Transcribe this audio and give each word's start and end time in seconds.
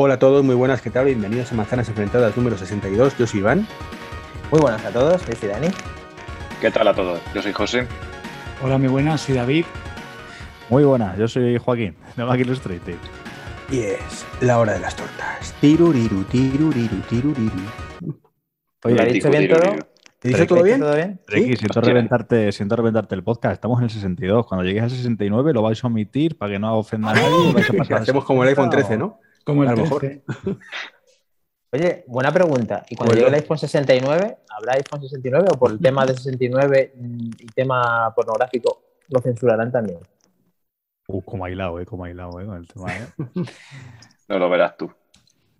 Hola 0.00 0.14
a 0.14 0.18
todos, 0.20 0.44
muy 0.44 0.54
buenas, 0.54 0.80
¿qué 0.80 0.90
tal? 0.90 1.06
Bienvenidos 1.06 1.50
a 1.50 1.56
Manzanas 1.56 1.88
Enfrentadas 1.88 2.36
número 2.36 2.56
62. 2.56 3.18
Yo 3.18 3.26
soy 3.26 3.40
Iván. 3.40 3.66
Muy 4.52 4.60
buenas 4.60 4.84
a 4.84 4.92
todos, 4.92 5.26
yo 5.26 5.34
soy 5.34 5.48
Dani. 5.48 5.66
¿Qué 6.60 6.70
tal 6.70 6.86
a 6.86 6.94
todos? 6.94 7.20
Yo 7.34 7.42
soy 7.42 7.52
José. 7.52 7.84
Hola, 8.62 8.78
muy 8.78 8.86
buenas, 8.86 9.22
soy 9.22 9.34
David. 9.34 9.64
Muy 10.68 10.84
buenas, 10.84 11.18
yo 11.18 11.26
soy 11.26 11.58
Joaquín, 11.58 11.96
de 12.16 12.24
Mac 12.24 12.38
Illustrated. 12.38 12.94
Y 13.72 13.80
es 13.80 14.24
la 14.40 14.60
hora 14.60 14.74
de 14.74 14.78
las 14.78 14.94
tortas. 14.94 15.52
Tiruriru, 15.60 16.22
tiruriru, 16.22 17.00
tiruriru. 17.10 17.64
Oye, 18.84 18.94
¿Lo 18.94 19.02
ha 19.02 19.04
dicho 19.04 19.30
bien 19.30 19.48
todo? 19.48 19.78
¿Te 20.20 20.28
dice 20.28 20.46
todo 20.46 20.62
bien? 20.62 20.78
¿Todo 20.78 20.94
bien? 20.94 21.20
Ricky, 21.26 21.56
siento, 21.56 21.80
reventarte, 21.80 22.52
siento 22.52 22.76
reventarte 22.76 23.16
el 23.16 23.24
podcast. 23.24 23.54
Estamos 23.54 23.80
en 23.80 23.86
el 23.86 23.90
62. 23.90 24.46
Cuando 24.46 24.64
llegues 24.64 24.84
al 24.84 24.90
69 24.90 25.52
lo 25.52 25.62
vais 25.62 25.82
a 25.82 25.88
omitir 25.88 26.38
para 26.38 26.52
que 26.52 26.60
no 26.60 26.78
ofenda 26.78 27.10
a 27.10 27.14
nadie. 27.14 27.50
y 27.50 27.52
vais 27.52 27.68
a 27.68 27.72
pasar 27.76 28.02
Hacemos 28.02 28.24
como 28.24 28.44
el 28.44 28.50
iPhone 28.50 28.70
60 28.70 28.86
13, 28.86 28.96
¿no? 28.96 29.18
Como 29.48 29.62
el 29.62 29.70
A 29.70 29.74
lo 29.74 29.82
mejor. 29.82 30.00
13. 30.00 30.22
Oye, 31.72 32.04
buena 32.06 32.30
pregunta. 32.32 32.84
¿Y 32.90 32.96
cuando 32.96 33.14
Bueno. 33.14 33.26
llegue 33.26 33.36
el 33.36 33.42
iPhone 33.42 33.58
69, 33.58 34.38
habrá 34.50 34.72
iPhone 34.74 35.00
69 35.00 35.48
o 35.54 35.58
por 35.58 35.70
el 35.70 35.78
tema 35.78 36.04
de 36.04 36.14
69 36.14 36.92
mm, 36.96 37.28
y 37.38 37.46
tema 37.46 38.12
pornográfico 38.14 38.82
lo 39.08 39.20
censurarán 39.20 39.72
también? 39.72 39.98
Uh, 41.08 41.22
como 41.22 41.46
ha 41.46 41.50
hilado, 41.50 41.80
eh, 41.80 41.86
como 41.86 42.04
ha 42.04 42.10
hilado, 42.10 42.38
eh, 42.40 42.44
con 42.46 42.56
el 42.58 42.68
tema, 42.68 42.94
eh. 42.94 43.06
No 44.28 44.38
lo 44.38 44.50
verás 44.50 44.76
tú. 44.76 44.90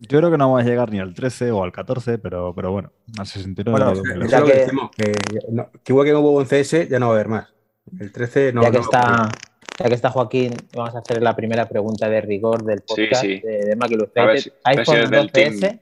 Yo 0.00 0.18
creo 0.18 0.30
que 0.30 0.36
no 0.38 0.50
vamos 0.50 0.60
a 0.62 0.64
llegar 0.68 0.90
ni 0.90 1.00
al 1.00 1.14
13 1.14 1.50
o 1.50 1.62
al 1.64 1.72
14, 1.72 2.18
pero, 2.18 2.54
pero 2.54 2.70
bueno, 2.72 2.92
al 3.18 3.26
69 3.26 3.70
Bueno, 4.02 4.24
es 4.24 4.30
Ya 4.30 4.42
que 4.44 4.52
que- 4.52 4.58
decimos, 4.58 4.90
que, 4.94 5.12
no- 5.50 5.70
que 5.72 5.92
igual 5.92 6.06
que 6.06 6.12
no 6.12 6.20
hubo 6.20 6.40
en 6.42 6.46
CS, 6.46 6.88
ya 6.88 6.98
no 6.98 7.06
va 7.08 7.12
a 7.12 7.14
haber 7.16 7.28
más. 7.28 7.48
El 7.98 8.12
13 8.12 8.52
no 8.52 8.62
ya, 8.62 8.70
que 8.70 8.76
no- 8.78 8.82
está, 8.84 9.28
ya 9.78 9.88
que 9.88 9.94
está 9.94 10.10
Joaquín, 10.10 10.54
vamos 10.74 10.94
a 10.94 10.98
hacer 10.98 11.22
la 11.22 11.36
primera 11.36 11.68
pregunta 11.68 12.08
de 12.08 12.20
rigor 12.20 12.64
del 12.64 12.80
podcast 12.80 13.22
sí. 13.22 13.40
de, 13.40 13.64
de 13.66 13.76
Mac 13.76 13.86
A 13.86 13.90
ver 13.90 13.98
Illustrated. 13.98 14.40
si- 14.40 14.50
¿iPhone 14.64 14.96
12S 15.12 15.80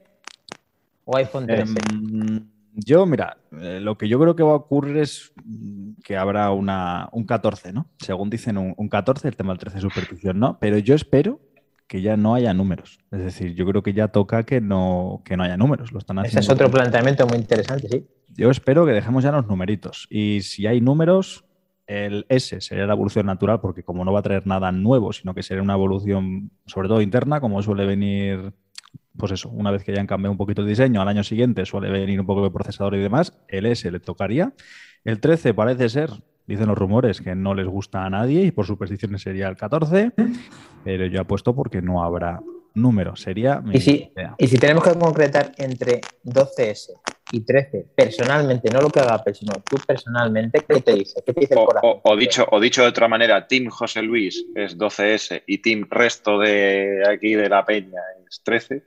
o 1.05 1.17
iPhone 1.17 1.47
13? 1.47 1.73
Em, 1.91 2.47
yo, 2.73 3.05
mira, 3.07 3.37
eh, 3.59 3.79
lo 3.81 3.97
que 3.97 4.07
yo 4.07 4.19
creo 4.19 4.35
que 4.35 4.43
va 4.43 4.51
a 4.51 4.55
ocurrir 4.55 4.97
es 4.97 5.31
mm, 5.43 5.93
que 6.03 6.15
habrá 6.15 6.51
una, 6.51 7.09
un 7.11 7.25
14, 7.25 7.73
¿no? 7.73 7.89
Según 7.97 8.29
dicen, 8.29 8.57
un, 8.57 8.73
un 8.77 8.87
14, 8.87 9.27
el 9.27 9.35
tema 9.35 9.53
del 9.53 9.59
13 9.59 9.79
superstición, 9.81 10.39
¿no? 10.39 10.59
Pero 10.59 10.77
yo 10.77 10.93
espero 10.93 11.39
que 11.87 12.01
ya 12.01 12.17
no 12.17 12.35
haya 12.35 12.53
números. 12.53 12.99
Es 13.11 13.19
decir, 13.19 13.55
yo 13.55 13.65
creo 13.65 13.81
que 13.81 13.93
ya 13.93 14.09
toca 14.09 14.43
que 14.43 14.61
no, 14.61 15.21
que 15.25 15.37
no 15.37 15.43
haya 15.43 15.57
números. 15.57 15.91
Lo 15.91 15.99
están 15.99 16.19
Ese 16.23 16.39
es 16.39 16.49
otro 16.49 16.69
planteamiento 16.69 17.25
muy 17.25 17.37
interesante, 17.37 17.87
sí. 17.87 18.05
Yo 18.35 18.51
espero 18.51 18.85
que 18.85 18.91
dejemos 18.91 19.23
ya 19.23 19.31
los 19.31 19.47
numeritos. 19.47 20.05
Y 20.09 20.41
si 20.41 20.67
hay 20.67 20.81
números, 20.81 21.45
el 21.87 22.25
S 22.29 22.59
sería 22.61 22.85
la 22.85 22.93
evolución 22.93 23.25
natural, 23.25 23.59
porque 23.61 23.83
como 23.83 24.03
no 24.05 24.11
va 24.11 24.19
a 24.19 24.23
traer 24.23 24.45
nada 24.45 24.71
nuevo, 24.71 25.13
sino 25.13 25.33
que 25.33 25.41
sería 25.41 25.63
una 25.63 25.73
evolución, 25.73 26.51
sobre 26.65 26.89
todo 26.89 27.01
interna, 27.01 27.39
como 27.39 27.61
suele 27.63 27.85
venir, 27.85 28.53
pues 29.17 29.31
eso, 29.31 29.49
una 29.49 29.71
vez 29.71 29.83
que 29.83 29.93
hayan 29.93 30.05
cambiado 30.05 30.31
un 30.31 30.37
poquito 30.37 30.61
el 30.61 30.67
diseño, 30.67 31.01
al 31.01 31.07
año 31.07 31.23
siguiente 31.23 31.65
suele 31.65 31.89
venir 31.89 32.19
un 32.19 32.25
poco 32.25 32.43
de 32.43 32.51
procesador 32.51 32.95
y 32.95 32.99
demás, 32.99 33.37
el 33.47 33.65
S 33.65 33.89
le 33.89 33.99
tocaría. 33.99 34.53
El 35.05 35.21
13 35.21 35.53
parece 35.53 35.87
ser, 35.87 36.11
dicen 36.45 36.67
los 36.67 36.77
rumores, 36.77 37.21
que 37.21 37.35
no 37.35 37.55
les 37.55 37.67
gusta 37.67 38.05
a 38.05 38.09
nadie 38.09 38.43
y 38.43 38.51
por 38.51 38.65
supersticiones 38.65 39.21
sería 39.21 39.47
el 39.47 39.55
14, 39.55 40.11
pero 40.83 41.05
yo 41.05 41.21
apuesto 41.21 41.55
porque 41.55 41.81
no 41.81 42.03
habrá 42.03 42.41
números. 42.77 43.21
Sería 43.21 43.59
mi 43.61 43.75
Y 43.75 43.81
si, 43.81 44.11
idea. 44.15 44.35
y 44.37 44.47
si 44.47 44.57
tenemos 44.57 44.83
que 44.83 44.93
concretar 44.97 45.51
entre 45.57 46.01
12S 46.23 46.93
y 47.31 47.41
13, 47.41 47.87
personalmente, 47.95 48.69
no 48.71 48.79
lo 48.81 48.89
que 48.89 48.99
haga 49.01 49.15
Apple, 49.15 49.33
sino 49.33 49.53
tú 49.69 49.77
personalmente, 49.85 50.63
¿qué 50.67 50.81
te 50.81 50.93
dice? 50.93 51.21
¿Qué 51.25 51.33
te 51.33 51.41
dice 51.41 51.53
el 51.55 51.59
O, 51.59 51.65
corazón? 51.65 51.89
o- 51.89 52.01
o 52.11 52.15
dicho, 52.15 52.45
o 52.51 52.59
dicho 52.59 52.81
de 52.83 52.87
otra 52.89 53.07
manera, 53.07 53.47
Team 53.47 53.67
José 53.69 54.01
Luis 54.01 54.45
es 54.55 54.77
12S 54.77 55.43
y 55.45 55.57
Team 55.57 55.87
resto 55.89 56.39
de 56.39 57.03
aquí 57.09 57.33
de 57.35 57.49
la 57.49 57.65
peña 57.65 57.99
es 58.29 58.41
13. 58.43 58.83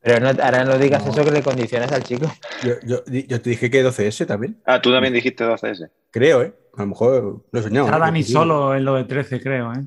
Pero 0.00 0.20
no, 0.20 0.28
ahora 0.42 0.64
no 0.64 0.78
digas 0.78 1.04
No. 1.04 1.10
eso 1.12 1.24
que 1.24 1.30
le 1.32 1.42
condicionas 1.42 1.90
al 1.92 2.04
chico. 2.04 2.26
Yo, 2.62 2.74
yo- 2.84 3.04
yo 3.06 3.40
te 3.40 3.50
dije 3.50 3.68
que 3.70 3.82
12S 3.84 4.26
también. 4.26 4.60
Ah, 4.64 4.80
tú 4.80 4.90
también 4.92 5.12
dijiste 5.12 5.44
12S. 5.44 5.90
Creo, 6.10 6.42
¿eh? 6.42 6.54
A 6.76 6.82
lo 6.82 6.88
mejor 6.88 7.44
lo 7.50 7.60
he 7.60 7.62
soñado. 7.62 7.88
Dani 7.88 8.22
Sí. 8.22 8.32
solo 8.32 8.74
en 8.76 8.84
lo 8.84 8.94
de 8.94 9.04
13, 9.04 9.40
creo, 9.40 9.72
¿eh? 9.72 9.84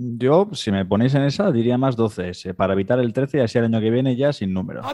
Yo, 0.00 0.48
si 0.52 0.70
me 0.70 0.84
ponéis 0.86 1.14
en 1.16 1.22
esa, 1.22 1.50
diría 1.50 1.76
más 1.76 1.96
12S, 1.96 2.54
para 2.54 2.74
evitar 2.74 3.00
el 3.00 3.12
13 3.12 3.38
y 3.38 3.40
así 3.40 3.58
el 3.58 3.64
año 3.64 3.80
que 3.80 3.90
viene 3.90 4.14
ya 4.14 4.32
sin 4.32 4.52
números. 4.54 4.86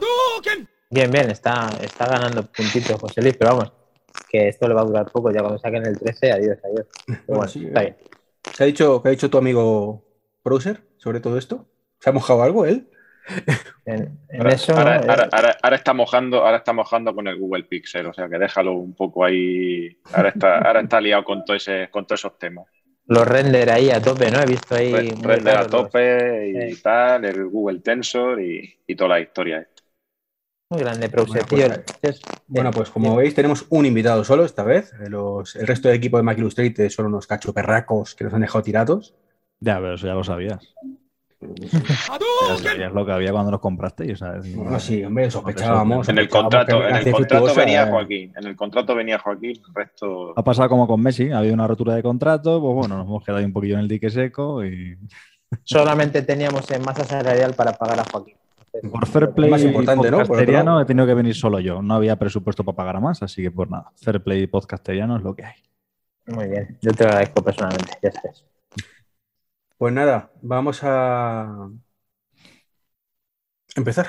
Bien, 0.90 1.10
bien, 1.10 1.30
está, 1.30 1.68
está 1.82 2.06
ganando 2.06 2.42
puntitos 2.44 2.98
José 3.00 3.20
Luis, 3.20 3.36
pero 3.36 3.50
vamos, 3.56 3.72
que 4.30 4.48
esto 4.48 4.66
le 4.66 4.74
va 4.74 4.80
a 4.80 4.84
durar 4.84 5.10
poco. 5.10 5.30
Ya 5.30 5.40
cuando 5.40 5.58
saquen 5.58 5.84
el 5.84 5.98
13, 5.98 6.32
adiós, 6.32 6.58
adiós. 6.64 6.86
Pero 7.06 7.18
Bueno, 7.26 7.36
bueno, 7.40 7.48
sí, 7.48 7.66
está 7.66 7.82
eh. 7.82 7.84
bien. 7.84 7.96
¿Qué 8.56 8.62
ha 8.62 8.66
dicho, 8.66 9.02
qué 9.02 9.08
ha 9.08 9.12
dicho 9.12 9.28
tu 9.30 9.36
amigo 9.38 10.04
Browser 10.42 10.80
sobre 10.96 11.20
todo 11.20 11.36
esto? 11.36 11.66
¿Se 12.00 12.08
ha 12.10 12.12
mojado 12.12 12.42
algo 12.42 12.64
él? 12.64 12.88
En, 13.86 14.18
en 14.28 14.40
Ahora, 14.40 14.52
eso, 14.54 14.72
ahora- 14.76 14.98
¿no? 15.00 15.10
ahora- 15.10 15.28
ahora- 15.32 15.56
ahora 15.62 15.76
está 15.76 15.92
mojando, 15.94 16.38
ahora 16.44 16.58
está 16.58 16.72
mojando 16.72 17.14
con 17.14 17.26
el 17.28 17.38
Google 17.38 17.64
Pixel, 17.64 18.06
o 18.06 18.12
sea 18.14 18.28
que 18.28 18.38
déjalo 18.38 18.72
un 18.72 18.94
poco 18.94 19.24
ahí. 19.24 19.98
Ahora 20.12 20.28
está, 20.30 20.58
ahora 20.58 20.80
está 20.80 21.00
liado 21.00 21.24
con, 21.24 21.44
todo 21.44 21.56
ese, 21.56 21.88
con 21.90 22.06
todos 22.06 22.20
esos 22.20 22.38
temas. 22.38 22.66
Los 23.06 23.26
render 23.28 23.70
ahí 23.70 23.90
a 23.90 24.00
tope, 24.00 24.30
¿no? 24.30 24.40
He 24.40 24.46
visto 24.46 24.74
ahí. 24.74 24.92
Re- 24.92 25.14
Render 25.22 25.56
a 25.56 25.62
los- 25.62 25.70
tope 25.70 26.48
y 26.48 26.72
Sí. 26.74 26.82
tal, 26.82 27.24
el 27.24 27.46
Google 27.48 27.80
Tensor 27.80 28.40
y, 28.40 28.78
y 28.86 28.96
toda 28.96 29.10
la 29.10 29.20
historia. 29.20 29.68
Muy 30.70 30.80
grande, 30.80 31.08
Bueno, 31.08 31.24
tío. 31.46 31.46
pues, 31.46 31.84
Es- 32.02 32.20
Bueno, 32.46 32.70
pues 32.70 32.90
como 32.90 33.14
veis, 33.16 33.34
tenemos 33.34 33.66
un 33.68 33.86
invitado 33.86 34.24
solo 34.24 34.44
esta 34.44 34.64
vez. 34.64 34.92
Los- 35.08 35.56
el 35.56 35.66
resto 35.66 35.88
del 35.88 35.98
equipo 35.98 36.16
de 36.16 36.22
Mac 36.22 36.38
Illustrated 36.38 36.88
son 36.88 37.06
unos 37.06 37.26
cachoperracos 37.26 38.14
que 38.14 38.24
nos 38.24 38.32
han 38.34 38.40
dejado 38.40 38.62
tirados. 38.64 39.14
Ya, 39.60 39.76
pero 39.76 39.94
eso 39.94 40.06
ya 40.06 40.14
lo 40.14 40.24
sabías. 40.24 40.74
Sabías 42.62 42.92
lo 42.92 43.04
que 43.06 43.12
había 43.12 43.32
cuando 43.32 43.50
los 43.50 43.60
compraste. 43.60 44.12
O 44.12 44.16
sea, 44.16 44.36
es- 44.36 44.56
No, 44.56 44.78
sí, 44.80 45.04
hombre, 45.04 45.30
sospechábamos. 45.30 46.08
En 46.08 46.18
el 46.18 46.28
contrato, 46.28 46.86
en 46.86 46.96
el 46.96 47.12
contrato 47.12 47.54
venía 47.54 47.84
eh, 47.84 47.90
Joaquín. 47.90 48.32
En 48.36 48.46
el 48.46 48.56
contrato 48.56 48.94
venía 48.94 49.18
Joaquín, 49.18 49.50
el 49.68 49.74
resto. 49.74 50.32
Ha 50.36 50.42
pasado 50.44 50.68
como 50.68 50.86
con 50.86 51.00
Messi, 51.00 51.30
ha 51.30 51.38
habido 51.38 51.54
una 51.54 51.66
rotura 51.66 51.94
de 51.94 52.02
contrato, 52.02 52.60
pues 52.60 52.74
bueno, 52.74 52.96
nos 52.98 53.06
hemos 53.06 53.24
quedado 53.24 53.38
ahí 53.38 53.44
un 53.44 53.52
poquillo 53.52 53.74
en 53.74 53.80
el 53.80 53.88
dique 53.88 54.10
seco 54.10 54.64
y 54.64 54.96
Solamente 55.64 56.22
teníamos 56.22 56.68
en 56.70 56.82
masa 56.82 57.04
salarial 57.04 57.54
para 57.54 57.72
pagar 57.74 58.00
a 58.00 58.04
Joaquín. 58.10 58.34
por 58.90 59.06
fair 59.06 59.30
play 59.30 59.50
más 59.50 59.62
importante, 59.62 60.10
¿no? 60.10 60.16
Por 60.18 60.26
podcasteriano 60.26 60.80
he 60.80 60.84
tenido 60.84 61.06
que 61.06 61.14
venir 61.14 61.34
solo 61.34 61.60
yo. 61.60 61.80
No 61.80 61.94
había 61.94 62.16
presupuesto 62.16 62.64
para 62.64 62.74
pagar 62.76 62.96
a 62.96 63.00
más, 63.00 63.22
así 63.22 63.40
que 63.42 63.50
pues 63.52 63.70
nada, 63.70 63.92
fair 63.96 64.20
play 64.22 64.46
podcasteriano 64.48 65.16
es 65.16 65.22
lo 65.22 65.34
que 65.34 65.44
hay. 65.44 65.54
Muy 66.26 66.48
bien, 66.48 66.76
yo 66.80 66.90
te 66.92 67.04
lo 67.04 67.10
agradezco 67.10 67.42
personalmente, 67.44 67.92
ya 68.02 68.10
sabes. 68.10 68.44
Pues 69.76 69.92
nada, 69.92 70.30
vamos 70.40 70.80
a 70.82 71.68
empezar. 73.74 74.08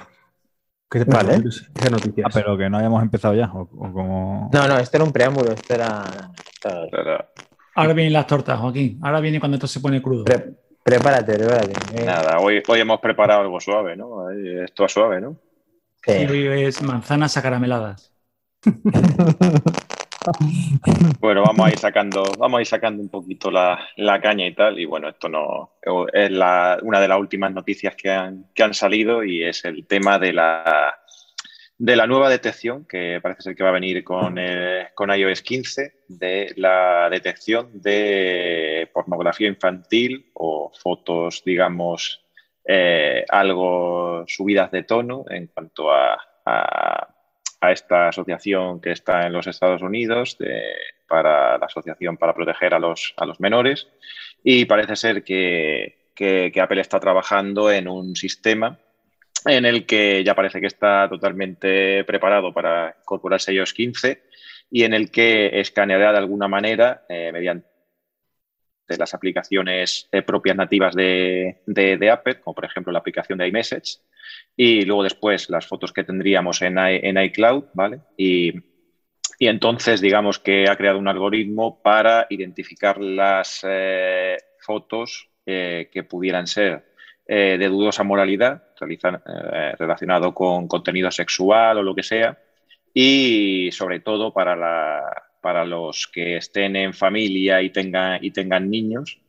¿Qué 0.89 0.99
te 0.99 1.05
parece 1.05 1.37
Vale. 1.37 1.49
Esas 1.75 1.91
noticias? 1.91 2.27
Ah, 2.27 2.31
pero 2.33 2.57
que 2.57 2.69
no 2.69 2.77
habíamos 2.77 3.01
empezado 3.01 3.33
ya. 3.33 3.51
O, 3.51 3.61
o 3.61 3.91
como... 3.91 4.49
No, 4.53 4.67
no, 4.67 4.77
esto 4.77 4.97
era 4.97 5.03
un 5.03 5.11
preámbulo, 5.11 5.51
esto 5.51 5.73
era. 5.73 6.31
Ahora 7.75 7.93
vienen 7.93 8.13
las 8.13 8.27
tortas, 8.27 8.59
Joaquín. 8.59 8.99
Ahora 9.01 9.19
viene 9.19 9.39
cuando 9.39 9.55
esto 9.55 9.67
se 9.67 9.79
pone 9.79 10.01
crudo. 10.01 10.23
Pre- 10.23 10.55
prepárate, 10.83 11.33
prepárate. 11.33 11.73
Eh, 11.95 12.05
nada, 12.05 12.39
hoy, 12.39 12.61
hoy 12.67 12.79
hemos 12.79 12.99
preparado 12.99 13.41
algo 13.41 13.59
suave, 13.59 13.97
¿no? 13.97 14.29
Esto 14.29 14.85
es 14.85 14.91
suave, 14.91 15.19
¿no? 15.19 15.35
sí. 16.03 16.13
Y 16.13 16.25
hoy 16.27 16.63
es 16.63 16.81
manzanas 16.81 17.35
acarameladas. 17.35 18.13
Bueno, 21.19 21.43
vamos 21.43 21.67
a 21.67 21.71
ir 21.71 21.77
sacando, 21.77 22.23
vamos 22.37 22.57
a 22.57 22.61
ir 22.61 22.67
sacando 22.67 23.01
un 23.01 23.09
poquito 23.09 23.51
la, 23.51 23.79
caña 24.21 24.45
y 24.47 24.53
tal. 24.53 24.79
Y 24.79 24.85
bueno, 24.85 25.09
esto 25.09 25.29
no 25.29 25.73
es 26.13 26.29
una 26.31 26.99
de 26.99 27.07
las 27.07 27.19
últimas 27.19 27.53
noticias 27.53 27.95
que 27.95 28.11
han, 28.11 28.73
salido 28.73 29.23
y 29.23 29.43
es 29.43 29.65
el 29.65 29.85
tema 29.87 30.19
de 30.19 30.33
la, 30.33 30.95
de 31.77 31.95
la 31.95 32.07
nueva 32.07 32.29
detección 32.29 32.85
que 32.85 33.19
parece 33.21 33.41
ser 33.41 33.55
que 33.55 33.63
va 33.63 33.69
a 33.69 33.73
venir 33.73 34.03
con, 34.03 34.37
eh, 34.37 34.89
con 34.93 35.09
iOS 35.09 35.41
15, 35.41 35.93
de 36.07 36.53
la 36.57 37.09
detección 37.09 37.69
de 37.81 38.89
pornografía 38.93 39.47
infantil 39.47 40.31
o 40.33 40.71
fotos, 40.73 41.43
digamos, 41.45 42.23
eh, 42.67 43.25
algo 43.29 44.25
subidas 44.27 44.71
de 44.71 44.83
tono 44.83 45.25
en 45.29 45.47
cuanto 45.47 45.91
a- 45.91 46.19
a 47.61 47.71
esta 47.71 48.09
asociación 48.09 48.79
que 48.81 48.91
está 48.91 49.25
en 49.25 49.33
los 49.33 49.47
Estados 49.47 49.81
Unidos 49.81 50.37
para 51.07 51.57
la 51.57 51.65
Asociación 51.65 52.17
para 52.17 52.33
Proteger 52.33 52.73
a 52.73 52.79
los, 52.79 53.13
a 53.17 53.25
los 53.25 53.39
Menores. 53.39 53.87
Y 54.43 54.65
parece 54.65 54.95
ser 54.95 55.23
que, 55.23 56.09
que- 56.15 56.51
que 56.53 56.61
Apple 56.61 56.81
está 56.81 56.99
trabajando 56.99 57.71
en 57.71 57.87
un 57.87 58.15
sistema 58.15 58.79
en 59.45 59.65
el 59.65 59.85
que 59.85 60.23
ya 60.23 60.33
parece 60.35 60.59
que 60.59 60.67
está 60.67 61.07
totalmente 61.09 62.03
preparado 62.05 62.51
para 62.53 62.95
incorporarse 63.01 63.53
iOS 63.53 63.73
15 63.73 64.23
y 64.71 64.83
en 64.83 64.93
el 64.93 65.11
que 65.11 65.59
escaneará 65.59 66.11
de 66.11 66.17
alguna 66.17 66.47
manera 66.47 67.03
eh, 67.09 67.31
mediante 67.31 67.67
de 68.87 68.97
las 68.97 69.13
aplicaciones 69.13 70.07
eh, 70.11 70.21
propias 70.21 70.55
nativas 70.55 70.95
de, 70.95 71.61
de- 71.65 72.11
Apple, 72.11 72.39
como 72.39 72.53
por 72.55 72.65
ejemplo 72.65 72.91
la 72.93 72.99
aplicación 72.99 73.37
de 73.39 73.47
iMessage, 73.47 73.99
y 74.55 74.83
luego 74.83 75.03
después 75.03 75.49
las 75.49 75.65
fotos 75.67 75.91
que 75.91 76.03
tendríamos 76.03 76.61
en, 76.61 76.77
en 76.77 77.17
iCloud, 77.17 77.65
¿vale? 77.73 78.01
Y, 78.17 78.53
y 79.39 79.47
entonces 79.47 80.01
digamos 80.01 80.39
que 80.39 80.69
ha 80.69 80.75
creado 80.75 80.99
un 80.99 81.07
algoritmo 81.07 81.81
para 81.81 82.27
identificar 82.29 82.99
las 82.99 83.65
eh, 83.67 84.37
fotos 84.59 85.29
eh, 85.45 85.89
que 85.91 86.03
pudieran 86.03 86.47
ser 86.47 86.93
de 87.27 87.67
dudosa 87.69 88.03
moralidad 88.03 88.65
relacionado 89.79 90.31
con 90.35 90.67
contenido 90.67 91.09
sexual 91.09 91.79
o 91.79 91.81
lo 91.81 91.95
que 91.95 92.03
sea. 92.03 92.37
Y 92.93 93.71
sobre 93.71 93.99
todo 93.99 94.31
para, 94.31 94.55
la, 94.55 95.01
para 95.45 95.63
los 95.63 96.07
que 96.07 96.37
estén 96.37 96.75
en 96.75 96.91
familia 96.91 97.61
y 97.61 97.69
tengan, 97.69 98.17
y 98.19 98.31
tengan 98.31 98.67
niños. 98.67 99.19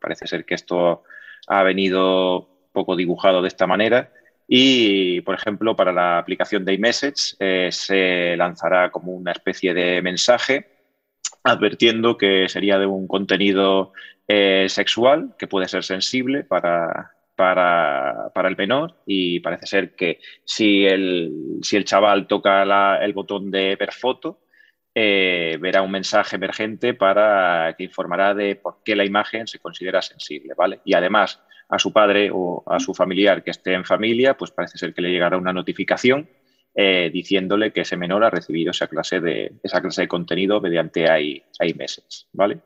Parece 0.00 0.28
ser 0.28 0.44
que 0.44 0.54
esto 0.54 1.02
ha 1.48 1.64
venido 1.64 2.48
poco 2.70 2.94
dibujado 2.94 3.42
de 3.42 3.48
esta 3.48 3.66
manera. 3.66 4.12
Y, 4.46 5.20
por 5.22 5.34
ejemplo, 5.34 5.74
para 5.74 5.90
la 5.90 6.18
aplicación 6.18 6.64
de 6.64 6.74
iMessage 6.74 7.34
eh, 7.40 7.70
se 7.72 8.36
lanzará 8.36 8.92
como 8.92 9.14
una 9.14 9.32
especie 9.32 9.74
de 9.74 10.00
mensaje 10.00 10.68
advirtiendo 11.42 12.16
que 12.16 12.48
sería 12.48 12.78
de 12.78 12.86
un 12.86 13.08
contenido 13.08 13.94
eh, 14.28 14.66
sexual 14.68 15.34
que 15.36 15.48
puede 15.48 15.66
ser 15.66 15.82
sensible 15.82 16.44
para, 16.44 17.16
para, 17.34 18.30
el 18.44 18.56
menor 18.56 18.94
y 19.06 19.40
parece 19.40 19.66
ser 19.66 19.96
que 19.96 20.20
si 20.44 20.86
el, 20.86 21.58
si 21.62 21.76
el 21.76 21.84
chaval 21.84 22.28
toca 22.28 22.62
el 23.04 23.12
botón 23.12 23.50
de 23.50 23.74
ver 23.74 23.90
foto, 23.90 24.43
eh, 24.94 25.58
verá 25.60 25.82
un 25.82 25.90
mensaje 25.90 26.36
emergente 26.36 26.94
para 26.94 27.74
que 27.76 27.84
informará 27.84 28.34
de 28.34 28.56
por 28.56 28.82
qué 28.84 28.94
la 28.94 29.04
imagen 29.04 29.46
se 29.46 29.58
considera 29.58 30.02
sensible, 30.02 30.54
¿vale? 30.56 30.80
Y 30.84 30.94
además 30.94 31.40
a 31.68 31.78
su 31.78 31.92
padre 31.92 32.30
o 32.32 32.62
a 32.66 32.78
su 32.78 32.94
familiar 32.94 33.42
que 33.42 33.50
esté 33.50 33.72
en 33.72 33.84
familia, 33.84 34.36
pues 34.36 34.50
parece 34.50 34.78
ser 34.78 34.94
que 34.94 35.02
le 35.02 35.10
llegará 35.10 35.36
una 35.36 35.52
notificación 35.52 36.28
eh, 36.76 37.10
diciéndole 37.12 37.72
que 37.72 37.82
ese 37.82 37.96
menor 37.96 38.24
ha 38.24 38.30
recibido 38.30 38.72
esa 38.72 38.88
clase 38.88 39.20
de, 39.20 39.52
esa 39.62 39.80
clase 39.80 40.02
de 40.02 40.08
contenido 40.08 40.60
mediante 40.60 41.06
iMessage, 41.60 42.26
¿vale? 42.32 42.58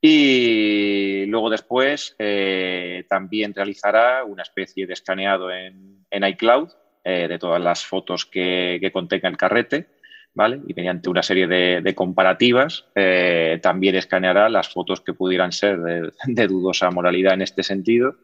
Y 0.00 1.24
luego 1.26 1.48
después 1.48 2.14
eh, 2.18 3.04
también 3.08 3.54
realizará 3.54 4.24
una 4.24 4.42
especie 4.42 4.86
de 4.86 4.92
escaneado 4.92 5.50
en, 5.50 6.06
iCloud 6.10 6.68
eh, 7.02 7.26
de 7.26 7.38
todas 7.38 7.60
las 7.60 7.84
fotos 7.84 8.26
que, 8.26 8.90
contenga 8.92 9.28
el 9.28 9.36
carrete, 9.36 9.88
¿vale? 10.34 10.60
Y 10.66 10.74
mediante 10.74 11.08
una 11.08 11.22
serie 11.22 11.46
de, 11.46 11.94
comparativas 11.94 12.86
también 13.62 13.94
escaneará 13.94 14.48
las 14.48 14.68
fotos 14.68 15.00
que 15.00 15.14
pudieran 15.14 15.52
ser 15.52 15.78
de 15.80 16.46
dudosa 16.48 16.90
moralidad 16.90 17.34
en 17.34 17.42
este 17.42 17.62
sentido. 17.62 18.16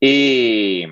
Y, 0.00 0.86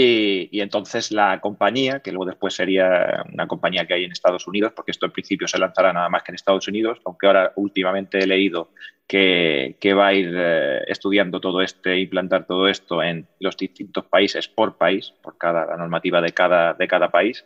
y, 0.00 0.60
entonces 0.60 1.10
la 1.10 1.40
compañía, 1.40 2.00
que 2.00 2.12
luego 2.12 2.26
después 2.26 2.54
sería 2.54 3.24
una 3.32 3.48
compañía 3.48 3.84
que 3.84 3.94
hay 3.94 4.04
en 4.04 4.12
Estados 4.12 4.46
Unidos, 4.46 4.72
porque 4.74 4.92
esto 4.92 5.06
en 5.06 5.12
principio 5.12 5.48
se 5.48 5.58
lanzará 5.58 5.92
nada 5.92 6.08
más 6.08 6.22
que 6.22 6.30
en 6.30 6.36
Estados 6.36 6.68
Unidos, 6.68 7.00
aunque 7.04 7.26
ahora 7.26 7.52
últimamente 7.56 8.18
he 8.18 8.26
leído 8.26 8.70
que, 9.08 9.76
va 9.96 10.06
a 10.06 10.14
ir 10.14 10.32
eh, 10.36 10.84
estudiando 10.86 11.40
todo 11.40 11.62
esto 11.62 11.90
e 11.90 11.98
implantar 12.00 12.46
todo 12.46 12.68
esto 12.68 13.02
en 13.02 13.26
los 13.40 13.56
distintos 13.56 14.04
países 14.04 14.46
por 14.46 14.78
país, 14.78 15.12
por 15.20 15.36
cada 15.36 15.66
la 15.66 15.76
normativa 15.76 16.20
de 16.20 16.30
cada, 16.30 16.74
de 16.74 16.86
cada 16.86 17.10
país. 17.10 17.44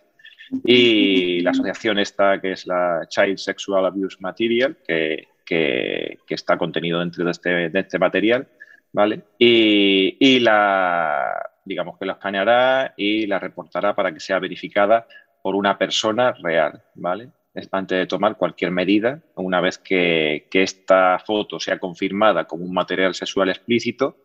Y 0.64 1.40
la 1.40 1.50
asociación 1.50 1.98
esta, 1.98 2.40
que 2.40 2.52
es 2.52 2.66
la 2.66 3.06
Child 3.08 3.38
Sexual 3.38 3.86
Abuse 3.86 4.18
Material, 4.20 4.76
que, 4.86 5.28
que, 5.44 6.18
está 6.28 6.56
contenido 6.56 7.00
dentro 7.00 7.24
de 7.24 7.30
este, 7.30 7.68
de 7.70 7.80
este 7.80 7.98
material, 7.98 8.48
¿vale? 8.92 9.22
Y, 9.38 10.16
y 10.18 10.40
la 10.40 11.52
digamos 11.64 11.98
que 11.98 12.06
la 12.06 12.14
escaneará 12.14 12.94
y 12.96 13.26
la 13.26 13.38
reportará 13.38 13.94
para 13.94 14.12
que 14.12 14.20
sea 14.20 14.38
verificada 14.38 15.06
por 15.42 15.54
una 15.54 15.78
persona 15.78 16.32
real, 16.32 16.82
¿vale? 16.94 17.30
Antes 17.70 17.98
de 17.98 18.06
tomar 18.06 18.36
cualquier 18.36 18.70
medida, 18.70 19.20
una 19.34 19.60
vez 19.60 19.78
que, 19.78 20.46
esta 20.52 21.18
foto 21.18 21.60
sea 21.60 21.78
confirmada 21.78 22.46
como 22.46 22.64
un 22.64 22.72
material 22.72 23.14
sexual 23.14 23.50
explícito, 23.50 24.16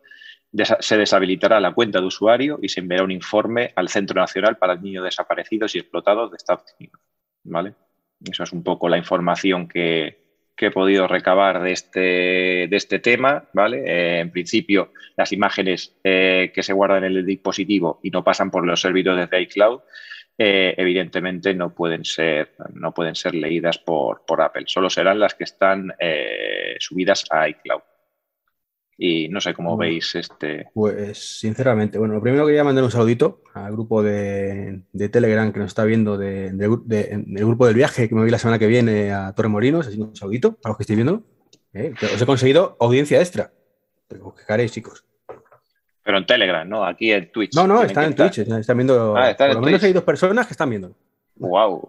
se 0.52 0.96
deshabilitará 0.96 1.60
la 1.60 1.74
cuenta 1.74 2.00
de 2.00 2.06
usuario 2.06 2.58
y 2.62 2.68
se 2.68 2.80
enviará 2.80 3.04
un 3.04 3.10
informe 3.10 3.72
al 3.76 3.88
Centro 3.88 4.20
Nacional 4.20 4.56
para 4.56 4.76
Niños 4.76 5.04
Desaparecidos 5.04 5.74
y 5.74 5.78
Explotados 5.78 6.30
de 6.30 6.36
Estados 6.36 6.64
Unidos, 6.78 7.00
¿vale? 7.44 7.74
Eso 8.24 8.42
es 8.42 8.52
un 8.52 8.62
poco 8.62 8.88
la 8.88 8.98
información 8.98 9.68
que, 9.68 10.26
he 10.60 10.70
podido 10.72 11.06
recabar 11.06 11.62
de 11.62 11.70
este, 11.70 12.00
de 12.68 12.76
este 12.76 12.98
tema, 12.98 13.48
¿vale? 13.52 13.84
Eh, 13.86 14.20
en 14.20 14.32
principio, 14.32 14.92
las 15.16 15.32
imágenes 15.32 15.96
eh, 16.02 16.50
que 16.52 16.64
se 16.64 16.72
guardan 16.72 17.04
en 17.04 17.16
el 17.16 17.24
dispositivo 17.24 18.00
y 18.02 18.10
no 18.10 18.24
pasan 18.24 18.50
por 18.50 18.66
los 18.66 18.80
servidores 18.80 19.30
de 19.30 19.42
iCloud, 19.42 19.82
eh, 20.36 20.74
evidentemente 20.76 21.54
no 21.54 21.72
pueden 21.74 22.04
ser, 22.04 22.54
no 22.72 22.92
pueden 22.92 23.14
ser 23.14 23.36
leídas 23.36 23.78
por, 23.78 24.24
por 24.26 24.40
Apple, 24.40 24.64
solo 24.66 24.90
serán 24.90 25.20
las 25.20 25.34
que 25.34 25.44
están 25.44 25.92
subidas 26.80 27.24
a 27.30 27.48
iCloud. 27.48 27.82
Y 29.00 29.28
no 29.28 29.40
sé 29.40 29.54
cómo 29.54 29.76
veis 29.76 30.16
este. 30.16 30.70
Pues 30.74 31.38
sinceramente, 31.38 31.98
bueno, 31.98 32.14
lo 32.14 32.20
primero 32.20 32.44
quería 32.44 32.64
mandar 32.64 32.82
un 32.82 32.90
saludito 32.90 33.42
al 33.54 33.70
grupo 33.70 34.02
de, 34.02 34.82
Telegram 35.12 35.52
que 35.52 35.60
nos 35.60 35.68
está 35.68 35.84
viendo 35.84 36.18
del 36.18 36.58
grupo 36.58 37.66
del 37.66 37.76
viaje 37.76 38.08
que 38.08 38.14
me 38.16 38.22
voy 38.22 38.30
la 38.30 38.40
semana 38.40 38.58
que 38.58 38.66
viene 38.66 39.12
a 39.12 39.32
Torremolinos. 39.34 39.86
Así 39.86 40.00
un 40.00 40.16
saludito 40.16 40.56
para 40.56 40.70
los 40.70 40.78
que 40.78 40.82
estéis 40.82 40.96
viendo. 40.96 41.22
¿eh? 41.74 41.94
os 42.12 42.20
he 42.20 42.26
conseguido 42.26 42.76
audiencia 42.80 43.20
extra. 43.20 43.52
Pero 44.08 44.34
que 44.34 44.44
caréis, 44.44 44.72
chicos. 44.72 45.04
Pero 46.02 46.18
en 46.18 46.26
Telegram, 46.26 46.68
¿no? 46.68 46.84
Aquí 46.84 47.12
en 47.12 47.30
Twitch. 47.30 47.54
No, 47.54 47.68
no, 47.68 47.82
están 47.84 48.06
en 48.06 48.14
Twitch. 48.16 48.38
Están 48.38 48.78
viendo. 48.78 49.16
Ah, 49.16 49.32
por 49.38 49.54
lo 49.54 49.60
menos 49.60 49.82
hay 49.84 49.92
dos 49.92 50.02
personas 50.02 50.48
que 50.48 50.54
están 50.54 50.70
viendo. 50.70 50.96
Wow. 51.36 51.86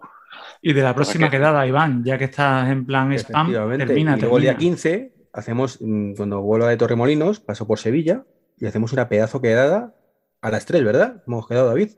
Y 0.62 0.72
de 0.74 0.82
la 0.82 0.94
próxima 0.94 1.28
quedada, 1.28 1.66
Iván, 1.66 2.04
ya 2.04 2.16
que 2.16 2.24
estás 2.26 2.70
en 2.70 2.86
plan 2.86 3.12
spam, 3.14 3.50
termina, 3.78 4.16
y 4.16 4.20
luego 4.20 4.36
el 4.36 4.42
día 4.42 4.56
15 4.56 5.19
hacemos, 5.32 5.78
mm, 5.80 6.14
cuando 6.14 6.40
vuelvo 6.40 6.66
de 6.66 6.76
Torremolinos, 6.76 7.40
paso 7.40 7.66
por 7.66 7.78
Sevilla 7.78 8.24
y 8.58 8.66
hacemos 8.66 8.92
una 8.92 9.08
pedazo 9.08 9.40
quedada 9.40 9.94
a 10.40 10.50
las 10.50 10.66
3, 10.66 10.84
¿verdad? 10.84 11.22
Hemos 11.26 11.46
quedado, 11.46 11.68
David. 11.68 11.90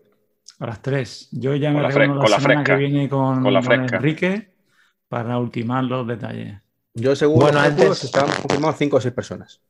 A 0.59 0.67
las 0.67 0.83
3. 0.83 1.29
Yo 1.33 1.55
ya 1.55 1.71
me 1.71 1.89
reúno 1.89 2.23
la, 2.23 2.41
semana 2.41 2.65
que 2.65 2.77
viene 2.77 3.09
con, 3.09 3.45
Enrique 3.47 4.53
para 5.09 5.39
ultimar 5.39 5.85
los 5.85 6.07
detalles. 6.07 6.61
Yo 6.95 7.17
seguro 7.17 7.47
bueno, 7.47 7.61
antes 7.61 8.05
estábamos 8.05 8.37
confirmados 8.37 8.77
5 8.77 8.97
o 8.97 9.01
6 9.01 9.15
personas. 9.15 9.61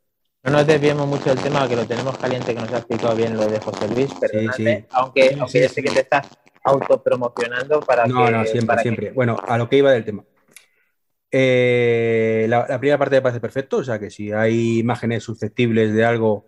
No 0.42 0.52
nos 0.52 0.66
desviemos 0.66 1.06
mucho 1.06 1.32
del 1.32 1.38
tema, 1.38 1.68
que 1.68 1.76
lo 1.76 1.86
tenemos 1.86 2.18
caliente, 2.18 2.52
que 2.52 2.60
nos 2.60 2.72
ha 2.72 2.78
explicado 2.78 3.14
bien 3.14 3.36
lo 3.36 3.46
de 3.46 3.60
José 3.60 3.88
Luis, 3.94 4.10
pero 4.20 4.52
sí, 4.52 4.64
sí. 4.64 4.84
aunque, 4.90 5.36
aunque 5.38 5.68
sé 5.68 5.82
que 5.82 5.90
te 5.90 6.00
estás 6.00 6.28
autopromocionando 6.64 7.80
para 7.80 8.06
no, 8.06 8.26
que... 8.26 8.32
No, 8.32 8.44
siempre, 8.44 8.78
siempre. 8.82 9.12
Bueno, 9.12 9.36
a 9.46 9.56
lo 9.56 9.68
que 9.68 9.76
iba 9.76 9.92
del 9.92 10.04
tema. 10.04 10.24
Eh, 11.34 12.44
la, 12.48 12.66
primera 12.78 12.98
parte 12.98 13.16
me 13.16 13.22
parece 13.22 13.40
perfecto, 13.40 13.78
o 13.78 13.84
sea 13.84 13.98
que 13.98 14.10
si 14.10 14.32
hay 14.32 14.80
imágenes 14.80 15.24
susceptibles 15.24 15.94
de 15.94 16.04
algo, 16.04 16.46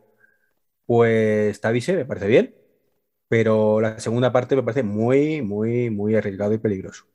pues 0.84 1.58
te 1.60 1.66
avise, 1.68 1.94
me 1.94 2.04
parece 2.04 2.28
bien. 2.28 2.54
Pero 3.26 3.80
la 3.80 3.98
segunda 3.98 4.30
parte 4.30 4.54
me 4.54 4.62
parece 4.62 4.82
muy, 4.82 5.40
muy, 5.40 5.88
muy 5.88 6.14
arriesgado 6.14 6.52
y 6.52 6.58
peligroso. 6.58 7.06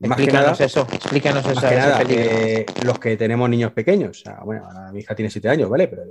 Más 0.00 0.18
explícanos 0.18 0.60
eso, 0.60 0.86
explícanos 0.92 1.46
eso. 1.46 2.84
los 2.84 2.98
que 2.98 3.16
tenemos 3.16 3.48
niños 3.48 3.72
pequeños, 3.72 4.24
bueno, 4.44 4.68
mi 4.92 5.00
hija 5.00 5.14
tiene 5.14 5.30
siete 5.30 5.48
años, 5.48 5.70
¿vale? 5.70 5.88
Pero 5.88 6.02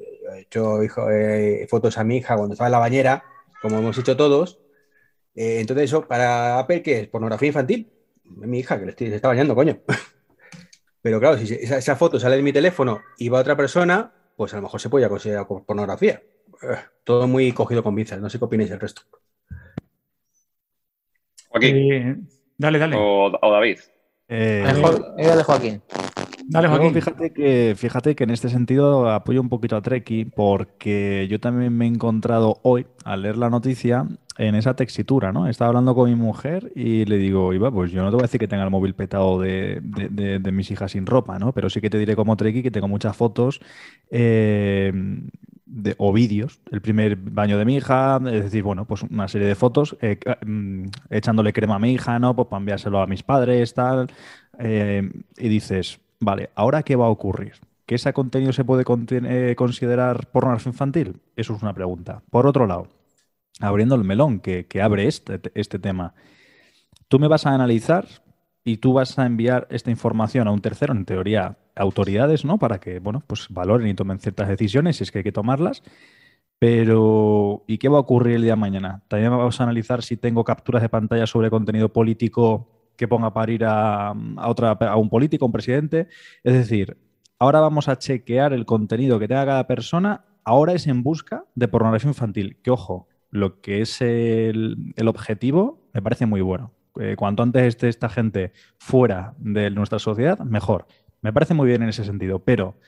yo 0.49 0.81
he 0.81 0.85
hecho 0.85 1.11
eh, 1.11 1.67
fotos 1.69 1.97
a 1.99 2.03
mi 2.03 2.17
hija 2.17 2.35
cuando 2.35 2.53
estaba 2.53 2.69
en 2.69 2.71
la 2.71 2.79
bañera, 2.79 3.23
como 3.61 3.77
hemos 3.77 3.97
hecho 3.99 4.17
todos. 4.17 4.59
Eh, 5.35 5.59
entonces, 5.59 5.85
eso 5.85 6.07
para 6.07 6.57
Apple, 6.57 6.81
¿qué 6.81 7.01
es? 7.01 7.07
¿Pornografía 7.09 7.49
infantil? 7.49 7.91
Mi 8.29 8.59
hija 8.59 8.79
que 8.79 8.85
le, 8.85 8.91
estoy, 8.91 9.07
está 9.07 9.27
bañando, 9.27 9.55
coño. 9.55 9.79
Pero 11.01 11.19
claro, 11.19 11.37
si 11.37 11.53
esa, 11.53 11.95
foto 11.95 12.19
sale 12.19 12.35
de 12.37 12.41
mi 12.41 12.51
teléfono 12.51 12.99
y 13.19 13.29
va 13.29 13.37
a 13.37 13.41
otra 13.41 13.55
persona, 13.55 14.11
pues 14.35 14.53
a 14.53 14.55
lo 14.55 14.63
mejor 14.63 14.79
se 14.79 14.89
puede 14.89 15.07
considerar 15.07 15.45
pornografía. 15.47 16.23
Eh, 16.63 16.77
todo 17.03 17.27
muy 17.27 17.51
cogido 17.51 17.83
con 17.83 17.95
pinzas, 17.95 18.19
no 18.19 18.29
sé 18.29 18.39
qué 18.39 18.45
opináis 18.45 18.71
el 18.71 18.79
resto. 18.79 19.03
Joaquín. 21.49 21.75
Eh, 21.75 22.17
dale, 22.57 22.79
dale. 22.79 22.95
O, 22.99 23.29
David. 23.29 23.79
Eh, 24.27 24.63
dale, 24.65 25.43
Joaquín. 25.43 25.83
Dale, 26.47 26.67
Joaquín. 26.69 26.93
fíjate, 26.93 27.33
que, 27.33 27.75
fíjate 27.77 28.15
que 28.15 28.23
en 28.23 28.31
este 28.31 28.49
sentido 28.49 29.07
apoyo 29.09 29.41
un 29.41 29.49
poquito 29.49 29.75
a 29.75 29.81
Treki 29.83 30.25
porque 30.25 31.27
yo 31.29 31.39
también 31.39 31.77
me 31.77 31.85
he 31.85 31.87
encontrado 31.87 32.59
hoy, 32.63 32.87
al 33.03 33.21
leer 33.21 33.37
la 33.37 33.51
noticia, 33.51 34.07
en 34.37 34.55
esa 34.55 34.75
textura, 34.75 35.31
¿no? 35.31 35.47
Estaba 35.47 35.69
hablando 35.69 35.95
con 35.95 36.09
mi 36.09 36.15
mujer 36.15 36.71
y 36.75 37.05
le 37.05 37.17
digo, 37.17 37.53
Iba, 37.53 37.71
pues 37.71 37.91
yo 37.91 38.03
no 38.03 38.09
te 38.09 38.15
voy 38.15 38.23
a 38.23 38.27
decir 38.27 38.39
que 38.39 38.47
tenga 38.47 38.63
el 38.63 38.69
móvil 38.69 38.93
petado 38.93 39.39
de, 39.39 39.81
mis 40.51 40.71
hijas 40.71 40.91
sin 40.91 41.05
ropa, 41.05 41.39
¿no? 41.39 41.53
Pero 41.53 41.69
sí 41.69 41.81
que 41.81 41.89
te 41.89 41.97
diré 41.97 42.15
como 42.15 42.35
Treki 42.35 42.61
que 42.61 42.71
tengo 42.71 42.87
muchas 42.87 43.15
fotos 43.15 43.61
eh, 44.09 44.91
de, 45.65 45.95
o 45.97 46.11
vídeos. 46.11 46.59
El 46.71 46.81
primer 46.81 47.15
baño 47.15 47.57
de 47.57 47.65
mi 47.65 47.75
hija, 47.75 48.19
es 48.25 48.43
decir, 48.43 48.63
bueno, 48.63 48.85
pues 48.85 49.03
una 49.03 49.27
serie 49.27 49.47
de 49.47 49.55
fotos 49.55 49.95
eh, 50.01 50.19
mm, 50.45 50.87
echándole 51.09 51.53
crema 51.53 51.75
a 51.75 51.79
mi 51.79 51.93
hija, 51.93 52.19
¿no? 52.19 52.35
Pues 52.35 52.47
para 52.49 52.59
enviárselo 52.59 52.99
a 52.99 53.07
mis 53.07 53.23
padres, 53.23 53.73
tal. 53.73 54.07
Eh, 54.59 55.09
y 55.37 55.47
dices, 55.47 55.99
vale, 56.19 56.49
¿ahora 56.55 56.83
qué 56.83 56.95
va 56.95 57.05
a 57.05 57.09
ocurrir? 57.09 57.53
¿Que 57.85 57.95
ese 57.95 58.11
contenido 58.13 58.51
se 58.51 58.65
puede 58.65 58.83
considerar 58.83 60.27
pornografía 60.27 60.71
infantil? 60.71 61.21
Eso 61.35 61.55
es 61.55 61.61
una 61.61 61.73
pregunta. 61.73 62.23
Por 62.31 62.47
otro 62.47 62.65
lado, 62.65 62.87
abriendo 63.59 63.95
el 63.95 64.03
melón 64.03 64.39
que, 64.39 64.67
abre 64.81 65.07
este, 65.07 65.39
este 65.53 65.79
tema. 65.79 66.13
Tú 67.07 67.19
me 67.19 67.27
vas 67.27 67.45
a 67.45 67.53
analizar 67.53 68.07
y 68.63 68.77
tú 68.77 68.93
vas 68.93 69.17
a 69.19 69.25
enviar 69.25 69.67
esta 69.69 69.91
información 69.91 70.47
a 70.47 70.51
un 70.51 70.61
tercero, 70.61 70.93
en 70.93 71.05
teoría 71.05 71.57
autoridades, 71.75 72.45
¿no? 72.45 72.57
Para 72.57 72.79
que, 72.79 72.99
bueno, 72.99 73.21
pues 73.27 73.47
valoren 73.49 73.87
y 73.87 73.93
tomen 73.93 74.19
ciertas 74.19 74.47
decisiones 74.47 74.97
si 74.97 75.03
es 75.03 75.11
que 75.11 75.19
hay 75.19 75.23
que 75.23 75.31
tomarlas. 75.31 75.83
Pero, 76.57 77.63
¿y 77.67 77.77
qué 77.77 77.89
va 77.89 77.97
a 77.97 78.01
ocurrir 78.01 78.37
el 78.37 78.41
día 78.43 78.53
de 78.53 78.57
mañana? 78.59 79.03
También 79.07 79.31
vamos 79.31 79.59
a 79.59 79.63
analizar 79.63 80.01
si 80.03 80.17
tengo 80.17 80.43
capturas 80.43 80.81
de 80.81 80.89
pantalla 80.89 81.27
sobre 81.27 81.49
contenido 81.49 81.91
político 81.91 82.91
que 82.95 83.07
ponga 83.07 83.33
para 83.33 83.51
ir 83.51 83.65
a, 83.65 84.13
otra, 84.45 84.71
a 84.71 84.95
un 84.95 85.09
político, 85.09 85.45
un 85.45 85.51
presidente. 85.51 86.07
Es 86.43 86.53
decir, 86.53 86.97
ahora 87.39 87.59
vamos 87.59 87.89
a 87.89 87.97
chequear 87.97 88.53
el 88.53 88.65
contenido 88.65 89.19
que 89.19 89.27
tenga 89.27 89.45
cada 89.45 89.67
persona. 89.67 90.25
Ahora 90.45 90.73
es 90.73 90.87
en 90.87 91.03
busca 91.03 91.43
de 91.55 91.67
pornografía 91.67 92.09
infantil. 92.09 92.57
Que 92.63 92.71
ojo, 92.71 93.09
lo 93.35 93.59
que 93.61 93.81
es 93.81 94.01
el, 94.01 94.93
objetivo 95.05 95.89
me 95.93 96.01
parece 96.01 96.25
muy 96.25 96.41
bueno. 96.41 96.71
Eh, 96.99 97.15
cuanto 97.17 97.43
antes 97.43 97.63
esté 97.63 97.89
esta 97.89 98.07
gente 98.07 98.53
fuera 98.77 99.33
de 99.37 99.69
nuestra 99.69 99.99
sociedad, 99.99 100.39
mejor. 100.39 100.87
Me 101.21 101.33
parece 101.33 101.53
muy 101.53 101.67
bien 101.67 101.83
en 101.83 101.89
ese 101.89 102.05
sentido, 102.05 102.39
pero 102.39 102.79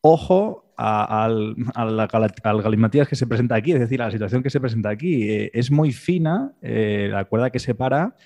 ojo 0.00 0.72
al, 0.76 1.54
al, 1.74 2.62
galimatías 2.62 3.08
que 3.08 3.14
se 3.14 3.26
presenta 3.26 3.54
aquí, 3.54 3.72
es 3.72 3.80
decir, 3.80 4.02
a 4.02 4.06
la 4.06 4.10
situación 4.10 4.42
que 4.42 4.50
se 4.50 4.60
presenta 4.60 4.90
aquí. 4.90 5.30
Eh, 5.30 5.50
es 5.54 5.70
muy 5.70 5.92
fina 5.92 6.54
eh, 6.60 7.08
la 7.12 7.24
cuerda 7.26 7.50
que 7.50 7.60
separa. 7.60 8.16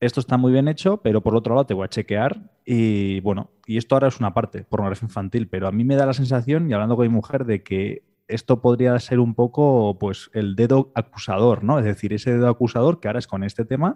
Esto 0.00 0.20
está 0.20 0.36
muy 0.36 0.52
bien 0.52 0.68
hecho, 0.68 0.98
pero 0.98 1.22
por 1.22 1.34
otro 1.34 1.54
lado 1.54 1.66
te 1.66 1.72
voy 1.72 1.86
a 1.86 1.88
chequear 1.88 2.38
y 2.66 3.20
bueno, 3.20 3.50
y 3.66 3.78
esto 3.78 3.94
ahora 3.94 4.08
es 4.08 4.20
una 4.20 4.34
parte, 4.34 4.64
pornografía 4.64 5.06
infantil, 5.06 5.48
pero 5.48 5.66
a 5.66 5.72
mí 5.72 5.84
me 5.84 5.96
da 5.96 6.04
la 6.04 6.12
sensación, 6.12 6.68
y 6.68 6.74
hablando 6.74 6.96
con 6.96 7.06
mi 7.06 7.14
mujer, 7.14 7.46
de 7.46 7.62
que 7.62 8.02
esto 8.28 8.60
podría 8.60 8.98
ser 9.00 9.20
un 9.20 9.34
poco 9.34 9.98
pues 9.98 10.30
el 10.32 10.56
dedo 10.56 10.92
acusador, 10.94 11.62
¿no? 11.64 11.78
Es 11.78 11.84
decir, 11.84 12.12
ese 12.12 12.32
dedo 12.32 12.48
acusador 12.48 13.00
que 13.00 13.08
ahora 13.08 13.18
es 13.18 13.26
con 13.26 13.44
este 13.44 13.64
tema, 13.64 13.94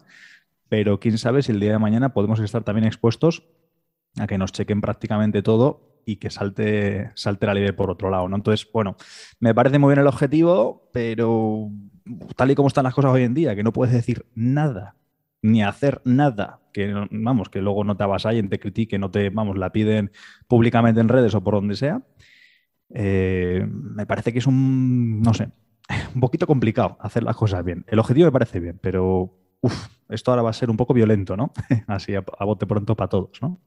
pero 0.68 1.00
quién 1.00 1.18
sabe 1.18 1.42
si 1.42 1.52
el 1.52 1.61
día 1.61 1.73
de 1.73 1.78
mañana 1.78 2.12
podemos 2.12 2.40
estar 2.40 2.62
también 2.62 2.87
expuestos 2.87 3.44
a 4.18 4.26
que 4.26 4.38
nos 4.38 4.52
chequen 4.52 4.80
prácticamente 4.80 5.42
todo 5.42 6.02
y 6.04 6.16
que 6.16 6.30
salte, 6.30 7.11
salte 7.14 7.47
la 7.47 7.54
ley 7.54 7.70
por 7.73 7.90
otro 7.90 8.11
lado, 8.11 8.28
¿no? 8.28 8.37
Entonces, 8.37 8.66
bueno, 8.73 8.97
me 9.40 9.54
parece 9.54 9.78
muy 9.78 9.90
bien 9.90 10.00
el 10.00 10.06
objetivo, 10.06 10.88
pero 10.92 11.70
tal 12.37 12.50
y 12.50 12.54
como 12.54 12.68
están 12.68 12.85
las 12.85 12.94
cosas 12.94 13.12
hoy 13.12 13.25
en 13.25 13.35
día, 13.35 13.54
que 13.54 13.62
no 13.62 13.73
puedes 13.73 13.92
decir 13.92 14.25
nada, 14.35 14.97
ni 15.42 15.62
hacer 15.62 16.00
nada, 16.04 16.61
que 16.73 16.92
vamos, 17.11 17.49
que 17.50 17.61
luego 17.61 17.85
no 17.85 17.97
te 17.97 18.04
avasallen, 18.04 18.49
te 18.49 18.58
critiquen, 18.58 19.02
no 19.02 19.11
te, 19.11 19.30
vamos, 19.30 19.58
la 19.58 19.70
piden 19.70 20.11
públicamente 20.47 21.00
en 21.00 21.08
redes 21.08 21.35
o 21.35 21.44
por 21.44 21.54
donde 21.54 21.76
sea, 21.76 22.02
eh, 22.90 23.66
me 23.68 24.07
parece 24.07 24.33
que 24.33 24.38
es 24.38 24.47
un, 24.47 25.21
no 25.21 25.35
sé, 25.35 25.50
un 26.14 26.21
poquito 26.21 26.47
complicado 26.47 26.97
hacer 27.00 27.23
las 27.23 27.37
cosas 27.37 27.64
bien. 27.64 27.85
El 27.88 27.99
objetivo 27.99 28.26
me 28.26 28.33
parece 28.33 28.61
bien, 28.61 28.78
pero 28.80 29.35
esto 30.09 30.30
ahora 30.30 30.42
va 30.42 30.50
a 30.50 30.54
ser 30.54 30.71
un 30.71 30.76
poco 30.76 30.95
violento, 30.95 31.37
¿no? 31.37 31.52
Así 31.87 32.14
a, 32.14 32.21
bote 32.21 32.66
pronto 32.66 32.97
para 32.97 33.09
todos, 33.09 33.30
¿no? 33.42 33.61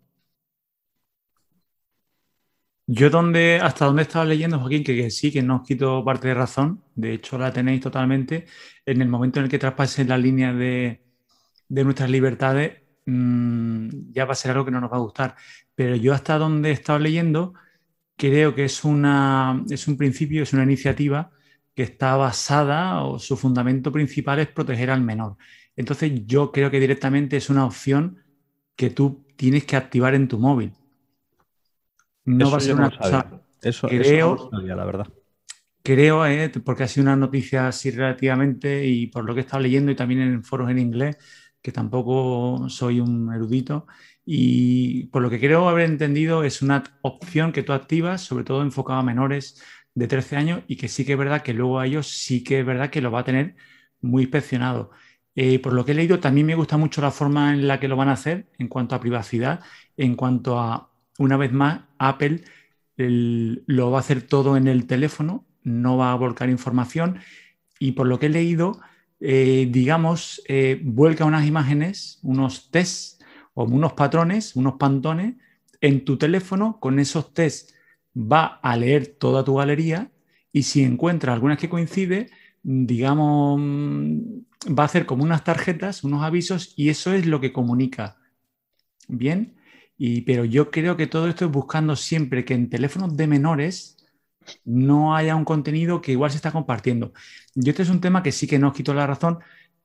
Yo 2.88 3.10
donde, 3.10 3.60
hasta 3.62 3.86
donde 3.86 4.02
estaba 4.02 4.26
leyendo, 4.26 4.60
Joaquín, 4.60 4.84
que, 4.84 5.10
sí, 5.12 5.32
que 5.32 5.42
no 5.42 5.58
os 5.58 5.62
quito 5.68 6.04
parte 6.04 6.28
de 6.28 6.34
razón, 6.34 6.84
de 6.96 7.14
hecho 7.14 7.38
la 7.38 7.54
tenéis 7.54 7.80
totalmente, 7.80 8.48
en 8.86 9.02
el 9.02 9.08
momento 9.08 9.40
en 9.40 9.46
el 9.46 9.52
que 9.52 9.60
traspasen 9.60 10.10
la 10.10 10.18
línea 10.18 10.52
de, 10.52 11.02
nuestras 11.70 12.10
libertades, 12.10 12.82
mm, 13.06 14.12
ya 14.12 14.26
va 14.26 14.34
a 14.34 14.36
ser 14.36 14.52
algo 14.52 14.66
que 14.66 14.72
no 14.72 14.82
nos 14.82 14.92
va 14.92 14.98
a 14.98 15.02
gustar. 15.02 15.36
Pero 15.74 15.96
yo 15.96 16.14
hasta 16.14 16.38
donde 16.38 16.70
he 16.70 16.74
estado 16.74 17.00
leyendo, 17.00 17.54
creo 18.18 18.54
que 18.56 18.66
es, 18.66 18.84
una, 18.84 19.64
es 19.70 19.88
un 19.88 19.98
principio, 19.98 20.44
es 20.44 20.54
una 20.54 20.64
iniciativa 20.64 21.32
que 21.74 21.84
está 21.84 22.16
basada 22.16 23.04
o 23.04 23.20
su 23.20 23.38
fundamento 23.38 23.92
principal 23.92 24.40
es 24.40 24.48
proteger 24.48 24.90
al 24.90 25.02
menor. 25.02 25.38
Entonces 25.76 26.26
yo 26.26 26.52
creo 26.52 26.70
que 26.70 26.80
directamente 26.80 27.38
es 27.38 27.50
una 27.50 27.66
opción 27.66 28.18
que 28.76 28.90
tú 28.90 29.26
tienes 29.36 29.66
que 29.66 29.76
activar 29.76 30.14
en 30.16 30.28
tu 30.28 30.38
móvil. 30.38 30.74
No 32.26 32.52
va 32.52 32.58
a 32.58 32.60
ser 32.60 32.76
una 32.76 32.96
cosa. 32.96 33.42
Eso, 33.62 33.88
creo, 33.88 34.50
la 34.52 34.86
verdad. 34.86 35.08
Creo, 35.84 36.26
eh, 36.26 36.52
porque 36.64 36.84
ha 36.84 36.88
sido 36.88 37.06
una 37.06 37.16
noticia 37.16 37.68
así 37.68 37.90
relativamente 37.90 38.86
y 38.86 39.08
por 39.08 39.26
lo 39.26 39.34
que 39.34 39.42
he 39.42 39.44
estado 39.44 39.64
leyendo 39.64 39.92
y 39.92 39.96
también 39.96 40.22
en 40.22 40.44
foros 40.44 40.70
en 40.70 40.78
inglés, 40.78 41.18
que 41.62 41.72
tampoco 41.72 42.70
soy 42.70 43.00
un 43.00 43.34
erudito, 43.34 43.88
y 44.26 45.06
por 45.08 45.22
lo 45.22 45.30
que 45.30 45.40
creo 45.40 45.68
haber 45.70 45.90
entendido, 45.90 46.44
es 46.44 46.62
una 46.62 46.84
opción 47.02 47.52
que 47.52 47.64
tú 47.64 47.74
activas, 47.74 48.22
sobre 48.22 48.44
todo 48.44 48.62
enfocada 48.62 49.00
a 49.00 49.04
menores 49.04 49.62
de 49.96 50.08
13 50.08 50.36
años, 50.38 50.64
y 50.68 50.78
que 50.78 50.88
sí 50.88 51.06
que 51.06 51.14
es 51.14 51.18
verdad 51.18 51.42
que 51.42 51.54
luego 51.54 51.80
a 51.80 51.88
ellos 51.88 52.08
sí 52.08 52.44
que 52.44 52.60
es 52.60 52.66
verdad 52.66 52.90
que 52.90 53.02
lo 53.02 53.12
va 53.12 53.22
a 53.22 53.24
tener 53.24 53.56
muy 54.02 54.24
inspeccionado. 54.24 54.92
Eh, 55.36 55.60
por 55.60 55.74
lo 55.74 55.86
que 55.86 55.94
he 55.94 55.96
leído, 55.96 56.20
también 56.20 56.48
me 56.48 56.56
gusta 56.56 56.78
mucho 56.78 57.02
la 57.02 57.12
forma 57.12 57.54
en 57.54 57.68
la 57.68 57.80
que 57.80 57.88
lo 57.88 57.96
van 57.96 58.10
a 58.10 58.14
hacer 58.14 58.52
en 58.58 58.68
cuanto 58.68 58.96
a 58.96 59.00
privacidad, 59.00 59.62
en 59.98 60.16
cuanto 60.16 60.60
a, 60.60 60.92
una 61.18 61.38
vez 61.38 61.52
más, 61.52 61.82
Apple 61.98 62.44
lo 62.98 63.92
va 63.92 63.98
a 63.98 64.02
hacer 64.02 64.22
todo 64.22 64.58
en 64.58 64.68
el 64.68 64.86
teléfono, 64.86 65.46
no 65.64 65.98
va 65.98 66.12
a 66.12 66.16
volcar 66.16 66.50
información, 66.50 67.20
y 67.80 67.94
por 67.94 68.08
lo 68.08 68.20
que 68.20 68.28
he 68.28 68.30
leído, 68.30 68.80
eh, 69.20 69.68
digamos, 69.72 70.42
eh, 70.48 70.80
vuelca 70.84 71.26
unas 71.26 71.48
imágenes, 71.48 72.20
unos 72.22 72.70
tests 72.70 73.21
o 73.54 73.66
unos 73.66 73.94
patrones, 73.94 74.56
unos 74.56 74.76
pantones 74.76 75.36
en 75.82 76.06
tu 76.06 76.18
teléfono. 76.18 76.80
Con 76.80 77.00
esos 77.00 77.34
tests 77.34 77.74
va 78.16 78.60
a 78.62 78.78
leer 78.78 79.08
toda 79.08 79.44
tu 79.44 79.56
galería 79.56 80.12
y 80.52 80.64
si 80.64 80.84
encuentra 80.84 81.34
algunas 81.34 81.58
que 81.58 81.70
coincide, 81.70 82.30
digamos, 82.64 83.60
va 84.68 84.84
a 84.84 84.86
hacer 84.86 85.06
como 85.06 85.24
unas 85.24 85.44
tarjetas, 85.44 86.04
unos 86.04 86.24
avisos 86.24 86.74
y 86.76 86.90
eso 86.90 87.14
es 87.14 87.26
lo 87.26 87.40
que 87.40 87.54
comunica. 87.54 88.18
Bien, 89.08 89.56
y, 89.98 90.22
pero 90.22 90.46
yo 90.46 90.72
creo 90.72 90.98
que 90.98 91.08
todo 91.08 91.28
esto 91.28 91.46
es 91.46 91.52
buscando 91.52 91.96
siempre 91.96 92.46
que 92.46 92.54
en 92.54 92.70
teléfonos 92.70 93.16
de 93.18 93.28
menores 93.28 93.98
no 94.66 95.16
haya 95.16 95.36
un 95.36 95.46
contenido 95.46 96.02
que 96.02 96.14
igual 96.14 96.32
se 96.32 96.38
está 96.38 96.52
compartiendo. 96.52 97.14
Yo 97.56 97.72
este 97.72 97.84
es 97.84 97.90
un 97.90 98.02
tema 98.02 98.24
que 98.24 98.32
sí 98.32 98.48
que 98.48 98.60
no 98.60 98.70
os 98.70 98.74
quito 98.74 98.94
la 98.94 99.08
razón, 99.08 99.40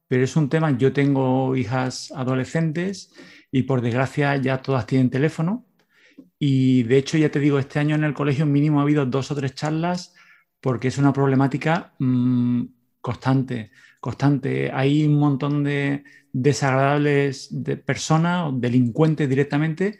pero 0.08 0.24
es 0.24 0.36
un 0.36 0.48
tema, 0.48 0.76
yo 0.78 0.92
tengo 0.92 1.56
hijas 1.56 2.12
adolescentes 2.12 3.12
y 3.50 3.62
por 3.62 3.80
desgracia 3.80 4.36
ya 4.36 4.62
todas 4.62 4.86
tienen 4.86 5.10
teléfono. 5.10 5.66
Y 6.38 6.82
de 6.84 6.98
hecho, 6.98 7.18
ya 7.18 7.30
te 7.30 7.40
digo, 7.40 7.58
este 7.58 7.78
año 7.78 7.94
en 7.94 8.04
el 8.04 8.14
colegio 8.14 8.46
mínimo 8.46 8.80
ha 8.80 8.82
habido 8.82 9.06
dos 9.06 9.30
o 9.30 9.34
tres 9.34 9.54
charlas 9.54 10.14
porque 10.60 10.88
es 10.88 10.98
una 10.98 11.12
problemática 11.12 11.94
mm, 11.98 12.64
constante, 13.00 13.70
constante. 14.00 14.70
Hay 14.72 15.06
un 15.06 15.18
montón 15.18 15.64
de 15.64 16.04
desagradables 16.32 17.48
de 17.50 17.76
personas, 17.76 18.52
delincuentes 18.56 19.28
directamente, 19.28 19.98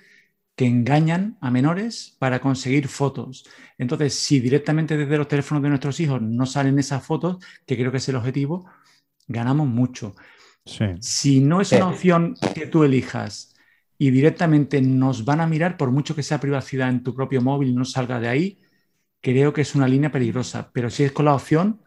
que 0.56 0.66
engañan 0.66 1.36
a 1.40 1.50
menores 1.50 2.16
para 2.18 2.40
conseguir 2.40 2.88
fotos. 2.88 3.46
Entonces, 3.78 4.14
si 4.14 4.40
directamente 4.40 4.96
desde 4.96 5.18
los 5.18 5.28
teléfonos 5.28 5.62
de 5.62 5.68
nuestros 5.68 6.00
hijos 6.00 6.20
no 6.22 6.46
salen 6.46 6.78
esas 6.78 7.04
fotos, 7.04 7.38
que 7.66 7.76
creo 7.76 7.90
que 7.90 7.98
es 7.98 8.08
el 8.08 8.16
objetivo, 8.16 8.66
ganamos 9.28 9.68
mucho. 9.68 10.14
Si 10.98 11.40
no 11.40 11.60
es 11.60 11.74
una 11.74 11.88
opción 11.88 12.40
que 12.54 12.66
tú 12.66 12.84
elijas 12.84 13.54
y 13.98 14.10
directamente 14.10 14.80
nos 14.82 15.24
van 15.24 15.40
a 15.40 15.46
mirar, 15.46 15.76
por 15.76 15.90
mucho 15.90 16.14
que 16.16 16.22
sea 16.22 16.40
privacidad 16.40 16.88
en 16.90 17.02
tu 17.02 17.14
propio 17.14 17.42
móvil, 17.42 17.74
no 17.74 17.84
salga 17.84 18.20
de 18.20 18.28
ahí, 18.28 18.60
creo 19.22 19.52
que 19.52 19.62
es 19.62 19.74
una 19.74 19.88
línea 19.88 20.12
peligrosa. 20.12 20.70
Pero 20.72 20.90
si 20.90 21.04
es 21.04 21.12
con 21.12 21.26
la 21.26 21.34
opción, 21.34 21.82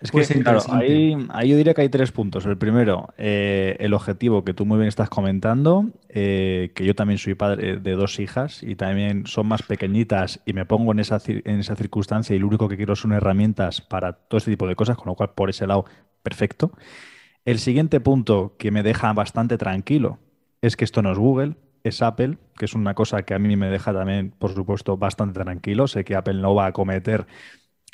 Es 0.00 0.12
que, 0.12 0.26
claro, 0.42 0.64
ahí, 0.68 1.16
yo 1.46 1.56
diría 1.56 1.74
que 1.74 1.82
hay 1.82 1.88
tres 1.88 2.12
puntos. 2.12 2.46
El 2.46 2.58
primero, 2.58 3.14
eh, 3.18 3.76
el 3.80 3.94
objetivo 3.94 4.44
que 4.44 4.54
tú 4.54 4.66
muy 4.66 4.78
bien 4.78 4.88
estás 4.88 5.08
comentando, 5.10 5.92
eh, 6.08 6.72
que 6.74 6.84
yo 6.84 6.94
también 6.96 7.18
soy 7.18 7.34
padre 7.36 7.78
de 7.78 7.92
dos 7.92 8.18
hijas 8.20 8.62
y 8.64 8.76
también 8.76 9.26
son 9.26 9.46
más 9.48 9.62
pequeñitas 9.62 10.40
y 10.44 10.54
me 10.54 10.66
pongo 10.66 10.92
en 10.92 11.00
esa, 11.00 11.20
en 11.26 11.60
esa 11.60 11.76
circunstancia 11.76 12.36
y 12.36 12.40
lo 12.40 12.48
único 12.48 12.68
que 12.68 12.76
quiero 12.76 12.96
son 12.96 13.12
herramientas 13.12 13.80
para 13.80 14.12
todo 14.14 14.38
este 14.38 14.50
tipo 14.50 14.66
de 14.66 14.76
cosas, 14.76 14.96
con 14.96 15.06
lo 15.06 15.14
cual 15.14 15.30
por 15.34 15.50
ese 15.50 15.66
lado, 15.68 15.84
perfecto. 16.22 16.72
El 17.44 17.58
siguiente 17.58 18.00
punto 18.00 18.54
que 18.56 18.70
me 18.70 18.82
deja 18.82 19.12
bastante 19.12 19.58
tranquilo 19.58 20.18
es 20.60 20.76
que 20.76 20.84
esto 20.84 21.02
no 21.02 21.10
es 21.10 21.18
Google, 21.18 21.56
es 21.82 22.00
Apple, 22.00 22.38
que 22.56 22.66
es 22.66 22.74
una 22.74 22.94
cosa 22.94 23.24
que 23.24 23.34
a 23.34 23.38
mí 23.40 23.56
me 23.56 23.68
deja 23.68 23.92
también, 23.92 24.32
por 24.38 24.54
supuesto, 24.54 24.96
bastante 24.96 25.40
tranquilo. 25.40 25.88
Sé 25.88 26.04
que 26.04 26.14
Apple 26.14 26.34
no 26.34 26.54
va 26.54 26.66
a 26.66 26.72
cometer 26.72 27.26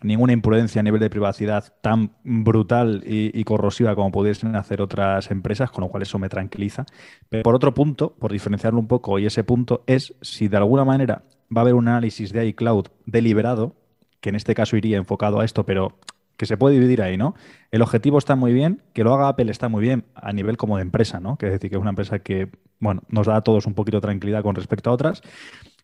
ninguna 0.02 0.32
imprudencia 0.32 0.80
a 0.80 0.82
nivel 0.82 1.00
de 1.00 1.10
privacidad 1.10 1.74
tan 1.80 2.12
brutal 2.22 3.02
y, 3.06 3.42
corrosiva 3.44 3.94
como 3.94 4.12
pudiesen 4.12 4.54
hacer 4.54 4.82
otras 4.82 5.30
empresas, 5.30 5.70
con 5.70 5.82
lo 5.82 5.88
cual 5.88 6.02
eso 6.02 6.18
me 6.18 6.28
tranquiliza. 6.28 6.84
Pero 7.30 7.42
por 7.42 7.54
otro 7.54 7.72
punto, 7.74 8.14
por 8.14 8.30
diferenciarlo 8.30 8.78
un 8.78 8.86
poco, 8.86 9.18
y 9.18 9.26
ese 9.26 9.44
punto 9.44 9.82
es 9.86 10.14
si 10.20 10.48
de 10.48 10.58
alguna 10.58 10.84
manera 10.84 11.22
va 11.54 11.60
a 11.60 11.62
haber 11.62 11.74
un 11.74 11.88
análisis 11.88 12.32
de 12.32 12.46
iCloud 12.48 12.86
deliberado, 13.06 13.74
que 14.20 14.28
en 14.28 14.34
este 14.34 14.54
caso 14.54 14.76
iría 14.76 14.98
enfocado 14.98 15.40
a 15.40 15.44
esto, 15.44 15.64
pero 15.64 15.98
que 16.38 16.46
se 16.46 16.56
puede 16.56 16.76
dividir 16.76 17.02
ahí, 17.02 17.18
¿no? 17.18 17.34
El 17.70 17.82
objetivo 17.82 18.16
está 18.16 18.36
muy 18.36 18.54
bien, 18.54 18.80
que 18.94 19.04
lo 19.04 19.12
haga 19.12 19.28
Apple 19.28 19.50
está 19.50 19.68
muy 19.68 19.82
bien 19.82 20.04
a 20.14 20.32
nivel 20.32 20.56
como 20.56 20.76
de 20.76 20.82
empresa, 20.82 21.20
¿no? 21.20 21.36
Que 21.36 21.46
es 21.46 21.52
decir, 21.52 21.68
que 21.68 21.76
es 21.76 21.80
una 21.82 21.90
empresa 21.90 22.20
que, 22.20 22.48
bueno, 22.78 23.02
nos 23.08 23.26
da 23.26 23.36
a 23.36 23.42
todos 23.42 23.66
un 23.66 23.74
poquito 23.74 23.98
de 23.98 24.02
tranquilidad 24.02 24.42
con 24.42 24.54
respecto 24.54 24.88
a 24.88 24.92
otras. 24.92 25.20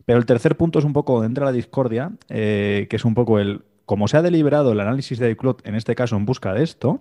Pero 0.06 0.18
el 0.18 0.26
tercer 0.26 0.56
punto 0.56 0.78
es 0.78 0.84
un 0.84 0.92
poco 0.92 1.20
de 1.20 1.40
la 1.40 1.52
discordia, 1.52 2.12
eh, 2.28 2.86
que 2.88 2.96
es 2.96 3.04
un 3.04 3.14
poco 3.14 3.40
el, 3.40 3.64
como 3.84 4.06
se 4.06 4.16
ha 4.16 4.22
deliberado 4.22 4.72
el 4.72 4.80
análisis 4.80 5.18
de 5.18 5.30
iCloud, 5.32 5.56
en 5.64 5.74
este 5.74 5.96
caso 5.96 6.16
en 6.16 6.24
busca 6.24 6.54
de 6.54 6.62
esto, 6.62 7.00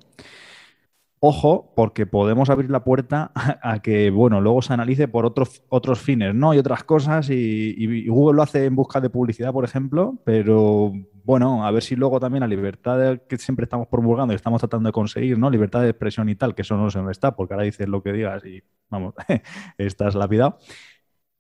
ojo, 1.20 1.72
porque 1.76 2.06
podemos 2.06 2.50
abrir 2.50 2.72
la 2.72 2.84
puerta 2.84 3.32
a, 3.36 3.82
que, 3.84 4.10
bueno, 4.10 4.42
luego 4.42 4.64
se 4.64 4.74
analice 4.74 5.08
por 5.08 5.26
otros, 5.26 5.64
otros 5.70 6.00
fines, 6.00 6.34
¿no? 6.34 6.56
Y 6.56 6.58
otras 6.58 6.84
cosas, 6.84 7.30
y, 7.30 8.08
Google 8.08 8.38
lo 8.38 8.42
hace 8.42 8.66
en 8.66 8.76
busca 8.76 9.00
de 9.00 9.12
publicidad, 9.12 9.54
por 9.54 9.64
ejemplo, 9.64 10.16
pero 10.26 10.92
bueno, 11.24 11.66
a 11.66 11.72
ver 11.72 11.84
si 11.84 11.96
luego 11.96 12.20
también 12.20 12.42
la 12.42 12.48
libertad 12.48 13.20
que 13.28 13.38
siempre 13.38 13.64
estamos 13.64 13.88
promulgando 13.88 14.34
y 14.34 14.36
estamos 14.36 14.60
tratando 14.60 14.90
de 14.90 14.94
conseguir, 14.94 15.38
¿no? 15.38 15.50
Libertad 15.50 15.82
de 15.82 15.90
expresión 15.90 16.28
y 16.30 16.36
tal, 16.36 16.54
que 16.54 16.64
eso 16.64 16.76
no 16.76 16.90
se 16.90 17.02
me 17.02 17.12
está, 17.12 17.36
porque 17.36 17.54
ahora 17.54 17.66
dices 17.66 17.88
lo 17.88 18.04
que 18.04 18.12
digas 18.12 18.44
y, 18.46 18.62
vamos, 18.90 19.14
estás 19.78 20.16
lapidado. 20.16 20.58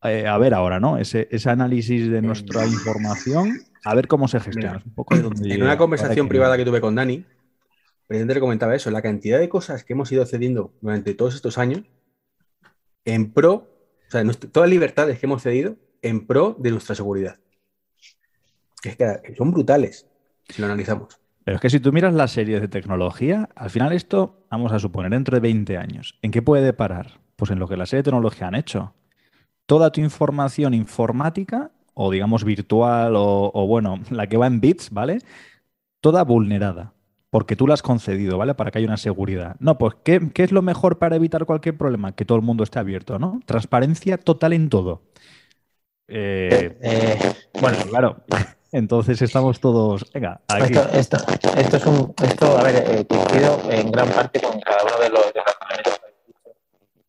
Eh, 0.03 0.27
a 0.27 0.37
ver 0.37 0.53
ahora, 0.53 0.79
¿no? 0.79 0.97
Ese, 0.97 1.27
análisis 1.45 2.09
de 2.09 2.21
nuestra 2.21 2.65
información, 2.65 3.59
a 3.85 3.95
ver 3.95 4.07
cómo 4.07 4.27
se 4.27 4.39
gestiona. 4.39 4.83
en 5.43 5.63
una 5.63 5.77
conversación 5.77 6.27
privada 6.27 6.57
que 6.57 6.65
tuve 6.65 6.81
con 6.81 6.95
Dani, 6.95 7.25
presidente 8.07 8.33
le 8.35 8.39
comentaba 8.39 8.75
eso, 8.75 8.91
la 8.91 9.01
cantidad 9.01 9.39
de 9.39 9.49
cosas 9.49 9.83
que 9.83 9.93
hemos 9.93 10.11
ido 10.11 10.25
cediendo 10.25 10.73
durante 10.81 11.13
todos 11.13 11.35
estos 11.35 11.57
años 11.57 11.83
en 13.05 13.33
pro, 13.33 13.53
o 14.07 14.11
sea, 14.11 14.23
todas 14.23 14.67
las 14.67 14.69
libertades 14.69 15.19
que 15.19 15.25
hemos 15.25 15.41
cedido 15.41 15.77
en 16.01 16.27
pro 16.27 16.55
de 16.59 16.71
nuestra 16.71 16.95
seguridad. 16.95 17.39
Es 18.83 18.95
que 18.97 19.35
son 19.37 19.51
brutales 19.51 20.07
si 20.49 20.61
lo 20.61 20.67
analizamos. 20.67 21.19
Pero 21.43 21.55
es 21.55 21.61
que 21.61 21.69
si 21.69 21.79
tú 21.79 21.91
miras 21.91 22.13
las 22.13 22.31
series 22.31 22.61
de 22.61 22.67
tecnología, 22.67 23.49
al 23.55 23.69
final 23.69 23.91
esto, 23.91 24.45
vamos 24.49 24.71
a 24.71 24.79
suponer, 24.79 25.11
dentro 25.11 25.35
de 25.35 25.41
20 25.41 25.77
años, 25.77 26.17
¿en 26.21 26.31
qué 26.31 26.41
puede 26.41 26.73
parar? 26.73 27.19
Pues 27.35 27.51
en 27.51 27.59
lo 27.59 27.67
que 27.67 27.77
las 27.77 27.89
series 27.89 28.05
de 28.05 28.11
tecnología 28.11 28.47
han 28.47 28.55
hecho. 28.55 28.93
Toda 29.65 29.91
tu 29.91 30.01
información 30.01 30.73
informática, 30.73 31.71
o 31.93 32.11
digamos 32.11 32.43
virtual, 32.43 33.15
o, 33.15 33.51
o 33.53 33.67
bueno, 33.67 33.99
la 34.09 34.27
que 34.27 34.37
va 34.37 34.47
en 34.47 34.61
bits, 34.61 34.89
¿vale? 34.91 35.19
Toda 36.01 36.23
vulnerada 36.23 36.93
porque 37.33 37.55
tú 37.55 37.65
la 37.65 37.73
has 37.73 37.81
concedido, 37.81 38.37
¿vale? 38.37 38.53
Para 38.53 38.69
que 38.69 38.77
haya 38.77 38.85
una 38.85 38.97
seguridad. 38.97 39.55
No, 39.57 39.79
pues 39.79 39.95
¿qué, 40.03 40.21
es 40.35 40.51
lo 40.51 40.61
mejor 40.61 40.99
para 40.99 41.15
evitar 41.15 41.47
cualquier 41.47 41.75
problema? 41.75 42.11
Que 42.11 42.25
todo 42.25 42.35
el 42.37 42.43
mundo 42.43 42.63
esté 42.63 42.77
abierto, 42.77 43.17
¿no? 43.17 43.39
Transparencia 43.47 44.19
total 44.19 44.53
en 44.53 44.69
todo. 44.69 45.01
Eh, 46.07 46.77
eh, 46.79 47.33
bueno, 47.59 47.77
claro. 47.89 48.23
Entonces 48.73 49.21
estamos 49.21 49.61
todos. 49.61 50.11
Venga, 50.11 50.41
aquí. 50.49 50.73
Esto, 50.93 51.17
es 51.55 51.85
un. 51.85 52.13
Esto, 52.21 52.57
a 52.57 52.63
ver, 52.63 52.75
eh, 52.75 53.05
coincido 53.05 53.61
en 53.69 53.89
gran 53.91 54.09
parte 54.09 54.41
con 54.41 54.59
cada 54.59 54.83
uno 54.83 54.99
de 54.99 55.09
los, 55.09 55.33
de 55.33 55.41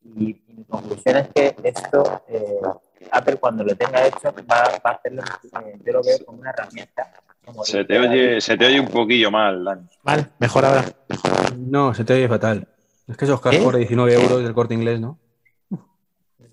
Y, 0.04 0.42
mi 0.54 0.64
conclusión 0.64 1.16
es 1.16 1.28
que 1.34 1.56
esto, 1.64 2.22
Apple, 3.10 3.36
cuando 3.38 3.64
lo 3.64 3.74
tenga 3.74 4.06
hecho, 4.06 4.32
va, 4.48 4.62
va 4.84 4.90
a 4.90 4.92
hacerlo, 4.92 5.22
yo 5.84 5.92
lo 5.92 6.02
veo 6.02 6.24
como 6.24 6.38
una 6.38 6.50
herramienta 6.50 7.10
se 7.64 7.84
te, 7.84 7.98
oye, 7.98 8.40
se 8.40 8.56
te 8.56 8.66
oye 8.66 8.80
un 8.80 8.88
poquillo 8.88 9.30
mal, 9.30 9.64
Dani. 9.64 9.82
Mal, 10.02 10.30
mejor 10.38 10.64
ahora. 10.64 10.84
No, 11.58 11.94
se 11.94 12.04
te 12.04 12.14
oye 12.14 12.28
fatal. 12.28 12.66
Es 13.06 13.16
que 13.16 13.24
esos 13.24 13.40
cascos 13.40 13.72
de 13.72 13.80
19 13.80 14.14
euros 14.14 14.42
del 14.42 14.54
corte 14.54 14.74
inglés, 14.74 15.00
¿no? 15.00 15.18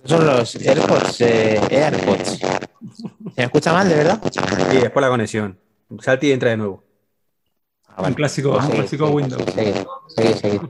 Son 0.04 0.26
los 0.26 0.56
AirPods, 0.56 1.22
eh, 1.22 1.62
AirPods. 1.70 2.40
¿Se 2.82 3.42
me 3.42 3.44
escucha 3.44 3.74
mal, 3.74 3.88
de 3.88 3.96
verdad? 3.96 4.22
Sí, 4.32 4.78
es 4.78 4.90
por 4.92 5.02
la 5.02 5.10
conexión. 5.10 5.60
Salti 6.00 6.28
y 6.28 6.32
entra 6.32 6.50
de 6.50 6.58
nuevo. 6.58 6.84
Ah, 7.88 8.04
un 8.08 8.14
clásico, 8.14 8.58
un 8.58 8.70
clásico 8.70 9.10
Windows. 9.10 9.44
Seguid, 9.54 10.36
seguid, 10.36 10.62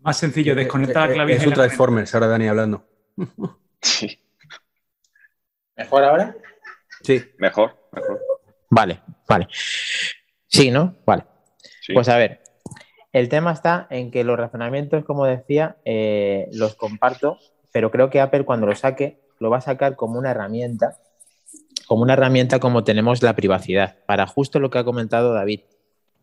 Más 0.00 0.16
sencillo, 0.16 0.54
desconectar 0.54 1.08
la 1.08 1.14
clavija. 1.14 1.40
Es 1.40 1.46
un 1.46 1.52
Transformers, 1.52 2.14
ahora 2.14 2.26
Dani 2.28 2.48
hablando. 2.48 2.84
Sí. 3.82 4.18
¿Mejor 5.76 6.02
ahora? 6.02 6.36
Sí. 7.02 7.22
Mejor. 7.38 7.76
Vale, 8.70 9.02
vale. 9.28 9.46
Sí, 10.48 10.70
¿no? 10.70 10.96
Vale. 11.04 11.24
Pues 11.92 12.08
a 12.08 12.16
ver, 12.16 12.42
el 13.12 13.28
tema 13.28 13.52
está 13.52 13.86
en 13.90 14.10
que 14.10 14.24
los 14.24 14.38
razonamientos, 14.38 15.04
como 15.04 15.26
decía, 15.26 15.76
eh, 15.84 16.48
los 16.52 16.74
comparto, 16.74 17.38
pero 17.70 17.90
creo 17.90 18.10
que 18.10 18.20
Apple 18.20 18.44
cuando 18.44 18.66
lo 18.66 18.74
saque, 18.74 19.20
lo 19.38 19.50
va 19.50 19.58
a 19.58 19.62
sacar 19.62 19.96
como 19.96 20.18
una 20.18 20.30
herramienta, 20.30 20.98
como 21.86 22.02
una 22.02 22.14
herramienta 22.14 22.58
como 22.58 22.84
tenemos 22.84 23.22
la 23.22 23.36
privacidad, 23.36 23.96
para 24.06 24.26
justo 24.26 24.60
lo 24.60 24.70
que 24.70 24.78
ha 24.78 24.84
comentado 24.84 25.32
David. 25.32 25.60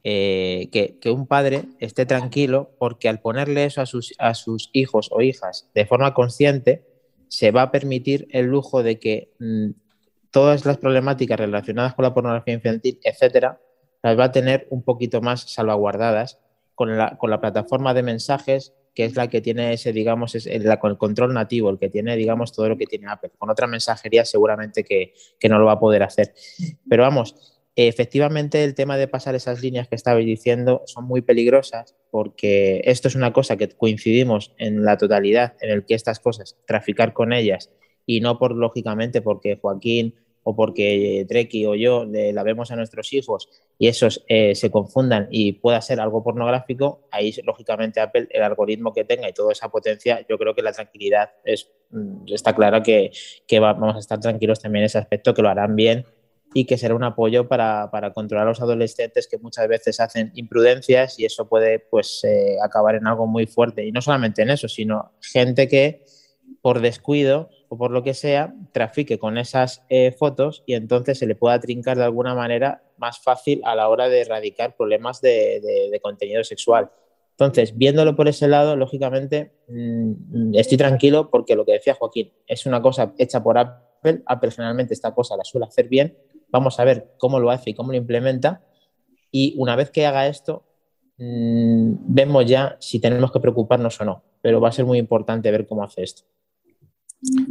Eh, 0.06 0.68
que, 0.74 1.12
un 1.12 1.28
padre 1.28 1.64
esté 1.80 2.06
tranquilo 2.06 2.72
porque 2.78 3.08
al 3.08 3.22
ponerle 3.22 3.64
eso 3.64 3.80
a 3.80 3.86
sus, 3.86 4.14
a 4.20 4.34
hijos 4.74 5.08
o 5.14 5.22
hijas 5.22 5.70
de 5.74 5.86
forma 5.86 6.14
consciente, 6.14 6.86
se 7.30 7.52
va 7.52 7.62
a 7.64 7.72
permitir 7.72 8.28
el 8.32 8.48
lujo 8.48 8.84
de 8.84 9.00
que 9.00 9.32
mm, 9.40 9.70
todas 10.30 10.66
las 10.66 10.78
problemáticas 10.78 11.40
relacionadas 11.40 11.94
con 11.94 12.04
la 12.04 12.14
pornografía 12.14 12.54
infantil, 12.54 13.00
etcétera, 13.02 13.62
las 14.02 14.20
va 14.20 14.26
a 14.26 14.32
tener 14.34 14.68
un 14.72 14.84
poquito 14.84 15.22
más 15.22 15.54
salvaguardadas 15.54 16.40
con 16.76 16.98
la 16.98 17.40
plataforma 17.40 17.94
de 17.94 18.04
mensajes 18.04 18.74
que 18.94 19.06
es 19.06 19.16
la 19.16 19.28
que 19.30 19.42
tiene 19.42 19.74
ese, 19.74 19.92
digamos, 19.92 20.36
es 20.36 20.46
el, 20.46 20.66
el, 20.66 20.98
control 20.98 21.34
nativo, 21.34 21.70
el 21.70 21.80
que 21.80 21.90
tiene, 21.90 22.16
digamos, 22.16 22.54
todo 22.54 22.70
lo 22.70 22.78
que 22.78 22.86
tiene 22.86 23.08
Apple. 23.10 23.32
Con 23.38 23.50
otra 23.50 23.68
mensajería 23.68 24.26
seguramente 24.26 24.84
que, 24.84 25.14
que 25.40 25.50
no 25.50 25.60
lo 25.60 25.66
va 25.66 25.74
a 25.74 25.80
poder 25.80 26.04
hacer. 26.04 26.34
Pero 26.88 27.04
vamos, 27.04 27.60
efectivamente 27.76 28.64
el 28.64 28.76
tema 28.76 28.98
de 28.98 29.08
pasar 29.08 29.36
esas 29.36 29.62
líneas 29.62 29.88
que 29.88 29.96
estabais 29.96 30.26
diciendo 30.26 30.84
son 30.86 31.06
muy 31.06 31.22
peligrosas 31.22 31.96
porque 32.12 32.82
esto 32.86 33.08
es 33.08 33.16
una 33.16 33.34
cosa 33.34 33.58
que 33.58 33.70
coincidimos 33.70 34.54
en 34.58 34.84
la 34.86 34.98
totalidad, 34.98 35.56
en 35.62 35.72
el 35.72 35.86
que 35.86 35.96
estas 35.96 36.20
cosas, 36.20 36.58
traficar 36.68 37.14
con 37.14 37.34
ellas 37.34 37.72
y 38.06 38.20
no 38.20 38.38
por, 38.38 38.56
lógicamente, 38.56 39.22
porque 39.22 39.58
Joaquín 39.60 40.14
o 40.44 40.56
porque 40.56 41.26
Treki 41.28 41.66
o 41.66 41.76
yo 41.76 42.06
la 42.06 42.44
vemos 42.44 42.72
a 42.72 42.76
nuestros 42.76 43.14
hijos 43.14 43.50
y 43.78 43.88
esos 43.88 44.24
eh, 44.28 44.56
se 44.56 44.70
confundan 44.70 45.28
y 45.32 45.54
pueda 45.54 45.82
ser 45.82 46.00
algo 46.00 46.24
pornográfico, 46.24 47.08
ahí 47.12 47.34
lógicamente 47.44 48.00
Apple, 48.00 48.28
el 48.30 48.44
algoritmo 48.44 48.94
que 48.94 49.06
tenga 49.06 49.28
y 49.30 49.34
toda 49.34 49.52
esa 49.54 49.70
potencia, 49.70 50.26
yo 50.30 50.38
creo 50.38 50.54
que 50.54 50.62
la 50.62 50.74
tranquilidad 50.74 51.32
es, 51.44 51.72
mm, 51.90 52.26
está 52.28 52.54
clara 52.54 52.84
que, 52.84 53.12
vamos 53.60 53.96
a 53.96 54.00
estar 54.00 54.20
tranquilos 54.20 54.60
también 54.60 54.84
en 54.84 54.88
ese 54.88 54.98
aspecto, 54.98 55.34
que 55.34 55.42
lo 55.42 55.50
harán 55.50 55.76
bien 55.76 56.06
y 56.54 56.66
que 56.66 56.78
será 56.78 56.94
un 56.94 57.04
apoyo 57.04 57.48
para, 57.48 57.90
para, 57.92 58.14
controlar 58.14 58.46
a 58.46 58.50
los 58.50 58.62
adolescentes 58.62 59.28
que 59.28 59.40
muchas 59.40 59.68
veces 59.68 60.00
hacen 60.00 60.32
imprudencias 60.36 61.20
y 61.20 61.26
eso 61.26 61.50
puede 61.50 61.80
pues 61.80 62.24
eh, 62.24 62.58
acabar 62.64 62.96
en 62.96 63.08
algo 63.08 63.26
muy 63.26 63.48
fuerte. 63.48 63.86
Y 63.86 63.92
no 63.92 64.02
solamente 64.02 64.44
en 64.44 64.52
eso, 64.52 64.68
sino 64.68 65.14
gente 65.20 65.68
que 65.68 66.04
por 66.62 66.80
descuido 66.80 67.50
o 67.74 67.78
por 67.78 67.90
lo 67.90 68.04
que 68.04 68.14
sea, 68.14 68.54
trafique 68.72 69.18
con 69.18 69.40
esas 69.40 69.84
eh, 69.90 70.12
fotos 70.12 70.62
y 70.68 70.76
entonces 70.76 71.18
se 71.18 71.26
le 71.26 71.34
pueda 71.34 71.60
trincar 71.60 71.98
de 71.98 72.04
alguna 72.04 72.36
manera 72.36 72.84
más 72.98 73.20
fácil 73.20 73.62
a 73.66 73.76
la 73.76 73.90
hora 73.90 74.10
de 74.10 74.22
erradicar 74.22 74.76
problemas 74.76 75.22
de, 75.22 76.00
contenido 76.04 76.44
sexual. 76.44 76.92
Entonces, 77.32 77.76
viéndolo 77.76 78.16
por 78.16 78.28
ese 78.28 78.48
lado, 78.48 78.76
lógicamente 78.76 79.54
mm, 79.70 80.54
estoy 80.54 80.78
tranquilo 80.78 81.32
porque 81.32 81.56
lo 81.56 81.66
que 81.66 81.72
decía 81.72 81.96
Joaquín 81.96 82.32
es 82.46 82.68
una 82.68 82.80
cosa 82.80 83.16
hecha 83.18 83.42
por 83.42 83.58
Apple. 83.58 84.22
Apple 84.28 84.52
generalmente 84.52 84.94
esta 84.94 85.16
cosa 85.16 85.36
la 85.36 85.44
suele 85.44 85.66
hacer 85.66 85.88
bien. 85.88 86.16
Vamos 86.50 86.80
a 86.80 86.84
ver 86.84 87.16
cómo 87.18 87.40
lo 87.40 87.50
hace 87.50 87.72
y 87.72 87.74
cómo 87.74 87.92
lo 87.92 87.98
implementa. 87.98 88.62
Y 89.32 89.56
una 89.58 89.76
vez 89.76 89.90
que 89.90 90.06
haga 90.06 90.28
esto, 90.28 90.64
mm, 91.18 91.94
vemos 92.02 92.46
ya 92.46 92.78
si 92.80 93.00
tenemos 93.00 93.32
que 93.32 93.40
preocuparnos 93.40 94.00
o 94.00 94.06
no. 94.06 94.24
Pero 94.44 94.62
va 94.62 94.70
a 94.70 94.72
ser 94.72 94.86
muy 94.86 95.00
importante 95.00 95.50
ver 95.50 95.66
cómo 95.66 95.84
hace 95.84 96.04
esto. 96.04 96.24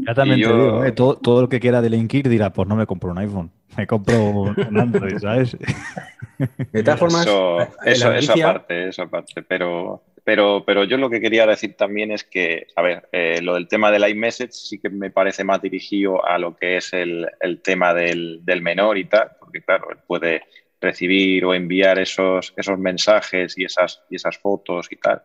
Ya 0.07 0.15
también 0.15 0.41
te 0.41 0.47
digo, 0.47 0.85
¿eh? 0.85 0.93
todo, 0.93 1.17
todo, 1.17 1.41
el 1.43 1.49
que 1.49 1.61
quiera 1.61 1.81
delinquir 1.81 2.29
dirá, 2.29 2.53
pues 2.53 2.69
no 2.69 2.77
me 2.77 2.87
compro 2.87 3.11
un 3.11 3.19
iPhone, 3.19 3.51
me 3.77 3.87
compro 3.87 4.19
un 4.19 4.79
Android, 4.79 5.19
¿sabes? 5.19 5.57
De 6.73 6.83
todas 6.83 7.01
formas, 7.01 7.27
eso, 7.85 8.13
eso, 8.13 8.33
aparte, 8.33 8.89
eso 8.89 9.03
aparte, 9.03 9.43
pero, 9.43 10.03
pero, 10.25 10.65
pero 10.67 10.85
yo 10.85 10.97
lo 10.99 11.09
que 11.09 11.21
quería 11.21 11.47
decir 11.47 11.75
también 11.75 12.11
es 12.11 12.25
que, 12.25 12.67
a 12.77 12.83
ver, 12.83 13.09
eh, 13.13 13.41
lo 13.43 13.55
del 13.55 13.69
tema 13.69 13.91
del 13.91 14.09
iMessage 14.09 14.53
sí 14.53 14.79
que 14.79 14.91
me 14.91 15.11
parece 15.11 15.45
más 15.45 15.63
dirigido 15.63 16.25
a 16.27 16.39
lo 16.39 16.57
que 16.57 16.77
es 16.77 16.93
el, 16.93 17.29
el 17.41 17.63
tema 17.63 17.95
del, 17.95 18.41
del, 18.45 18.61
menor 18.61 18.99
y 18.99 19.05
tal, 19.05 19.31
porque 19.39 19.63
claro, 19.63 19.91
él 19.91 19.99
puede 20.07 20.43
recibir 20.81 21.45
o 21.45 21.55
enviar 21.55 21.99
esos, 21.99 22.53
esos 22.57 22.79
mensajes 22.79 23.57
y 23.57 23.65
esas, 23.65 24.03
y 24.11 24.17
esas 24.17 24.37
fotos 24.37 24.89
y 24.91 24.97
tal. 24.97 25.23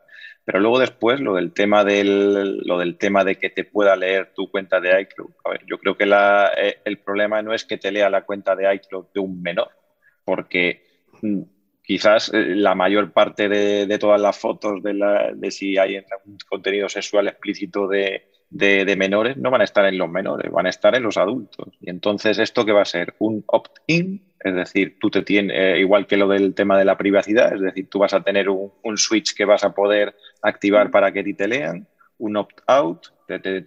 Pero 0.48 0.62
luego 0.62 0.80
después 0.80 1.20
lo 1.20 1.36
del 1.36 1.52
tema 1.52 1.84
del, 1.84 2.60
lo 2.60 2.80
del 2.80 2.98
tema 2.98 3.26
de 3.26 3.36
que 3.36 3.50
te 3.50 3.66
pueda 3.66 3.98
leer 3.98 4.32
tu 4.34 4.50
cuenta 4.50 4.80
de 4.80 5.02
iCloud. 5.02 5.32
A 5.44 5.50
ver, 5.50 5.66
yo 5.66 5.78
creo 5.78 5.98
que 5.98 6.06
la, 6.06 6.54
eh, 6.56 6.78
el 6.86 7.00
problema 7.00 7.42
no 7.42 7.54
es 7.54 7.66
que 7.66 7.78
te 7.78 7.92
lea 7.92 8.10
la 8.10 8.22
cuenta 8.22 8.56
de 8.56 8.74
iCloud 8.76 9.08
de 9.14 9.20
un 9.20 9.42
menor, 9.42 9.72
porque 10.24 10.86
mm, 11.22 11.42
quizás 11.84 12.32
eh, 12.34 12.56
la 12.56 12.76
mayor 12.76 13.12
parte 13.12 13.50
de, 13.50 13.98
todas 14.00 14.22
las 14.22 14.38
fotos 14.38 14.82
de, 14.82 14.94
la, 14.94 15.34
de 15.34 15.52
si 15.52 15.78
hay 15.78 15.98
un 15.98 16.38
contenido 16.48 16.88
sexual 16.88 17.28
explícito 17.28 17.86
de, 17.86 18.32
de, 18.50 18.96
menores 18.96 19.38
no 19.38 19.52
van 19.52 19.62
a 19.62 19.66
estar 19.66 19.86
en 19.86 19.98
los 19.98 20.10
menores, 20.10 20.52
van 20.52 20.66
a 20.66 20.70
estar 20.70 20.96
en 20.96 21.04
los 21.04 21.18
adultos. 21.18 21.68
Y 21.82 21.90
entonces, 21.90 22.40
¿esto 22.40 22.66
qué 22.66 22.72
va 22.72 22.82
a 22.82 22.86
ser? 22.86 23.16
Un 23.20 23.44
opt-in 23.48 24.22
es 24.40 24.56
decir, 24.56 24.98
tú 25.00 25.10
te 25.10 25.24
tienes, 25.24 25.58
eh, 25.58 25.80
igual 25.80 26.06
que 26.06 26.18
lo 26.18 26.28
del 26.28 26.54
tema 26.54 26.78
de 26.78 26.86
la 26.86 26.98
privacidad, 26.98 27.54
es 27.54 27.62
decir, 27.62 27.90
tú 27.90 28.00
vas 28.00 28.14
a 28.14 28.22
tener 28.22 28.50
un, 28.50 28.98
switch 28.98 29.36
que 29.36 29.46
vas 29.46 29.64
a 29.64 29.74
poder 29.74 30.16
activar 30.42 30.92
para 30.92 31.12
que 31.12 31.24
te 31.34 31.48
lean, 31.48 31.88
un 32.20 32.38
opt-out, 32.38 33.08
te, 33.28 33.42
que, 33.42 33.62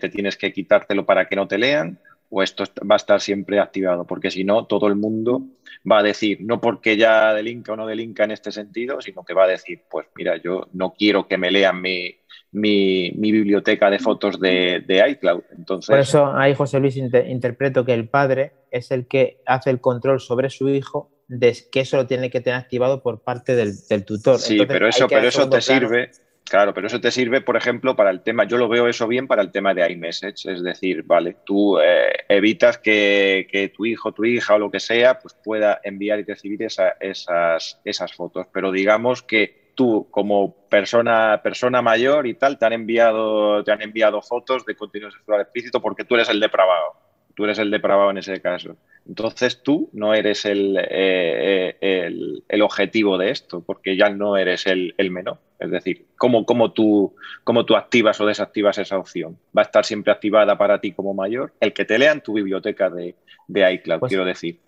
te 0.00 0.08
tienes 0.08 0.36
que 0.36 0.52
quitártelo 0.52 1.04
para 1.04 1.26
que 1.26 1.36
no 1.36 1.48
te 1.48 1.58
lean, 1.58 1.98
o 2.34 2.42
esto 2.42 2.64
va 2.90 2.96
a 2.96 2.96
estar 2.96 3.20
siempre 3.20 3.60
activado, 3.60 4.06
porque 4.06 4.30
si 4.30 4.42
no, 4.42 4.66
todo 4.66 4.88
el 4.88 4.96
mundo 4.96 5.44
va 5.90 5.98
a 5.98 6.02
decir, 6.02 6.38
no 6.40 6.60
porque 6.60 6.96
ya 6.96 7.32
delinca 7.32 7.72
o 7.72 7.76
no 7.76 7.86
delinca 7.86 8.24
en 8.24 8.32
este 8.32 8.50
sentido, 8.50 9.00
sino 9.00 9.24
que 9.24 9.34
va 9.34 9.44
a 9.44 9.48
decir, 9.48 9.82
pues 9.88 10.08
mira, 10.16 10.36
yo 10.36 10.68
no 10.72 10.94
quiero 10.98 11.28
que 11.28 11.38
me 11.38 11.52
lean 11.52 11.80
mi, 11.80 12.16
mi, 12.50 13.12
biblioteca 13.12 13.88
de 13.88 14.00
fotos 14.00 14.40
de, 14.40 15.04
iCloud. 15.10 15.42
Entonces... 15.56 15.88
Por 15.88 16.00
eso 16.00 16.34
ahí 16.34 16.54
José 16.54 16.80
Luis 16.80 16.96
interpreto 16.96 17.84
que 17.84 17.94
el 17.94 18.08
padre 18.08 18.52
es 18.72 18.90
el 18.90 19.06
que 19.06 19.40
hace 19.46 19.70
el 19.70 19.80
control 19.80 20.18
sobre 20.18 20.50
su 20.50 20.68
hijo 20.68 21.12
de 21.28 21.56
que 21.70 21.80
eso 21.80 21.96
lo 21.96 22.06
tiene 22.08 22.30
que 22.30 22.40
tener 22.40 22.58
activado 22.58 23.00
por 23.00 23.22
parte 23.22 23.54
del, 23.54 24.04
tutor. 24.04 24.40
Sí, 24.40 24.58
pero 24.66 24.88
eso, 24.88 25.06
pero 25.08 25.28
eso 25.28 25.48
te 25.48 25.60
sirve, 25.60 26.10
Claro, 26.44 26.74
pero 26.74 26.86
eso 26.86 27.00
te 27.00 27.10
sirve, 27.10 27.40
por 27.40 27.56
ejemplo, 27.56 27.96
para 27.96 28.10
el 28.10 28.22
tema, 28.22 28.44
yo 28.44 28.58
lo 28.58 28.68
veo 28.68 28.86
eso 28.86 29.08
bien 29.08 29.26
para 29.26 29.40
el 29.40 29.50
tema 29.50 29.72
de 29.72 29.90
iMessage, 29.90 30.46
es 30.46 30.62
decir, 30.62 31.02
vale, 31.02 31.38
tú 31.44 31.78
eh, 31.78 32.12
evitas 32.28 32.76
que, 32.76 33.72
tu 33.74 33.86
hijo, 33.86 34.12
tu 34.12 34.24
hija 34.24 34.54
o 34.54 34.58
lo 34.58 34.70
que 34.70 34.78
sea, 34.78 35.18
pues 35.18 35.34
pueda 35.42 35.80
enviar 35.82 36.20
y 36.20 36.24
recibir 36.24 36.62
esas, 36.62 37.80
esas 37.82 38.12
fotos, 38.12 38.46
pero 38.52 38.70
digamos 38.70 39.22
que 39.22 39.72
tú 39.74 40.06
como 40.10 40.68
persona, 40.68 41.40
persona 41.42 41.80
mayor 41.80 42.26
y 42.26 42.34
tal, 42.34 42.58
te 42.58 42.66
han 42.66 42.74
enviado, 42.74 43.64
te 43.64 43.72
han 43.72 43.80
enviado 43.80 44.20
fotos 44.20 44.66
de 44.66 44.76
contenido 44.76 45.10
sexual 45.10 45.40
explícito 45.40 45.80
porque 45.80 46.04
tú 46.04 46.14
eres 46.14 46.28
el 46.28 46.40
depravado, 46.40 46.92
tú 47.34 47.44
eres 47.44 47.58
el 47.58 47.70
depravado 47.70 48.10
en 48.10 48.18
ese 48.18 48.40
caso. 48.40 48.76
Entonces 49.06 49.62
tú 49.62 49.90
no 49.92 50.14
eres 50.14 50.46
el, 50.46 50.78
eh, 50.78 51.76
eh, 51.80 52.40
el, 52.48 52.62
objetivo 52.62 53.18
de 53.18 53.30
esto, 53.30 53.60
porque 53.60 53.96
ya 53.96 54.08
no 54.08 54.36
eres 54.36 54.66
el, 54.66 54.94
menor. 55.10 55.38
Es 55.58 55.70
decir, 55.70 56.06
¿cómo, 56.16 56.46
cómo, 56.46 56.72
tú, 56.72 57.14
¿cómo 57.44 57.66
tú 57.66 57.76
activas 57.76 58.20
o 58.20 58.26
desactivas 58.26 58.78
esa 58.78 58.98
opción? 58.98 59.38
Va 59.56 59.62
a 59.62 59.66
estar 59.66 59.84
siempre 59.84 60.12
activada 60.12 60.56
para 60.56 60.80
ti 60.80 60.92
como 60.92 61.12
mayor, 61.12 61.52
el 61.60 61.74
que 61.74 61.84
te 61.84 61.98
lean 61.98 62.22
tu 62.22 62.32
biblioteca 62.32 62.88
de, 62.88 63.14
iCloud, 63.48 64.00
pues 64.00 64.10
quiero 64.10 64.24
decir. 64.24 64.60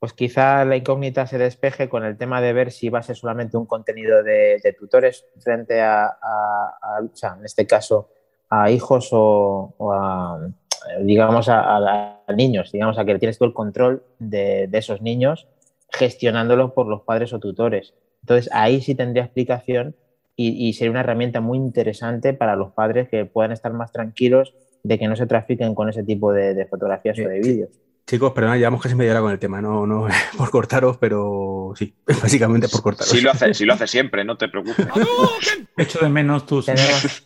Pues 0.00 0.12
quizá 0.12 0.64
la 0.64 0.76
incógnita 0.76 1.26
se 1.26 1.38
despeje 1.38 1.88
con 1.88 2.04
el 2.04 2.18
tema 2.18 2.40
de 2.42 2.52
ver 2.52 2.72
si 2.72 2.88
va 2.88 2.98
a 2.98 3.02
ser 3.02 3.16
solamente 3.16 3.56
un 3.56 3.64
contenido 3.64 4.22
de, 4.22 4.76
tutores 4.78 5.24
frente 5.38 5.80
a, 5.80 6.10
o 7.00 7.16
sea, 7.16 7.36
en 7.38 7.44
este 7.44 7.64
caso, 7.66 8.10
a 8.50 8.70
hijos 8.70 9.08
o 9.12 9.92
a 9.92 10.48
digamos, 11.00 11.48
a, 11.48 12.13
niños, 12.32 12.72
digamos, 12.72 12.98
a 12.98 13.04
que 13.04 13.18
tienes 13.18 13.38
tú 13.38 13.44
el 13.44 13.52
control 13.52 14.02
de, 14.18 14.68
esos 14.72 15.02
niños 15.02 15.46
gestionándolos 15.92 16.72
por 16.72 16.86
los 16.86 17.02
padres 17.02 17.32
o 17.32 17.38
tutores. 17.38 17.94
Entonces, 18.22 18.50
ahí 18.52 18.80
sí 18.80 18.94
tendría 18.94 19.24
explicación 19.24 19.94
y, 20.36 20.72
sería 20.72 20.90
una 20.90 21.00
herramienta 21.00 21.40
muy 21.40 21.58
interesante 21.58 22.32
para 22.32 22.56
los 22.56 22.72
padres 22.72 23.08
que 23.08 23.24
puedan 23.24 23.52
estar 23.52 23.72
más 23.72 23.92
tranquilos 23.92 24.54
de 24.82 24.98
que 24.98 25.06
no 25.06 25.14
se 25.14 25.26
trafiquen 25.26 25.74
con 25.74 25.88
ese 25.88 26.02
tipo 26.02 26.32
de, 26.32 26.66
fotografías 26.66 27.18
o 27.18 27.28
de 27.28 27.38
vídeos. 27.38 27.70
Chicos, 28.06 28.32
perdón, 28.32 28.58
llevamos 28.58 28.82
casi 28.82 28.94
media 28.94 29.12
hora 29.12 29.20
con 29.22 29.32
el 29.32 29.38
tema, 29.38 29.62
no, 29.62 29.86
no 29.86 30.06
por 30.36 30.50
cortaros, 30.50 30.98
pero 30.98 31.72
sí, 31.76 31.94
básicamente 32.06 32.68
por 32.68 32.82
cortaros. 32.82 33.08
Sí 33.08 33.20
lo 33.20 33.30
hace, 33.30 33.54
sí 33.54 33.64
lo 33.64 33.74
hace 33.74 33.86
siempre, 33.86 34.24
no 34.24 34.36
te 34.36 34.48
preocupes. 34.48 34.86
Echo 35.76 36.00
de 36.00 36.08
menos 36.08 36.44
tus. 36.44 36.66
Tenemos, 36.66 37.22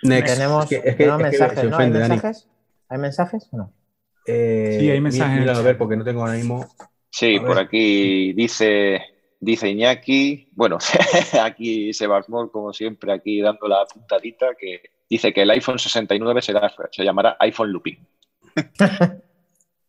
tenemos, 0.00 1.20
mensajes, 1.20 1.64
¿no? 1.64 1.76
¿Hay 1.76 1.90
mensajes? 1.90 2.48
¿Hay 2.88 2.98
mensajes 2.98 3.48
o 3.52 3.56
no? 3.56 3.72
Eh, 4.26 4.76
sí, 4.80 4.90
hay 4.90 5.00
mensajes. 5.00 5.48
a 5.48 5.62
ver, 5.62 5.78
porque 5.78 5.96
no 5.96 6.04
tengo 6.04 6.20
ahora 6.20 6.34
mismo. 6.34 6.66
Sí, 7.10 7.38
por 7.40 7.58
aquí 7.58 8.32
dice, 8.32 9.02
dice 9.38 9.68
Iñaki, 9.68 10.48
bueno, 10.52 10.78
aquí 11.42 11.92
Sebasmor, 11.92 12.50
como 12.50 12.72
siempre, 12.72 13.12
aquí 13.12 13.40
dando 13.40 13.68
la 13.68 13.84
puntadita, 13.84 14.54
que 14.58 14.80
dice 15.10 15.32
que 15.32 15.42
el 15.42 15.50
iPhone 15.50 15.78
69 15.78 16.40
será, 16.40 16.72
se 16.90 17.04
llamará 17.04 17.36
iPhone 17.40 17.70
Looping. 17.70 17.98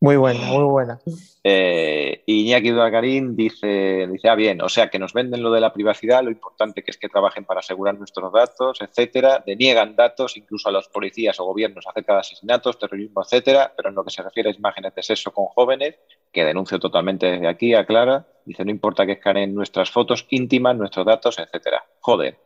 Muy 0.03 0.17
buena, 0.17 0.47
muy 0.47 0.65
buena. 0.65 0.99
Eh, 1.45 2.23
Iñaki 2.25 2.71
Duagarín 2.71 3.37
dice, 3.37 4.05
dice, 4.11 4.27
ah, 4.27 4.35
bien, 4.35 4.61
o 4.61 4.67
sea, 4.67 4.89
que 4.89 4.99
nos 4.99 5.13
venden 5.13 5.41
lo 5.41 5.49
de 5.49 5.61
la 5.61 5.71
privacidad, 5.71 6.21
lo 6.21 6.29
importante 6.29 6.83
que 6.83 6.91
es 6.91 6.97
que 6.97 7.07
trabajen 7.07 7.45
para 7.45 7.61
asegurar 7.61 7.97
nuestros 7.97 8.33
datos, 8.33 8.81
etcétera, 8.81 9.41
deniegan 9.45 9.95
datos 9.95 10.35
incluso 10.35 10.67
a 10.67 10.73
los 10.73 10.89
policías 10.89 11.39
o 11.39 11.45
gobiernos 11.45 11.87
acerca 11.87 12.15
de 12.15 12.19
asesinatos, 12.19 12.77
terrorismo, 12.77 13.21
etcétera, 13.21 13.71
pero 13.77 13.87
en 13.87 13.95
lo 13.95 14.03
que 14.03 14.09
se 14.09 14.21
refiere 14.21 14.49
a 14.49 14.53
imágenes 14.53 14.93
de 14.93 15.03
sexo 15.03 15.31
con 15.31 15.45
jóvenes, 15.45 15.95
que 16.33 16.43
denuncio 16.43 16.79
totalmente 16.79 17.27
desde 17.27 17.47
aquí, 17.47 17.73
aclara, 17.73 18.27
dice, 18.43 18.65
no 18.65 18.71
importa 18.71 19.05
que 19.05 19.13
escaneen 19.13 19.55
nuestras 19.55 19.89
fotos 19.89 20.27
íntimas, 20.31 20.75
nuestros 20.75 21.05
datos, 21.05 21.39
etcétera. 21.39 21.81
Joder. 22.01 22.39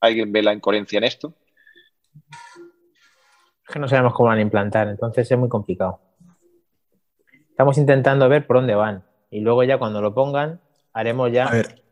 ¿Alguien 0.00 0.32
ve 0.32 0.42
la 0.42 0.54
incoherencia 0.54 0.96
en 0.96 1.04
esto? 1.04 1.34
Es 3.68 3.74
que 3.74 3.78
no 3.78 3.86
sabemos 3.86 4.14
cómo 4.14 4.30
van 4.30 4.38
a 4.38 4.42
implantar, 4.42 4.88
entonces 4.88 5.30
es 5.30 5.38
muy 5.38 5.50
complicado. 5.50 6.11
Estamos 7.52 7.78
intentando 7.78 8.28
ver 8.28 8.46
por 8.46 8.56
dónde 8.56 8.74
van. 8.74 9.04
Y 9.30 9.40
luego 9.40 9.62
ya 9.62 9.78
cuando 9.78 10.00
lo 10.00 10.14
pongan, 10.14 10.60
haremos 10.92 11.30
ya. 11.30 11.46
A 11.46 11.52
ver, 11.52 11.82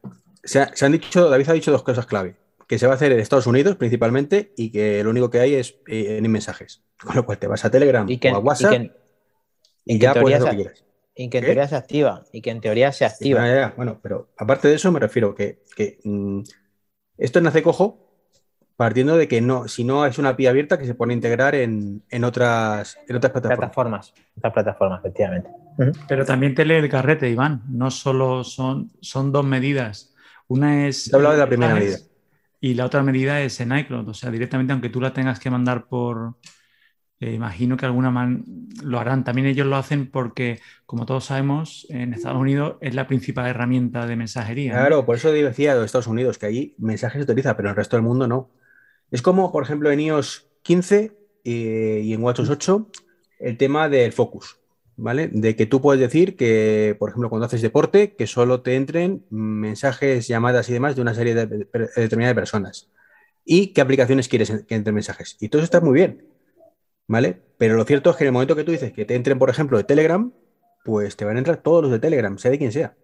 se, 0.42 0.61
han 0.61 0.92
dicho, 0.92 1.29
David 1.29 1.49
ha 1.49 1.53
dicho 1.53 1.70
dos 1.70 1.83
cosas 1.83 2.07
clave. 2.07 2.37
Que 2.66 2.79
se 2.79 2.87
va 2.87 2.92
a 2.92 2.96
hacer 2.96 3.12
en 3.12 3.20
Estados 3.20 3.46
Unidos 3.46 3.77
principalmente 3.77 4.53
y 4.57 4.73
que 4.73 5.03
lo 5.05 5.11
único 5.11 5.29
que 5.29 5.40
hay 5.40 5.55
es 5.55 5.77
eh, 5.87 6.18
en 6.18 6.31
mensajes. 6.31 6.83
Con 7.05 7.14
lo 7.14 7.27
cual 7.27 7.38
te 7.38 7.46
vas 7.46 7.64
a 7.64 7.70
Telegram 7.70 8.07
o 8.09 8.37
a 8.37 8.38
WhatsApp 8.38 8.90
y, 9.85 9.99
ya 9.99 10.14
puedes 10.14 10.40
lo 10.40 10.46
que 10.46 10.57
quieras. 10.57 10.85
Y 11.14 11.29
que 11.29 11.38
en 11.38 11.44
teoría 11.44 11.68
se 11.68 11.77
activa. 11.77 12.25
Y 12.33 12.40
que 12.40 12.51
en 12.51 12.61
teoría 12.61 12.92
se 12.92 13.05
activa. 13.05 13.73
Bueno, 13.77 13.99
pero 14.03 14.29
aparte 14.38 14.68
de 14.68 14.75
eso 14.75 14.90
me 14.92 15.01
refiero 15.01 15.35
que, 15.35 15.62
que 15.77 15.99
mm, 16.05 16.42
esto 17.18 17.40
nace 17.40 17.62
cojo 17.62 18.10
partiendo 18.81 19.19
de 19.19 19.29
que 19.29 19.43
no, 19.43 19.69
si 19.69 19.85
no 19.85 20.07
es 20.07 20.19
una 20.19 20.31
API 20.31 20.47
abierta 20.47 20.79
que 20.79 20.87
se 20.87 20.95
pone 20.95 21.12
a 21.12 21.16
integrar 21.16 21.55
en, 21.55 22.03
otras, 22.25 22.99
en 23.07 23.14
otras 23.14 23.31
plataformas. 23.31 24.14
Otras 24.38 24.55
plataformas, 24.55 25.01
efectivamente. 25.01 25.51
Pero 26.09 26.25
también 26.25 26.55
te 26.55 26.64
lee 26.64 26.77
el 26.77 26.88
carrete, 26.88 27.29
Iván. 27.29 27.61
No 27.69 27.90
solo 27.90 28.43
son, 28.43 28.90
son 29.03 29.33
dos 29.33 29.45
medidas. 29.45 30.14
Una 30.49 30.87
es. 30.87 31.11
Te 31.11 31.14
hablado 31.14 31.35
de 31.35 31.40
la 31.40 31.47
primera 31.47 31.75
medida. 31.75 31.99
Y 32.59 32.73
la 32.73 32.87
otra 32.87 33.03
medida 33.03 33.43
es 33.43 33.61
en 33.61 33.77
iCloud. 33.77 34.09
O 34.09 34.14
sea, 34.14 34.31
directamente, 34.31 34.73
aunque 34.73 34.88
tú 34.88 34.99
la 34.99 35.12
tengas 35.12 35.38
que 35.38 35.51
mandar 35.51 35.85
por. 35.85 36.37
Eh, 37.21 37.35
imagino 37.35 37.77
que 37.77 37.85
alguna 37.85 38.11
man 38.11 38.47
lo 38.83 38.99
harán. 38.99 39.25
También 39.25 39.47
ellos 39.47 39.66
lo 39.66 39.77
hacen 39.77 40.11
porque, 40.11 40.59
como 40.87 41.05
todos 41.05 41.27
sabemos, 41.27 41.87
en 41.90 42.14
Estados 42.14 42.40
Unidos 42.40 42.77
es 42.81 42.95
la 42.95 43.07
principal 43.07 43.47
herramienta 43.47 44.07
de 44.07 44.16
mensajería. 44.16 44.73
Claro, 44.73 45.05
por 45.05 45.16
eso 45.16 45.31
decía 45.31 45.77
de 45.77 45.85
Estados 45.85 46.07
Unidos 46.07 46.38
que 46.38 46.47
ahí 46.47 46.75
mensajes 46.79 47.19
se 47.19 47.31
utiliza, 47.31 47.59
pero 47.59 47.69
en 47.69 47.73
el 47.73 47.77
resto 47.77 47.97
del 47.97 48.07
mundo 48.07 48.27
no. 48.27 48.49
Es 49.11 49.23
como, 49.23 49.53
por 49.53 49.62
ejemplo, 49.62 49.90
en 49.90 50.01
iOS 50.01 50.46
15 50.62 51.12
eh, 51.44 52.03
y 52.05 52.12
en 52.12 52.23
WatchOS 52.23 52.51
8, 52.51 52.88
el 53.40 53.57
tema 53.57 53.88
del 53.88 54.12
focus, 54.12 54.59
¿vale? 54.96 55.29
De 55.29 55.57
que 55.57 55.66
tú 55.66 55.81
puedes 55.81 56.01
decir 56.01 56.37
que, 56.37 56.96
por 56.99 57.11
ejemplo, 57.11 57.29
cuando 57.29 57.46
haces 57.46 57.62
deporte, 57.62 58.14
que 58.14 58.27
solo 58.27 58.61
te 58.61 58.77
entren 58.77 59.25
mensajes, 59.31 60.29
llamadas 60.29 60.68
y 60.68 60.73
demás 60.73 60.96
de 60.96 61.03
una 61.03 61.14
serie 61.14 61.35
de, 61.35 61.46
determinada 61.46 62.29
de 62.29 62.35
personas. 62.35 62.90
Y 63.44 63.68
qué 63.68 63.81
aplicaciones 63.81 64.29
quieres 64.29 64.53
que 64.66 64.75
entren 64.75 64.94
mensajes. 64.94 65.37
Y 65.40 65.49
todo 65.49 65.61
eso 65.61 65.64
está 65.64 65.81
muy 65.81 65.94
bien, 65.94 66.29
¿vale? 67.09 67.40
Pero 67.59 67.77
lo 67.77 67.85
cierto 67.85 68.11
es 68.11 68.16
que 68.16 68.25
en 68.25 68.29
el 68.29 68.33
momento 68.33 68.55
que 68.55 68.64
tú 68.64 68.73
dices 68.73 68.92
que 68.92 69.05
te 69.05 69.14
entren, 69.14 69.38
por 69.38 69.51
ejemplo, 69.51 69.79
de 69.79 69.85
Telegram, 69.85 70.33
pues 70.85 71.16
te 71.16 71.25
van 71.25 71.37
a 71.37 71.38
entrar 71.40 71.57
todos 71.59 71.83
los 71.83 71.90
de 71.90 71.99
Telegram, 71.99 72.38
sea 72.38 72.51
de 72.51 72.59
quien 72.59 72.73
sea. 72.73 72.94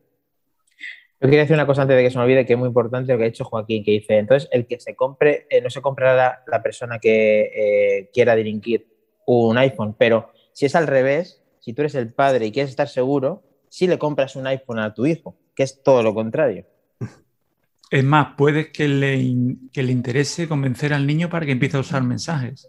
Yo 1.21 1.29
quería 1.29 1.41
decir 1.41 1.55
una 1.55 1.67
cosa 1.67 1.83
antes 1.83 1.97
de 1.97 2.03
que 2.03 2.11
se 2.11 2.19
me 2.19 2.25
olvide, 2.25 2.45
que 2.45 2.53
es 2.53 2.59
muy 2.59 2.69
importante 2.69 3.13
lo 3.13 3.19
que 3.19 3.25
ha 3.25 3.29
dicho 3.29 3.45
Joaquín, 3.45 3.83
que 3.83 3.93
dice, 3.93 4.19
entonces 4.19 4.49
el 4.53 4.67
que 4.67 4.79
se 4.79 4.95
compre, 4.95 5.47
eh, 5.49 5.63
no 5.63 5.71
se 5.71 5.81
comprará 5.81 6.43
la, 6.47 6.63
persona 6.63 6.99
que 6.99 7.51
eh, 7.55 8.11
quiera 8.13 8.37
delinquir 8.37 8.87
un 9.25 9.57
iPhone, 9.57 9.95
pero 9.99 10.31
si 10.53 10.67
es 10.67 10.75
al 10.75 10.87
revés, 10.87 11.43
si 11.59 11.73
tú 11.73 11.83
eres 11.83 11.95
el 11.95 12.13
padre 12.13 12.47
y 12.47 12.53
quieres 12.53 12.71
estar 12.71 12.89
seguro, 12.89 13.43
sí 13.71 13.87
le 13.87 13.99
compras 13.99 14.37
un 14.37 14.47
iPhone 14.47 14.79
a 14.79 14.93
tu 14.93 15.07
hijo, 15.07 15.37
que 15.55 15.63
es 15.63 15.83
todo 15.83 16.03
lo 16.03 16.15
contrario. 16.15 16.67
Es 17.91 18.05
más, 18.05 18.35
puede 18.37 18.71
que 18.71 18.87
le, 18.87 19.57
que 19.73 19.83
le 19.83 19.93
interese 19.93 20.49
convencer 20.49 20.93
al 20.93 21.07
niño 21.07 21.31
para 21.31 21.47
que 21.47 21.53
empiece 21.53 21.79
a 21.79 21.81
usar 21.81 22.03
mensajes. 22.03 22.69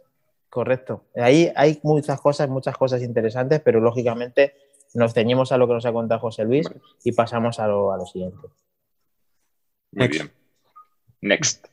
Correcto. 0.49 1.05
Ahí 1.15 1.51
hay 1.55 1.79
muchas 1.83 2.21
cosas, 2.21 2.49
muchas 2.49 2.77
cosas 2.77 3.01
interesantes, 3.01 3.59
pero 3.59 3.81
lógicamente 3.81 4.53
nos 4.93 5.13
ceñimos 5.13 5.51
a 5.51 5.57
lo 5.57 5.67
que 5.67 5.73
nos 5.73 5.85
ha 5.85 5.93
contado 5.93 6.21
José 6.21 6.43
Luis 6.43 6.67
y 7.03 7.11
pasamos 7.11 7.59
a 7.59 7.67
lo, 7.67 8.05
siguiente. 8.05 8.37
Muy 9.91 10.07
bien. 10.07 10.31
Next. 11.21 11.67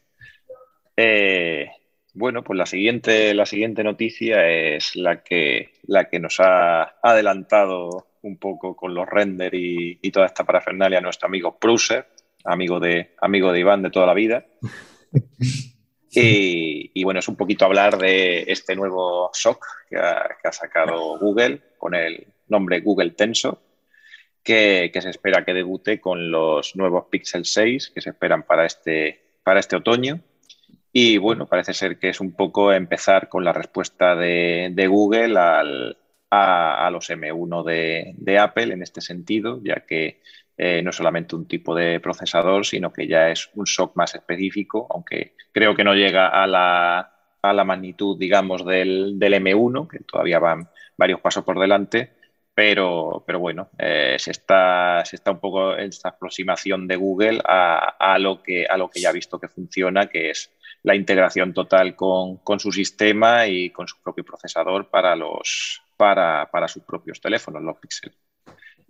Eh, 0.96 1.68
bueno, 2.14 2.44
pues 2.44 2.56
la 2.56 2.66
siguiente, 2.66 3.34
la 3.34 3.44
siguiente 3.44 3.82
noticia 3.82 4.48
es 4.48 4.94
la 4.94 5.22
que, 5.22 5.72
la 5.82 6.08
que 6.08 6.20
nos 6.20 6.38
ha 6.38 6.96
adelantado 7.02 8.06
un 8.22 8.38
poco 8.38 8.76
con 8.76 8.94
los 8.94 9.06
render 9.06 9.52
y, 9.54 9.98
toda 10.10 10.26
esta 10.26 10.44
parafernalia 10.44 11.00
nuestro 11.00 11.26
amigo 11.26 11.58
Pruser, 11.58 12.06
amigo 12.44 12.78
de, 12.78 13.14
amigo 13.20 13.52
de 13.52 13.60
Iván 13.60 13.82
de 13.82 13.90
toda 13.90 14.06
la 14.06 14.14
vida. 14.14 14.46
Y, 16.16 17.02
bueno, 17.02 17.18
es 17.18 17.26
un 17.26 17.34
poquito 17.34 17.64
hablar 17.64 17.98
de 17.98 18.44
este 18.46 18.76
nuevo 18.76 19.30
SOC 19.32 19.66
que 19.90 19.96
ha 19.98 20.52
sacado 20.52 21.18
Google 21.18 21.60
con 21.76 21.96
el 21.96 22.24
nombre 22.48 22.80
Google 22.80 23.10
Tensor, 23.10 23.60
que, 24.42 24.90
se 24.94 25.10
espera 25.10 25.44
que 25.44 25.54
debute 25.54 26.00
con 26.00 26.30
los 26.30 26.76
nuevos 26.76 27.06
Pixel 27.10 27.44
6 27.44 27.90
que 27.94 28.00
se 28.00 28.10
esperan 28.10 28.44
para 28.44 28.66
este, 28.66 29.20
para 29.42 29.60
este 29.60 29.76
otoño. 29.76 30.20
Y 30.92 31.18
bueno, 31.18 31.46
parece 31.46 31.74
ser 31.74 31.98
que 31.98 32.10
es 32.10 32.20
un 32.20 32.36
poco 32.36 32.72
empezar 32.72 33.28
con 33.28 33.42
la 33.44 33.52
respuesta 33.52 34.14
de, 34.14 34.86
Google 34.88 35.36
al, 35.38 35.98
a, 36.30 36.88
los 36.92 37.10
M1 37.10 37.64
de, 37.64 38.38
Apple 38.38 38.72
en 38.74 38.82
este 38.82 39.00
sentido, 39.00 39.60
ya 39.64 39.84
que 39.86 40.20
eh, 40.56 40.82
no 40.82 40.90
es 40.90 40.96
solamente 40.96 41.34
un 41.34 41.48
tipo 41.48 41.74
de 41.74 41.98
procesador, 41.98 42.64
sino 42.64 42.92
que 42.92 43.08
ya 43.08 43.30
es 43.30 43.50
un 43.54 43.66
SOC 43.66 43.96
más 43.96 44.14
específico, 44.14 44.86
aunque 44.88 45.34
creo 45.50 45.74
que 45.74 45.82
no 45.82 45.94
llega 45.94 46.28
a 46.28 46.46
la, 46.46 47.12
a 47.42 47.52
la 47.52 47.64
magnitud, 47.64 48.16
digamos, 48.16 48.64
del, 48.64 49.18
del, 49.18 49.34
M1, 49.34 49.88
que 49.88 49.98
todavía 50.00 50.38
van 50.38 50.68
varios 50.96 51.20
pasos 51.20 51.42
por 51.42 51.58
delante, 51.58 52.12
pero, 52.54 53.24
pero 53.26 53.40
bueno, 53.40 53.70
eh, 53.78 54.16
se, 54.18 54.30
está, 54.30 55.04
se 55.04 55.16
está 55.16 55.32
un 55.32 55.40
poco 55.40 55.76
esta 55.76 56.10
aproximación 56.10 56.86
de 56.86 56.96
Google 56.96 57.40
a, 57.44 57.96
a, 57.98 58.18
lo 58.18 58.42
que, 58.42 58.66
a 58.66 58.76
lo 58.76 58.88
que 58.88 59.00
ya 59.00 59.10
ha 59.10 59.12
visto 59.12 59.40
que 59.40 59.48
funciona, 59.48 60.08
que 60.08 60.30
es 60.30 60.50
la 60.82 60.94
integración 60.94 61.52
total 61.52 61.96
con, 61.96 62.36
con 62.38 62.60
su 62.60 62.70
sistema 62.70 63.46
y 63.46 63.70
con 63.70 63.88
su 63.88 64.00
propio 64.02 64.24
procesador 64.24 64.88
para, 64.88 65.16
los, 65.16 65.82
para, 65.96 66.48
para 66.50 66.68
sus 66.68 66.84
propios 66.84 67.20
teléfonos, 67.20 67.62
los 67.62 67.78
Pixel. 67.78 68.12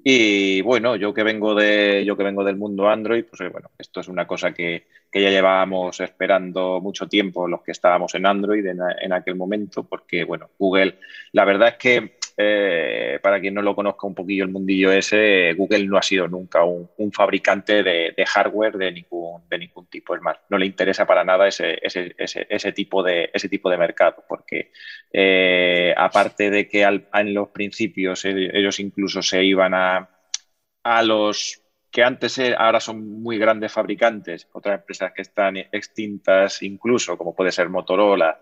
Y 0.07 0.61
bueno, 0.61 0.97
yo 0.97 1.15
que 1.15 1.23
vengo 1.23 1.55
de, 1.55 2.05
yo 2.05 2.15
que 2.15 2.25
vengo 2.25 2.45
del 2.45 2.57
mundo 2.57 2.91
Android, 2.91 3.25
pues 3.25 3.41
eh, 3.41 3.49
bueno, 3.49 3.71
esto 3.79 4.01
es 4.01 4.09
una 4.09 4.27
cosa 4.27 4.53
que, 4.53 4.87
que 5.11 5.23
ya 5.23 5.31
llevábamos 5.31 5.99
esperando 6.01 6.79
mucho 6.83 7.09
tiempo 7.09 7.49
los 7.49 7.63
que 7.63 7.73
estábamos 7.73 8.15
en 8.15 8.27
Android 8.27 8.67
en, 8.67 9.13
aquel 9.15 9.37
momento, 9.37 9.85
porque 9.85 10.25
bueno, 10.25 10.51
Google, 10.59 10.99
la 11.33 11.47
verdad 11.47 11.69
es 11.69 11.77
que 11.77 12.19
eh, 12.37 13.21
para 13.23 13.41
quien 13.41 13.55
no 13.55 13.63
lo 13.63 13.77
conozca 13.77 14.09
un 14.09 14.15
poquillo 14.15 14.43
el 14.43 14.51
mundillo 14.51 14.91
ese, 14.91 15.53
Google 15.55 15.87
no 15.87 15.99
ha 15.99 16.03
sido 16.03 16.27
nunca 16.27 16.65
un, 16.65 16.89
fabricante 17.13 17.85
de, 17.85 18.25
hardware 18.27 18.77
de 18.77 18.93
ningún, 18.93 19.87
tipo. 19.89 20.17
Es 20.17 20.23
más, 20.23 20.39
no 20.49 20.59
le 20.59 20.67
interesa 20.67 21.07
para 21.07 21.23
nada 21.25 21.47
ese, 21.47 22.73
tipo, 22.75 23.05
de, 23.05 23.31
mercado, 23.79 24.25
porque 24.29 24.73
eh, 25.13 25.95
aparte 25.97 26.51
de 26.51 26.69
que 26.69 26.83
en 26.83 27.35
los 27.35 27.51
principios 27.51 28.25
ellos 28.25 28.81
incluso 28.81 29.23
se 29.23 29.45
iban 29.45 29.73
a, 29.75 30.09
los 31.05 31.61
que 31.91 32.03
antes 32.03 32.39
e, 32.39 32.55
ahora 32.59 32.81
son 32.81 33.23
muy 33.23 33.39
grandes 33.39 33.73
fabricantes, 33.73 34.49
otras 34.53 34.81
empresas 34.81 35.13
que 35.13 35.23
están 35.23 35.57
extintas 35.57 36.63
incluso, 36.63 37.17
como 37.17 37.35
puede 37.37 37.53
ser 37.53 37.69
Motorola, 37.69 38.41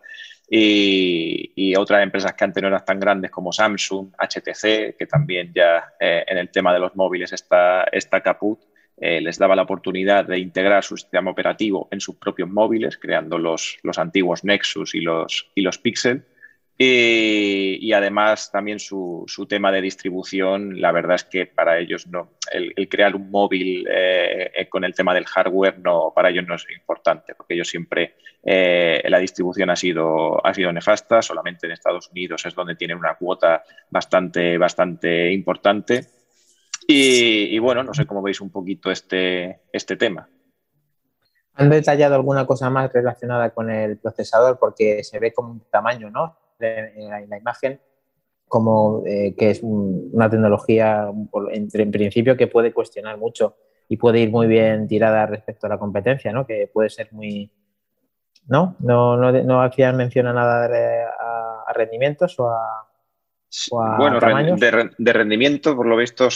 y, 0.54 1.74
otras 1.76 2.02
empresas 2.02 2.34
que 2.34 2.44
antes 2.44 2.62
no 2.62 2.68
eran 2.68 2.84
tan 2.84 3.00
grandes 3.00 3.30
como 3.30 3.52
Samsung, 3.52 4.10
HTC, 4.18 4.96
que 4.98 5.06
también 5.08 5.50
ya 5.54 5.94
eh, 5.98 6.24
en 6.26 6.36
el 6.36 6.50
tema 6.50 6.74
de 6.74 6.78
los 6.78 6.94
móviles 6.94 7.32
está, 7.32 7.84
está 7.84 8.20
caput, 8.20 8.60
eh, 8.98 9.22
les 9.22 9.38
daba 9.38 9.56
la 9.56 9.62
oportunidad 9.62 10.26
de 10.26 10.38
integrar 10.38 10.84
su 10.84 10.98
sistema 10.98 11.30
operativo 11.30 11.88
en 11.90 12.00
sus 12.00 12.16
propios 12.16 12.50
móviles, 12.50 12.98
creando 12.98 13.38
los, 13.38 13.78
los 13.82 13.98
antiguos 13.98 14.44
Nexus 14.44 14.94
y 14.94 15.00
los, 15.00 15.50
y 15.54 15.62
los 15.62 15.78
Pixel. 15.78 16.22
Y, 16.84 17.92
además 17.92 18.50
también 18.50 18.80
su, 18.80 19.24
tema 19.48 19.70
de 19.70 19.80
distribución, 19.80 20.80
la 20.80 20.90
verdad 20.90 21.14
es 21.14 21.24
que 21.24 21.46
para 21.46 21.78
ellos 21.78 22.08
no, 22.08 22.30
el, 22.50 22.88
crear 22.88 23.14
un 23.14 23.30
móvil 23.30 23.86
eh, 23.88 24.50
eh, 24.52 24.68
con 24.68 24.82
el 24.82 24.92
tema 24.92 25.14
del 25.14 25.26
hardware 25.26 25.78
no, 25.78 26.12
para 26.14 26.30
ellos 26.30 26.44
no 26.48 26.56
es 26.56 26.66
importante, 26.74 27.36
porque 27.36 27.54
ellos 27.54 27.68
siempre 27.68 28.16
eh, 28.42 29.00
la 29.08 29.18
distribución 29.18 29.70
ha 29.70 29.76
sido, 29.76 30.44
ha 30.44 30.52
sido 30.52 30.72
nefasta, 30.72 31.22
solamente 31.22 31.66
en 31.66 31.72
Estados 31.72 32.10
Unidos 32.10 32.44
es 32.46 32.54
donde 32.54 32.74
tienen 32.74 32.96
una 32.96 33.14
cuota 33.14 33.62
bastante, 33.88 34.58
bastante 34.58 35.30
importante. 35.32 36.06
Y, 36.88 37.56
bueno, 37.60 37.84
no 37.84 37.94
sé 37.94 38.06
cómo 38.06 38.22
veis 38.22 38.40
un 38.40 38.50
poquito 38.50 38.90
este, 38.90 39.60
este 39.72 39.96
tema. 39.96 40.28
¿Han 41.54 41.70
detallado 41.70 42.16
alguna 42.16 42.44
cosa 42.44 42.70
más 42.70 42.92
relacionada 42.92 43.50
con 43.50 43.70
el 43.70 43.98
procesador? 43.98 44.58
Porque 44.58 45.04
se 45.04 45.20
ve 45.20 45.32
como 45.32 45.52
un 45.52 45.60
tamaño, 45.70 46.10
¿no? 46.10 46.41
En 46.62 47.28
la 47.28 47.38
imagen 47.38 47.80
como 48.52 49.02
eh, 49.06 49.34
que 49.34 49.48
es 49.48 49.60
una 49.62 50.28
tecnología 50.28 51.10
en, 51.52 51.90
principio 51.90 52.36
que 52.36 52.48
puede 52.48 52.74
cuestionar 52.74 53.16
mucho 53.16 53.56
y 53.88 53.96
puede 53.96 54.20
ir 54.20 54.30
muy 54.30 54.46
bien 54.46 54.86
tirada 54.86 55.24
respecto 55.24 55.66
a 55.66 55.70
la 55.70 55.78
competencia, 55.78 56.32
¿no? 56.32 56.46
Que 56.46 56.68
puede 56.70 56.90
ser 56.90 57.08
muy... 57.12 57.50
¿No? 58.48 58.76
No, 58.80 59.16
no, 59.16 59.32
no 59.32 59.62
aquí 59.62 59.82
menciona 59.94 60.34
nada 60.34 60.68
de, 60.68 61.02
a 61.02 61.72
rendimientos 61.72 62.38
o 62.40 62.50
a, 62.50 62.91
bueno, 63.70 64.18
de, 64.18 65.12
rendimiento, 65.12 65.76
por 65.76 65.86
lo 65.86 65.96
visto, 65.96 66.28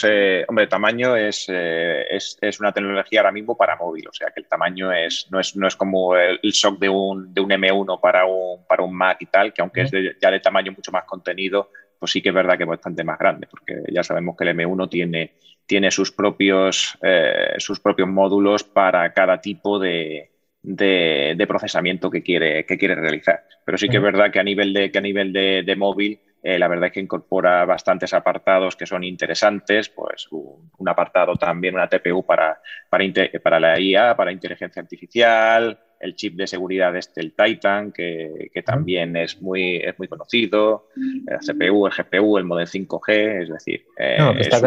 hombre, 0.48 0.66
tamaño 0.66 1.16
es, 1.16 1.46
eh, 1.48 2.05
es, 2.11 2.37
es, 2.40 2.61
una 2.61 2.72
tecnología 2.72 3.20
ahora 3.20 3.33
mismo 3.33 3.57
para 3.57 3.76
móvil, 3.76 4.09
o 4.09 4.12
sea 4.12 4.29
que 4.35 4.40
el 4.40 4.46
tamaño 4.46 4.92
es, 4.92 5.26
no, 5.31 5.40
es, 5.40 5.57
no 5.57 5.66
es 5.66 5.76
como 5.76 6.14
el, 6.14 6.38
shock 6.42 6.79
de 6.79 6.90
un, 6.90 7.33
de 7.33 7.40
un 7.40 7.50
M1 7.50 8.00
para 8.00 8.26
un, 8.26 8.66
para 8.66 8.83
un 8.83 8.94
Mac 8.94 9.16
y 9.20 9.26
tal, 9.26 9.55
que 9.55 9.62
aunque 9.62 9.83
es 9.83 9.90
ya 10.20 10.31
de 10.31 10.40
tamaño 10.40 10.72
mucho 10.72 10.92
más 10.92 11.05
contenido, 11.05 11.70
pues 11.98 12.12
sí 12.12 12.20
que 12.20 12.29
es 12.29 12.35
verdad 12.35 12.59
que 12.59 12.64
es 12.64 12.68
bastante 12.68 13.02
más 13.02 13.18
grande, 13.18 13.46
porque 13.46 13.83
ya 13.90 14.02
sabemos 14.02 14.37
que 14.37 14.44
el 14.44 14.55
M1 14.55 14.90
tiene, 14.90 15.37
tiene 15.64 15.90
sus, 15.90 16.12
propios, 16.12 16.98
eh, 17.02 17.55
sus 17.59 17.81
propios 17.81 18.09
módulos 18.09 18.62
para 18.62 19.11
cada 19.14 19.40
tipo 19.40 19.79
de, 19.79 20.33
de, 20.62 21.35
de, 21.35 21.46
procesamiento 21.46 22.11
que 22.11 22.22
quiere, 22.22 22.66
que 22.66 22.76
quiere 22.76 22.94
realizar. 22.94 23.44
Pero 23.64 23.79
sí 23.79 23.88
que 23.88 23.96
es 23.96 24.02
verdad 24.02 24.31
que 24.31 24.38
a 24.38 24.44
nivel 24.44 24.74
de, 24.74 24.90
que 24.90 24.98
a 24.98 25.00
nivel 25.00 25.33
de, 25.33 25.62
de 25.64 25.76
móvil 25.76 26.20
eh, 26.48 26.61
la 26.61 26.68
verdad 26.68 26.87
es 26.87 26.92
que 26.92 27.00
incorpora 27.00 27.64
bastantes 27.64 28.14
apartados 28.14 28.76
que 28.76 28.87
son 28.87 29.02
interesantes, 29.02 29.88
pues 29.88 30.28
un, 30.30 30.88
apartado 30.88 31.35
también, 31.35 31.74
una 31.74 31.88
TPU 31.88 32.24
para, 32.24 32.61
para, 32.88 33.04
para, 33.42 33.59
la 33.59 33.80
IA, 33.80 34.16
para 34.16 34.30
inteligencia 34.30 34.80
artificial, 34.80 35.76
el 35.98 36.14
chip 36.14 36.37
de 36.37 36.46
seguridad 36.46 36.94
este, 36.94 37.20
el 37.20 37.35
Titan, 37.35 37.90
que, 37.90 38.48
también 38.64 39.16
es 39.16 39.42
muy, 39.42 39.78
es 39.78 39.98
muy 39.98 40.06
conocido, 40.06 40.87
la 41.24 41.38
CPU, 41.38 41.88
el 41.88 41.92
GPU, 41.92 42.38
el 42.38 42.44
modem 42.44 42.66
5G, 42.66 43.42
es 43.42 43.48
decir, 43.48 43.85
eh, 43.98 44.16
es, 44.38 44.62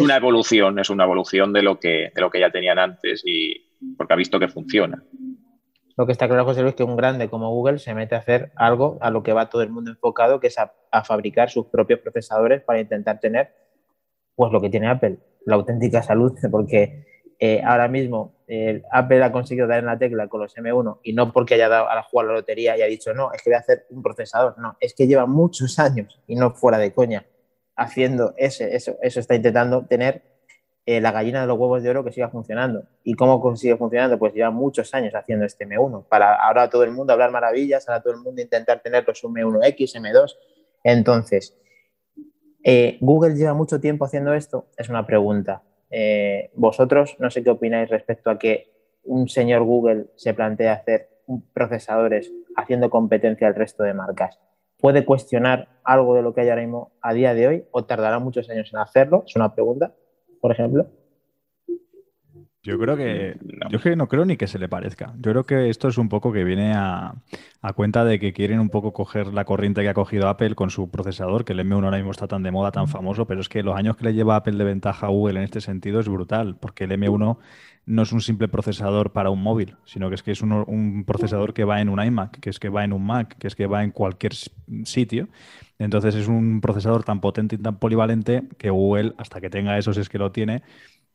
una, 0.00 0.16
evolución, 0.16 0.80
es 0.80 0.90
una 0.90 1.04
evolución 1.04 1.52
de 1.52 1.62
lo 1.62 1.78
que, 1.78 2.10
de 2.12 2.20
lo 2.20 2.32
que 2.32 2.40
ya 2.40 2.50
tenían 2.50 2.80
antes 2.80 3.22
y 3.24 3.64
porque 3.96 4.14
ha 4.14 4.16
visto 4.16 4.40
que 4.40 4.48
funciona. 4.48 5.00
Lo 5.96 6.06
que 6.06 6.12
está 6.12 6.26
claro, 6.26 6.44
José 6.44 6.66
es 6.66 6.74
que 6.74 6.84
un 6.84 6.96
grande 6.96 7.28
como 7.28 7.50
Google 7.50 7.78
se 7.78 7.94
mete 7.94 8.14
a 8.14 8.18
hacer 8.18 8.52
algo 8.56 8.98
a 9.00 9.10
lo 9.10 9.22
que 9.22 9.32
va 9.32 9.50
todo 9.50 9.62
el 9.62 9.70
mundo 9.70 9.90
enfocado, 9.90 10.40
que 10.40 10.46
es 10.46 10.58
a, 10.58 10.72
fabricar 11.04 11.50
sus 11.50 11.66
propios 11.66 12.00
procesadores 12.00 12.62
para 12.62 12.80
intentar 12.80 13.20
tener 13.20 13.54
pues 14.34 14.52
lo 14.52 14.60
que 14.60 14.70
tiene 14.70 14.88
Apple, 14.88 15.18
la 15.44 15.56
auténtica 15.56 16.02
salud, 16.02 16.32
porque 16.50 17.06
eh, 17.38 17.62
ahora 17.64 17.88
mismo 17.88 18.34
Apple 18.90 19.24
ha 19.24 19.32
conseguido 19.32 19.66
dar 19.66 19.78
en 19.78 19.86
la 19.86 19.98
tecla 19.98 20.28
con 20.28 20.42
los 20.42 20.54
M1 20.54 21.00
y 21.02 21.14
no 21.14 21.32
porque 21.32 21.54
haya 21.54 21.68
dado 21.68 21.88
a 21.88 21.94
la 21.94 22.02
jugada 22.02 22.28
la 22.28 22.34
lotería 22.34 22.76
y 22.76 22.82
ha 22.82 22.86
dicho, 22.86 23.14
no, 23.14 23.32
es 23.32 23.42
que 23.42 23.50
voy 23.50 23.56
a 23.56 23.60
hacer 23.60 23.86
un 23.90 24.02
procesador, 24.02 24.58
no, 24.58 24.76
es 24.80 24.94
que 24.94 25.06
lleva 25.06 25.26
muchos 25.26 25.78
años 25.78 26.20
y 26.26 26.36
no 26.36 26.50
fuera 26.52 26.78
de 26.78 26.92
coña 26.92 27.24
haciendo 27.76 28.34
ese, 28.36 28.76
eso, 28.76 28.96
eso 29.00 29.20
está 29.20 29.34
intentando 29.34 29.86
tener 29.86 30.31
eh, 30.84 31.00
la 31.00 31.12
gallina 31.12 31.40
de 31.40 31.46
los 31.46 31.56
huevos 31.58 31.82
de 31.82 31.90
oro 31.90 32.02
que 32.02 32.10
siga 32.10 32.28
funcionando. 32.28 32.84
¿Y 33.04 33.14
cómo 33.14 33.40
consigue 33.40 33.76
funcionando? 33.76 34.18
Pues 34.18 34.34
lleva 34.34 34.50
muchos 34.50 34.92
años 34.94 35.14
haciendo 35.14 35.44
este 35.44 35.64
M1. 35.66 36.08
Para 36.08 36.34
ahora 36.34 36.68
todo 36.68 36.82
el 36.82 36.90
mundo 36.90 37.12
hablar 37.12 37.30
maravillas, 37.30 37.88
ahora 37.88 38.02
todo 38.02 38.14
el 38.14 38.20
mundo 38.20 38.42
intentar 38.42 38.80
tener 38.80 39.04
los 39.06 39.22
M1X, 39.22 39.94
M2. 39.94 40.34
Entonces, 40.82 41.56
eh, 42.64 42.98
¿Google 43.00 43.36
lleva 43.36 43.54
mucho 43.54 43.80
tiempo 43.80 44.04
haciendo 44.04 44.34
esto? 44.34 44.66
Es 44.76 44.88
una 44.88 45.06
pregunta. 45.06 45.62
Eh, 45.88 46.50
vosotros, 46.54 47.16
no 47.20 47.30
sé 47.30 47.44
qué 47.44 47.50
opináis 47.50 47.88
respecto 47.88 48.30
a 48.30 48.38
que 48.38 48.72
un 49.04 49.28
señor 49.28 49.62
Google 49.62 50.06
se 50.16 50.34
plantea 50.34 50.72
hacer 50.72 51.10
procesadores 51.52 52.32
haciendo 52.56 52.90
competencia 52.90 53.46
al 53.46 53.54
resto 53.54 53.84
de 53.84 53.94
marcas. 53.94 54.40
¿Puede 54.78 55.04
cuestionar 55.04 55.68
algo 55.84 56.16
de 56.16 56.22
lo 56.22 56.34
que 56.34 56.40
hay 56.40 56.48
ahora 56.48 56.62
mismo 56.62 56.92
a 57.00 57.14
día 57.14 57.34
de 57.34 57.46
hoy 57.46 57.64
o 57.70 57.84
tardará 57.84 58.18
muchos 58.18 58.50
años 58.50 58.68
en 58.72 58.80
hacerlo? 58.80 59.22
Es 59.24 59.36
una 59.36 59.54
pregunta 59.54 59.94
por 60.42 60.50
ejemplo? 60.50 60.86
Yo 62.64 62.78
creo 62.78 62.96
que. 62.96 63.36
No. 63.42 63.70
Yo 63.70 63.80
que 63.80 63.96
no 63.96 64.06
creo 64.08 64.24
ni 64.24 64.36
que 64.36 64.46
se 64.46 64.58
le 64.58 64.68
parezca. 64.68 65.14
Yo 65.16 65.32
creo 65.32 65.44
que 65.44 65.68
esto 65.68 65.88
es 65.88 65.98
un 65.98 66.08
poco 66.08 66.32
que 66.32 66.44
viene 66.44 66.72
a, 66.74 67.14
cuenta 67.74 68.04
de 68.04 68.20
que 68.20 68.32
quieren 68.32 68.60
un 68.60 68.68
poco 68.68 68.92
coger 68.92 69.28
la 69.28 69.44
corriente 69.44 69.82
que 69.82 69.88
ha 69.88 69.94
cogido 69.94 70.28
Apple 70.28 70.54
con 70.54 70.70
su 70.70 70.90
procesador, 70.90 71.44
que 71.44 71.54
el 71.54 71.60
M1 71.60 71.84
ahora 71.84 71.96
mismo 71.96 72.12
está 72.12 72.28
tan 72.28 72.42
de 72.42 72.50
moda, 72.50 72.70
tan 72.70 72.86
famoso, 72.86 73.26
pero 73.26 73.40
es 73.40 73.48
que 73.48 73.62
los 73.62 73.76
años 73.76 73.96
que 73.96 74.04
le 74.04 74.14
lleva 74.14 74.36
Apple 74.36 74.56
de 74.56 74.64
ventaja 74.64 75.06
a 75.06 75.10
Google 75.10 75.38
en 75.38 75.44
este 75.44 75.60
sentido 75.60 75.98
es 75.98 76.08
brutal, 76.08 76.56
porque 76.56 76.84
el 76.84 76.92
M1 76.92 77.38
no 77.84 78.02
es 78.02 78.12
un 78.12 78.20
simple 78.20 78.46
procesador 78.46 79.12
para 79.12 79.30
un 79.30 79.42
móvil, 79.42 79.76
sino 79.84 80.08
que 80.08 80.14
es 80.14 80.22
que 80.22 80.30
es 80.30 80.42
un, 80.42 80.52
un 80.52 81.04
procesador 81.04 81.54
que 81.54 81.64
va 81.64 81.80
en 81.80 81.88
un 81.88 82.00
iMac, 82.00 82.38
que 82.38 82.50
es 82.50 82.60
que 82.60 82.68
va 82.68 82.84
en 82.84 82.92
un 82.92 83.04
Mac, 83.04 83.36
que 83.38 83.48
es 83.48 83.56
que 83.56 83.66
va 83.66 83.82
en 83.82 83.90
cualquier 83.90 84.34
sitio. 84.84 85.28
Entonces 85.82 86.14
es 86.14 86.28
un 86.28 86.60
procesador 86.60 87.04
tan 87.04 87.20
potente 87.20 87.56
y 87.56 87.58
tan 87.58 87.78
polivalente 87.78 88.44
que 88.58 88.70
Google, 88.70 89.14
hasta 89.18 89.40
que 89.40 89.50
tenga 89.50 89.78
eso, 89.78 89.92
si 89.92 90.00
es 90.00 90.08
que 90.08 90.18
lo 90.18 90.32
tiene, 90.32 90.62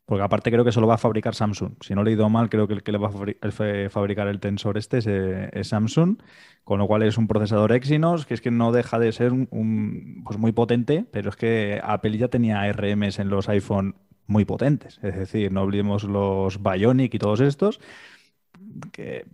porque 0.05 0.23
aparte 0.23 0.51
creo 0.51 0.63
que 0.63 0.71
solo 0.71 0.87
va 0.87 0.95
a 0.95 0.97
fabricar 0.97 1.35
Samsung. 1.35 1.73
Si 1.81 1.93
no 1.93 2.01
he 2.01 2.05
leído 2.05 2.29
mal, 2.29 2.49
creo 2.49 2.67
que 2.67 2.73
el 2.73 2.83
que 2.83 2.93
le 2.93 2.97
va 2.97 3.09
a 3.09 3.89
fabricar 3.89 4.27
el 4.29 4.39
Tensor 4.39 4.77
este 4.77 4.99
eh, 5.05 5.49
es, 5.51 5.67
Samsung, 5.67 6.17
con 6.63 6.79
lo 6.79 6.87
cual 6.87 7.03
es 7.03 7.17
un 7.17 7.27
procesador 7.27 7.73
Exynos, 7.73 8.25
que 8.25 8.33
es 8.33 8.41
que 8.41 8.49
no 8.49 8.71
deja 8.71 8.99
de 8.99 9.11
ser 9.11 9.33
un, 9.33 10.21
pues 10.25 10.37
muy 10.37 10.53
potente, 10.53 11.05
pero 11.11 11.29
es 11.29 11.35
que 11.35 11.81
Apple 11.83 12.17
ya 12.17 12.29
tenía 12.29 12.71
RMs 12.71 13.19
en 13.19 13.29
los 13.29 13.49
iPhone 13.49 13.95
muy 14.27 14.45
potentes. 14.45 14.99
Es 15.03 15.15
decir, 15.15 15.51
no 15.51 15.63
olvidemos 15.63 16.03
los 16.05 16.61
Bionic 16.63 17.13
y 17.13 17.19
todos 17.19 17.41
estos 17.41 17.81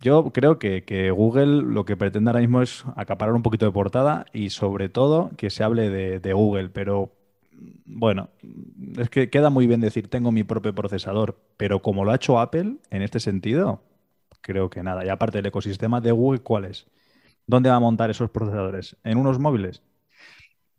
yo 0.01 0.31
creo 0.31 0.59
que, 0.59 1.11
Google 1.11 1.61
lo 1.61 1.85
que 1.85 1.97
pretende 1.97 2.29
ahora 2.29 2.41
mismo 2.41 2.61
es 2.61 2.83
acaparar 2.95 3.35
un 3.35 3.43
poquito 3.43 3.65
de 3.65 3.71
portada 3.71 4.25
y 4.33 4.49
sobre 4.49 4.89
todo 4.89 5.31
que 5.37 5.49
se 5.49 5.63
hable 5.63 5.89
de, 5.89 6.33
Google, 6.33 6.69
pero 6.69 7.11
bueno, 7.85 8.29
es 8.97 9.09
que 9.09 9.29
queda 9.29 9.49
muy 9.49 9.67
bien 9.67 9.81
decir 9.81 10.09
tengo 10.09 10.31
mi 10.31 10.43
propio 10.43 10.73
procesador, 10.73 11.37
pero 11.57 11.81
como 11.81 12.05
lo 12.05 12.11
ha 12.11 12.15
hecho 12.15 12.39
Apple 12.39 12.77
en 12.89 13.01
este 13.01 13.19
sentido, 13.19 13.81
creo 14.41 14.69
que 14.69 14.83
nada. 14.83 15.05
Y 15.05 15.09
aparte 15.09 15.39
del 15.39 15.47
ecosistema 15.47 16.01
de 16.01 16.11
Google, 16.11 16.41
¿cuál 16.41 16.65
es? 16.65 16.87
¿Dónde 17.47 17.69
va 17.69 17.75
a 17.75 17.79
montar 17.79 18.09
esos 18.09 18.29
procesadores? 18.29 18.97
¿En 19.03 19.17
unos 19.17 19.39
móviles? 19.39 19.81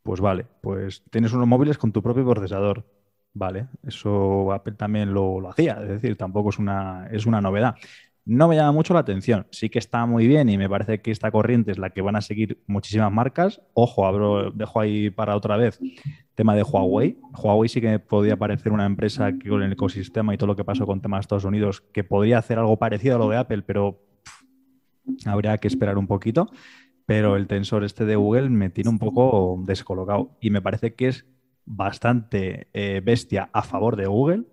Pues 0.03 0.21
vale, 0.21 0.47
pues 0.61 1.03
tienes 1.11 1.33
unos 1.33 1.49
móviles 1.49 1.79
con 1.79 1.93
tu 1.93 2.03
propio 2.03 2.29
procesador. 2.29 2.85
Vale, 3.33 3.67
eso 3.83 4.53
Apple 4.53 4.75
también 4.75 5.13
lo, 5.13 5.41
lo 5.41 5.51
hacía, 5.51 5.79
es 5.83 5.89
decir, 5.89 6.17
tampoco 6.17 6.51
es 6.51 6.59
una, 6.59 7.09
es 7.11 7.27
una 7.27 7.41
novedad. 7.41 7.75
No 8.27 8.49
me 8.49 8.57
llama 8.57 8.73
mucho 8.73 8.95
la 8.95 9.01
atención. 9.01 9.47
Sí 9.51 9.69
que 9.69 9.79
está 9.79 10.07
muy 10.07 10.27
bien 10.27 10.49
y 10.49 10.57
me 10.57 10.69
parece 10.69 11.03
que 11.03 11.11
esta 11.11 11.31
corriente 11.31 11.71
es 11.71 11.79
la 11.79 11.91
que 11.91 12.01
van 12.01 12.17
a 12.17 12.23
seguir 12.23 12.63
muchísimas 12.67 13.13
marcas. 13.13 13.61
Ojo, 13.75 14.51
dejo 14.53 14.81
ahí 14.81 15.11
para 15.11 15.37
otra 15.37 15.59
vez 15.59 15.79
tema 16.35 16.55
de 16.57 16.63
Huawei. 16.63 17.19
Huawei 17.37 17.69
sí 17.69 17.81
que 17.83 17.99
podría 17.99 18.37
parecer 18.37 18.73
una 18.73 18.87
empresa 18.87 19.33
que 19.33 19.49
con 19.49 19.63
el 19.63 19.73
ecosistema 19.73 20.33
y 20.33 20.39
todo 20.39 20.47
lo 20.49 20.57
que 20.57 20.65
pasó 20.65 20.87
con 20.87 21.03
temas 21.03 21.19
de 21.19 21.21
Estados 21.23 21.45
Unidos, 21.45 21.83
que 21.93 22.03
podría 22.03 22.39
hacer 22.39 22.59
algo 22.59 22.79
parecido 22.79 23.17
a 23.17 23.19
lo 23.19 23.29
de 23.29 23.37
Apple, 23.37 23.63
pero 23.63 24.01
habría 25.27 25.59
que 25.59 25.69
esperar 25.69 25.99
un 25.99 26.07
poquito. 26.07 26.51
Pero 27.07 27.37
el 27.37 27.47
tensor 27.47 27.85
este 27.85 28.07
de 28.07 28.17
Google 28.17 28.49
me 28.49 28.71
tiene 28.71 28.89
un 28.89 28.99
poco 28.99 29.63
descolocado 29.67 30.39
y 30.41 30.49
me 30.49 30.63
parece 30.63 30.95
que 30.95 31.09
es 31.09 31.27
bastante 31.67 32.69
eh, 32.73 33.03
bestia 33.05 33.51
a 33.53 33.63
favor 33.63 33.97
de 33.97 34.07
Google 34.07 34.45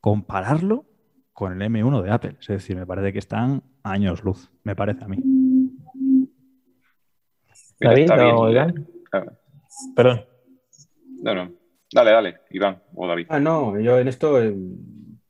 compararlo 0.00 0.86
con 1.32 1.52
el 1.52 1.70
M1 1.70 2.02
de 2.02 2.10
Apple. 2.10 2.36
Es 2.40 2.46
decir, 2.48 2.76
me 2.76 2.86
parece 2.86 3.12
que 3.12 3.18
están 3.18 3.62
años 3.82 4.22
luz, 4.24 4.50
me 4.62 4.76
parece 4.76 5.04
a 5.04 5.08
mí. 5.08 5.18
David 7.80 8.10
o 8.12 8.50
Iván. 8.50 8.86
Perdón. 9.96 10.24
No, 11.22 11.34
no. 11.34 11.52
Dale, 11.92 12.10
dale, 12.12 12.36
Iván 12.50 12.82
o 12.94 13.06
David. 13.06 13.26
Ah, 13.28 13.40
no, 13.40 13.78
yo 13.80 13.98
en 13.98 14.08
esto, 14.08 14.40
eh, 14.40 14.54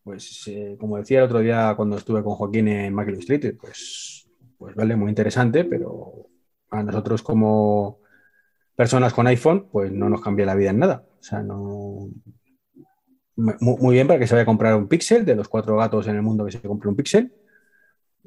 pues 0.03 0.47
eh, 0.49 0.77
como 0.79 0.99
decía 0.99 1.19
el 1.19 1.25
otro 1.25 1.39
día 1.39 1.73
cuando 1.77 1.97
estuve 1.97 2.23
con 2.23 2.35
Joaquín 2.35 2.69
en 2.69 2.95
Michael 2.95 3.19
Street, 3.19 3.57
pues, 3.59 4.29
pues 4.59 4.75
vale, 4.75 4.97
muy 4.97 5.09
interesante, 5.09 5.65
pero 5.65 6.27
a 6.71 6.83
nosotros 6.83 7.23
como 7.23 8.01
personas 8.77 9.15
con 9.15 9.27
iPhone, 9.27 9.69
pues 9.71 9.93
no 9.93 10.09
nos 10.09 10.21
cambia 10.21 10.47
la 10.47 10.55
vida 10.55 10.71
en 10.71 10.79
nada. 10.81 11.05
O 11.19 11.23
sea, 11.23 11.43
no, 11.43 12.09
muy, 13.61 13.95
bien 13.95 14.07
para 14.07 14.19
que 14.19 14.27
se 14.27 14.35
vaya 14.35 14.43
a 14.43 14.47
comprar 14.47 14.75
un 14.77 14.89
Pixel, 14.89 15.25
de 15.25 15.35
los 15.35 15.49
cuatro 15.49 15.77
gatos 15.77 16.07
en 16.07 16.17
el 16.17 16.23
mundo 16.23 16.45
que 16.45 16.53
se 16.53 16.61
compre 16.61 16.89
un 16.89 16.97
Pixel, 16.97 17.33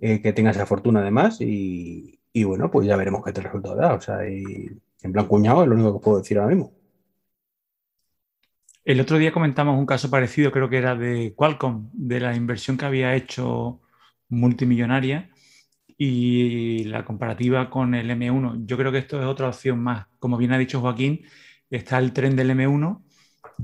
eh, 0.02 0.22
que 0.22 0.34
tenga 0.34 0.52
esa 0.52 0.66
fortuna 0.66 1.02
además 1.02 1.38
y, 1.40 2.20
bueno, 2.46 2.72
pues 2.72 2.88
ya 2.88 2.98
veremos 2.98 3.24
qué 3.24 3.32
te 3.32 3.42
resultado 3.42 3.76
da. 3.76 3.94
O 3.94 4.02
sea, 4.02 4.26
en 4.26 5.12
plan 5.12 5.28
cuñado 5.28 5.64
es 5.64 5.70
lo 5.70 5.76
único 5.76 6.00
que 6.00 6.04
puedo 6.04 6.18
decir 6.18 6.38
ahora 6.38 6.56
mismo. 6.56 6.74
El 8.84 9.00
otro 9.00 9.18
día 9.18 9.32
comentamos 9.32 9.78
un 9.80 9.86
caso 9.86 10.10
parecido, 10.10 10.52
creo 10.52 10.70
que 10.70 10.78
era 10.78 10.96
de 10.96 11.34
Qualcomm, 11.36 11.90
de 11.94 12.20
la 12.20 12.36
inversión 12.36 12.76
que 12.76 12.86
había 12.86 13.16
hecho 13.16 13.80
multimillonaria 14.28 15.30
y 15.98 16.84
la 16.86 17.06
comparativa 17.06 17.70
con 17.70 17.96
el 17.96 18.10
M1. 18.10 18.66
Yo 18.66 18.78
creo 18.78 18.92
que 18.92 18.98
esto 18.98 19.22
es 19.22 19.26
otra 19.26 19.48
opción 19.48 19.80
más. 19.80 20.08
Como 20.20 20.38
bien 20.38 20.52
ha 20.52 20.58
dicho 20.58 20.82
Joaquín, 20.82 21.22
está 21.70 21.98
el 21.98 22.12
tren 22.12 22.36
del 22.36 22.50
M1 22.50 23.02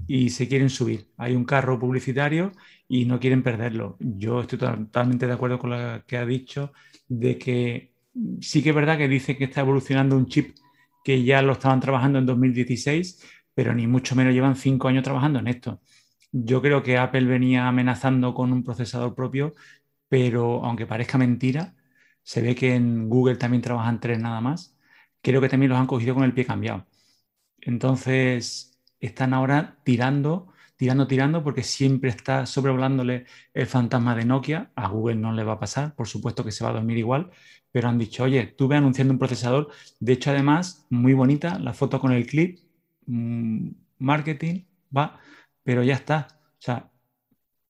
y 0.07 0.29
se 0.29 0.47
quieren 0.47 0.69
subir. 0.69 1.07
Hay 1.17 1.35
un 1.35 1.45
carro 1.45 1.79
publicitario 1.79 2.51
y 2.87 3.05
no 3.05 3.19
quieren 3.19 3.43
perderlo. 3.43 3.97
Yo 3.99 4.41
estoy 4.41 4.59
totalmente 4.59 5.27
de 5.27 5.33
acuerdo 5.33 5.59
con 5.59 5.69
lo 5.71 6.05
que 6.05 6.17
ha 6.17 6.25
dicho 6.25 6.73
de 7.07 7.37
que 7.37 7.93
sí 8.41 8.63
que 8.63 8.69
es 8.69 8.75
verdad 8.75 8.97
que 8.97 9.07
dice 9.07 9.37
que 9.37 9.45
está 9.45 9.61
evolucionando 9.61 10.17
un 10.17 10.27
chip 10.27 10.55
que 11.03 11.23
ya 11.23 11.41
lo 11.41 11.53
estaban 11.53 11.79
trabajando 11.79 12.19
en 12.19 12.25
2016, 12.25 13.23
pero 13.53 13.73
ni 13.73 13.87
mucho 13.87 14.15
menos 14.15 14.33
llevan 14.33 14.55
cinco 14.55 14.87
años 14.87 15.03
trabajando 15.03 15.39
en 15.39 15.47
esto. 15.47 15.81
Yo 16.31 16.61
creo 16.61 16.83
que 16.83 16.97
Apple 16.97 17.25
venía 17.25 17.67
amenazando 17.67 18.33
con 18.33 18.53
un 18.53 18.63
procesador 18.63 19.15
propio, 19.15 19.55
pero 20.07 20.63
aunque 20.65 20.85
parezca 20.85 21.17
mentira, 21.17 21.75
se 22.23 22.41
ve 22.41 22.55
que 22.55 22.75
en 22.75 23.09
Google 23.09 23.37
también 23.37 23.61
trabajan 23.61 23.99
tres 23.99 24.19
nada 24.19 24.41
más. 24.41 24.75
Creo 25.21 25.41
que 25.41 25.49
también 25.49 25.71
los 25.71 25.79
han 25.79 25.87
cogido 25.87 26.15
con 26.15 26.23
el 26.23 26.33
pie 26.33 26.45
cambiado. 26.45 26.85
Entonces, 27.61 28.68
están 28.99 29.33
ahora 29.33 29.77
tirando, 29.83 30.47
tirando, 30.77 31.07
tirando, 31.07 31.43
porque 31.43 31.63
siempre 31.63 32.09
está 32.09 32.45
sobrevolándole 32.45 33.25
el 33.53 33.67
fantasma 33.67 34.15
de 34.15 34.25
Nokia. 34.25 34.71
A 34.75 34.87
Google 34.87 35.15
no 35.15 35.31
le 35.33 35.43
va 35.43 35.53
a 35.53 35.59
pasar, 35.59 35.95
por 35.95 36.07
supuesto 36.07 36.43
que 36.43 36.51
se 36.51 36.63
va 36.63 36.71
a 36.71 36.73
dormir 36.73 36.97
igual, 36.97 37.31
pero 37.71 37.89
han 37.89 37.97
dicho, 37.97 38.23
oye, 38.23 38.39
estuve 38.39 38.75
anunciando 38.75 39.13
un 39.13 39.19
procesador. 39.19 39.69
De 39.99 40.13
hecho, 40.13 40.31
además, 40.31 40.85
muy 40.89 41.13
bonita 41.13 41.59
la 41.59 41.73
foto 41.73 41.99
con 41.99 42.11
el 42.11 42.25
clip, 42.25 42.59
mm, 43.07 43.69
marketing, 43.99 44.63
va, 44.95 45.19
pero 45.63 45.83
ya 45.83 45.95
está. 45.95 46.27
O 46.59 46.61
sea, 46.61 46.91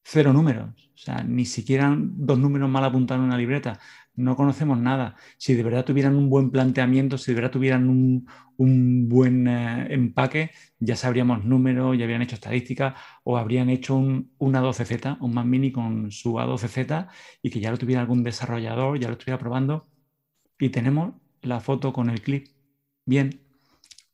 cero 0.03 0.33
números. 0.33 0.69
O 0.95 0.97
sea, 0.97 1.23
ni 1.23 1.45
siquiera 1.45 1.95
dos 1.97 2.39
números 2.39 2.69
mal 2.69 2.83
apuntados 2.83 3.21
en 3.21 3.27
una 3.27 3.37
libreta 3.37 3.79
no 4.19 4.36
conocemos 4.36 4.77
nada. 4.77 5.15
Si 5.38 5.53
de 5.53 5.63
verdad 5.63 5.86
tuvieran 5.86 6.15
un 6.15 6.29
buen 6.29 6.51
planteamiento, 6.51 7.17
si 7.17 7.32
de 7.32 7.36
verdad 7.36 7.51
tuvieran 7.51 7.89
un, 7.89 8.27
buen 9.08 9.47
eh, 9.47 9.88
empaque, 9.93 10.51
ya 10.79 10.95
sabríamos 10.97 11.45
números, 11.45 11.97
ya 11.97 12.03
habrían 12.03 12.21
hecho 12.21 12.36
estadísticas 12.36 12.95
o 13.23 13.38
habrían 13.38 13.69
hecho 13.69 13.95
un, 13.95 14.34
una 14.38 14.62
12Z, 14.62 15.17
un 15.21 15.34
Mac 15.34 15.45
Mini 15.45 15.71
con 15.71 16.12
su 16.12 16.34
A12Z 16.34 17.08
y 17.41 17.49
que 17.49 17.62
ya 17.62 17.71
lo 17.71 17.77
tuviera 17.77 18.01
algún 18.01 18.23
desarrollador, 18.23 18.99
ya 18.99 19.08
lo 19.08 19.13
estuviera 19.13 19.39
probando. 19.39 19.88
Y 20.60 20.69
tenemos 20.69 21.13
la 21.41 21.62
foto 21.62 21.93
con 21.93 22.10
el 22.10 22.21
clip. 22.21 22.47
Bien, 23.05 23.41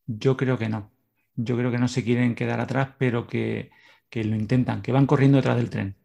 yo 0.07 0.37
creo 0.37 0.57
que 0.59 0.69
no. 0.69 0.91
Yo 1.35 1.57
creo 1.57 1.71
que 1.71 1.79
no 1.79 1.87
se 1.87 2.03
quieren 2.03 2.35
quedar 2.35 2.59
atrás, 2.61 2.89
pero 2.99 3.27
que, 3.27 3.71
que 4.09 4.23
lo 4.23 4.35
intentan, 4.35 4.81
que 4.83 4.91
van 4.91 5.07
corriendo 5.07 5.37
detrás 5.37 5.57
del 5.57 5.69
tren. 5.71 5.95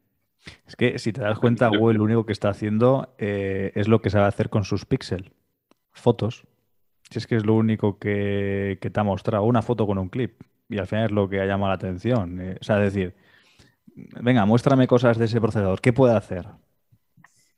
Es 0.67 0.77
que 0.77 0.99
si 0.99 1.13
te 1.13 1.21
das 1.21 1.39
cuenta, 1.39 1.69
Google 1.69 1.99
lo 1.99 2.05
único 2.05 2.25
que 2.25 2.33
está 2.33 2.49
haciendo 2.49 3.15
eh, 3.19 3.73
es 3.75 3.89
lo 3.89 4.01
que 4.01 4.11
sabe 4.11 4.27
hacer 4.27 4.49
con 4.49 4.65
sus 4.65 4.87
píxeles. 4.87 5.31
Fotos. 5.93 6.45
Si 7.11 7.19
es 7.19 7.27
que 7.27 7.37
es 7.37 7.45
lo 7.45 7.55
único 7.55 7.99
que, 7.99 8.79
te 8.81 9.01
ha 9.01 9.03
mostrado, 9.03 9.45
una 9.45 9.63
foto 9.63 9.87
con 9.87 9.99
un 9.99 10.09
clip. 10.09 10.41
Y 10.69 10.79
al 10.79 10.87
final 10.87 11.07
es 11.07 11.11
lo 11.11 11.29
que 11.29 11.41
ha 11.41 11.47
llamado 11.47 11.71
la 11.71 11.75
atención. 11.75 12.41
Eh, 12.41 12.57
o 12.61 12.65
sea, 12.65 12.77
decir, 12.77 13.15
venga, 13.95 14.47
muéstrame 14.47 14.87
cosas 14.87 15.19
de 15.19 15.25
ese 15.25 15.41
procesador. 15.41 15.81
¿Qué 15.81 15.93
puede 15.93 16.15
hacer? 16.15 16.47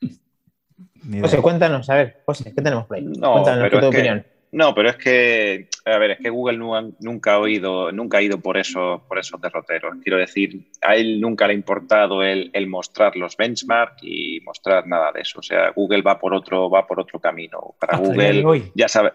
José, 1.21 1.43
cuéntanos, 1.43 1.91
a 1.91 1.97
ver, 1.97 2.23
José, 2.25 2.55
¿qué 2.55 2.63
tenemos 2.63 2.87
por 2.87 2.97
ahí? 2.97 3.05
No, 3.05 3.33
cuéntanos, 3.33 3.71
¿qué 3.71 3.79
tu 3.79 3.87
opinión? 3.87 4.25
No, 4.53 4.75
pero 4.75 4.91
es 4.91 4.97
que, 4.97 5.69
a 5.87 5.97
ver, 5.97 6.11
es 6.13 6.19
que 6.19 6.29
Google 6.29 6.59
nunca 6.59 7.37
ha, 7.37 7.49
ido, 7.49 7.91
nunca 7.91 8.19
ha 8.19 8.23
ido 8.23 8.39
por, 8.39 8.59
eso, 8.59 9.03
por 9.09 9.19
esos 9.19 9.41
derroteros. 9.41 9.95
Quiero 10.03 10.19
decir, 10.19 10.69
a 10.83 10.95
él 10.95 11.23
nunca 11.23 11.47
le 11.47 11.55
ha 11.55 11.57
importado 11.57 12.23
el, 12.23 12.51
mostrar 12.67 13.17
los 13.17 13.35
benchmarks 13.35 14.03
y 14.03 14.41
mostrar 14.43 14.87
nada 14.87 15.11
de 15.11 15.23
eso. 15.23 15.41
O 15.41 15.43
sea, 15.43 15.71
Google 15.71 16.03
va 16.03 16.19
por 16.19 16.35
otro, 16.35 16.69
va 16.69 16.87
por 16.87 17.01
otro 17.01 17.19
camino. 17.19 17.75
Para 17.81 17.97
Google, 17.97 18.71
ya 18.75 18.89
sabe, 18.89 19.13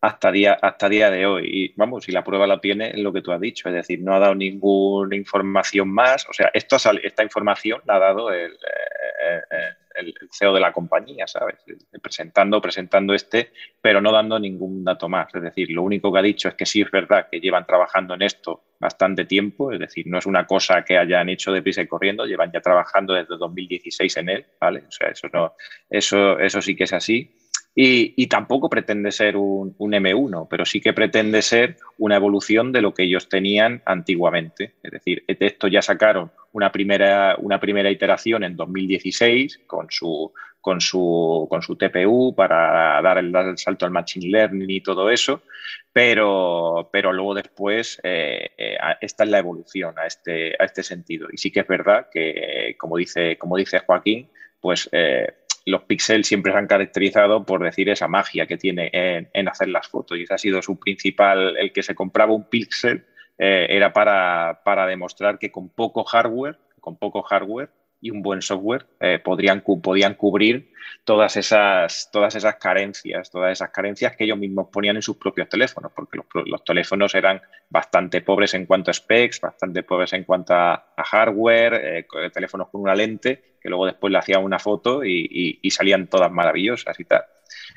hasta 0.00 0.32
día, 0.32 0.58
hasta 0.60 0.88
día 0.88 1.10
de 1.12 1.26
hoy. 1.26 1.48
Y 1.48 1.72
vamos, 1.76 2.04
si 2.04 2.10
la 2.10 2.24
prueba 2.24 2.48
la 2.48 2.60
tiene, 2.60 2.90
es 2.90 2.98
lo 2.98 3.12
que 3.12 3.22
tú 3.22 3.30
has 3.30 3.40
dicho. 3.40 3.68
Es 3.68 3.74
decir, 3.76 4.00
no 4.02 4.16
ha 4.16 4.18
dado 4.18 4.34
ninguna 4.34 5.14
información 5.14 5.90
más. 5.90 6.28
O 6.28 6.32
sea, 6.32 6.50
esto, 6.52 6.76
esta 7.00 7.22
información 7.22 7.80
la 7.86 7.94
ha 7.94 8.00
dado 8.00 8.32
el, 8.32 8.50
eh, 8.50 9.42
eh, 9.48 9.74
el, 9.94 10.14
CEO 10.30 10.54
de 10.54 10.60
la 10.60 10.72
compañía, 10.72 11.26
¿sabes? 11.26 11.56
Presentando, 12.02 12.60
presentando 12.60 13.14
este, 13.14 13.52
pero 13.80 14.00
no 14.00 14.12
dando 14.12 14.38
ningún 14.38 14.84
dato 14.84 15.08
más. 15.08 15.34
Es 15.34 15.42
decir, 15.42 15.70
lo 15.70 15.82
único 15.82 16.12
que 16.12 16.18
ha 16.18 16.22
dicho 16.22 16.48
es 16.48 16.54
que 16.54 16.66
sí 16.66 16.80
es 16.80 16.90
verdad 16.90 17.28
que 17.30 17.40
llevan 17.40 17.66
trabajando 17.66 18.14
en 18.14 18.22
esto 18.22 18.64
bastante 18.78 19.24
tiempo, 19.26 19.70
es 19.72 19.78
decir, 19.78 20.06
no 20.08 20.18
es 20.18 20.26
una 20.26 20.44
cosa 20.44 20.84
que 20.84 20.98
hayan 20.98 21.28
hecho 21.28 21.52
deprisa 21.52 21.82
y 21.82 21.86
corriendo, 21.86 22.26
llevan 22.26 22.50
ya 22.52 22.60
trabajando 22.60 23.14
desde 23.14 23.36
2016 23.36 24.16
en 24.16 24.28
él, 24.28 24.46
¿vale? 24.60 24.84
O 24.88 24.90
sea, 24.90 25.08
eso 25.08 25.28
no, 25.32 25.54
eso, 25.88 26.38
eso 26.38 26.60
sí 26.60 26.74
que 26.74 26.84
es 26.84 26.92
así. 26.92 27.41
Y, 27.74 28.26
tampoco 28.26 28.68
pretende 28.68 29.10
ser 29.12 29.36
un, 29.36 29.74
M1, 29.78 30.46
pero 30.50 30.66
sí 30.66 30.80
que 30.80 30.92
pretende 30.92 31.40
ser 31.40 31.76
una 31.96 32.16
evolución 32.16 32.70
de 32.70 32.82
lo 32.82 32.92
que 32.92 33.04
ellos 33.04 33.30
tenían 33.30 33.82
antiguamente. 33.86 34.74
Es 34.82 34.92
decir, 34.92 35.24
de 35.26 35.36
esto 35.40 35.68
ya 35.68 35.80
sacaron 35.80 36.30
una 36.52 36.70
primera, 36.70 37.36
una 37.38 37.58
primera 37.60 37.90
iteración 37.90 38.44
en 38.44 38.56
2016 38.56 39.62
con 39.66 39.86
su, 39.88 40.32
con 40.60 40.82
su, 40.82 41.46
con 41.48 41.62
su 41.62 41.76
TPU 41.76 42.34
para 42.34 43.00
dar 43.00 43.16
el, 43.16 43.32
salto 43.56 43.86
al 43.86 43.90
Machine 43.90 44.28
Learning 44.28 44.70
y 44.70 44.82
todo 44.82 45.08
eso, 45.08 45.42
pero, 45.94 46.90
pero 46.92 47.10
luego 47.10 47.34
después 47.34 47.98
eh, 48.02 48.50
eh, 48.58 48.76
esta 49.00 49.24
es 49.24 49.30
la 49.30 49.38
evolución 49.38 49.98
a 49.98 50.06
este, 50.06 50.54
a 50.58 50.64
este 50.64 50.82
sentido. 50.82 51.28
Y 51.32 51.38
sí 51.38 51.50
que 51.50 51.60
es 51.60 51.66
verdad 51.66 52.08
que, 52.12 52.76
como 52.78 52.98
dice, 52.98 53.38
como 53.38 53.56
dice 53.56 53.78
Joaquín, 53.78 54.28
pues... 54.60 54.90
Eh, 54.92 55.26
los 55.64 55.82
píxeles 55.82 56.26
siempre 56.26 56.52
se 56.52 56.58
han 56.58 56.66
caracterizado 56.66 57.44
por 57.44 57.62
decir 57.62 57.88
esa 57.88 58.08
magia 58.08 58.46
que 58.46 58.56
tiene 58.56 58.90
en, 58.92 59.48
hacer 59.48 59.68
las 59.68 59.88
fotos 59.88 60.18
y 60.18 60.22
ese 60.22 60.34
ha 60.34 60.38
sido 60.38 60.62
su 60.62 60.78
principal, 60.78 61.56
el 61.56 61.72
que 61.72 61.82
se 61.82 61.94
compraba 61.94 62.32
un 62.32 62.48
píxel 62.48 63.04
eh, 63.38 63.66
era 63.70 63.92
para, 63.92 64.86
demostrar 64.86 65.38
que 65.38 65.50
con 65.50 65.68
poco 65.68 66.04
hardware, 66.04 66.58
con 66.80 66.96
poco 66.96 67.22
hardware 67.22 67.70
y 68.02 68.10
un 68.10 68.20
buen 68.20 68.42
software 68.42 68.84
eh, 69.00 69.20
podrían, 69.20 69.62
podían 69.62 70.14
cubrir 70.14 70.72
todas 71.04 71.36
esas, 71.36 72.10
todas 72.12 72.34
esas 72.34 72.56
carencias, 72.56 73.30
todas 73.30 73.52
esas 73.52 73.70
carencias 73.70 74.16
que 74.16 74.24
ellos 74.24 74.36
mismos 74.36 74.68
ponían 74.72 74.96
en 74.96 75.02
sus 75.02 75.16
propios 75.16 75.48
teléfonos, 75.48 75.92
porque 75.94 76.18
los, 76.44 76.64
teléfonos 76.64 77.14
eran 77.14 77.40
bastante 77.70 78.20
pobres 78.20 78.54
en 78.54 78.66
cuanto 78.66 78.90
a 78.90 78.94
specs, 78.94 79.40
bastante 79.40 79.84
pobres 79.84 80.12
en 80.14 80.24
cuanto 80.24 80.52
a, 80.52 80.84
hardware, 80.96 81.74
eh, 81.74 82.30
teléfonos 82.32 82.68
con 82.68 82.82
una 82.82 82.94
lente, 82.94 83.56
que 83.60 83.68
luego 83.68 83.86
después 83.86 84.12
le 84.12 84.18
hacían 84.18 84.42
una 84.42 84.58
foto 84.58 85.04
y, 85.04 85.60
salían 85.70 86.08
todas 86.08 86.30
maravillosas 86.30 86.98
y 86.98 87.04
tal. 87.04 87.22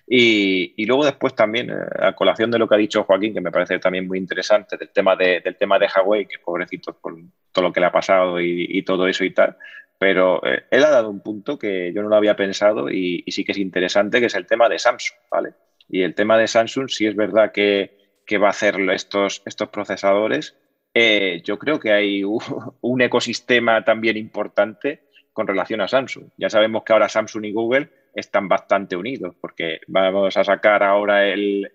Y, 0.07 0.85
luego 0.85 1.05
después 1.05 1.35
también, 1.35 1.69
eh, 1.69 1.75
a 1.99 2.13
colación 2.13 2.49
de 2.49 2.57
lo 2.57 2.67
que 2.67 2.75
ha 2.75 2.79
dicho 2.79 3.03
Joaquín, 3.03 3.33
que 3.33 3.41
me 3.41 3.51
parece 3.51 3.77
también 3.77 4.07
muy 4.07 4.17
interesante, 4.17 4.75
del 4.75 4.89
tema 4.89 5.15
de, 5.15 5.41
del 5.41 5.55
tema 5.55 5.77
de 5.77 5.87
Huawei, 5.87 6.25
que 6.25 6.39
pobrecito 6.39 6.97
por 6.97 7.15
todo 7.51 7.65
lo 7.65 7.73
que 7.73 7.79
le 7.79 7.85
ha 7.85 7.91
pasado 7.91 8.41
y 8.41 8.81
todo 8.83 9.07
eso 9.07 9.23
y 9.23 9.31
tal, 9.31 9.55
pero 9.97 10.45
eh, 10.45 10.65
él 10.71 10.83
ha 10.83 10.89
dado 10.89 11.09
un 11.09 11.21
punto 11.21 11.57
que 11.57 11.93
yo 11.93 12.01
no 12.01 12.09
lo 12.09 12.15
había 12.15 12.35
pensado 12.35 12.89
y, 12.89 13.23
sí 13.27 13.45
que 13.45 13.53
es 13.53 13.57
interesante, 13.57 14.19
que 14.19 14.27
es 14.27 14.35
el 14.35 14.45
tema 14.45 14.69
de 14.69 14.79
Samsung, 14.79 15.17
¿vale? 15.31 15.53
Y 15.87 16.01
el 16.01 16.15
tema 16.15 16.37
de 16.37 16.47
Samsung, 16.47 16.89
sí 16.89 17.05
es 17.05 17.15
verdad 17.15 17.51
que, 17.51 18.03
va 18.41 18.47
a 18.47 18.51
hacer 18.51 18.79
estos, 18.89 19.43
estos 19.45 19.69
procesadores. 19.69 20.57
Eh, 20.93 21.41
yo 21.43 21.59
creo 21.59 21.79
que 21.79 21.91
hay 21.91 22.23
un, 22.81 23.01
ecosistema 23.01 23.83
también 23.83 24.17
importante 24.17 25.03
con 25.31 25.47
relación 25.47 25.81
a 25.81 25.87
Samsung. 25.87 26.29
Ya 26.37 26.49
sabemos 26.49 26.83
que 26.83 26.93
ahora 26.93 27.09
Samsung 27.09 27.45
y 27.45 27.51
Google 27.51 27.89
están 28.15 28.47
bastante 28.47 28.95
unidos 28.95 29.35
porque 29.41 29.81
vamos 29.87 30.37
a 30.37 30.43
sacar 30.45 30.81
ahora 30.81 31.27
el, 31.27 31.69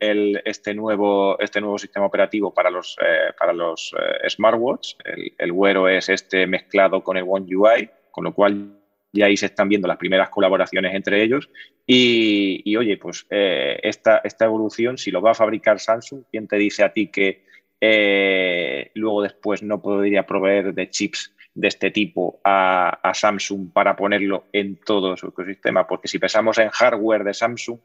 este, 0.47 0.73
nuevo, 0.75 1.39
este 1.39 1.61
nuevo 1.61 1.77
sistema 1.77 2.07
operativo 2.07 2.53
para 2.55 2.71
los, 2.71 2.97
eh, 3.03 3.33
para 3.39 3.53
los 3.53 3.95
smartwatch. 4.27 4.95
El, 5.05 5.35
el 5.37 5.53
Wear 5.53 5.77
OS 5.77 6.09
este 6.09 6.47
mezclado 6.47 7.05
con 7.05 7.19
el 7.19 7.25
One 7.29 7.55
UI 7.55 7.91
con 8.11 8.25
lo 8.25 8.35
cual 8.35 8.81
ya 9.13 9.27
ahí 9.27 9.37
se 9.37 9.47
están 9.47 9.69
viendo 9.69 9.89
las 9.89 9.97
primeras 9.97 10.31
colaboraciones 10.31 10.95
entre 10.95 11.23
ellos. 11.23 11.51
Y, 11.87 12.77
oye, 12.77 12.97
pues 12.97 13.27
eh, 13.31 13.79
esta, 13.83 14.19
esta, 14.19 14.45
evolución, 14.45 14.99
si 14.99 15.11
lo 15.11 15.21
va 15.21 15.33
a 15.33 15.35
fabricar 15.35 15.81
Samsung, 15.81 16.23
¿quién 16.31 16.47
te 16.47 16.57
dice 16.57 16.85
a 16.85 16.93
ti 16.93 17.09
que 17.09 17.45
eh, 17.81 18.91
luego 18.95 19.23
después 19.23 19.63
no 19.63 19.81
podría 19.83 20.27
proveer 20.27 20.73
de 20.75 20.91
chips 20.91 21.35
de 21.53 21.69
este 21.69 21.91
tipo 21.91 22.41
a, 22.45 23.11
Samsung 23.13 23.73
para 23.73 23.97
ponerlo 23.97 24.45
en 24.53 24.77
todo 24.77 25.17
su 25.17 25.29
ecosistema? 25.29 25.87
Porque 25.87 26.09
si 26.09 26.19
pensamos 26.19 26.59
en 26.59 26.69
hardware 26.69 27.25
de 27.25 27.35
Samsung, 27.35 27.79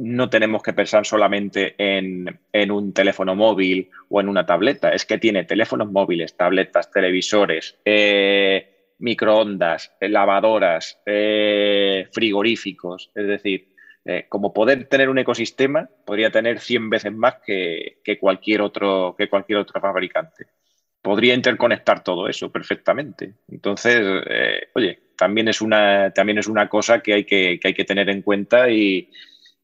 no 0.00 0.30
tenemos 0.30 0.62
que 0.62 0.74
pensar 0.74 1.06
solamente 1.06 1.74
en, 1.78 2.38
en, 2.52 2.70
un 2.70 2.92
teléfono 2.92 3.34
móvil 3.34 3.90
o 4.08 4.20
en 4.20 4.28
una 4.28 4.46
tableta, 4.46 4.90
es 4.90 5.04
que 5.04 5.18
tiene 5.18 5.42
teléfonos 5.44 5.90
móviles, 5.90 6.36
tabletas, 6.36 6.92
televisores, 6.92 7.78
eh, 7.84 8.77
microondas, 8.98 9.92
eh, 10.00 10.08
lavadoras, 10.08 11.00
eh, 11.06 12.08
frigoríficos. 12.12 13.10
Es 13.14 13.26
decir, 13.26 13.68
eh, 14.04 14.26
como 14.28 14.52
poder 14.52 14.86
tener 14.86 15.08
un 15.08 15.18
ecosistema, 15.18 15.88
podría 16.04 16.30
tener 16.30 16.60
100 16.60 16.90
veces 16.90 17.12
más 17.12 17.36
que, 17.44 17.98
cualquier 18.20 18.62
otro, 18.62 19.14
que 19.16 19.28
cualquier 19.28 19.58
otro 19.58 19.80
fabricante. 19.80 20.46
Podría 21.00 21.34
interconectar 21.34 22.02
todo 22.02 22.28
eso 22.28 22.50
perfectamente. 22.50 23.34
Entonces, 23.48 24.04
oye, 24.74 24.98
también 25.16 25.48
es, 25.48 25.60
una, 25.60 26.12
también 26.12 26.38
es 26.38 26.48
una 26.48 26.68
cosa 26.68 27.00
que 27.00 27.14
hay 27.14 27.24
que, 27.24 27.60
hay 27.62 27.74
que 27.74 27.84
tener 27.84 28.10
en 28.10 28.22
cuenta 28.22 28.68
y, 28.68 29.10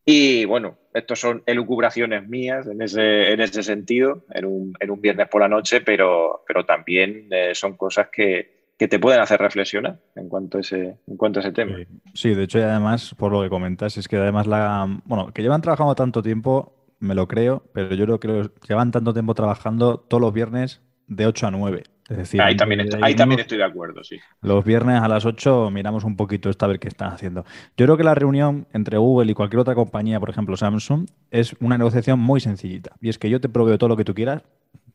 y 0.05 0.45
bueno, 0.45 0.79
estos 0.95 1.19
son 1.19 1.43
elucubraciones 1.45 2.27
mías 2.29 2.67
en 2.69 2.81
ese, 2.83 3.33
en 3.33 3.41
ese 3.41 3.65
sentido, 3.65 4.25
en 4.31 4.45
un, 4.45 4.75
en 4.79 4.91
un, 4.91 5.01
viernes 5.01 5.29
por 5.29 5.41
la 5.41 5.49
noche, 5.49 5.81
pero, 5.81 6.45
pero 6.47 6.65
también 6.65 7.29
son 7.53 7.77
cosas 7.77 8.09
que, 8.13 8.64
que 8.77 8.89
te 8.89 8.99
pueden 8.99 9.21
hacer 9.21 9.41
reflexionar 9.41 10.01
en 10.17 10.29
cuanto 10.29 10.59
a 10.59 10.61
ese, 10.61 10.99
en 11.07 11.17
cuanto 11.17 11.41
a 11.41 11.43
ese 11.43 11.53
tema. 11.53 11.77
Sí, 12.13 12.35
de 12.35 12.45
hecho, 12.45 12.59
y 12.59 12.63
además, 12.63 13.15
por 13.17 13.33
lo 13.33 13.43
que 13.43 13.49
comentas, 13.49 13.97
es 13.97 14.09
que 14.09 14.17
además 14.17 14.47
la. 14.47 15.01
Bueno, 15.05 15.33
que 15.33 15.43
llevan 15.43 15.61
trabajando 15.61 15.95
tanto 15.95 16.23
tiempo, 16.23 16.87
me 16.99 17.15
lo 17.15 17.29
creo, 17.29 17.63
pero 17.73 17.95
yo 17.95 18.19
creo 18.19 18.51
que 18.51 18.51
llevan 18.69 18.91
tanto 18.91 19.13
tiempo 19.13 19.35
trabajando 19.35 19.99
todos 19.99 20.21
los 20.21 20.33
viernes 20.33 20.83
de 21.07 21.27
8 21.27 21.47
a 21.47 21.51
9. 21.51 21.83
Es 22.07 22.19
decir, 22.19 22.43
ahí, 22.43 22.55
también, 22.55 22.83
ahí 23.03 23.15
también 23.15 23.41
estoy 23.41 23.57
de 23.57 23.65
acuerdo, 23.65 24.05
sí. 24.05 24.19
Los 24.43 24.63
viernes 24.63 25.01
a 25.01 25.09
las 25.09 25.25
8 25.25 25.71
miramos 25.71 26.05
un 26.05 26.17
poquito 26.17 26.51
esto 26.51 26.67
a 26.67 26.69
ver 26.69 26.79
qué 26.79 26.89
están 26.89 27.13
haciendo. 27.13 27.45
Yo 27.79 27.87
creo 27.87 27.97
que 27.97 28.05
la 28.05 28.15
reunión 28.15 28.67
entre 28.75 28.99
Google 28.99 29.31
y 29.31 29.35
cualquier 29.35 29.61
otra 29.61 29.75
compañía, 29.75 30.21
por 30.21 30.29
ejemplo 30.29 30.55
Samsung, 30.57 31.07
es 31.31 31.57
una 31.61 31.79
negociación 31.79 32.19
muy 32.19 32.41
sencillita. 32.41 32.95
Y 33.01 33.09
es 33.09 33.19
que 33.19 33.31
yo 33.31 33.41
te 33.41 33.49
proveo 33.49 33.79
todo 33.79 33.89
lo 33.89 33.97
que 33.97 34.05
tú 34.05 34.15
quieras, 34.15 34.43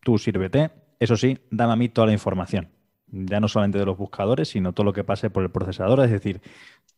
tú 0.01 0.19
sírvete, 0.19 0.69
eso 0.99 1.17
sí, 1.17 1.39
dame 1.49 1.73
a 1.73 1.75
mí 1.77 1.89
toda 1.89 2.07
la 2.07 2.13
información 2.13 2.69
ya 3.11 3.39
no 3.39 3.47
solamente 3.47 3.77
de 3.77 3.85
los 3.85 3.97
buscadores, 3.97 4.49
sino 4.49 4.73
todo 4.73 4.85
lo 4.85 4.93
que 4.93 5.03
pase 5.03 5.29
por 5.29 5.43
el 5.43 5.49
procesador. 5.49 5.99
Es 6.01 6.11
decir, 6.11 6.41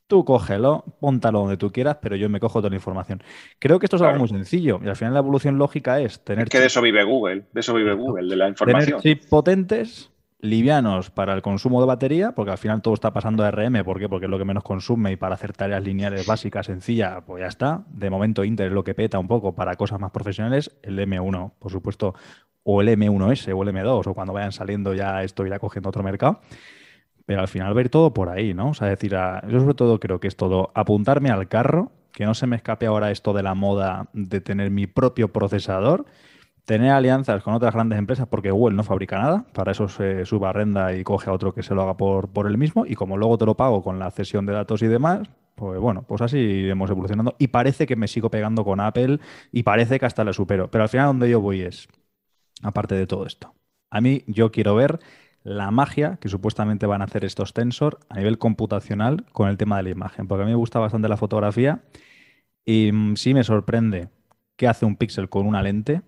tú 0.08 0.26
cógelo, 0.26 0.84
póntalo 1.00 1.40
donde 1.40 1.58
tú 1.58 1.72
quieras, 1.72 1.98
pero 2.02 2.16
yo 2.16 2.30
me 2.30 2.40
cojo 2.40 2.60
toda 2.60 2.70
la 2.70 2.76
información. 2.76 3.24
Creo 3.60 3.80
que 3.80 3.86
esto 3.86 3.96
es 3.96 4.02
algo 4.02 4.20
muy 4.20 4.28
sencillo 4.28 4.80
y 4.84 4.90
al 4.90 4.96
final 4.96 5.14
la 5.14 5.20
evolución 5.20 5.58
lógica 5.58 6.02
es 6.02 6.24
tener. 6.24 6.50
que 6.50 6.60
de 6.60 6.66
eso 6.66 6.82
vive 6.82 7.04
Google, 7.04 7.46
de 7.54 7.60
eso 7.60 7.74
vive 7.74 7.94
Google, 7.94 8.30
de 8.30 8.36
la 8.36 8.50
información. 8.50 9.02
Tener 9.02 9.02
chips 9.02 9.28
potentes, 9.28 10.12
livianos 10.42 11.12
para 11.12 11.34
el 11.34 11.42
consumo 11.42 11.80
de 11.80 11.88
batería, 11.88 12.34
porque 12.34 12.52
al 12.52 12.58
final 12.58 12.82
todo 12.82 12.94
está 12.94 13.14
pasando 13.14 13.46
a 13.46 13.52
RM, 13.52 13.84
¿por 13.86 14.00
qué? 14.00 14.10
Porque 14.10 14.26
es 14.26 14.30
lo 14.30 14.38
que 14.38 14.46
menos 14.46 14.64
consume 14.64 15.14
y 15.14 15.16
para 15.16 15.36
hacer 15.36 15.54
tareas 15.54 15.84
lineales 15.84 16.26
básicas, 16.26 16.66
sencillas, 16.66 17.24
pues 17.26 17.42
ya 17.42 17.48
está. 17.48 17.84
De 17.88 18.10
momento 18.10 18.44
Intel 18.44 18.68
es 18.68 18.74
lo 18.74 18.84
que 18.84 18.94
peta 18.94 19.20
un 19.20 19.28
poco 19.28 19.56
para 19.56 19.76
cosas 19.76 20.00
más 20.00 20.12
profesionales. 20.12 20.76
El 20.82 21.00
M1, 21.00 21.54
por 21.58 21.72
supuesto, 21.72 22.16
o 22.64 22.82
el 22.82 22.90
M1S 22.90 23.54
o 23.56 23.64
el 23.64 23.70
M2, 23.70 24.08
o 24.08 24.14
cuando 24.14 24.34
vayan 24.34 24.52
saliendo 24.52 24.94
ya 24.94 25.24
esto 25.24 25.46
irá 25.46 25.60
cogiendo 25.60 25.90
otro 25.90 26.04
mercado. 26.04 26.42
Pero 27.26 27.42
al 27.42 27.48
final 27.48 27.74
ver 27.74 27.90
todo 27.90 28.14
por 28.14 28.30
ahí, 28.30 28.54
¿no? 28.54 28.70
O 28.70 28.74
sea, 28.74 28.88
decir, 28.88 29.16
yo 29.48 29.60
sobre 29.60 29.74
todo 29.74 30.00
creo 30.00 30.20
que 30.20 30.28
es 30.28 30.36
todo 30.36 30.72
apuntarme 30.74 31.30
al 31.30 31.48
carro, 31.48 31.92
que 32.12 32.26
no 32.26 32.34
se 32.34 32.48
me 32.48 32.56
escape 32.56 32.86
ahora 32.86 33.12
esto 33.12 33.34
de 33.34 33.44
la 33.44 33.54
moda 33.54 34.08
de 34.14 34.42
tener 34.42 34.72
mi 34.72 34.88
propio 34.88 35.32
procesador, 35.32 36.06
tener 36.66 36.92
alianzas 36.92 37.44
con 37.44 37.54
otras 37.54 37.74
grandes 37.74 38.00
empresas, 38.00 38.28
porque 38.28 38.52
Google 38.52 38.76
no 38.76 38.84
fabrica 38.84 39.18
nada, 39.20 39.46
para 39.54 39.72
eso 39.72 39.88
se 39.88 40.26
suba 40.26 40.52
renda 40.52 40.94
y 40.94 41.04
coge 41.04 41.30
a 41.30 41.34
otro 41.34 41.54
que 41.54 41.64
se 41.64 41.74
lo 41.74 41.84
haga 41.84 41.96
por, 41.96 42.30
por 42.30 42.48
él 42.48 42.58
mismo, 42.58 42.86
y 42.86 42.96
como 42.96 43.18
luego 43.18 43.38
te 43.38 43.46
lo 43.46 43.56
pago 43.56 43.82
con 43.82 43.98
la 44.00 44.12
cesión 44.12 44.46
de 44.46 44.54
datos 44.54 44.82
y 44.82 44.88
demás, 44.88 45.30
pues 45.56 45.80
bueno, 45.80 46.04
pues 46.08 46.22
así 46.22 46.38
iremos 46.38 46.90
evolucionando. 46.90 47.36
Y 47.38 47.50
parece 47.50 47.86
que 47.86 47.96
me 47.96 48.08
sigo 48.08 48.32
pegando 48.32 48.64
con 48.64 48.80
Apple 48.80 49.20
y 49.52 49.64
parece 49.64 50.00
que 50.00 50.06
hasta 50.06 50.24
le 50.24 50.34
supero. 50.34 50.72
Pero 50.72 50.84
al 50.84 50.90
final 50.90 51.08
donde 51.08 51.30
yo 51.30 51.40
voy 51.40 51.62
es, 51.62 51.88
aparte 52.62 52.96
de 52.96 53.08
todo 53.08 53.26
esto. 53.26 53.54
A 53.90 54.02
mí 54.02 54.24
yo 54.28 54.52
quiero 54.52 54.76
ver 54.76 55.00
la 55.44 55.72
magia 55.72 56.18
que 56.22 56.30
supuestamente 56.30 56.86
van 56.86 57.02
a 57.02 57.06
hacer 57.06 57.26
estos 57.26 57.54
Tensor 57.54 58.00
a 58.10 58.18
nivel 58.18 58.38
computacional 58.38 59.26
con 59.32 59.50
el 59.50 59.58
tema 59.58 59.78
de 59.78 59.84
la 59.84 59.90
imagen, 59.90 60.28
porque 60.28 60.44
a 60.44 60.46
mí 60.46 60.52
me 60.52 60.58
gusta 60.58 60.80
bastante 60.80 61.10
la 61.10 61.18
fotografía 61.18 61.82
y 62.66 62.92
mm, 62.92 63.16
sí 63.16 63.34
me 63.34 63.44
sorprende 63.44 64.10
que 64.56 64.68
hace 64.68 64.86
un 64.86 64.96
Pixel 64.96 65.30
con 65.30 65.48
una 65.48 65.64
lente, 65.64 66.04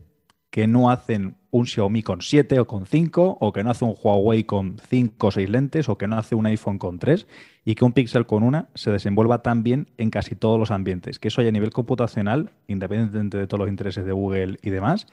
que 0.52 0.68
no 0.68 0.92
hacen 0.92 1.38
un 1.50 1.66
Xiaomi 1.66 2.04
con 2.04 2.22
7 2.22 2.60
o 2.60 2.68
con 2.68 2.86
5, 2.86 3.38
o 3.42 3.54
que 3.54 3.64
no 3.64 3.72
hace 3.72 3.86
un 3.86 3.96
Huawei 4.00 4.44
con 4.44 4.78
5 4.78 5.28
o 5.28 5.32
6 5.32 5.50
lentes, 5.50 5.90
o 5.90 5.98
que 5.98 6.08
no 6.08 6.18
hace 6.18 6.36
un 6.36 6.46
iPhone 6.46 6.78
con 6.78 7.00
3, 7.00 7.26
y 7.66 7.74
que 7.74 7.84
un 7.86 7.94
Pixel 7.94 8.28
con 8.28 8.44
una 8.44 8.70
se 8.76 8.92
desenvuelva 8.92 9.42
tan 9.42 9.64
bien 9.64 9.90
en 9.98 10.12
casi 10.12 10.36
todos 10.36 10.60
los 10.60 10.70
ambientes. 10.70 11.18
Que 11.18 11.30
eso 11.30 11.42
hay 11.42 11.48
a 11.48 11.52
nivel 11.52 11.72
computacional, 11.72 12.52
independientemente 12.68 13.40
de 13.40 13.48
todos 13.48 13.62
los 13.62 13.70
intereses 13.70 14.06
de 14.06 14.12
Google 14.12 14.60
y 14.62 14.70
demás, 14.70 15.08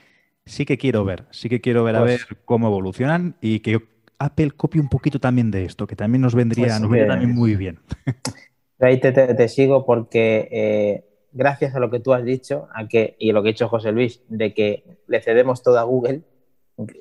sí 0.46 0.64
que 0.64 0.78
quiero 0.78 1.04
ver, 1.04 1.26
sí 1.30 1.48
que 1.48 1.60
quiero 1.60 1.84
ver 1.84 1.96
a 1.96 2.00
pues 2.00 2.26
ver 2.28 2.38
cómo 2.44 2.68
evolucionan 2.68 3.36
y 3.40 3.60
que 3.60 3.80
Apple 4.18 4.52
copie 4.52 4.80
un 4.80 4.88
poquito 4.88 5.18
también 5.18 5.50
de 5.50 5.64
esto, 5.64 5.86
que 5.86 5.96
también 5.96 6.22
nos 6.22 6.34
vendría, 6.34 6.66
pues 6.66 6.80
nos 6.80 6.90
vendría 6.90 7.12
también 7.12 7.34
muy 7.34 7.56
bien. 7.56 7.80
Ahí 8.78 8.98
te, 8.98 9.48
sigo 9.48 9.84
porque 9.84 10.48
eh, 10.50 11.04
gracias 11.32 11.74
a 11.74 11.80
lo 11.80 11.90
que 11.90 12.00
tú 12.00 12.14
has 12.14 12.24
dicho 12.24 12.68
a 12.74 12.88
que, 12.88 13.16
y 13.18 13.32
lo 13.32 13.42
que 13.42 13.50
ha 13.50 13.52
dicho 13.52 13.68
José 13.68 13.92
Luis, 13.92 14.22
de 14.28 14.54
que 14.54 14.84
le 15.06 15.20
cedemos 15.20 15.62
todo 15.62 15.78
a 15.78 15.82
Google, 15.82 16.22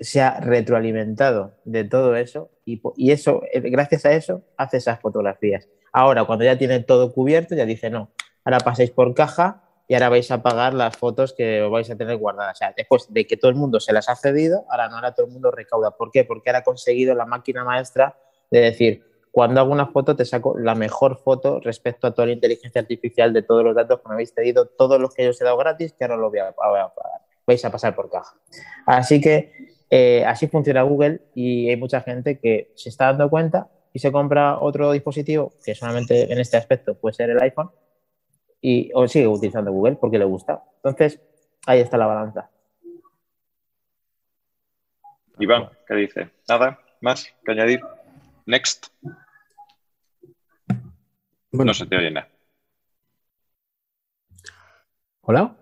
se 0.02 0.22
ha 0.22 0.42
retroalimentado 0.42 1.56
de 1.64 1.86
todo 1.86 2.18
eso 2.18 2.52
y, 2.66 2.82
y 2.98 3.12
eso, 3.12 3.44
eh, 3.54 3.62
gracias 3.70 4.06
a 4.06 4.12
eso, 4.12 4.44
hace 4.58 4.78
esas 4.78 5.00
fotografías. 5.00 5.70
Ahora, 5.94 6.26
cuando 6.26 6.46
ya 6.46 6.58
tiene 6.58 6.82
todo 6.82 7.14
cubierto, 7.14 7.56
ya 7.56 7.66
dice, 7.66 7.90
no, 7.90 8.12
ahora 8.44 8.60
paséis 8.60 8.92
por 8.92 9.14
caja 9.14 9.69
y 9.90 9.96
ahora 9.96 10.10
vais 10.10 10.30
a 10.30 10.44
pagar 10.44 10.76
las 10.76 10.96
fotos 10.96 11.34
que 11.34 11.62
vais 11.62 11.90
a 11.90 11.96
tener 11.96 12.16
guardadas. 12.16 12.58
O 12.58 12.60
sea, 12.60 12.74
después 12.78 13.12
de 13.12 13.26
que 13.26 13.38
todo 13.38 13.50
el 13.50 13.58
mundo 13.58 13.80
se 13.80 13.92
las 13.92 14.08
ha 14.08 14.16
cedido, 14.16 14.64
ahora 14.70 14.88
no, 14.88 14.98
ahora 14.98 15.16
todo 15.16 15.26
el 15.26 15.32
mundo 15.32 15.50
recauda. 15.50 15.98
¿Por 15.98 16.12
qué? 16.12 16.24
Porque 16.24 16.52
ahora 16.52 16.60
ha 16.60 16.64
conseguido 16.64 17.16
la 17.16 17.26
máquina 17.26 17.64
maestra 17.64 18.16
de 18.52 18.60
decir, 18.60 19.04
cuando 19.32 19.62
hago 19.62 19.72
una 19.72 19.88
foto 19.88 20.16
te 20.16 20.26
saco 20.26 20.56
la 20.60 20.76
mejor 20.76 21.18
foto 21.18 21.60
respecto 21.60 22.06
a 22.06 22.14
toda 22.14 22.28
la 22.28 22.34
inteligencia 22.34 22.82
artificial 22.82 23.34
de 23.34 23.42
todos 23.42 23.64
los 23.64 23.76
datos 23.76 24.00
que 24.00 24.10
me 24.10 24.14
habéis 24.14 24.32
pedido, 24.32 24.68
todos 24.68 25.02
los 25.02 25.12
que 25.12 25.24
yo 25.24 25.32
os 25.32 25.42
he 25.42 25.44
dado 25.44 25.58
gratis, 25.58 25.94
que 25.94 26.04
ahora 26.04 26.18
lo 26.18 26.30
voy 26.30 26.38
a, 26.38 26.52
pagar. 26.52 26.92
Vais 27.48 27.66
a 27.66 27.72
pasar 27.72 27.96
por 27.96 28.12
caja. 28.12 28.36
Así 28.86 29.20
que 29.20 29.74
eh, 29.90 30.24
así 30.24 30.48
funciona 30.48 30.84
Google 30.84 31.22
y 31.34 31.68
hay 31.68 31.78
mucha 31.78 32.02
gente 32.02 32.38
que 32.38 32.74
se 32.76 32.90
está 32.90 33.06
dando 33.06 33.28
cuenta 33.32 33.70
y 33.92 33.98
se 33.98 34.12
compra 34.12 34.60
otro 34.60 34.92
dispositivo 34.92 35.52
que 35.66 35.74
solamente 35.74 36.32
en 36.32 36.40
este 36.40 36.58
aspecto 36.58 36.94
puede 36.94 37.16
ser 37.16 37.32
el 37.32 37.42
iPhone 37.42 37.72
y 38.62 38.92
o 38.94 39.08
sigue 39.08 39.28
utilizando 39.28 39.72
Google 39.72 39.96
porque 39.96 40.18
le 40.18 40.26
gusta. 40.26 40.64
Entonces, 40.78 41.22
ahí 41.66 41.80
está 41.80 41.98
la 41.98 42.08
balanza. 42.08 42.50
Iván, 45.40 45.70
¿qué 45.88 45.96
dice? 45.96 46.30
¿Nada 46.48 46.80
más 47.02 47.34
que 47.46 47.52
añadir? 47.52 47.82
Next. 48.46 48.88
No 51.52 51.74
se 51.74 51.86
te 51.86 51.98
oye 51.98 52.12
nada. 52.12 52.28
¿Hola? 55.22 55.56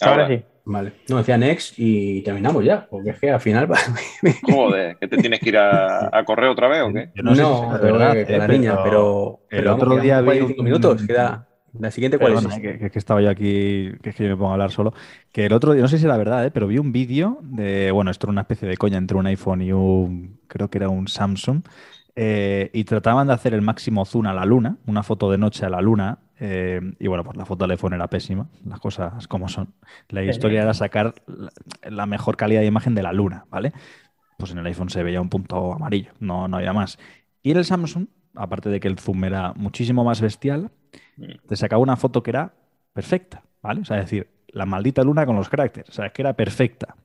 Ahora, 0.00 0.28
sí. 0.28 0.44
Vale. 0.66 0.94
No, 1.10 1.18
decía 1.18 1.36
next 1.36 1.74
y 1.76 2.22
terminamos 2.22 2.64
ya, 2.64 2.86
porque 2.88 3.10
es 3.10 3.20
que 3.20 3.30
al 3.30 3.40
final. 3.40 3.68
Joder, 4.42 4.96
¿que 5.00 5.08
te 5.08 5.18
tienes 5.18 5.40
que 5.40 5.50
ir 5.50 5.58
a, 5.58 6.22
correr 6.24 6.48
otra 6.48 6.68
vez 6.68 6.82
o 6.82 6.92
qué? 6.92 7.10
no, 7.16 7.34
no 7.34 7.78
verdad, 7.78 8.26
con 8.26 8.38
la 8.38 8.48
niña, 8.48 8.82
pero. 8.82 9.40
El 9.50 9.66
otro 9.68 9.96
día 9.96 10.22
vi. 10.22 10.40
Un... 10.40 10.64
minutos, 10.64 11.06
queda. 11.06 11.46
La 11.78 11.90
siguiente, 11.90 12.18
¿cuál 12.18 12.34
es? 12.34 12.46
Que, 12.58 12.90
que, 12.90 12.98
estaba 12.98 13.20
yo 13.20 13.30
aquí, 13.30 13.92
que 14.02 14.10
es 14.10 14.14
que 14.14 14.24
yo 14.24 14.30
me 14.30 14.36
pongo 14.36 14.50
a 14.50 14.52
hablar 14.52 14.70
solo. 14.70 14.94
Que 15.32 15.46
el 15.46 15.52
otro 15.52 15.72
día, 15.72 15.82
no 15.82 15.88
sé 15.88 15.98
si 15.98 16.04
era 16.04 16.16
verdad, 16.16 16.44
¿eh? 16.46 16.50
pero 16.50 16.66
vi 16.66 16.78
un 16.78 16.92
vídeo 16.92 17.38
de. 17.42 17.90
Bueno, 17.90 18.10
esto 18.10 18.26
era 18.26 18.32
una 18.32 18.42
especie 18.42 18.68
de 18.68 18.76
coña 18.76 18.98
entre 18.98 19.16
un 19.16 19.26
iPhone 19.26 19.62
y 19.62 19.72
un. 19.72 20.38
Creo 20.46 20.70
que 20.70 20.78
era 20.78 20.88
un 20.88 21.08
Samsung. 21.08 21.62
Eh, 22.16 22.70
y 22.72 22.84
trataban 22.84 23.26
de 23.26 23.32
hacer 23.32 23.54
el 23.54 23.62
máximo 23.62 24.04
zoom 24.04 24.26
a 24.26 24.32
la 24.32 24.44
luna, 24.44 24.76
una 24.86 25.02
foto 25.02 25.30
de 25.32 25.38
noche 25.38 25.66
a 25.66 25.68
la 25.68 25.80
luna, 25.80 26.20
eh, 26.38 26.80
y 27.00 27.08
bueno, 27.08 27.24
pues 27.24 27.36
la 27.36 27.44
foto 27.44 27.64
del 27.64 27.72
iPhone 27.72 27.94
era 27.94 28.08
pésima, 28.08 28.48
las 28.64 28.78
cosas 28.78 29.26
como 29.26 29.48
son. 29.48 29.74
La 30.10 30.22
historia 30.22 30.62
era 30.62 30.74
sacar 30.74 31.14
la, 31.82 32.06
mejor 32.06 32.36
calidad 32.36 32.60
de 32.60 32.66
imagen 32.66 32.94
de 32.94 33.02
la 33.02 33.12
luna, 33.12 33.46
¿vale? 33.50 33.72
Pues 34.38 34.52
en 34.52 34.58
el 34.58 34.66
iPhone 34.66 34.90
se 34.90 35.02
veía 35.02 35.20
un 35.20 35.28
punto 35.28 35.72
amarillo, 35.72 36.12
no, 36.20 36.46
no 36.46 36.58
había 36.58 36.72
más. 36.72 36.98
Y 37.42 37.50
en 37.50 37.56
el 37.56 37.64
Samsung, 37.64 38.06
aparte 38.34 38.68
de 38.68 38.78
que 38.78 38.88
el 38.88 38.98
zoom 38.98 39.24
era 39.24 39.52
muchísimo 39.54 40.04
más 40.04 40.20
bestial. 40.20 40.70
Te 41.46 41.56
sacaba 41.56 41.82
una 41.82 41.96
foto 41.96 42.22
que 42.22 42.30
era 42.30 42.52
perfecta, 42.92 43.42
¿vale? 43.62 43.80
O 43.82 43.84
sea, 43.84 43.98
es 43.98 44.04
decir, 44.04 44.28
la 44.48 44.66
maldita 44.66 45.02
luna 45.02 45.26
con 45.26 45.36
los 45.36 45.48
caracteres, 45.48 45.90
o 45.90 45.92
sea, 45.92 46.10
que 46.10 46.22
era 46.22 46.34
perfecta. 46.34 46.96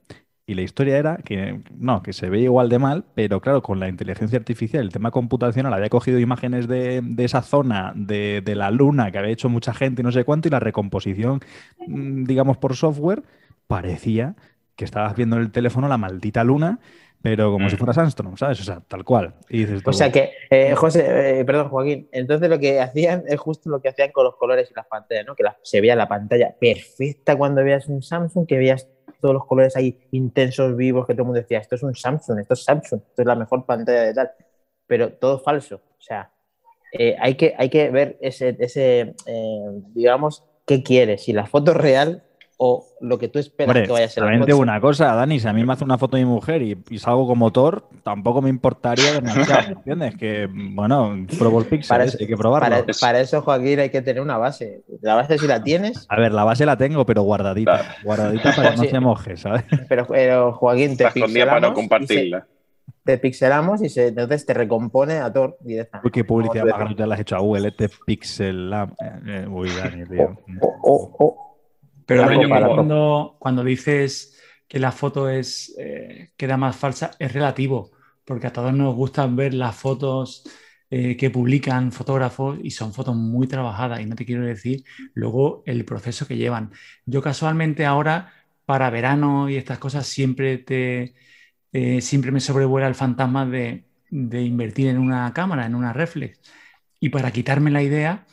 Y 0.45 0.55
la 0.55 0.63
historia 0.63 0.97
era 0.97 1.17
que, 1.17 1.61
no, 1.77 2.01
que 2.01 2.11
se 2.11 2.27
ve 2.27 2.39
igual 2.39 2.69
de 2.69 2.79
mal, 2.79 3.05
pero 3.13 3.39
claro, 3.39 3.61
con 3.61 3.79
la 3.79 3.87
inteligencia 3.87 4.39
artificial, 4.39 4.83
el 4.83 4.91
tema 4.91 5.11
computacional, 5.11 5.71
había 5.73 5.89
cogido 5.89 6.17
imágenes 6.17 6.67
de, 6.67 7.03
esa 7.19 7.43
zona, 7.43 7.93
de, 7.95 8.41
la 8.55 8.71
luna, 8.71 9.11
que 9.11 9.19
había 9.19 9.31
hecho 9.31 9.47
mucha 9.47 9.75
gente 9.75 10.01
y 10.01 10.05
no 10.05 10.11
sé 10.11 10.23
cuánto, 10.23 10.47
y 10.47 10.51
la 10.51 10.59
recomposición, 10.59 11.41
mm, 11.85 12.23
digamos, 12.23 12.57
por 12.57 12.75
software, 12.75 13.21
parecía 13.67 14.35
que 14.75 14.85
estabas 14.85 15.15
viendo 15.15 15.35
en 15.35 15.43
el 15.43 15.51
teléfono 15.51 15.87
la 15.87 15.97
maldita 15.99 16.43
luna, 16.43 16.79
pero 17.21 17.51
como 17.51 17.69
si 17.69 17.75
mm. 17.75 17.79
fuera 17.79 17.93
Sandstrom, 17.93 18.37
¿sabes? 18.37 18.61
O 18.61 18.63
sea, 18.63 18.81
tal 18.87 19.03
cual. 19.03 19.33
Y 19.49 19.65
o 19.85 19.93
sea 19.93 20.11
que, 20.11 20.31
eh, 20.49 20.73
José, 20.75 21.39
eh, 21.39 21.45
perdón, 21.45 21.69
Joaquín, 21.69 22.07
entonces 22.11 22.49
lo 22.49 22.59
que 22.59 22.79
hacían 22.79 23.23
es 23.27 23.39
justo 23.39 23.69
lo 23.69 23.81
que 23.81 23.89
hacían 23.89 24.11
con 24.11 24.23
los 24.23 24.37
colores 24.37 24.71
y 24.71 24.73
las 24.73 24.87
pantallas, 24.87 25.25
¿no? 25.25 25.35
Que 25.35 25.43
se 25.61 25.81
veía 25.81 25.95
la 25.95 26.07
pantalla 26.07 26.55
perfecta 26.59 27.37
cuando 27.37 27.63
veías 27.63 27.87
un 27.89 28.01
Samsung, 28.01 28.47
que 28.47 28.57
veías 28.57 28.87
todos 29.19 29.33
los 29.33 29.45
colores 29.45 29.75
ahí 29.75 29.99
intensos, 30.11 30.77
vivos, 30.77 31.05
que 31.05 31.13
todo 31.13 31.23
el 31.23 31.27
mundo 31.27 31.41
decía, 31.41 31.59
esto 31.59 31.75
es 31.75 31.83
un 31.83 31.93
Samsung, 31.93 32.39
esto 32.39 32.53
es 32.53 32.63
Samsung, 32.63 33.01
esto 33.09 33.21
es 33.21 33.25
la 33.25 33.35
mejor 33.35 33.65
pantalla 33.65 34.03
de 34.03 34.13
tal, 34.13 34.31
pero 34.87 35.11
todo 35.11 35.39
falso. 35.39 35.75
O 35.75 36.01
sea, 36.01 36.31
eh, 36.93 37.17
hay, 37.19 37.35
que, 37.35 37.53
hay 37.57 37.69
que 37.69 37.89
ver 37.89 38.17
ese, 38.21 38.55
ese 38.59 39.13
eh, 39.25 39.65
digamos, 39.93 40.45
qué 40.65 40.83
quieres, 40.83 41.23
si 41.23 41.33
la 41.33 41.47
foto 41.47 41.71
es 41.71 41.77
real 41.77 42.23
o 42.61 42.85
lo 42.99 43.17
que 43.17 43.29
tú 43.29 43.39
esperas 43.39 43.73
que 43.73 43.91
vaya 43.91 44.05
a 44.05 44.09
ser. 44.09 44.21
Realmente 44.21 44.53
una 44.53 44.81
cosa, 44.81 45.15
Dani, 45.15 45.39
si 45.39 45.47
a 45.47 45.53
mí 45.53 45.63
me 45.63 45.71
hace 45.71 45.85
una 45.85 45.97
foto 45.97 46.17
de 46.17 46.25
mi 46.25 46.29
mujer 46.29 46.61
y, 46.61 46.99
salgo 46.99 47.25
como 47.25 47.45
motor, 47.45 47.87
tampoco 48.03 48.41
me 48.41 48.49
importaría 48.49 49.13
demasiado, 49.13 49.69
¿entiendes? 49.71 50.17
Que, 50.17 50.49
bueno, 50.51 51.25
pruebo 51.37 51.61
el 51.61 51.67
pixel, 51.67 52.01
hay 52.01 52.27
que 52.27 52.35
probarlo. 52.35 52.85
Para, 52.99 53.21
eso, 53.21 53.41
Joaquín, 53.41 53.79
hay 53.79 53.89
que 53.89 54.01
tener 54.01 54.21
una 54.21 54.37
base. 54.37 54.83
La 55.01 55.15
base 55.15 55.37
si 55.37 55.47
la 55.47 55.63
tienes... 55.63 56.05
A 56.09 56.19
ver, 56.19 56.33
la 56.33 56.43
base 56.43 56.65
la 56.65 56.75
tengo, 56.75 57.05
pero 57.05 57.21
guardadita. 57.21 57.95
Guardadita 58.03 58.53
para 58.53 58.71
que 58.71 58.75
no 58.75 58.83
se 58.83 58.99
moje, 58.99 59.37
¿sabes? 59.37 59.63
Pero, 59.87 60.51
Joaquín, 60.51 60.97
te 60.97 61.09
pixelamos 61.11 61.47
para 61.47 61.69
no 61.69 61.73
compartirla. 61.73 62.45
te 63.05 63.17
pixelamos 63.17 63.81
y 63.81 63.87
se, 63.87 64.07
entonces 64.07 64.45
te 64.45 64.53
recompone 64.53 65.19
a 65.19 65.31
Thor 65.31 65.57
directamente. 65.61 66.05
Uy, 66.05 66.11
qué 66.11 66.25
publicidad 66.25 66.65
más 66.65 66.77
grande 66.77 67.07
la 67.07 67.15
has 67.15 67.21
hecho 67.21 67.37
a 67.37 67.39
Google, 67.39 67.71
te 67.71 67.87
pixel... 68.05 68.73
Eh, 69.25 69.47
uy, 69.49 69.69
Dani, 69.69 70.05
tío. 70.05 70.37
Oh, 70.59 70.77
oh, 70.83 71.15
oh, 71.19 71.48
pero 72.09 72.75
cuando, 72.75 73.37
cuando 73.39 73.63
dices 73.63 74.41
que 74.67 74.79
la 74.79 74.91
foto 74.91 75.29
es, 75.29 75.75
eh, 75.79 76.31
queda 76.37 76.57
más 76.57 76.75
falsa, 76.75 77.11
es 77.19 77.33
relativo, 77.33 77.91
porque 78.25 78.47
a 78.47 78.53
todos 78.53 78.73
nos 78.73 78.95
gusta 78.95 79.25
ver 79.27 79.53
las 79.53 79.75
fotos 79.75 80.43
eh, 80.91 81.17
que 81.17 81.29
publican 81.29 81.91
fotógrafos 81.91 82.59
y 82.63 82.71
son 82.71 82.93
fotos 82.93 83.15
muy 83.15 83.47
trabajadas 83.47 84.01
y 84.01 84.05
no 84.05 84.15
te 84.15 84.25
quiero 84.25 84.45
decir 84.45 84.83
luego 85.13 85.63
el 85.65 85.85
proceso 85.85 86.27
que 86.27 86.37
llevan. 86.37 86.71
Yo 87.05 87.21
casualmente 87.21 87.85
ahora, 87.85 88.33
para 88.65 88.89
verano 88.89 89.49
y 89.49 89.55
estas 89.55 89.79
cosas, 89.79 90.07
siempre, 90.07 90.57
te, 90.57 91.15
eh, 91.73 92.01
siempre 92.01 92.31
me 92.31 92.39
sobrevuela 92.39 92.87
el 92.87 92.95
fantasma 92.95 93.45
de, 93.45 93.85
de 94.09 94.41
invertir 94.43 94.87
en 94.87 94.99
una 94.99 95.31
cámara, 95.33 95.65
en 95.65 95.75
una 95.75 95.93
reflex. 95.93 96.39
Y 96.99 97.09
para 97.09 97.31
quitarme 97.31 97.71
la 97.71 97.83
idea, 97.83 98.25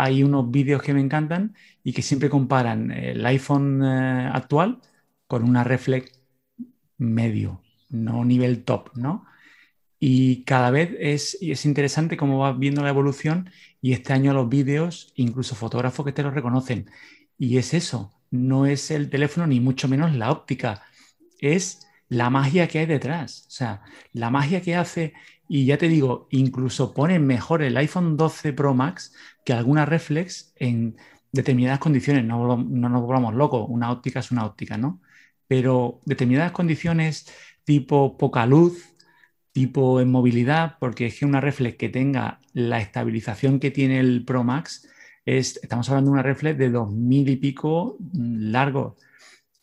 hay 0.00 0.22
unos 0.22 0.48
vídeos 0.52 0.80
que 0.80 0.94
me 0.94 1.00
encantan 1.00 1.56
y 1.82 1.92
que 1.92 2.02
siempre 2.02 2.30
comparan 2.30 2.92
el 2.92 3.26
iPhone 3.26 3.82
eh, 3.82 4.30
actual 4.32 4.80
con 5.26 5.42
una 5.42 5.64
reflex 5.64 6.12
medio, 6.98 7.62
no 7.88 8.24
nivel 8.24 8.64
top, 8.64 8.90
¿no? 8.94 9.26
Y 9.98 10.44
cada 10.44 10.70
vez 10.70 10.94
es, 11.00 11.36
es 11.40 11.66
interesante 11.66 12.16
cómo 12.16 12.38
vas 12.38 12.56
viendo 12.56 12.82
la 12.82 12.90
evolución 12.90 13.50
y 13.82 13.92
este 13.92 14.12
año 14.12 14.32
los 14.34 14.48
vídeos, 14.48 15.12
incluso 15.16 15.56
fotógrafos 15.56 16.06
que 16.06 16.12
te 16.12 16.22
lo 16.22 16.30
reconocen. 16.30 16.88
Y 17.36 17.58
es 17.58 17.74
eso, 17.74 18.12
no 18.30 18.66
es 18.66 18.92
el 18.92 19.10
teléfono 19.10 19.48
ni 19.48 19.58
mucho 19.58 19.88
menos 19.88 20.14
la 20.14 20.30
óptica, 20.30 20.84
es 21.40 21.80
la 22.08 22.30
magia 22.30 22.68
que 22.68 22.78
hay 22.78 22.86
detrás. 22.86 23.46
O 23.48 23.50
sea, 23.50 23.82
la 24.12 24.30
magia 24.30 24.62
que 24.62 24.76
hace, 24.76 25.14
y 25.48 25.64
ya 25.64 25.78
te 25.78 25.88
digo, 25.88 26.28
incluso 26.30 26.92
pone 26.92 27.18
mejor 27.18 27.62
el 27.62 27.76
iPhone 27.78 28.16
12 28.16 28.52
Pro 28.52 28.74
Max 28.74 29.14
que 29.44 29.54
alguna 29.54 29.86
reflex 29.86 30.52
en 30.56 30.96
determinadas 31.32 31.78
condiciones. 31.78 32.24
No, 32.24 32.56
no 32.58 32.88
nos 32.88 33.02
volvamos 33.02 33.34
locos, 33.34 33.66
una 33.68 33.90
óptica 33.90 34.20
es 34.20 34.30
una 34.30 34.44
óptica, 34.44 34.76
¿no? 34.76 35.00
Pero 35.46 36.00
determinadas 36.04 36.52
condiciones 36.52 37.32
tipo 37.64 38.18
poca 38.18 38.46
luz, 38.46 38.94
tipo 39.52 40.00
en 40.00 40.10
movilidad, 40.10 40.76
porque 40.80 41.06
es 41.06 41.18
que 41.18 41.26
una 41.26 41.40
reflex 41.40 41.76
que 41.78 41.88
tenga 41.88 42.40
la 42.52 42.80
estabilización 42.80 43.60
que 43.60 43.70
tiene 43.70 44.00
el 44.00 44.24
Pro 44.24 44.44
Max, 44.44 44.88
es, 45.24 45.60
estamos 45.62 45.88
hablando 45.88 46.10
de 46.10 46.14
una 46.14 46.22
reflex 46.22 46.58
de 46.58 46.70
dos 46.70 46.90
mil 46.92 47.28
y 47.28 47.36
pico 47.36 47.96
mm, 48.00 48.50
largo 48.50 48.96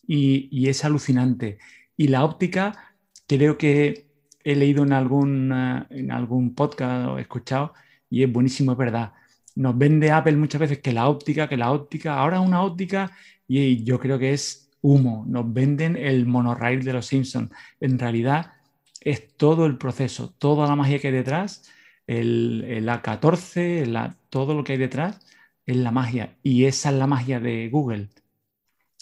y 0.07 0.67
es 0.69 0.85
alucinante. 0.85 1.57
Y 1.97 2.09
la 2.09 2.23
óptica, 2.23 2.95
creo 3.27 3.57
que 3.57 4.04
he 4.45 4.55
leído 4.55 4.83
en 4.83 4.93
algún, 4.93 5.51
en 5.89 6.11
algún 6.11 6.55
podcast 6.55 7.07
o 7.09 7.17
he 7.17 7.21
escuchado, 7.21 7.73
y 8.09 8.23
es 8.23 8.31
buenísimo, 8.31 8.71
es 8.73 8.77
verdad. 8.77 9.11
Nos 9.55 9.77
vende 9.77 10.11
Apple 10.11 10.37
muchas 10.37 10.61
veces 10.61 10.79
que 10.79 10.93
la 10.93 11.09
óptica, 11.09 11.49
que 11.49 11.57
la 11.57 11.71
óptica, 11.71 12.17
ahora 12.19 12.39
una 12.39 12.61
óptica, 12.61 13.11
y 13.47 13.83
yo 13.83 13.99
creo 13.99 14.19
que 14.19 14.33
es 14.33 14.71
humo. 14.81 15.25
Nos 15.27 15.51
venden 15.51 15.97
el 15.97 16.25
monorail 16.25 16.83
de 16.83 16.93
los 16.93 17.07
Simpsons. 17.07 17.51
En 17.79 17.97
realidad 17.97 18.53
es 19.01 19.35
todo 19.35 19.65
el 19.65 19.77
proceso, 19.77 20.33
toda 20.37 20.67
la 20.67 20.75
magia 20.75 20.99
que 20.99 21.07
hay 21.07 21.13
detrás, 21.13 21.69
el 22.07 22.87
A14, 22.87 24.15
todo 24.29 24.53
lo 24.53 24.63
que 24.63 24.73
hay 24.73 24.77
detrás 24.77 25.19
es 25.65 25.77
la 25.77 25.91
magia. 25.91 26.37
Y 26.43 26.65
esa 26.65 26.89
es 26.89 26.95
la 26.95 27.07
magia 27.07 27.39
de 27.39 27.69
Google 27.69 28.09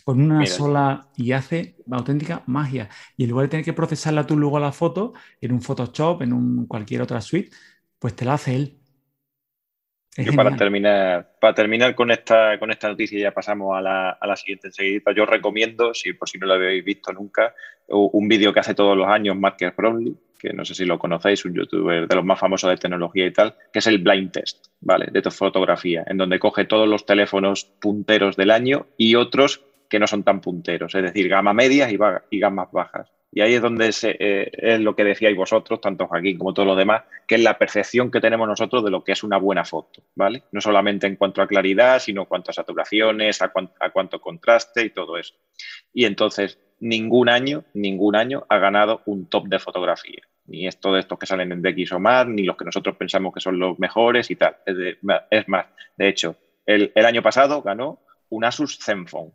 con 0.04 0.22
una 0.22 0.46
sola 0.46 1.08
y 1.16 1.32
hace 1.32 1.76
auténtica 1.90 2.44
magia. 2.46 2.90
Y 3.16 3.24
en 3.24 3.30
lugar 3.30 3.46
de 3.46 3.52
tener 3.52 3.66
que 3.66 3.74
procesarla 3.74 4.26
tú 4.26 4.38
luego 4.38 4.58
a 4.58 4.62
la 4.62 4.72
foto, 4.72 5.14
en 5.40 5.54
un 5.54 5.62
Photoshop, 5.62 6.22
en 6.22 6.34
un, 6.34 6.68
cualquier 6.68 7.02
otra 7.02 7.22
suite, 7.22 7.52
pues 8.00 8.16
te 8.16 8.26
la 8.26 8.34
hace 8.34 8.56
él. 8.56 8.78
yo 10.18 10.34
para 10.34 10.56
terminar, 10.58 11.36
para 11.40 11.54
terminar 11.54 11.96
con 11.96 12.12
esta, 12.12 12.60
con 12.60 12.70
esta 12.72 12.90
noticia, 12.90 13.20
ya 13.20 13.32
pasamos 13.32 13.78
a 13.78 13.82
la, 13.82 14.10
a 14.10 14.28
la 14.28 14.36
siguiente 14.36 14.68
enseguida. 14.68 15.14
Yo 15.16 15.26
recomiendo, 15.26 15.94
si 15.94 16.14
por 16.14 16.28
si 16.28 16.38
no 16.38 16.48
lo 16.48 16.56
habéis 16.56 16.84
visto 16.84 17.14
nunca, 17.14 17.54
un 17.88 18.28
vídeo 18.28 18.54
que 18.54 18.60
hace 18.60 18.76
todos 18.76 18.98
los 18.98 19.08
años 19.08 19.38
Marcus 19.38 19.76
Brownlee, 19.76 20.18
que 20.38 20.52
no 20.52 20.66
sé 20.66 20.76
si 20.76 20.84
lo 20.84 21.00
conocéis, 21.00 21.46
un 21.46 21.54
youtuber 21.54 22.06
de 22.06 22.16
los 22.16 22.26
más 22.26 22.38
famosos 22.38 22.70
de 22.70 22.76
tecnología 22.76 23.26
y 23.26 23.32
tal, 23.32 23.56
que 23.72 23.80
es 23.80 23.88
el 23.88 24.00
blind 24.00 24.32
test, 24.32 24.68
¿vale? 24.82 25.08
De 25.10 25.22
fotografía, 25.32 26.04
en 26.06 26.18
donde 26.18 26.40
coge 26.40 26.66
todos 26.66 26.90
los 26.90 27.06
teléfonos 27.06 27.64
punteros 27.64 28.36
del 28.36 28.52
año 28.52 28.88
y 28.98 29.16
otros 29.16 29.64
que 29.94 30.00
no 30.00 30.08
son 30.08 30.24
tan 30.24 30.42
punteros, 30.42 30.96
es 30.96 31.04
decir, 31.04 31.30
gama 31.30 31.54
medias 31.54 31.94
y, 31.94 32.40
gamas 32.40 32.72
bajas. 32.72 33.12
Y 33.32 33.42
ahí 33.42 33.54
es 33.54 33.62
donde 33.62 33.94
eh, 34.02 34.50
es 34.52 34.80
lo 34.80 34.96
que 34.96 35.04
decíais 35.04 35.38
vosotros, 35.38 35.80
tanto 35.82 36.08
Joaquín 36.08 36.40
como 36.40 36.52
todos 36.52 36.66
los 36.66 36.76
demás, 36.76 37.04
que 37.28 37.36
es 37.36 37.42
la 37.42 37.60
percepción 37.60 38.10
que 38.10 38.20
tenemos 38.20 38.48
nosotros 38.48 38.84
de 38.84 38.90
lo 38.90 39.04
que 39.04 39.12
es 39.12 39.24
una 39.24 39.38
buena 39.38 39.64
foto, 39.64 40.02
¿vale? 40.16 40.46
No 40.52 40.62
solamente 40.62 41.06
en 41.06 41.16
cuanto 41.16 41.44
a 41.44 41.48
claridad, 41.48 42.00
sino 42.00 42.22
en 42.22 42.28
cuanto 42.28 42.50
a 42.50 42.56
saturaciones, 42.56 43.40
a, 43.44 43.54
a 43.80 43.90
cuánto 43.92 44.20
contraste 44.20 44.84
y 44.84 44.90
todo 44.90 45.16
eso. 45.16 45.36
Y 45.94 46.06
entonces, 46.06 46.58
ningún 46.80 47.30
año, 47.30 47.64
ningún 47.76 48.16
año 48.16 48.48
ha 48.50 48.58
ganado 48.58 49.04
un 49.06 49.28
top 49.28 49.46
de 49.48 49.60
fotografía. 49.60 50.24
Ni 50.48 50.66
esto 50.66 50.92
de 50.92 51.02
estos 51.02 51.20
que 51.20 51.28
salen 51.28 51.52
en 51.52 51.62
DX 51.62 51.92
o 51.92 52.00
más, 52.00 52.26
ni 52.26 52.42
los 52.42 52.58
que 52.58 52.66
nosotros 52.66 52.98
pensamos 52.98 53.32
que 53.32 53.42
son 53.42 53.60
los 53.60 53.78
mejores 53.78 54.32
y 54.32 54.38
tal. 54.38 54.58
Es, 54.66 55.48
más, 55.48 55.68
de 55.96 56.08
hecho, 56.10 56.36
el, 56.66 56.92
el 56.96 57.06
año 57.06 57.22
pasado 57.22 57.62
ganó 57.62 58.00
un 58.30 58.44
Asus 58.44 58.80
Zenfone 58.80 59.34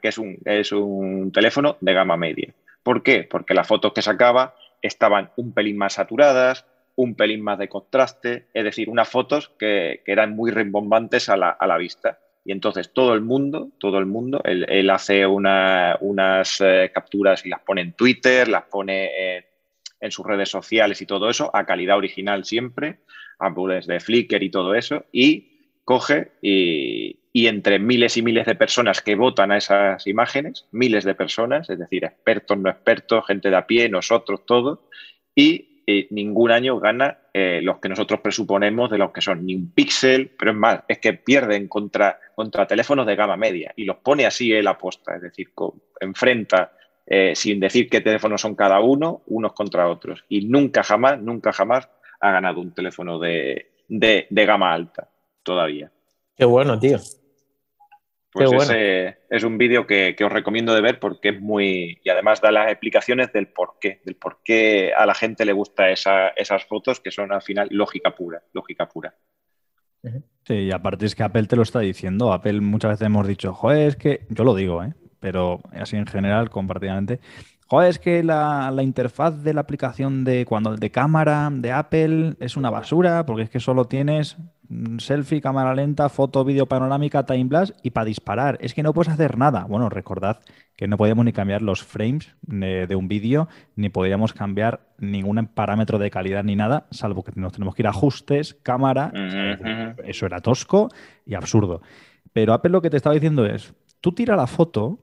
que 0.00 0.08
es 0.08 0.18
un, 0.18 0.38
es 0.44 0.72
un 0.72 1.32
teléfono 1.32 1.76
de 1.80 1.92
gama 1.92 2.16
media. 2.16 2.54
¿Por 2.82 3.02
qué? 3.02 3.24
Porque 3.24 3.54
las 3.54 3.66
fotos 3.66 3.92
que 3.92 4.02
sacaba 4.02 4.54
estaban 4.82 5.30
un 5.36 5.52
pelín 5.52 5.76
más 5.76 5.94
saturadas, 5.94 6.64
un 6.98 7.14
pelín 7.14 7.42
más 7.42 7.58
de 7.58 7.68
contraste, 7.68 8.46
es 8.52 8.64
decir, 8.64 8.90
unas 8.90 9.08
fotos 9.08 9.52
que, 9.58 10.02
eran 10.04 10.34
muy 10.34 10.50
rimbombantes 10.50 11.28
a 11.28 11.36
la, 11.36 11.78
vista. 11.78 12.18
Y 12.44 12.50
entonces 12.50 12.92
todo 12.92 13.14
el 13.14 13.20
mundo, 13.20 13.68
todo 13.78 13.98
el 13.98 14.06
mundo, 14.06 14.40
él, 14.44 14.90
hace 14.90 15.26
unas 15.26 16.60
eh, 16.60 16.90
capturas 16.92 17.46
y 17.46 17.50
las 17.50 17.60
pone 17.60 17.82
en 17.82 17.92
Twitter, 17.92 18.48
las 18.48 18.64
pone 18.64 19.44
en, 20.00 20.10
sus 20.10 20.26
redes 20.26 20.48
sociales 20.48 21.00
y 21.00 21.06
todo 21.06 21.28
eso, 21.28 21.50
a 21.54 21.66
calidad 21.66 21.96
original 21.96 22.44
siempre, 22.44 22.98
a 23.38 23.50
de 23.50 24.00
Flickr 24.00 24.42
y 24.42 24.50
todo 24.50 24.74
eso, 24.74 25.04
y 25.12 25.78
coge 25.84 26.32
y, 26.42 27.20
y 27.38 27.46
entre 27.46 27.78
miles 27.78 28.16
y 28.16 28.22
miles 28.22 28.46
de 28.46 28.56
personas 28.56 29.00
que 29.00 29.14
votan 29.14 29.52
a 29.52 29.58
esas 29.58 30.08
imágenes, 30.08 30.66
miles 30.72 31.04
de 31.04 31.14
personas, 31.14 31.70
es 31.70 31.78
decir, 31.78 32.04
expertos, 32.04 32.58
no 32.58 32.68
expertos, 32.68 33.24
gente 33.28 33.48
de 33.48 33.54
a 33.54 33.64
pie, 33.64 33.88
nosotros, 33.88 34.44
todos, 34.44 34.80
y 35.36 35.84
ningún 36.10 36.50
año 36.50 36.80
gana 36.80 37.18
eh, 37.32 37.60
los 37.62 37.78
que 37.78 37.88
nosotros 37.88 38.18
presuponemos 38.20 38.90
de 38.90 38.98
los 38.98 39.12
que 39.12 39.20
son 39.20 39.46
ni 39.46 39.54
un 39.54 39.70
píxel, 39.70 40.32
pero 40.36 40.50
es 40.50 40.56
más, 40.56 40.80
es 40.88 40.98
que 40.98 41.12
pierden 41.12 41.68
contra, 41.68 42.18
contra 42.34 42.66
teléfonos 42.66 43.06
de 43.06 43.14
gama 43.14 43.36
media 43.36 43.72
y 43.76 43.84
los 43.84 43.98
pone 43.98 44.26
así 44.26 44.52
él 44.52 44.66
aposta, 44.66 45.14
es 45.14 45.22
decir, 45.22 45.52
enfrenta 46.00 46.72
eh, 47.06 47.36
sin 47.36 47.60
decir 47.60 47.88
qué 47.88 48.00
teléfonos 48.00 48.40
son 48.40 48.56
cada 48.56 48.80
uno, 48.80 49.22
unos 49.28 49.52
contra 49.52 49.88
otros. 49.88 50.24
Y 50.28 50.46
nunca 50.46 50.82
jamás, 50.82 51.20
nunca 51.20 51.52
jamás 51.52 51.88
ha 52.18 52.32
ganado 52.32 52.60
un 52.60 52.74
teléfono 52.74 53.20
de, 53.20 53.70
de 53.88 54.26
gama 54.44 54.74
alta 54.74 55.08
todavía. 55.44 55.92
Qué 56.38 56.44
bueno, 56.44 56.78
tío. 56.78 56.98
Pues 58.30 58.52
ese 58.52 59.18
es 59.30 59.42
un 59.42 59.56
vídeo 59.56 59.86
que, 59.86 60.14
os 60.22 60.32
recomiendo 60.32 60.74
de 60.74 60.82
ver 60.82 61.00
porque 61.00 61.30
es 61.30 61.40
muy. 61.40 61.98
Y 62.04 62.10
además 62.10 62.40
da 62.40 62.50
las 62.50 62.70
explicaciones 62.70 63.32
del 63.32 63.48
por 63.48 63.78
qué, 63.80 64.00
del 64.04 64.16
por 64.16 64.40
qué 64.44 64.92
a 64.94 65.06
la 65.06 65.14
gente 65.14 65.44
le 65.46 65.52
gusta 65.52 65.90
esas 65.90 66.64
fotos 66.68 67.00
que 67.00 67.10
son 67.10 67.32
al 67.32 67.42
final 67.42 67.68
lógica 67.70 68.14
pura, 68.14 68.42
lógica 68.52 68.86
pura. 68.88 69.14
Sí, 70.44 70.54
y 70.54 70.70
aparte 70.70 71.06
es 71.06 71.14
que 71.14 71.22
Apple 71.22 71.46
te 71.46 71.56
lo 71.56 71.62
está 71.62 71.80
diciendo. 71.80 72.32
Apple 72.32 72.60
muchas 72.60 72.92
veces 72.92 73.06
hemos 73.06 73.26
dicho, 73.26 73.54
joder, 73.54 73.88
es 73.88 73.96
que. 73.96 74.26
Yo 74.28 74.44
lo 74.44 74.54
digo, 74.54 74.84
¿eh? 74.84 74.92
pero 75.20 75.60
así 75.72 75.96
en 75.96 76.06
general, 76.06 76.50
compartidamente. 76.50 77.20
Joder, 77.66 77.90
es 77.90 77.98
que 77.98 78.22
la, 78.22 78.70
la, 78.70 78.82
interfaz 78.82 79.42
de 79.42 79.52
la 79.52 79.60
aplicación 79.60 80.24
de 80.24 80.46
cuando 80.46 80.76
de 80.76 80.90
cámara 80.90 81.50
de 81.52 81.72
Apple 81.72 82.34
es 82.40 82.56
una 82.56 82.70
basura, 82.70 83.26
porque 83.26 83.42
es 83.42 83.50
que 83.50 83.60
solo 83.60 83.86
tienes 83.86 84.38
selfie, 84.98 85.40
cámara 85.40 85.74
lenta, 85.74 86.08
foto, 86.08 86.44
vídeo 86.44 86.66
panorámica, 86.66 87.24
time 87.24 87.48
lapse 87.50 87.74
y 87.82 87.90
para 87.90 88.04
disparar. 88.04 88.58
Es 88.60 88.74
que 88.74 88.82
no 88.82 88.92
puedes 88.92 89.12
hacer 89.12 89.38
nada. 89.38 89.64
Bueno, 89.64 89.88
recordad 89.88 90.40
que 90.76 90.86
no 90.86 90.96
podíamos 90.96 91.24
ni 91.24 91.32
cambiar 91.32 91.62
los 91.62 91.82
frames 91.82 92.34
de, 92.42 92.94
un 92.94 93.08
vídeo, 93.08 93.48
ni 93.74 93.88
podíamos 93.88 94.32
cambiar 94.32 94.80
ningún 94.98 95.46
parámetro 95.46 95.98
de 95.98 96.10
calidad 96.10 96.44
ni 96.44 96.54
nada, 96.54 96.86
salvo 96.90 97.24
que 97.24 97.32
nos 97.34 97.52
tenemos 97.52 97.74
que 97.74 97.82
ir 97.82 97.86
a 97.86 97.90
ajustes, 97.90 98.54
cámara. 98.62 99.12
Eso 100.04 100.26
era 100.26 100.40
tosco 100.40 100.90
y 101.26 101.34
absurdo. 101.34 101.82
Pero 102.32 102.52
Apple 102.52 102.70
lo 102.70 102.82
que 102.82 102.90
te 102.90 102.96
estaba 102.96 103.14
diciendo 103.14 103.46
es, 103.46 103.74
tú 104.00 104.12
tira 104.12 104.36
la 104.36 104.46
foto, 104.46 105.00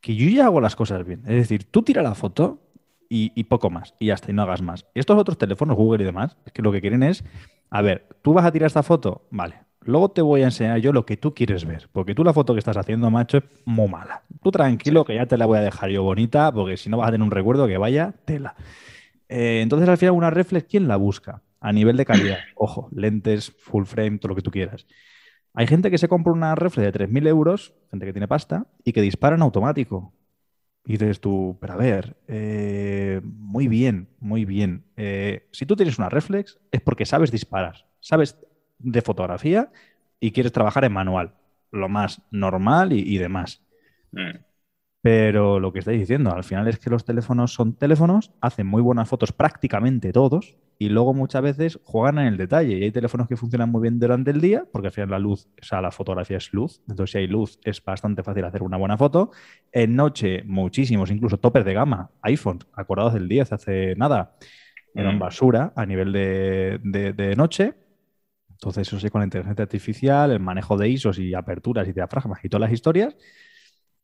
que 0.00 0.16
yo 0.16 0.28
ya 0.28 0.46
hago 0.46 0.60
las 0.60 0.74
cosas 0.74 1.06
bien. 1.06 1.20
Es 1.26 1.36
decir, 1.36 1.70
tú 1.70 1.82
tira 1.82 2.02
la 2.02 2.14
foto 2.14 2.60
y, 3.08 3.32
y 3.34 3.44
poco 3.44 3.70
más, 3.70 3.94
y 4.00 4.10
hasta 4.10 4.30
y 4.30 4.34
no 4.34 4.42
hagas 4.42 4.62
más. 4.62 4.86
Estos 4.94 5.16
otros 5.16 5.38
teléfonos, 5.38 5.76
Google 5.76 6.02
y 6.02 6.06
demás, 6.06 6.36
es 6.44 6.52
que 6.52 6.62
lo 6.62 6.72
que 6.72 6.80
quieren 6.80 7.02
es 7.02 7.22
a 7.70 7.82
ver, 7.82 8.08
¿tú 8.22 8.32
vas 8.32 8.44
a 8.44 8.52
tirar 8.52 8.66
esta 8.66 8.82
foto? 8.82 9.26
Vale. 9.30 9.60
Luego 9.82 10.10
te 10.10 10.20
voy 10.20 10.42
a 10.42 10.46
enseñar 10.46 10.78
yo 10.78 10.92
lo 10.92 11.06
que 11.06 11.16
tú 11.16 11.34
quieres 11.34 11.64
ver, 11.64 11.88
porque 11.92 12.14
tú 12.14 12.22
la 12.22 12.34
foto 12.34 12.52
que 12.52 12.58
estás 12.58 12.76
haciendo, 12.76 13.10
macho, 13.10 13.38
es 13.38 13.44
muy 13.64 13.88
mala. 13.88 14.24
Tú 14.42 14.50
tranquilo, 14.50 15.04
que 15.04 15.14
ya 15.14 15.26
te 15.26 15.38
la 15.38 15.46
voy 15.46 15.58
a 15.58 15.62
dejar 15.62 15.88
yo 15.88 16.02
bonita, 16.02 16.52
porque 16.52 16.76
si 16.76 16.90
no 16.90 16.98
vas 16.98 17.08
a 17.08 17.12
tener 17.12 17.24
un 17.24 17.30
recuerdo 17.30 17.66
que 17.66 17.78
vaya 17.78 18.12
tela. 18.26 18.54
Eh, 19.28 19.60
entonces, 19.62 19.88
al 19.88 19.96
final, 19.96 20.14
una 20.14 20.30
reflex, 20.30 20.66
¿quién 20.68 20.86
la 20.86 20.96
busca? 20.96 21.42
A 21.60 21.72
nivel 21.72 21.96
de 21.96 22.04
calidad. 22.04 22.38
Ojo, 22.56 22.88
lentes, 22.92 23.52
full 23.58 23.84
frame, 23.84 24.18
todo 24.18 24.30
lo 24.30 24.36
que 24.36 24.42
tú 24.42 24.50
quieras. 24.50 24.86
Hay 25.54 25.66
gente 25.66 25.90
que 25.90 25.98
se 25.98 26.08
compra 26.08 26.32
una 26.32 26.54
reflex 26.54 26.92
de 26.92 27.08
3.000 27.08 27.26
euros, 27.26 27.72
gente 27.90 28.04
que 28.04 28.12
tiene 28.12 28.28
pasta, 28.28 28.66
y 28.84 28.92
que 28.92 29.00
dispara 29.00 29.36
en 29.36 29.42
automático. 29.42 30.12
Y 30.90 30.94
dices 30.94 31.20
tú, 31.20 31.56
pero 31.60 31.74
a 31.74 31.76
ver, 31.76 32.16
eh, 32.26 33.20
muy 33.22 33.68
bien, 33.68 34.08
muy 34.18 34.44
bien. 34.44 34.82
Eh, 34.96 35.46
si 35.52 35.64
tú 35.64 35.76
tienes 35.76 36.00
una 36.00 36.08
reflex 36.08 36.58
es 36.72 36.80
porque 36.80 37.06
sabes 37.06 37.30
disparar, 37.30 37.86
sabes 38.00 38.36
de 38.80 39.00
fotografía 39.00 39.70
y 40.18 40.32
quieres 40.32 40.50
trabajar 40.50 40.84
en 40.84 40.92
manual, 40.92 41.34
lo 41.70 41.88
más 41.88 42.22
normal 42.32 42.92
y, 42.92 43.18
demás. 43.18 43.62
Mm. 44.10 44.38
Pero 45.00 45.60
lo 45.60 45.72
que 45.72 45.78
estáis 45.78 46.00
diciendo, 46.00 46.34
al 46.34 46.42
final 46.42 46.66
es 46.66 46.80
que 46.80 46.90
los 46.90 47.04
teléfonos 47.04 47.54
son 47.54 47.74
teléfonos, 47.74 48.32
hacen 48.40 48.66
muy 48.66 48.82
buenas 48.82 49.08
fotos 49.08 49.30
prácticamente 49.30 50.12
todos 50.12 50.56
y 50.80 50.88
luego 50.88 51.12
muchas 51.12 51.42
veces 51.42 51.78
juegan 51.84 52.20
en 52.20 52.26
el 52.28 52.36
detalle. 52.38 52.78
Y 52.78 52.84
hay 52.84 52.90
teléfonos 52.90 53.28
que 53.28 53.36
funcionan 53.36 53.70
muy 53.70 53.82
bien 53.82 54.00
durante 54.00 54.30
el 54.30 54.40
día, 54.40 54.64
porque 54.72 54.88
al 54.88 54.92
final 54.92 55.10
la 55.10 55.18
luz, 55.18 55.46
o 55.60 55.62
sea, 55.62 55.82
la 55.82 55.90
fotografía 55.90 56.38
es 56.38 56.54
luz. 56.54 56.80
Entonces, 56.88 57.12
si 57.12 57.18
hay 57.18 57.26
luz, 57.26 57.60
es 57.64 57.84
bastante 57.84 58.22
fácil 58.22 58.46
hacer 58.46 58.62
una 58.62 58.78
buena 58.78 58.96
foto. 58.96 59.30
En 59.70 59.94
noche, 59.94 60.42
muchísimos, 60.44 61.10
incluso 61.10 61.36
topes 61.36 61.66
de 61.66 61.74
gama, 61.74 62.10
iPhone, 62.22 62.60
acordados 62.72 63.12
del 63.12 63.28
10 63.28 63.52
hace 63.52 63.94
nada, 63.96 64.36
eran 64.94 65.16
mm. 65.16 65.18
basura 65.18 65.72
a 65.76 65.84
nivel 65.84 66.12
de, 66.12 66.80
de 67.14 67.36
noche. 67.36 67.74
Entonces, 68.48 68.88
eso 68.88 68.98
sí, 68.98 69.10
con 69.10 69.20
la 69.20 69.26
inteligencia 69.26 69.64
artificial, 69.64 70.30
el 70.30 70.40
manejo 70.40 70.78
de 70.78 70.88
ISOs 70.88 71.18
y 71.18 71.34
aperturas 71.34 71.86
y 71.88 71.92
diafragmas 71.92 72.42
y 72.42 72.48
todas 72.48 72.62
las 72.62 72.72
historias, 72.72 73.14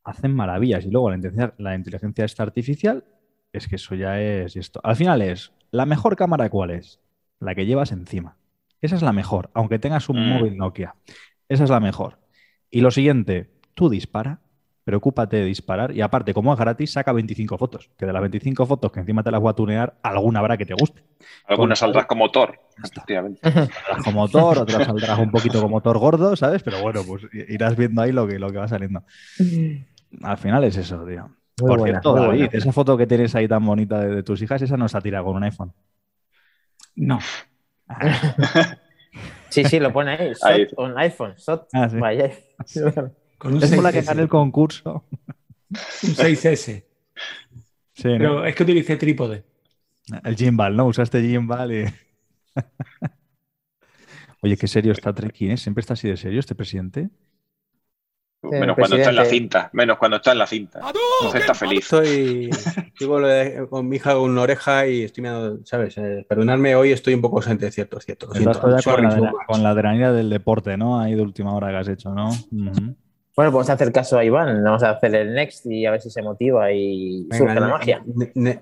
hacen 0.03 0.35
maravillas. 0.35 0.85
Y 0.85 0.91
luego 0.91 1.09
la 1.09 1.15
inteligencia, 1.15 1.55
la 1.57 1.73
inteligencia 1.73 2.23
esta 2.23 2.43
artificial, 2.43 3.03
es 3.51 3.67
que 3.67 3.77
eso 3.77 3.95
ya 3.95 4.21
es 4.21 4.55
esto. 4.55 4.79
Al 4.83 4.95
final 4.95 5.23
es, 5.23 5.51
¿la 5.71 5.85
mejor 5.85 6.15
cámara 6.15 6.49
cuál 6.49 6.71
es? 6.71 6.99
La 7.39 7.55
que 7.55 7.65
llevas 7.65 7.91
encima. 7.91 8.37
Esa 8.81 8.95
es 8.95 9.01
la 9.01 9.13
mejor, 9.13 9.49
aunque 9.53 9.79
tengas 9.79 10.09
un 10.09 10.17
mm. 10.17 10.29
móvil 10.29 10.57
Nokia. 10.57 10.95
Esa 11.49 11.63
es 11.63 11.69
la 11.69 11.79
mejor. 11.79 12.19
Y 12.69 12.81
lo 12.81 12.91
siguiente, 12.91 13.49
tú 13.73 13.89
dispara, 13.89 14.41
preocúpate 14.83 15.35
de 15.35 15.43
disparar 15.43 15.91
y 15.91 16.01
aparte, 16.01 16.33
como 16.33 16.53
es 16.53 16.59
gratis, 16.59 16.91
saca 16.93 17.11
25 17.11 17.57
fotos. 17.57 17.89
Que 17.97 18.05
de 18.05 18.13
las 18.13 18.21
25 18.21 18.65
fotos 18.65 18.91
que 18.91 19.01
encima 19.01 19.21
te 19.21 19.31
las 19.31 19.41
voy 19.41 19.49
a 19.49 19.53
tunear, 19.53 19.97
alguna 20.01 20.39
habrá 20.39 20.57
que 20.57 20.65
te 20.65 20.73
guste. 20.73 21.03
Algunas 21.45 21.79
saldrás 21.79 22.05
como 22.05 22.31
Thor, 22.31 22.59
efectivamente. 22.81 23.41
Saldrás 23.41 24.03
como 24.05 24.29
Thor, 24.29 24.59
otras 24.59 24.85
saldrás 24.85 25.19
un 25.19 25.31
poquito 25.31 25.61
como 25.61 25.81
Thor 25.81 25.97
gordo, 25.97 26.35
¿sabes? 26.35 26.63
Pero 26.63 26.81
bueno, 26.81 27.01
pues 27.05 27.23
irás 27.33 27.75
viendo 27.75 28.01
ahí 28.01 28.11
lo 28.11 28.27
que, 28.27 28.39
lo 28.39 28.49
que 28.49 28.59
va 28.59 28.67
saliendo. 28.69 29.03
Al 30.21 30.37
final 30.37 30.63
es 30.63 30.77
eso, 30.77 31.05
tío. 31.05 31.36
Por 31.57 31.81
cierto, 31.81 32.13
David, 32.13 32.49
esa 32.51 32.71
foto 32.71 32.95
que 32.95 33.07
tienes 33.07 33.33
ahí 33.33 33.47
tan 33.47 33.65
bonita 33.65 33.99
de, 33.99 34.21
tus 34.21 34.41
hijas, 34.41 34.61
esa 34.61 34.77
no 34.77 34.87
se 34.87 34.97
ha 34.97 35.01
tirado 35.01 35.25
con 35.25 35.37
un 35.37 35.43
iPhone. 35.43 35.73
No. 36.95 37.19
sí, 39.49 39.63
sí, 39.65 39.79
lo 39.79 39.91
pone 39.91 40.11
ahí. 40.11 40.35
Sot, 40.35 40.73
un 40.77 40.97
iPhone. 40.97 41.33
Sot, 41.37 41.67
ah, 41.73 41.89
vaya. 41.93 42.31
Con 43.37 43.53
un 43.53 43.63
es 43.63 43.71
la 43.77 43.91
que 43.91 44.01
gane 44.01 44.23
el 44.23 44.29
concurso. 44.29 45.05
Un 45.11 46.15
6S. 46.15 46.83
Sí, 47.93 48.03
Pero 48.03 48.45
es 48.45 48.55
que 48.55 48.63
utilicé 48.63 48.97
trípode. 48.97 49.43
El 50.23 50.35
gimbal, 50.35 50.75
¿no? 50.75 50.85
Usaste 50.85 51.21
gimbal 51.21 51.71
y... 51.71 51.85
Oye, 54.41 54.57
qué 54.57 54.67
serio 54.67 54.91
está 54.91 55.13
Trekking, 55.13 55.51
¿eh? 55.51 55.57
¿Siempre 55.57 55.81
está 55.81 55.93
así 55.93 56.07
de 56.07 56.17
serio 56.17 56.39
este 56.39 56.55
presidente? 56.55 57.09
Menos 58.51 58.75
cuando 58.75 58.95
está 58.95 59.09
en 59.09 59.15
la 59.15 59.25
cinta, 59.25 59.69
menos 59.73 59.97
cuando 59.97 60.17
está 60.17 60.31
en 60.31 60.37
la 60.37 60.47
cinta. 60.47 60.79
Entonces 60.79 61.41
está 61.41 61.53
feliz. 61.53 61.83
Estoy, 61.83 62.49
con 63.69 63.87
mi 63.87 63.95
hija 63.97 64.13
con 64.13 64.31
una 64.31 64.41
oreja 64.41 64.87
y 64.87 65.03
estoy 65.03 65.23
mirando, 65.23 65.59
¿sabes? 65.65 65.97
Eh, 65.97 66.25
perdonadme, 66.27 66.75
hoy 66.75 66.91
estoy 66.91 67.13
un 67.13 67.21
poco 67.21 67.37
ausente, 67.37 67.71
cierto, 67.71 67.99
cierto. 67.99 68.27
con, 68.27 69.63
la, 69.63 69.69
adrenalina 69.69 70.11
del 70.11 70.29
deporte, 70.29 70.77
¿no? 70.77 70.99
Ahí 70.99 71.15
de 71.15 71.21
última 71.21 71.53
hora 71.55 71.69
que 71.69 71.77
has 71.77 71.87
hecho, 71.87 72.13
¿no? 72.13 72.31
Bueno, 73.37 73.51
vamos 73.51 73.69
a 73.69 73.73
hacer 73.73 73.91
caso 73.91 74.17
a 74.17 74.25
Iván, 74.25 74.63
vamos 74.63 74.81
a 74.81 74.89
hacer 74.89 75.13
el 75.13 75.35
next 75.35 75.67
y 75.67 75.85
a 75.85 75.91
ver 75.91 76.01
si 76.01 76.09
se 76.09 76.23
motiva 76.23 76.71
y 76.71 77.27
surge 77.31 77.53
la 77.53 77.67
magia. 77.67 78.03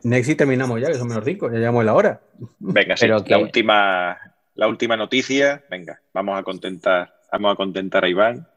next 0.03 0.29
y 0.29 0.36
terminamos 0.36 0.81
ya, 0.81 0.88
que 0.88 0.95
son 0.95 1.07
menos 1.07 1.23
cinco, 1.23 1.49
ya 1.49 1.59
llevamos 1.59 1.86
la 1.86 1.93
hora. 1.93 2.19
Venga, 2.59 2.97
sí, 2.97 3.07
la, 3.07 3.38
última, 3.38 4.17
la 4.53 4.67
última 4.67 4.97
noticia, 4.97 5.63
venga, 5.69 6.01
vamos 6.13 6.38
a 6.38 6.43
contentar, 6.43 7.15
vamos 7.31 7.53
a 7.53 7.55
contentar 7.55 8.03
a 8.03 8.09
Iván. 8.09 8.49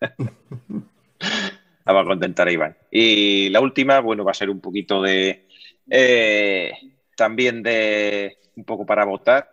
Vamos 1.84 2.02
a 2.02 2.08
contentar 2.08 2.48
a 2.48 2.52
Iván. 2.52 2.76
Y 2.90 3.48
la 3.50 3.60
última, 3.60 4.00
bueno, 4.00 4.24
va 4.24 4.30
a 4.32 4.34
ser 4.34 4.50
un 4.50 4.60
poquito 4.60 5.02
de. 5.02 5.46
Eh, 5.88 6.72
también 7.16 7.62
de. 7.62 8.38
Un 8.56 8.64
poco 8.64 8.86
para 8.86 9.04
votar. 9.04 9.48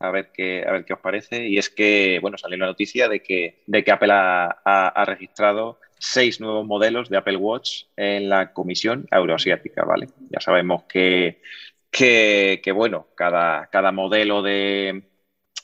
A 0.00 0.10
ver, 0.10 0.30
qué, 0.32 0.64
a 0.66 0.72
ver 0.72 0.84
qué 0.84 0.92
os 0.92 1.00
parece. 1.00 1.48
Y 1.48 1.58
es 1.58 1.68
que, 1.70 2.18
bueno, 2.20 2.38
salió 2.38 2.56
la 2.56 2.66
noticia 2.66 3.08
de 3.08 3.20
que, 3.20 3.62
de 3.66 3.82
que 3.82 3.90
Apple 3.90 4.12
ha, 4.12 5.04
registrado 5.06 5.80
seis 5.98 6.40
nuevos 6.40 6.64
modelos 6.64 7.08
de 7.08 7.16
Apple 7.16 7.36
Watch 7.36 7.84
en 7.96 8.28
la 8.28 8.52
Comisión 8.52 9.08
Euroasiática, 9.10 9.84
¿vale? 9.84 10.08
Ya 10.30 10.40
sabemos 10.40 10.84
que, 10.84 11.40
que, 11.90 12.72
bueno, 12.72 13.08
cada, 13.16 13.66
cada 13.66 13.90
modelo 13.90 14.40
de, 14.40 15.02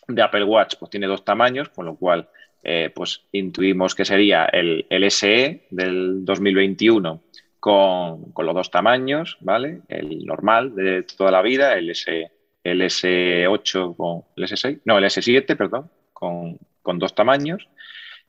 de 0.09 0.23
Apple 0.23 0.45
Watch 0.45 0.75
pues 0.81 0.91
tiene 0.91 1.07
dos 1.07 1.25
tamaños, 1.25 1.69
con 1.69 1.87
lo 1.87 1.95
cual 1.95 2.29
eh, 2.65 2.91
pues 2.95 3.23
intuimos 3.33 3.95
que 3.95 4.05
sería 4.05 4.47
el, 4.47 4.87
SE 5.11 5.67
del 5.71 6.25
2021 6.25 7.23
con, 7.61 8.33
los 8.37 8.55
dos 8.55 8.71
tamaños, 8.71 9.37
¿vale? 9.41 9.83
El 9.89 10.25
normal 10.25 10.75
de 10.75 11.03
toda 11.03 11.31
la 11.31 11.43
vida, 11.43 11.75
el 11.75 11.95
SE 11.95 12.31
el 12.65 12.81
S8 12.81 13.95
con 13.95 14.23
el 14.37 14.45
S6, 14.45 14.81
no, 14.87 14.97
el 14.97 15.05
S7, 15.05 15.55
perdón, 15.55 15.91
con, 16.15 16.59
con 16.81 16.99
dos 16.99 17.15
tamaños. 17.15 17.69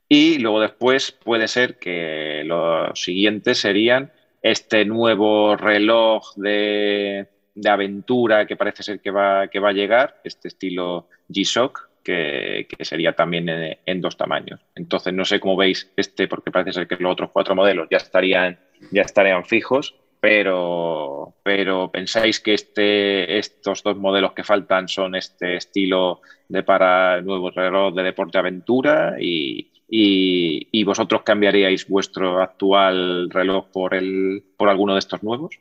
Y 0.08 0.38
luego 0.38 0.60
después 0.60 1.10
puede 1.10 1.48
ser 1.48 1.78
que 1.78 2.42
los 2.44 3.00
siguientes 3.00 3.58
serían 3.58 4.12
este 4.42 4.84
nuevo 4.84 5.56
reloj 5.56 6.34
de, 6.36 7.26
de 7.56 7.68
aventura 7.70 8.46
que 8.46 8.56
parece 8.56 8.82
ser 8.82 9.00
que 9.00 9.10
va, 9.10 9.48
que 9.48 9.58
va 9.58 9.70
a 9.70 9.72
llegar, 9.72 10.20
este 10.22 10.48
estilo 10.48 11.08
G-Shock, 11.28 11.85
que, 12.06 12.84
sería 12.84 13.12
también 13.12 13.48
en, 13.84 14.00
dos 14.00 14.16
tamaños. 14.16 14.60
Entonces, 14.74 15.12
no 15.12 15.24
sé 15.24 15.40
cómo 15.40 15.56
veis 15.56 15.90
este, 15.96 16.28
porque 16.28 16.52
parece 16.52 16.72
ser 16.72 16.86
que 16.86 16.96
los 16.96 17.12
otros 17.12 17.30
cuatro 17.32 17.54
modelos 17.54 17.88
ya 17.90 17.96
estarían, 17.96 18.58
ya 18.92 19.02
estarían 19.02 19.44
fijos, 19.44 19.96
pero, 20.20 21.34
pero 21.42 21.90
pensáis 21.90 22.40
que 22.40 22.54
este, 22.54 23.38
estos 23.38 23.82
dos 23.82 23.96
modelos 23.96 24.32
que 24.32 24.44
faltan 24.44 24.88
son 24.88 25.14
este 25.16 25.56
estilo 25.56 26.20
de 26.48 26.62
para 26.62 27.20
nuevo 27.22 27.50
reloj 27.50 27.94
de 27.94 28.02
deporte 28.02 28.38
aventura 28.38 29.16
y, 29.20 29.72
y, 29.88 30.84
vosotros 30.84 31.22
cambiaríais 31.22 31.88
vuestro 31.88 32.40
actual 32.40 33.30
reloj 33.30 33.66
por, 33.72 33.94
el, 33.94 34.44
por 34.56 34.68
alguno 34.68 34.94
de 34.94 35.00
estos 35.00 35.22
nuevos? 35.22 35.58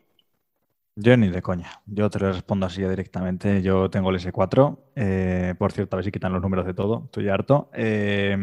Yo 0.98 1.18
ni 1.18 1.28
de 1.28 1.42
coña. 1.42 1.82
Yo 1.86 2.10
te 2.10 2.20
lo 2.20 2.32
respondo 2.32 2.66
así 2.66 2.82
directamente. 2.82 3.62
Yo 3.62 3.90
tengo 3.90 4.12
el 4.12 4.16
S4. 4.16 4.78
Eh, 4.96 5.54
por 5.58 5.74
cierto, 5.74 5.96
a 5.96 5.98
ver 5.98 6.06
si 6.06 6.12
quitan 6.12 6.32
los 6.32 6.42
números 6.42 6.66
de 6.66 6.74
todo. 6.74 7.04
Estoy 7.06 7.28
harto. 7.28 7.70
Eh, 7.74 8.38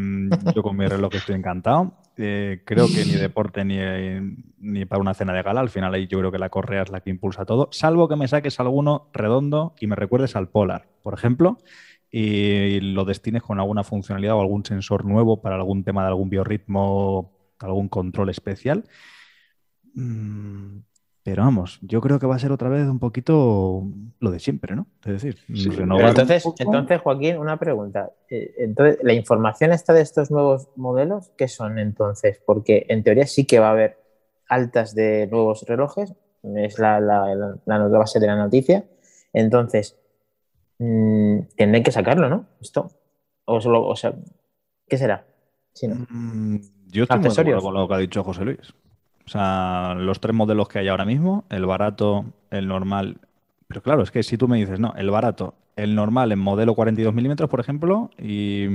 yo 0.54 0.62
con 0.62 0.76
mi 0.76 0.86
reloj 0.86 1.14
estoy 1.14 1.34
encantado. 1.36 1.94
Eh, 2.18 2.60
creo 2.66 2.88
que 2.88 3.06
ni 3.06 3.12
deporte 3.12 3.64
ni, 3.64 3.78
ni, 4.58 4.84
para 4.84 5.00
una 5.00 5.14
cena 5.14 5.32
de 5.32 5.42
gala. 5.42 5.62
Al 5.62 5.70
final 5.70 5.94
ahí 5.94 6.06
yo 6.06 6.18
creo 6.18 6.30
que 6.30 6.38
la 6.38 6.50
correa 6.50 6.82
es 6.82 6.90
la 6.90 7.00
que 7.00 7.08
impulsa 7.08 7.46
todo. 7.46 7.70
Salvo 7.72 8.06
que 8.06 8.16
me 8.16 8.28
saques 8.28 8.60
alguno 8.60 9.08
redondo 9.14 9.74
y 9.80 9.86
me 9.86 9.96
recuerdes 9.96 10.36
al 10.36 10.50
Polar, 10.50 10.88
por 11.02 11.14
ejemplo, 11.14 11.56
y 12.10 12.80
lo 12.80 13.06
destines 13.06 13.42
con 13.42 13.60
alguna 13.60 13.82
funcionalidad 13.82 14.34
o 14.34 14.42
algún 14.42 14.62
sensor 14.66 15.06
nuevo 15.06 15.40
para 15.40 15.56
algún 15.56 15.84
tema 15.84 16.02
de 16.02 16.08
algún 16.08 16.28
biorritmo, 16.28 17.32
algún 17.60 17.88
control 17.88 18.28
especial. 18.28 18.84
Mm, 19.94 20.80
pero 21.24 21.44
vamos, 21.44 21.78
yo 21.82 22.00
creo 22.00 22.18
que 22.18 22.26
va 22.26 22.34
a 22.34 22.40
ser 22.40 22.50
otra 22.50 22.68
vez 22.68 22.88
un 22.88 22.98
poquito 22.98 23.84
lo 24.18 24.30
de 24.32 24.40
siempre, 24.40 24.74
¿no? 24.74 24.88
Es 25.04 25.22
decir, 25.22 25.38
entonces, 25.48 26.44
entonces, 26.58 27.00
Joaquín, 27.00 27.38
una 27.38 27.58
pregunta. 27.58 28.10
Eh, 28.28 28.54
entonces, 28.58 28.98
¿la 29.02 29.12
información 29.12 29.70
está 29.72 29.92
de 29.92 30.00
estos 30.00 30.32
nuevos 30.32 30.68
modelos? 30.74 31.30
¿Qué 31.36 31.46
son 31.46 31.78
entonces? 31.78 32.42
Porque 32.44 32.86
en 32.88 33.04
teoría 33.04 33.26
sí 33.26 33.44
que 33.44 33.60
va 33.60 33.68
a 33.68 33.72
haber 33.72 33.98
altas 34.48 34.96
de 34.96 35.28
nuevos 35.30 35.64
relojes, 35.68 36.12
es 36.42 36.78
la, 36.80 36.98
la, 36.98 37.56
la, 37.66 37.78
base 37.86 38.18
de 38.18 38.26
la 38.26 38.36
noticia. 38.36 38.84
Entonces, 39.32 39.96
mmm, 40.78 41.38
tendré 41.56 41.84
que 41.84 41.92
sacarlo, 41.92 42.28
¿no? 42.28 42.46
Esto. 42.60 42.90
O, 43.44 43.60
solo, 43.60 43.86
o 43.86 43.94
sea, 43.94 44.12
¿qué 44.88 44.98
será? 44.98 45.24
Si 45.72 45.86
no. 45.86 46.04
Mm, 46.10 46.56
yo 46.88 47.04
estoy 47.04 47.44
muy 47.44 47.60
con 47.60 47.74
lo 47.74 47.86
que 47.86 47.94
ha 47.94 47.98
dicho 47.98 48.24
José 48.24 48.44
Luis. 48.44 48.74
O 49.26 49.28
sea, 49.28 49.94
los 49.96 50.20
tres 50.20 50.34
modelos 50.34 50.68
que 50.68 50.80
hay 50.80 50.88
ahora 50.88 51.04
mismo, 51.04 51.44
el 51.50 51.66
barato, 51.66 52.26
el 52.50 52.66
normal. 52.66 53.18
Pero 53.68 53.82
claro, 53.82 54.02
es 54.02 54.10
que 54.10 54.22
si 54.22 54.36
tú 54.36 54.48
me 54.48 54.58
dices, 54.58 54.80
no, 54.80 54.94
el 54.96 55.10
barato, 55.10 55.54
el 55.76 55.94
normal 55.94 56.32
en 56.32 56.38
modelo 56.38 56.74
42 56.74 57.14
milímetros, 57.14 57.48
por 57.48 57.60
ejemplo, 57.60 58.10
y, 58.18 58.66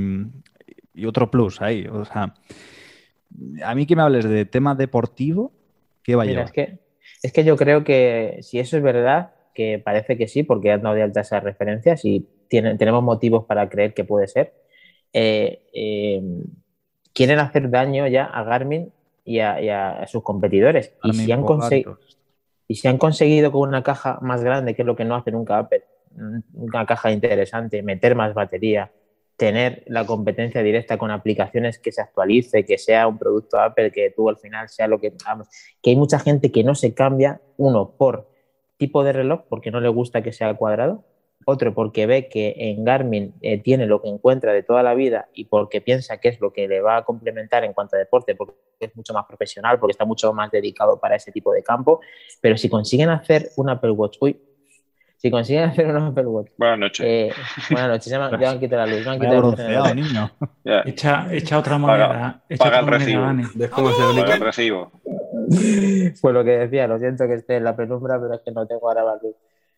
otro 1.06 1.30
plus 1.30 1.62
ahí. 1.62 1.86
O 1.88 2.06
sea, 2.06 2.34
a 3.64 3.76
mí 3.76 3.86
que 3.86 3.96
me 3.96 4.02
hables 4.02 4.28
de 4.28 4.46
tema 4.46 4.74
deportivo, 4.74 5.52
¿qué 6.04 6.16
va 6.16 6.24
a 6.24 6.26
llevar? 6.26 6.46
Es 6.46 6.52
que, 6.52 6.80
es 7.22 7.34
que 7.34 7.44
yo 7.44 7.56
creo 7.56 7.84
que 7.84 8.40
si 8.42 8.60
eso 8.60 8.78
es 8.78 8.84
verdad, 8.84 9.32
que 9.54 9.80
parece 9.84 10.18
que 10.18 10.28
sí, 10.28 10.44
porque 10.44 10.72
han 10.72 10.82
dado 10.82 10.96
de 10.96 11.04
alta 11.04 11.22
esas 11.22 11.44
referencias 11.44 12.06
y 12.06 12.28
tenemos 12.50 13.04
motivos 13.04 13.46
para 13.46 13.70
creer 13.70 13.94
que 13.94 14.04
puede 14.04 14.28
ser, 14.28 14.54
eh, 15.14 15.68
eh, 15.74 16.22
quieren 17.14 17.40
hacer 17.40 17.70
daño 17.70 18.08
ya 18.08 18.26
a 18.26 18.44
Garmin 18.44 18.92
y 19.28 19.40
a, 19.40 20.08
sus 20.08 20.24
competidores. 20.24 20.94
Y 21.04 21.14
si, 21.14 21.32
han 21.32 21.44
y 22.68 22.76
si 22.76 22.88
han 22.88 22.98
conseguido 22.98 23.52
con 23.52 23.68
una 23.68 23.84
caja 23.84 24.20
más 24.22 24.42
grande, 24.42 24.74
que 24.74 24.84
es 24.84 24.86
lo 24.86 24.96
que 24.96 25.04
no 25.04 25.16
hace 25.16 25.32
nunca 25.32 25.60
Apple, 25.60 25.84
una 26.54 26.86
caja 26.86 27.12
interesante, 27.12 27.84
meter 27.84 28.16
más 28.16 28.34
batería, 28.34 28.92
tener 29.36 29.84
la 29.88 30.06
competencia 30.06 30.64
directa 30.64 30.98
con 30.98 31.12
aplicaciones 31.12 31.78
que 31.78 31.92
se 31.92 32.02
actualice, 32.02 32.66
que 32.66 32.78
sea 32.78 33.08
un 33.08 33.18
producto 33.18 33.60
Apple, 33.60 33.92
que 33.92 34.12
tú 34.16 34.30
al 34.30 34.38
final 34.38 34.70
sea 34.70 34.88
lo 34.88 34.98
que... 35.00 35.14
Vamos, 35.26 35.50
que 35.82 35.90
hay 35.90 35.96
mucha 35.98 36.20
gente 36.20 36.52
que 36.52 36.64
no 36.64 36.74
se 36.74 36.94
cambia, 36.94 37.42
uno, 37.58 37.92
por 37.98 38.30
tipo 38.78 39.04
de 39.04 39.12
reloj, 39.12 39.42
porque 39.50 39.72
no 39.72 39.82
le 39.82 39.90
gusta 39.90 40.24
que 40.24 40.32
sea 40.32 40.54
cuadrado, 40.54 41.04
otro 41.50 41.74
porque 41.74 42.06
ve 42.06 42.28
que 42.28 42.54
en 42.58 42.84
Garmin 42.84 43.34
eh, 43.42 43.58
tiene 43.62 43.86
lo 43.86 44.02
que 44.02 44.10
encuentra 44.10 44.52
de 44.52 44.64
toda 44.64 44.84
la 44.84 44.94
vida 44.94 45.30
y 45.34 45.46
porque 45.46 45.80
piensa 45.80 46.18
que 46.18 46.28
es 46.28 46.42
lo 46.42 46.52
que 46.52 46.68
le 46.68 46.82
va 46.82 46.98
a 46.98 47.06
complementar 47.06 47.64
en 47.64 47.72
cuanto 47.72 47.96
a 47.96 48.00
deporte, 48.00 48.36
porque 48.36 48.56
es 48.82 48.94
mucho 48.98 49.14
más 49.14 49.26
profesional, 49.26 49.80
porque 49.80 49.92
está 49.92 50.04
mucho 50.04 50.34
más 50.34 50.52
dedicado 50.52 51.00
para 51.00 51.16
ese 51.16 51.32
tipo 51.32 51.54
de 51.54 51.64
campo. 51.64 52.02
Pero 52.42 52.58
si 52.58 52.68
consiguen 52.68 53.10
hacer 53.12 53.52
un 53.56 53.70
Apple 53.70 53.92
Watch, 53.92 54.18
uy, 54.20 54.38
si 55.16 55.32
consiguen 55.32 55.64
hacer 55.64 55.88
un 55.88 55.96
Apple 55.96 56.26
Watch. 56.26 56.52
Buenas 56.58 56.80
noches. 56.80 57.06
Eh, 57.08 57.32
buenas 57.72 57.92
noches, 57.92 58.08
ya 58.08 58.20
me, 58.20 58.46
han 58.46 58.60
quitado 58.60 58.86
la 58.86 58.94
luz. 58.94 59.06
Me 59.06 59.12
han 59.14 59.20
quitado 59.20 59.38
bronceado, 59.38 59.96
niño. 59.96 60.32
Echa, 60.84 61.28
echa, 61.32 61.60
otra 61.60 61.78
moneda. 61.78 62.10
Paga, 62.10 62.44
echa 62.50 62.64
paga 62.66 62.80
el 62.80 62.88
recibo. 62.88 63.26
¿Ves 63.56 63.70
cómo 63.70 63.92
se 63.92 64.22
paga 64.22 64.36
el 64.36 64.42
recibo. 64.42 64.92
Pues 66.22 66.34
lo 66.34 66.44
que 66.44 66.58
decía, 66.58 66.88
lo 66.88 67.00
siento 67.00 67.26
que 67.26 67.36
esté 67.36 67.56
en 67.56 67.64
la 67.64 67.74
penumbra, 67.74 68.20
pero 68.20 68.34
es 68.34 68.42
que 68.42 68.52
no 68.52 68.68
tengo 68.68 68.90
ahora 68.90 69.06
la 69.06 69.14
luz. 69.14 69.34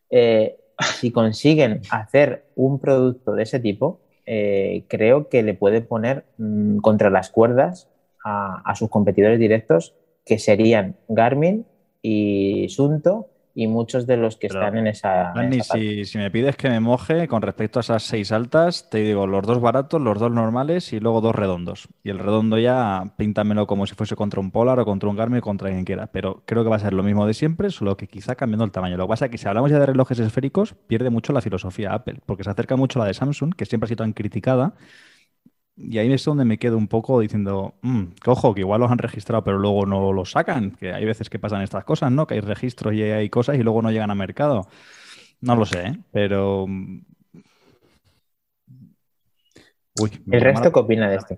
Eh, 0.10 0.58
si 0.80 1.12
consiguen 1.12 1.82
hacer 1.92 2.46
un 2.56 2.80
producto 2.80 3.34
de 3.34 3.44
ese 3.44 3.60
tipo, 3.60 4.00
eh, 4.26 4.86
creo 4.88 5.28
que 5.28 5.44
le 5.44 5.54
puede 5.54 5.82
poner 5.82 6.26
mm, 6.38 6.78
contra 6.78 7.10
las 7.10 7.30
cuerdas 7.30 7.90
a, 8.24 8.76
sus 8.76 8.90
competidores 8.90 9.40
directos, 9.40 9.96
que 10.26 10.38
serían 10.38 10.98
Garmin 11.08 11.66
y 12.02 12.68
Sunto, 12.70 13.30
y 13.60 13.68
muchos 13.68 14.08
de 14.08 14.16
los 14.16 14.38
que 14.38 14.48
están 14.48 14.78
en 14.78 14.88
esa. 14.88 15.34
si, 15.74 16.06
si, 16.06 16.18
me 16.18 16.32
pides 16.32 16.56
que 16.56 16.70
me 16.70 16.80
moje 16.80 17.28
con 17.28 17.42
respecto 17.42 17.80
a 17.80 17.82
esas 17.82 18.04
seis 18.04 18.32
altas, 18.32 18.90
te 18.90 19.00
digo 19.00 19.28
los 19.28 19.46
dos 19.46 19.60
baratos, 19.60 20.02
los 20.02 20.18
dos 20.18 20.32
normales 20.32 20.94
y 20.94 21.02
luego 21.02 21.20
dos 21.20 21.36
redondos. 21.36 21.90
Y 22.02 22.10
el 22.10 22.20
redondo 22.20 22.58
ya 22.58 23.14
píntamelo 23.18 23.68
como 23.68 23.86
si 23.86 23.96
fuese 23.96 24.16
contra 24.16 24.40
un 24.40 24.52
Polar 24.52 24.80
o 24.80 24.86
contra 24.86 25.10
un 25.10 25.18
Garmin, 25.18 25.42
contra 25.42 25.70
quien 25.70 25.84
quiera. 25.84 26.08
Pero 26.08 26.42
creo 26.46 26.64
que 26.64 26.70
va 26.70 26.78
a 26.78 26.80
ser 26.80 26.94
lo 26.94 27.04
mismo 27.04 27.28
de 27.28 27.34
siempre, 27.34 27.70
solo 27.70 27.98
que 27.98 28.08
quizá 28.08 28.36
cambiando 28.36 28.64
el 28.64 28.72
tamaño. 28.72 28.96
Lo 28.96 29.08
que 29.08 29.10
pasa 29.10 29.26
es 29.26 29.32
que 29.32 29.38
si 29.38 29.46
hablamos 29.46 29.70
ya 29.72 29.80
de 29.80 29.88
relojes 29.88 30.18
esféricos, 30.20 30.74
pierde 30.88 31.10
mucho 31.10 31.34
la 31.34 31.42
filosofía 31.42 31.94
Apple, 31.94 32.22
porque 32.26 32.46
se 32.46 32.52
acerca 32.52 32.78
mucho 32.78 33.00
a 33.00 33.04
la 33.04 33.08
de 33.08 33.14
Samsung, 33.14 33.56
que 33.56 33.66
siempre 33.66 33.88
ha 33.88 33.90
sido 33.90 33.98
tan 33.98 34.14
criticada 34.14 34.76
y 35.82 35.98
ahí 35.98 36.12
es 36.12 36.26
donde 36.26 36.44
me 36.44 36.58
quedo 36.58 36.78
un 36.78 36.88
poco 36.88 37.22
diciendo, 37.22 37.74
mm, 37.82 38.04
que 38.22 38.54
que 38.54 38.60
igual 38.60 38.82
los 38.82 38.92
han 38.92 38.98
registrado 38.98 39.44
pero 39.44 39.58
luego 39.58 39.86
no 39.86 40.12
los 40.12 40.32
sacan, 40.32 40.72
que 40.72 40.94
hay 40.94 41.06
veces 41.06 41.30
que 41.30 41.40
pasan 41.40 41.62
estas 41.62 41.86
cosas, 41.86 42.12
¿no? 42.12 42.28
Que 42.28 42.34
hay 42.36 42.42
registros 42.42 42.94
y 42.94 43.02
hay 43.04 43.30
cosas 43.30 43.58
y 43.58 43.64
luego 43.64 43.82
no 43.82 43.92
llegan 43.92 44.12
a 44.12 44.16
mercado. 44.16 44.68
No 45.42 45.56
lo 45.56 45.66
sé, 45.66 45.88
¿eh? 45.88 45.98
pero... 46.12 46.66
Mm, 46.68 47.02
¿El 50.32 50.42
resto 50.42 50.72
qué 50.72 50.80
opina 50.80 51.10
de 51.10 51.18
esto? 51.18 51.38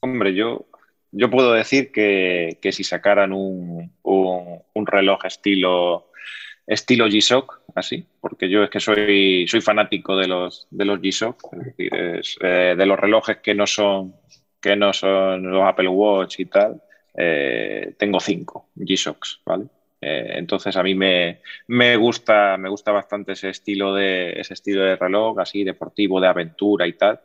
Hombre, 0.00 0.34
yo, 0.34 0.66
yo 1.12 1.30
puedo 1.30 1.52
decir 1.52 1.92
que, 1.92 2.58
si 2.72 2.84
sacaran 2.84 3.32
un, 3.32 3.92
un 4.02 4.86
reloj 4.86 5.24
estilo 5.24 6.09
estilo 6.70 7.08
G-Shock, 7.08 7.62
así, 7.74 8.06
porque 8.20 8.48
yo 8.48 8.62
es 8.62 8.70
que 8.70 8.78
soy, 8.78 9.44
soy 9.48 9.60
fanático 9.60 10.16
de 10.16 10.28
los, 10.28 10.68
de 10.70 10.84
los 10.84 11.00
G-Shock, 11.00 11.48
es 11.52 11.66
decir, 11.66 11.92
eh, 12.42 12.74
de 12.78 12.86
los 12.86 12.98
relojes 12.98 13.38
que 13.38 13.54
no 13.54 13.66
son 13.66 14.14
que 14.60 14.76
no 14.76 14.92
son 14.92 15.50
los 15.50 15.64
Apple 15.66 15.88
Watch 15.88 16.38
y 16.38 16.44
tal, 16.44 16.80
eh, 17.14 17.94
tengo 17.98 18.20
cinco 18.20 18.68
G-Shocks, 18.76 19.40
¿vale? 19.44 19.64
Eh, 20.00 20.34
entonces 20.36 20.76
a 20.76 20.82
mí 20.82 20.94
me, 20.94 21.40
me, 21.66 21.96
gusta, 21.96 22.56
me 22.56 22.68
gusta 22.68 22.92
bastante 22.92 23.32
ese 23.32 23.50
estilo 23.50 23.94
de 23.94 24.38
ese 24.38 24.54
estilo 24.54 24.82
de 24.82 24.96
reloj, 24.96 25.40
así 25.40 25.64
deportivo, 25.64 26.20
de 26.20 26.28
aventura 26.28 26.86
y 26.86 26.92
tal. 26.92 27.20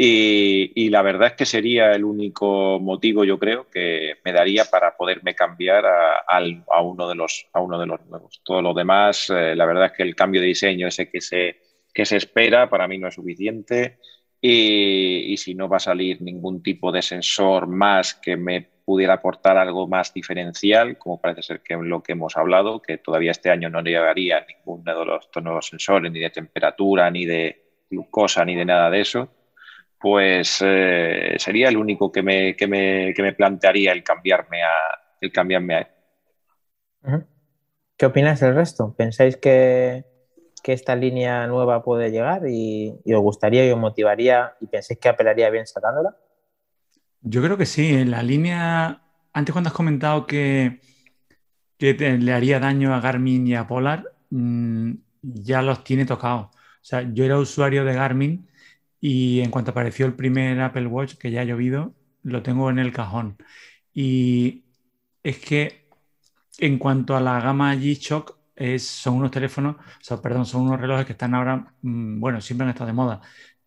Y, 0.00 0.90
la 0.90 1.02
verdad 1.02 1.30
es 1.30 1.32
que 1.32 1.44
sería 1.44 1.92
el 1.92 2.04
único 2.04 2.78
motivo, 2.78 3.24
yo 3.24 3.36
creo, 3.36 3.68
que 3.68 4.14
me 4.24 4.32
daría 4.32 4.64
para 4.66 4.96
poderme 4.96 5.34
cambiar 5.34 5.84
a, 5.86 6.82
uno, 6.82 7.08
de 7.08 7.16
los, 7.16 7.48
a 7.52 7.60
uno 7.60 7.80
de 7.80 7.86
los 7.86 8.06
nuevos. 8.06 8.40
Todo 8.44 8.62
lo 8.62 8.74
demás, 8.74 9.28
eh, 9.28 9.56
la 9.56 9.66
verdad 9.66 9.86
es 9.86 9.92
que 9.94 10.04
el 10.04 10.14
cambio 10.14 10.40
de 10.40 10.46
diseño 10.46 10.86
ese 10.86 11.10
que 11.10 11.20
se, 11.20 11.56
que 11.92 12.04
se 12.04 12.16
espera 12.16 12.70
para 12.70 12.86
mí 12.86 12.96
no 12.96 13.08
es 13.08 13.14
suficiente. 13.16 13.98
Y, 14.40 15.34
si 15.36 15.56
no 15.56 15.68
va 15.68 15.78
a 15.78 15.80
salir 15.80 16.22
ningún 16.22 16.62
tipo 16.62 16.92
de 16.92 17.02
sensor 17.02 17.66
más 17.66 18.14
que 18.14 18.36
me 18.36 18.68
pudiera 18.84 19.14
aportar 19.14 19.56
algo 19.56 19.88
más 19.88 20.14
diferencial, 20.14 20.96
como 20.96 21.20
parece 21.20 21.42
ser 21.42 21.60
que 21.60 21.74
lo 21.74 22.04
que 22.04 22.12
hemos 22.12 22.36
hablado, 22.36 22.80
que 22.80 22.98
todavía 22.98 23.32
este 23.32 23.50
año 23.50 23.68
no 23.68 23.82
llegaría 23.82 24.46
ninguno 24.46 24.96
de 24.96 25.04
los 25.04 25.28
nuevos 25.42 25.66
sensores, 25.66 26.12
ni 26.12 26.20
de 26.20 26.30
temperatura, 26.30 27.10
ni 27.10 27.26
de 27.26 27.64
glucosa, 27.90 28.44
ni 28.44 28.54
de 28.54 28.64
nada 28.64 28.90
de 28.90 29.00
eso 29.00 29.28
pues 30.00 30.58
eh, 30.64 31.34
sería 31.38 31.68
el 31.68 31.76
único 31.76 32.12
que 32.12 32.22
me, 32.22 32.54
que, 32.56 32.66
me, 32.66 33.12
que 33.14 33.22
me, 33.22 33.32
plantearía 33.32 33.92
el 33.92 34.04
cambiarme 34.04 34.62
a, 34.62 34.70
el 35.20 35.32
cambiarme 35.32 35.74
a 35.74 35.78
él. 35.80 37.26
¿Qué 37.96 38.06
opináis 38.06 38.40
del 38.40 38.54
resto? 38.54 38.94
¿Pensáis 38.96 39.36
que, 39.36 40.04
esta 40.64 40.94
línea 40.94 41.46
nueva 41.46 41.82
puede 41.82 42.10
llegar 42.10 42.42
y, 42.46 42.94
os 43.06 43.22
gustaría 43.22 43.66
y 43.66 43.70
os 43.70 43.78
motivaría 43.78 44.54
y 44.60 44.66
pensáis 44.66 45.00
que 45.00 45.08
apelaría 45.08 45.48
bien 45.48 45.66
sacándola? 45.66 46.14
Yo 47.22 47.42
creo 47.42 47.56
que 47.56 47.64
sí. 47.64 48.04
La 48.04 48.22
línea, 48.22 49.00
antes 49.32 49.54
cuando 49.54 49.68
has 49.68 49.74
comentado 49.74 50.26
que, 50.26 50.80
que 51.78 51.94
le 51.94 52.32
haría 52.34 52.60
daño 52.60 52.94
a 52.94 53.00
Garmin 53.00 53.46
y 53.46 53.54
a 53.54 53.66
Polar, 53.66 54.12
mm, 54.28 54.92
ya 55.22 55.62
los 55.62 55.82
tiene 55.84 56.04
tocados. 56.04 56.48
O 56.48 56.84
sea, 56.84 57.00
yo 57.14 57.24
era 57.24 57.38
usuario 57.38 57.86
de 57.86 57.94
Garmin 57.94 58.48
y 59.00 59.40
en 59.40 59.50
cuanto 59.50 59.70
apareció 59.72 60.06
el 60.06 60.14
primer 60.14 60.60
Apple 60.60 60.86
Watch, 60.86 61.14
que 61.16 61.30
ya 61.30 61.42
ha 61.42 61.44
llovido, 61.44 61.94
lo 62.22 62.42
tengo 62.42 62.70
en 62.70 62.78
el 62.78 62.92
cajón. 62.92 63.36
Y 63.94 64.64
es 65.22 65.38
que 65.38 65.88
en 66.58 66.78
cuanto 66.78 67.16
a 67.16 67.20
la 67.20 67.40
gama 67.40 67.74
G-Shock, 67.76 68.36
son 68.78 69.14
unos 69.16 69.30
teléfonos, 69.30 69.76
perdón, 70.22 70.46
son 70.46 70.62
unos 70.62 70.80
relojes 70.80 71.06
que 71.06 71.12
están 71.12 71.34
ahora, 71.34 71.74
mm, 71.82 72.20
bueno, 72.20 72.40
siempre 72.40 72.64
han 72.64 72.70
estado 72.70 72.88
de 72.88 72.92
moda, 72.94 73.20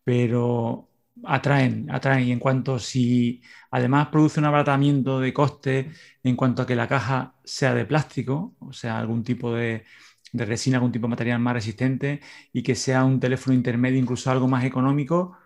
pero 0.03 0.89
atraen, 1.23 1.89
atraen. 1.91 2.27
Y 2.27 2.31
en 2.31 2.39
cuanto 2.39 2.77
si 2.79 3.41
además 3.71 4.07
produce 4.09 4.39
un 4.39 4.45
abaratamiento 4.47 5.19
de 5.19 5.33
coste, 5.33 5.91
en 6.23 6.35
cuanto 6.35 6.61
a 6.63 6.67
que 6.67 6.75
la 6.75 6.87
caja 6.87 7.35
sea 7.43 7.73
de 7.73 7.85
plástico, 7.85 8.55
o 8.59 8.73
sea, 8.73 8.99
algún 8.99 9.23
tipo 9.23 9.53
de, 9.53 9.85
de 10.31 10.45
resina, 10.45 10.77
algún 10.77 10.91
tipo 10.91 11.07
de 11.07 11.11
material 11.11 11.39
más 11.39 11.53
resistente 11.55 12.21
y 12.53 12.63
que 12.63 12.75
sea 12.75 13.03
un 13.05 13.19
teléfono 13.19 13.55
intermedio, 13.55 13.99
incluso 13.99 14.31
algo 14.31 14.47
más 14.47 14.63
económico, 14.65 15.37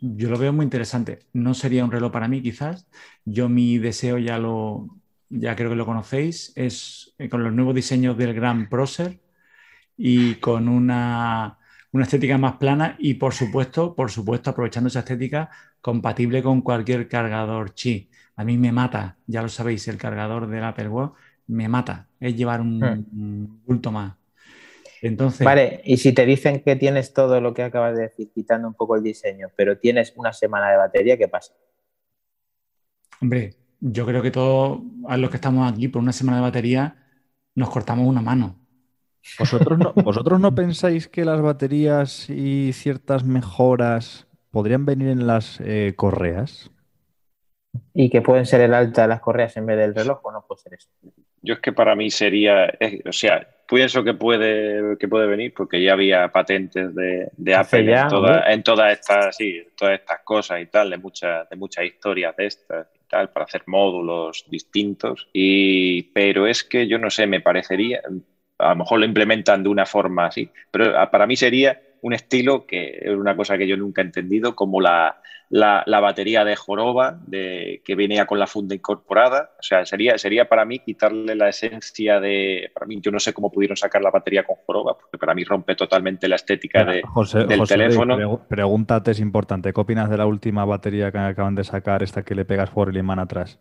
yo 0.00 0.28
lo 0.30 0.38
veo 0.38 0.52
muy 0.52 0.64
interesante. 0.64 1.20
No 1.32 1.54
sería 1.54 1.84
un 1.84 1.90
reloj 1.92 2.12
para 2.12 2.28
mí, 2.28 2.42
quizás. 2.42 2.86
Yo 3.24 3.48
mi 3.48 3.78
deseo 3.78 4.18
ya 4.18 4.38
lo, 4.38 4.88
ya 5.28 5.56
creo 5.56 5.70
que 5.70 5.76
lo 5.76 5.86
conocéis, 5.86 6.52
es 6.56 7.14
eh, 7.18 7.28
con 7.28 7.42
los 7.44 7.52
nuevos 7.52 7.74
diseños 7.74 8.16
del 8.16 8.34
Gran 8.34 8.68
Procer 8.68 9.20
y 9.96 10.36
con 10.36 10.68
una, 10.68 11.58
una, 11.92 12.04
estética 12.04 12.38
más 12.38 12.54
plana 12.56 12.96
y 12.98 13.14
por 13.14 13.34
supuesto, 13.34 13.94
por 13.94 14.10
supuesto, 14.10 14.50
aprovechando 14.50 14.88
esa 14.88 15.00
estética 15.00 15.50
compatible 15.80 16.42
con 16.42 16.62
cualquier 16.62 17.08
cargador 17.08 17.74
Qi. 17.74 18.10
A 18.36 18.44
mí 18.44 18.58
me 18.58 18.72
mata, 18.72 19.18
ya 19.26 19.42
lo 19.42 19.48
sabéis, 19.48 19.88
el 19.88 19.98
cargador 19.98 20.48
del 20.48 20.64
Apple 20.64 20.88
Watch 20.88 21.14
me 21.46 21.68
mata, 21.68 22.08
es 22.20 22.36
llevar 22.36 22.60
un, 22.60 22.80
hmm. 22.80 23.66
bulto 23.66 23.90
más. 23.90 24.14
Entonces, 25.02 25.44
vale, 25.44 25.82
y 25.84 25.98
si 25.98 26.12
te 26.12 26.24
dicen 26.24 26.62
que 26.62 26.76
tienes 26.76 27.12
todo 27.12 27.40
lo 27.40 27.52
que 27.52 27.62
acabas 27.62 27.94
de 27.94 28.04
decir, 28.04 28.30
quitando 28.34 28.66
un 28.66 28.74
poco 28.74 28.96
el 28.96 29.02
diseño, 29.02 29.48
pero 29.54 29.78
tienes 29.78 30.14
una 30.16 30.32
semana 30.32 30.70
de 30.70 30.78
batería, 30.78 31.18
¿qué 31.18 31.28
pasa? 31.28 31.52
Hombre, 33.20 33.54
yo 33.80 34.06
creo 34.06 34.22
que 34.22 34.30
todos 34.30 34.80
los 35.18 35.30
que 35.30 35.36
estamos 35.36 35.70
aquí 35.70 35.88
por 35.88 36.00
una 36.00 36.12
semana 36.12 36.38
de 36.38 36.44
batería 36.44 36.96
nos 37.54 37.68
cortamos 37.68 38.06
una 38.06 38.22
mano. 38.22 38.58
¿Vosotros 39.38 39.78
no, 39.78 39.92
¿Vosotros 40.04 40.40
no 40.40 40.54
pensáis 40.54 41.08
que 41.08 41.24
las 41.24 41.40
baterías 41.40 42.28
y 42.30 42.72
ciertas 42.72 43.24
mejoras 43.24 44.26
podrían 44.50 44.86
venir 44.86 45.08
en 45.08 45.26
las 45.26 45.60
eh, 45.60 45.92
correas? 45.96 46.70
¿Y 47.92 48.10
que 48.10 48.22
pueden 48.22 48.46
ser 48.46 48.60
el 48.60 48.74
alta 48.74 49.02
de 49.02 49.08
las 49.08 49.20
correas 49.20 49.56
en 49.56 49.66
vez 49.66 49.78
del 49.78 49.94
reloj 49.94 50.20
o 50.22 50.32
no 50.32 50.44
puede 50.46 50.62
ser 50.62 50.74
eso? 50.74 50.88
Yo 51.44 51.54
es 51.54 51.60
que 51.60 51.72
para 51.72 51.94
mí 51.94 52.10
sería, 52.10 52.72
o 53.06 53.12
sea, 53.12 53.46
pienso 53.68 54.02
que 54.02 54.14
puede, 54.14 54.96
que 54.98 55.08
puede 55.08 55.26
venir 55.26 55.52
porque 55.54 55.82
ya 55.82 55.92
había 55.92 56.28
patentes 56.28 56.94
de, 56.94 57.28
de 57.36 57.54
Apple 57.54 57.92
en, 57.92 58.08
toda, 58.08 58.62
todas 58.62 58.92
estas, 58.92 59.36
sí, 59.36 59.62
todas 59.76 60.00
estas 60.00 60.20
cosas 60.24 60.60
y 60.62 60.66
tal, 60.66 60.90
de 60.90 60.98
muchas, 60.98 61.48
de 61.48 61.56
muchas 61.56 61.84
historias 61.84 62.34
de 62.36 62.46
estas 62.46 62.86
y 62.94 63.08
tal, 63.08 63.30
para 63.30 63.44
hacer 63.44 63.62
módulos 63.66 64.44
distintos. 64.48 65.28
Y, 65.32 66.02
pero 66.14 66.46
es 66.46 66.64
que 66.64 66.86
yo 66.86 66.98
no 66.98 67.10
sé, 67.10 67.26
me 67.26 67.40
parecería, 67.40 68.00
a 68.58 68.70
lo 68.70 68.76
mejor 68.76 69.00
lo 69.00 69.04
implementan 69.04 69.62
de 69.62 69.68
una 69.68 69.86
forma 69.86 70.26
así, 70.26 70.48
pero 70.70 70.92
para 71.10 71.26
mí 71.26 71.36
sería 71.36 71.80
un 72.04 72.12
estilo 72.12 72.66
que 72.66 72.98
es 73.00 73.16
una 73.16 73.34
cosa 73.34 73.56
que 73.56 73.66
yo 73.66 73.78
nunca 73.78 74.02
he 74.02 74.04
entendido, 74.04 74.54
como 74.54 74.78
la, 74.78 75.22
la, 75.48 76.00
batería 76.00 76.44
de 76.44 76.54
joroba 76.54 77.18
de, 77.26 77.80
que 77.82 77.94
venía 77.94 78.26
con 78.26 78.38
la 78.38 78.46
funda 78.46 78.74
incorporada. 78.74 79.52
O 79.58 79.62
sea, 79.62 79.86
sería, 79.86 80.18
sería 80.18 80.46
para 80.46 80.66
mí 80.66 80.80
quitarle 80.80 81.34
la 81.34 81.48
esencia 81.48 82.20
de... 82.20 82.70
Para 82.74 82.84
mí, 82.84 83.00
yo 83.00 83.10
no 83.10 83.18
sé 83.18 83.32
cómo 83.32 83.50
pudieron 83.50 83.78
sacar 83.78 84.02
la 84.02 84.10
batería 84.10 84.44
con 84.44 84.56
joroba, 84.66 84.98
porque 84.98 85.16
para 85.16 85.34
mí 85.34 85.44
rompe 85.44 85.76
totalmente 85.76 86.28
la 86.28 86.36
estética 86.36 86.84
de, 86.84 87.02
del 87.48 87.66
teléfono. 87.66 88.44
pregúntate, 88.48 89.12
es 89.12 89.20
importante, 89.20 89.72
¿qué 89.72 89.80
opinas 89.80 90.10
de 90.10 90.18
la 90.18 90.26
última 90.26 90.66
batería 90.66 91.10
que 91.10 91.16
acaban 91.16 91.54
de 91.54 91.64
sacar, 91.64 92.02
esta 92.02 92.22
que 92.22 92.34
le 92.34 92.44
pegas 92.44 92.68
por 92.68 92.90
el 92.90 92.98
imán 92.98 93.18
atrás? 93.18 93.58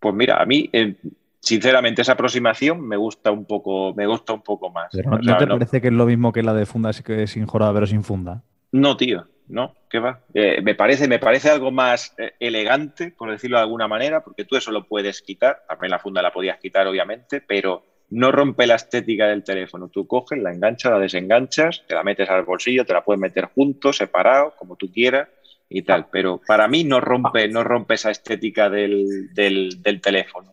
Pues 0.00 0.14
mira, 0.14 0.40
a 0.40 0.46
mí... 0.46 0.70
Eh, 0.72 0.96
sinceramente, 1.42 2.02
esa 2.02 2.12
aproximación 2.12 2.86
me 2.86 2.96
gusta 2.96 3.30
un 3.30 3.44
poco, 3.44 3.92
me 3.94 4.06
gusta 4.06 4.32
un 4.32 4.42
poco 4.42 4.70
más. 4.70 4.94
¿No, 4.94 5.36
te 5.36 5.46
parece 5.46 5.80
que 5.80 5.88
es 5.88 5.92
lo 5.92 6.06
mismo 6.06 6.32
que 6.32 6.42
la 6.42 6.54
de 6.54 6.66
funda 6.66 6.92
sin 6.92 7.46
joroba, 7.46 7.74
pero 7.74 7.86
sin 7.86 8.04
funda? 8.04 8.42
No, 8.70 8.96
tío, 8.96 9.26
no, 9.48 9.74
¿qué 9.90 9.98
va? 9.98 10.20
Eh, 10.32 10.62
me, 10.62 10.74
parece, 10.74 11.08
me 11.08 11.18
parece 11.18 11.50
algo 11.50 11.70
más 11.70 12.14
eh, 12.16 12.32
elegante, 12.38 13.10
por 13.10 13.30
decirlo 13.30 13.58
de 13.58 13.64
alguna 13.64 13.88
manera, 13.88 14.22
porque 14.22 14.44
tú 14.44 14.56
eso 14.56 14.70
lo 14.70 14.86
puedes 14.86 15.20
quitar, 15.20 15.64
también 15.68 15.90
la 15.90 15.98
funda 15.98 16.22
la 16.22 16.32
podías 16.32 16.58
quitar, 16.58 16.86
obviamente, 16.86 17.40
pero 17.40 17.84
no 18.10 18.30
rompe 18.30 18.66
la 18.66 18.76
estética 18.76 19.26
del 19.26 19.42
teléfono. 19.42 19.88
Tú 19.88 20.06
coges, 20.06 20.40
la 20.40 20.52
enganchas, 20.52 20.92
la 20.92 20.98
desenganchas, 20.98 21.84
te 21.88 21.94
la 21.94 22.04
metes 22.04 22.30
al 22.30 22.44
bolsillo, 22.44 22.84
te 22.84 22.92
la 22.92 23.02
puedes 23.02 23.20
meter 23.20 23.46
juntos, 23.46 23.96
separado, 23.96 24.54
como 24.56 24.76
tú 24.76 24.92
quieras 24.92 25.28
y 25.68 25.82
tal. 25.82 26.06
Pero 26.12 26.40
para 26.46 26.68
mí 26.68 26.84
no 26.84 27.00
rompe, 27.00 27.48
no 27.48 27.64
rompe 27.64 27.94
esa 27.94 28.10
estética 28.10 28.68
del 28.68 30.00
teléfono. 30.02 30.52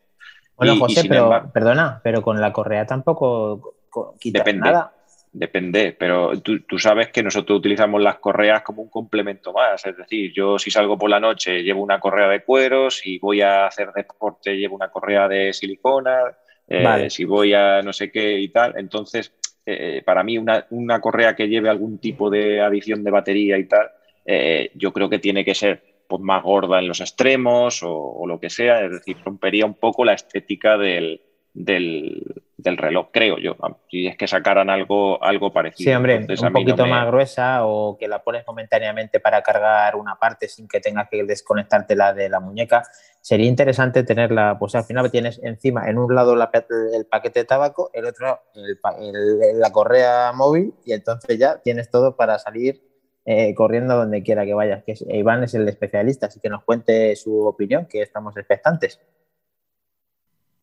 Bueno, 0.60 0.78
José, 0.78 1.08
pero 1.08 1.50
perdona, 1.54 2.02
pero 2.04 2.22
con 2.22 2.40
la 2.40 2.52
correa 2.52 2.86
tampoco 2.86 3.76
quita 4.20 4.40
depende, 4.40 4.70
nada. 4.70 4.94
Depende, 5.32 5.96
pero 5.98 6.40
tú, 6.42 6.80
sabes 6.80 7.10
que 7.10 7.22
nosotros 7.22 7.60
utilizamos 7.60 8.02
las 8.02 8.18
correas 8.18 8.62
como 8.64 8.82
un 8.82 8.90
complemento 8.90 9.54
más. 9.54 9.86
Es 9.86 9.96
decir, 9.96 10.34
yo 10.34 10.58
si 10.58 10.72
salgo 10.72 10.98
por 10.98 11.10
la 11.10 11.20
noche 11.20 11.62
llevo 11.62 11.84
una 11.84 12.00
correa 12.00 12.28
de 12.28 12.44
cuero, 12.44 12.90
si 12.90 13.20
voy 13.20 13.42
a 13.42 13.68
hacer 13.68 13.92
deporte 13.94 14.58
llevo 14.58 14.76
una 14.76 14.90
correa 14.90 15.28
de 15.28 15.54
silicona, 15.54 16.36
eh, 16.68 17.10
si 17.10 17.26
voy 17.26 17.54
a 17.54 17.82
no 17.82 17.94
sé 17.94 18.12
qué 18.12 18.40
y 18.40 18.50
tal. 18.50 18.74
Entonces, 18.78 19.32
eh, 19.66 20.02
para 20.04 20.24
mí 20.24 20.38
una, 20.38 21.00
correa 21.00 21.36
que 21.36 21.48
lleve 21.48 21.70
algún 21.70 22.00
tipo 22.00 22.32
de 22.32 22.60
adición 22.62 23.04
de 23.04 23.12
batería 23.12 23.58
y 23.60 23.66
tal, 23.66 23.88
eh, 24.26 24.72
yo 24.74 24.92
creo 24.92 25.10
que 25.10 25.20
tiene 25.20 25.46
que 25.46 25.54
ser 25.54 25.84
más 26.18 26.44
gorda 26.44 26.80
en 26.80 26.88
los 26.88 27.02
extremos 27.02 27.82
o, 27.84 28.26
lo 28.26 28.40
que 28.40 28.50
sea, 28.50 28.84
es 28.84 28.92
decir, 28.92 29.18
rompería 29.24 29.66
un 29.66 29.76
poco 29.76 30.04
la 30.04 30.14
estética 30.14 30.78
del, 30.78 31.22
reloj, 32.64 33.10
creo 33.12 33.38
yo. 33.38 33.56
Si 33.90 34.08
es 34.08 34.18
que 34.18 34.28
sacaran 34.28 34.70
algo, 34.70 35.24
algo 35.24 35.54
parecido. 35.54 35.92
Sí, 35.92 35.96
hombre, 35.96 36.18
un 36.18 36.54
poquito 36.54 36.86
más 36.86 37.08
gruesa 37.08 37.66
o 37.66 37.98
que 37.98 38.08
la 38.08 38.24
pones 38.24 38.46
momentáneamente 38.48 39.20
para 39.20 39.42
cargar 39.44 39.96
una 39.96 40.16
parte 40.16 40.48
sin 40.48 40.68
que 40.68 40.80
tengas 40.80 41.08
que 41.10 41.24
desconectártela 41.24 42.14
de 42.14 42.30
la 42.30 42.40
muñeca. 42.40 42.84
Sería 43.22 43.48
interesante 43.48 44.04
tenerla, 44.04 44.58
pues 44.58 44.76
al 44.76 44.86
final 44.86 45.12
tienes 45.12 45.40
encima, 45.44 45.90
en 45.90 45.98
un 45.98 46.16
lado 46.16 46.34
el 46.34 47.06
paquete 47.06 47.40
de 47.40 47.46
tabaco, 47.46 47.92
el 47.94 48.06
otro 48.06 48.42
la 48.54 49.72
correa 49.72 50.32
móvil 50.34 50.74
y 50.86 50.94
entonces 50.94 51.38
ya 51.38 51.62
tienes 51.62 51.92
todo 51.92 52.16
para 52.16 52.40
salir 52.40 52.89
eh, 53.32 53.54
corriendo 53.54 53.96
donde 53.96 54.24
quiera 54.24 54.44
que 54.44 54.56
vayas. 54.56 54.84
Que 54.84 54.96
Iván 55.16 55.44
es 55.44 55.54
el 55.54 55.70
especialista, 55.70 56.26
así 56.26 56.40
que 56.40 56.50
nos 56.50 56.64
cuente 56.64 57.16
su 57.16 57.46
opinión, 57.46 57.86
que 57.86 58.02
estamos 58.02 58.36
expectantes. 58.36 59.00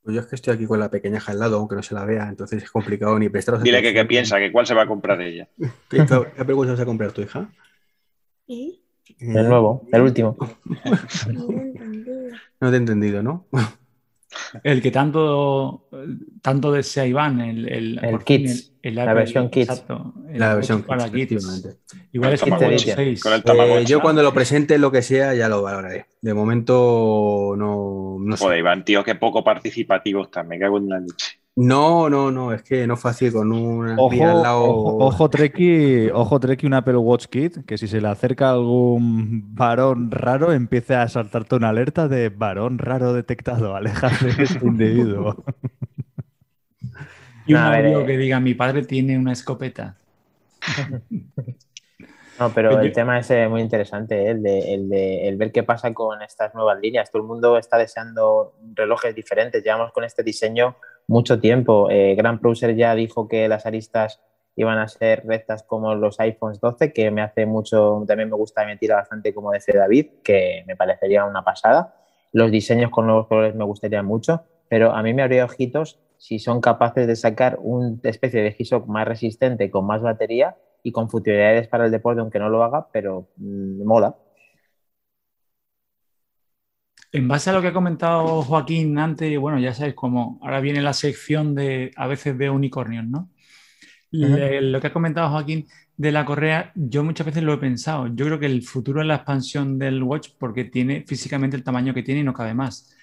Pues 0.02 0.16
yo 0.16 0.20
es 0.20 0.26
que 0.26 0.34
estoy 0.34 0.54
aquí 0.54 0.66
con 0.66 0.80
la 0.80 0.90
pequeña 0.90 1.22
al 1.24 1.38
lado, 1.38 1.58
aunque 1.58 1.76
no 1.76 1.82
se 1.84 1.94
la 1.94 2.04
vea, 2.04 2.28
entonces 2.28 2.64
es 2.64 2.70
complicado 2.72 3.16
ni 3.20 3.28
prestaros. 3.28 3.62
Dile 3.62 3.82
que 3.82 3.94
qué 3.94 4.04
piensa, 4.04 4.38
que 4.38 4.50
cuál 4.50 4.66
se 4.66 4.74
va 4.74 4.82
a 4.82 4.88
comprar 4.88 5.20
ella. 5.20 5.48
¿Qué, 5.88 6.02
pregunta 6.44 6.72
vas 6.72 6.80
a 6.80 6.84
comprar 6.84 7.12
tu 7.12 7.22
hija? 7.22 7.48
El 8.48 9.48
nuevo, 9.48 9.86
el 9.92 10.02
último. 10.02 10.36
no 12.60 12.70
te 12.70 12.74
he 12.74 12.78
entendido, 12.78 13.22
¿no? 13.22 13.46
El 14.62 14.82
que 14.82 14.90
tanto, 14.90 15.88
tanto 16.42 16.72
desea 16.72 17.06
Iván, 17.06 17.40
el, 17.40 17.68
el, 17.68 18.04
el 18.04 18.24
Kids, 18.24 18.72
la 18.82 19.12
versión 19.12 19.50
Kids. 19.50 19.84
la 20.32 20.54
versión 20.54 20.84
Kids, 21.12 21.78
Igual 22.12 22.32
es 22.32 22.40
como 22.40 22.58
6. 22.58 22.96
Eh, 22.96 23.84
yo 23.86 24.00
cuando 24.00 24.22
lo 24.22 24.32
presente, 24.32 24.78
lo 24.78 24.90
que 24.90 25.02
sea, 25.02 25.34
ya 25.34 25.48
lo 25.48 25.62
valoraré. 25.62 26.06
De 26.20 26.34
momento 26.34 27.54
no, 27.56 28.16
no 28.18 28.36
Joder, 28.36 28.58
Iván, 28.58 28.84
tío, 28.84 29.04
qué 29.04 29.14
poco 29.14 29.44
participativo 29.44 30.22
está. 30.22 30.42
Me 30.42 30.58
cago 30.58 30.78
en 30.78 30.88
la 30.88 31.00
leche. 31.00 31.38
No, 31.58 32.10
no, 32.10 32.30
no, 32.30 32.52
es 32.52 32.62
que 32.62 32.86
no 32.86 32.94
es 32.94 33.00
fácil 33.00 33.32
con 33.32 33.50
un 33.50 33.98
ojo, 33.98 34.12
al 34.12 34.42
lado. 34.42 34.62
Ojo, 34.62 34.98
ojo 35.06 35.30
Treki, 35.30 36.10
ojo 36.10 36.38
Treki, 36.38 36.66
un 36.66 36.74
Apple 36.74 36.98
Watch 36.98 37.28
Kit, 37.28 37.64
que 37.64 37.78
si 37.78 37.88
se 37.88 38.02
le 38.02 38.08
acerca 38.08 38.50
algún 38.50 39.54
varón 39.54 40.10
raro, 40.10 40.52
empiece 40.52 40.94
a 40.94 41.08
saltarte 41.08 41.54
una 41.54 41.70
alerta 41.70 42.08
de 42.08 42.28
varón 42.28 42.76
raro 42.76 43.14
detectado, 43.14 43.74
alejarse 43.76 44.34
de 44.34 44.42
este 44.42 44.66
individuo. 44.66 45.44
y 47.46 47.54
un 47.54 47.60
audio 47.60 48.04
que 48.04 48.18
diga, 48.18 48.38
mi 48.38 48.52
padre 48.52 48.82
tiene 48.82 49.18
una 49.18 49.32
escopeta. 49.32 49.96
No, 52.38 52.52
pero 52.52 52.78
el 52.78 52.92
tema 52.92 53.18
es 53.18 53.30
eh, 53.30 53.48
muy 53.48 53.62
interesante, 53.62 54.26
¿eh? 54.26 54.30
el, 54.32 54.42
de, 54.42 54.74
el, 54.74 54.90
de, 54.90 55.26
el 55.26 55.36
ver 55.38 55.52
qué 55.52 55.62
pasa 55.62 55.94
con 55.94 56.20
estas 56.20 56.54
nuevas 56.54 56.78
líneas. 56.80 57.10
Todo 57.10 57.22
el 57.22 57.28
mundo 57.28 57.56
está 57.56 57.78
deseando 57.78 58.52
relojes 58.74 59.14
diferentes. 59.14 59.64
Llevamos 59.64 59.90
con 59.92 60.04
este 60.04 60.22
diseño 60.22 60.76
mucho 61.06 61.40
tiempo. 61.40 61.88
Eh, 61.90 62.14
Grand 62.16 62.40
Browser 62.40 62.74
ya 62.74 62.94
dijo 62.94 63.28
que 63.28 63.48
las 63.48 63.66
aristas 63.66 64.20
iban 64.56 64.78
a 64.78 64.88
ser 64.88 65.24
rectas 65.26 65.62
como 65.62 65.94
los 65.94 66.18
iPhones 66.18 66.60
12, 66.60 66.92
que 66.92 67.10
me 67.10 67.22
hace 67.22 67.46
mucho, 67.46 68.04
también 68.06 68.30
me 68.30 68.36
gusta 68.36 68.64
me 68.64 68.76
tira 68.76 68.96
bastante 68.96 69.34
como 69.34 69.52
dice 69.52 69.76
David, 69.76 70.06
que 70.24 70.64
me 70.66 70.76
parecería 70.76 71.24
una 71.24 71.44
pasada. 71.44 71.94
Los 72.32 72.50
diseños 72.50 72.90
con 72.90 73.06
nuevos 73.06 73.26
colores 73.26 73.54
me 73.54 73.64
gustarían 73.64 74.06
mucho, 74.06 74.44
pero 74.68 74.92
a 74.92 75.02
mí 75.02 75.12
me 75.14 75.22
habría 75.22 75.44
ojitos 75.44 76.00
si 76.18 76.38
son 76.38 76.60
capaces 76.60 77.06
de 77.06 77.16
sacar 77.16 77.58
una 77.60 77.98
especie 78.04 78.42
de 78.42 78.56
g 78.56 78.86
más 78.86 79.06
resistente, 79.06 79.70
con 79.70 79.86
más 79.86 80.00
batería 80.00 80.56
y 80.82 80.92
con 80.92 81.10
futilidades 81.10 81.68
para 81.68 81.84
el 81.86 81.90
deporte, 81.90 82.20
aunque 82.20 82.38
no 82.38 82.48
lo 82.48 82.62
haga, 82.62 82.88
pero 82.92 83.28
mm, 83.36 83.84
mola. 83.84 84.16
En 87.16 87.28
base 87.28 87.48
a 87.48 87.54
lo 87.54 87.62
que 87.62 87.68
ha 87.68 87.72
comentado 87.72 88.42
Joaquín 88.42 88.98
antes, 88.98 89.38
bueno, 89.38 89.58
ya 89.58 89.72
sabéis 89.72 89.94
cómo 89.94 90.38
ahora 90.42 90.60
viene 90.60 90.82
la 90.82 90.92
sección 90.92 91.54
de 91.54 91.90
a 91.96 92.06
veces 92.06 92.36
veo 92.36 92.52
unicornios, 92.52 93.06
¿no? 93.06 93.30
lo 94.10 94.80
que 94.80 94.86
ha 94.86 94.92
comentado 94.92 95.30
Joaquín 95.30 95.66
de 95.96 96.12
la 96.12 96.26
correa, 96.26 96.72
yo 96.74 97.02
muchas 97.04 97.26
veces 97.26 97.42
lo 97.42 97.54
he 97.54 97.58
pensado. 97.58 98.08
Yo 98.08 98.26
creo 98.26 98.38
que 98.38 98.44
el 98.44 98.62
futuro 98.62 99.00
es 99.00 99.06
la 99.06 99.14
expansión 99.14 99.78
del 99.78 100.02
watch 100.02 100.28
porque 100.38 100.64
tiene 100.64 101.04
físicamente 101.06 101.56
el 101.56 101.64
tamaño 101.64 101.94
que 101.94 102.02
tiene 102.02 102.20
y 102.20 102.24
no 102.24 102.34
cabe 102.34 102.52
más. 102.52 102.94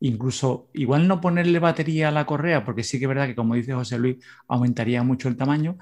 Incluso, 0.00 0.70
igual 0.72 1.06
no 1.06 1.20
ponerle 1.20 1.58
batería 1.58 2.08
a 2.08 2.10
la 2.10 2.24
correa, 2.24 2.64
porque 2.64 2.82
sí 2.82 2.98
que 2.98 3.04
es 3.04 3.08
verdad 3.08 3.26
que, 3.26 3.34
como 3.34 3.54
dice 3.54 3.74
José 3.74 3.98
Luis, 3.98 4.16
aumentaría 4.48 5.02
mucho 5.02 5.28
el 5.28 5.36
tamaño, 5.36 5.76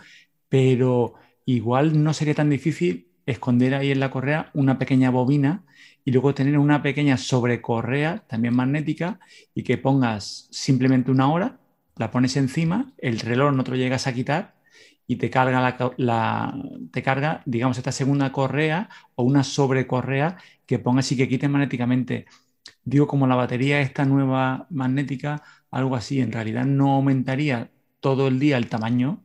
pero 0.49 1.15
igual 1.45 2.03
no 2.03 2.13
sería 2.13 2.35
tan 2.35 2.51
difícil 2.51 3.07
esconder 3.27 3.75
ahí 3.75 3.91
en 3.91 4.01
la 4.01 4.11
correa 4.11 4.51
una 4.55 4.79
pequeña 4.79 5.11
bobina 5.11 5.65
y 6.05 6.13
luego 6.13 6.35
tener 6.35 6.59
una 6.59 6.83
pequeña 6.83 7.17
sobrecorrea 7.17 8.25
también 8.29 8.55
magnética 8.55 9.19
y 9.55 9.65
que 9.65 9.79
pongas 9.79 10.49
simplemente 10.51 11.11
una 11.11 11.31
hora, 11.31 11.59
la 11.97 12.11
pones 12.11 12.37
encima, 12.37 12.93
el 12.99 13.19
reloj 13.21 13.53
no 13.53 13.65
te 13.65 13.73
lo 13.73 13.77
llegas 13.77 14.07
a 14.07 14.15
quitar 14.15 14.55
y 15.07 15.17
te 15.17 15.31
carga, 15.31 15.93
la, 15.97 16.55
te 16.93 17.03
carga, 17.03 17.43
digamos, 17.47 17.79
esta 17.79 17.93
segunda 17.93 18.33
correa 18.33 18.89
o 19.15 19.23
una 19.23 19.45
sobrecorrea 19.45 20.39
que 20.67 20.79
pongas 20.79 21.11
y 21.13 21.17
que 21.17 21.29
quite 21.29 21.49
magnéticamente. 21.49 22.27
Digo, 22.85 23.07
como 23.07 23.27
la 23.27 23.37
batería 23.37 23.81
esta 23.81 24.05
nueva 24.05 24.67
magnética, 24.71 25.43
algo 25.71 25.97
así, 25.97 26.21
en 26.21 26.33
realidad 26.33 26.65
no 26.65 26.95
aumentaría 26.95 27.71
todo 28.01 28.29
el 28.29 28.39
día 28.39 28.57
el 28.57 28.69
tamaño. 28.69 29.23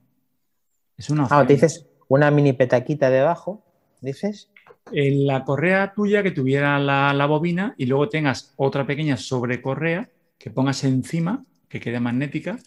Es 0.97 1.09
una 1.09 1.27
Ah, 1.29 1.45
te 1.45 1.53
dices 1.53 1.87
una 2.07 2.29
mini 2.31 2.53
petaquita 2.53 3.09
debajo, 3.09 3.63
dices. 4.01 4.49
En 4.91 5.25
la 5.25 5.43
correa 5.45 5.93
tuya 5.93 6.23
que 6.23 6.31
tuviera 6.31 6.77
la, 6.79 7.13
la 7.13 7.25
bobina 7.27 7.75
y 7.77 7.85
luego 7.85 8.09
tengas 8.09 8.53
otra 8.57 8.85
pequeña 8.85 9.15
sobrecorrea 9.15 10.09
que 10.37 10.49
pongas 10.49 10.83
encima, 10.83 11.45
que 11.69 11.79
quede 11.79 11.99
magnética, 11.99 12.57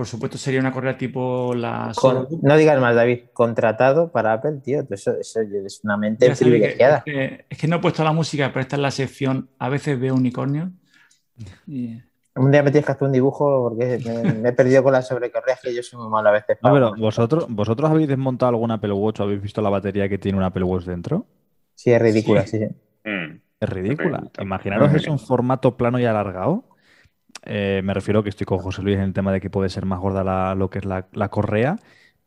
por 0.00 0.06
supuesto, 0.06 0.38
sería 0.38 0.60
una 0.60 0.72
correa 0.72 0.96
tipo 0.96 1.54
la. 1.54 1.92
no 2.40 2.56
digas 2.56 2.80
más, 2.80 2.94
David. 2.94 3.24
Contratado 3.34 4.10
para 4.10 4.32
Apple, 4.32 4.60
tío. 4.64 4.86
Eso, 4.88 5.14
es 5.20 5.80
una 5.84 5.98
mente 5.98 6.34
privilegiada. 6.34 7.02
es, 7.04 7.58
que, 7.58 7.68
no 7.68 7.76
he 7.76 7.78
puesto 7.80 8.02
la 8.02 8.12
música, 8.12 8.48
pero 8.48 8.62
esta 8.62 8.76
es 8.76 8.82
la 8.82 8.90
sección. 8.90 9.50
A 9.58 9.68
veces 9.68 10.00
veo 10.00 10.14
unicornio. 10.14 10.72
Un 12.40 12.50
día 12.50 12.62
me 12.62 12.70
tienes 12.70 12.86
que 12.86 12.92
hacer 12.92 13.06
un 13.06 13.12
dibujo 13.12 13.62
porque 13.62 14.00
me, 14.40 14.48
he 14.48 14.52
perdido 14.52 14.82
con 14.82 14.92
las 14.92 15.06
sobrecorreas 15.06 15.60
que 15.60 15.74
yo 15.74 15.82
soy 15.82 16.00
muy 16.00 16.08
malo 16.08 16.30
a 16.30 16.32
veces. 16.32 16.58
No, 16.62 16.72
pero 16.72 16.92
¿vosotros, 16.96 17.46
¿vosotros 17.48 17.90
habéis 17.90 18.08
desmontado 18.08 18.50
algún 18.50 18.70
Apple 18.70 18.92
Watch 18.92 19.20
o 19.20 19.24
habéis 19.24 19.42
visto 19.42 19.60
la 19.60 19.68
batería 19.68 20.08
que 20.08 20.18
tiene 20.18 20.38
un 20.38 20.44
Apple 20.44 20.64
Watch 20.64 20.84
dentro? 20.84 21.26
Sí, 21.74 21.92
es 21.92 22.00
ridícula, 22.00 22.46
sí. 22.46 22.60
Mm. 23.04 23.40
Es 23.60 23.68
ridícula. 23.68 24.22
Imaginaros 24.40 24.94
es 24.94 25.06
un 25.06 25.18
formato 25.18 25.76
plano 25.76 25.98
y 25.98 26.06
alargado 26.06 26.64
eh, 27.44 27.80
me 27.84 27.94
refiero 27.94 28.22
que 28.22 28.28
estoy 28.28 28.44
con 28.44 28.58
José 28.58 28.82
Luis 28.82 28.96
en 28.96 29.02
el 29.02 29.12
tema 29.12 29.32
de 29.32 29.40
que 29.40 29.50
puede 29.50 29.68
ser 29.68 29.86
más 29.86 30.00
gorda 30.00 30.54
lo 30.54 30.68
que 30.70 30.78
es 30.78 30.84
la, 30.84 31.06
la 31.12 31.28
correa 31.28 31.76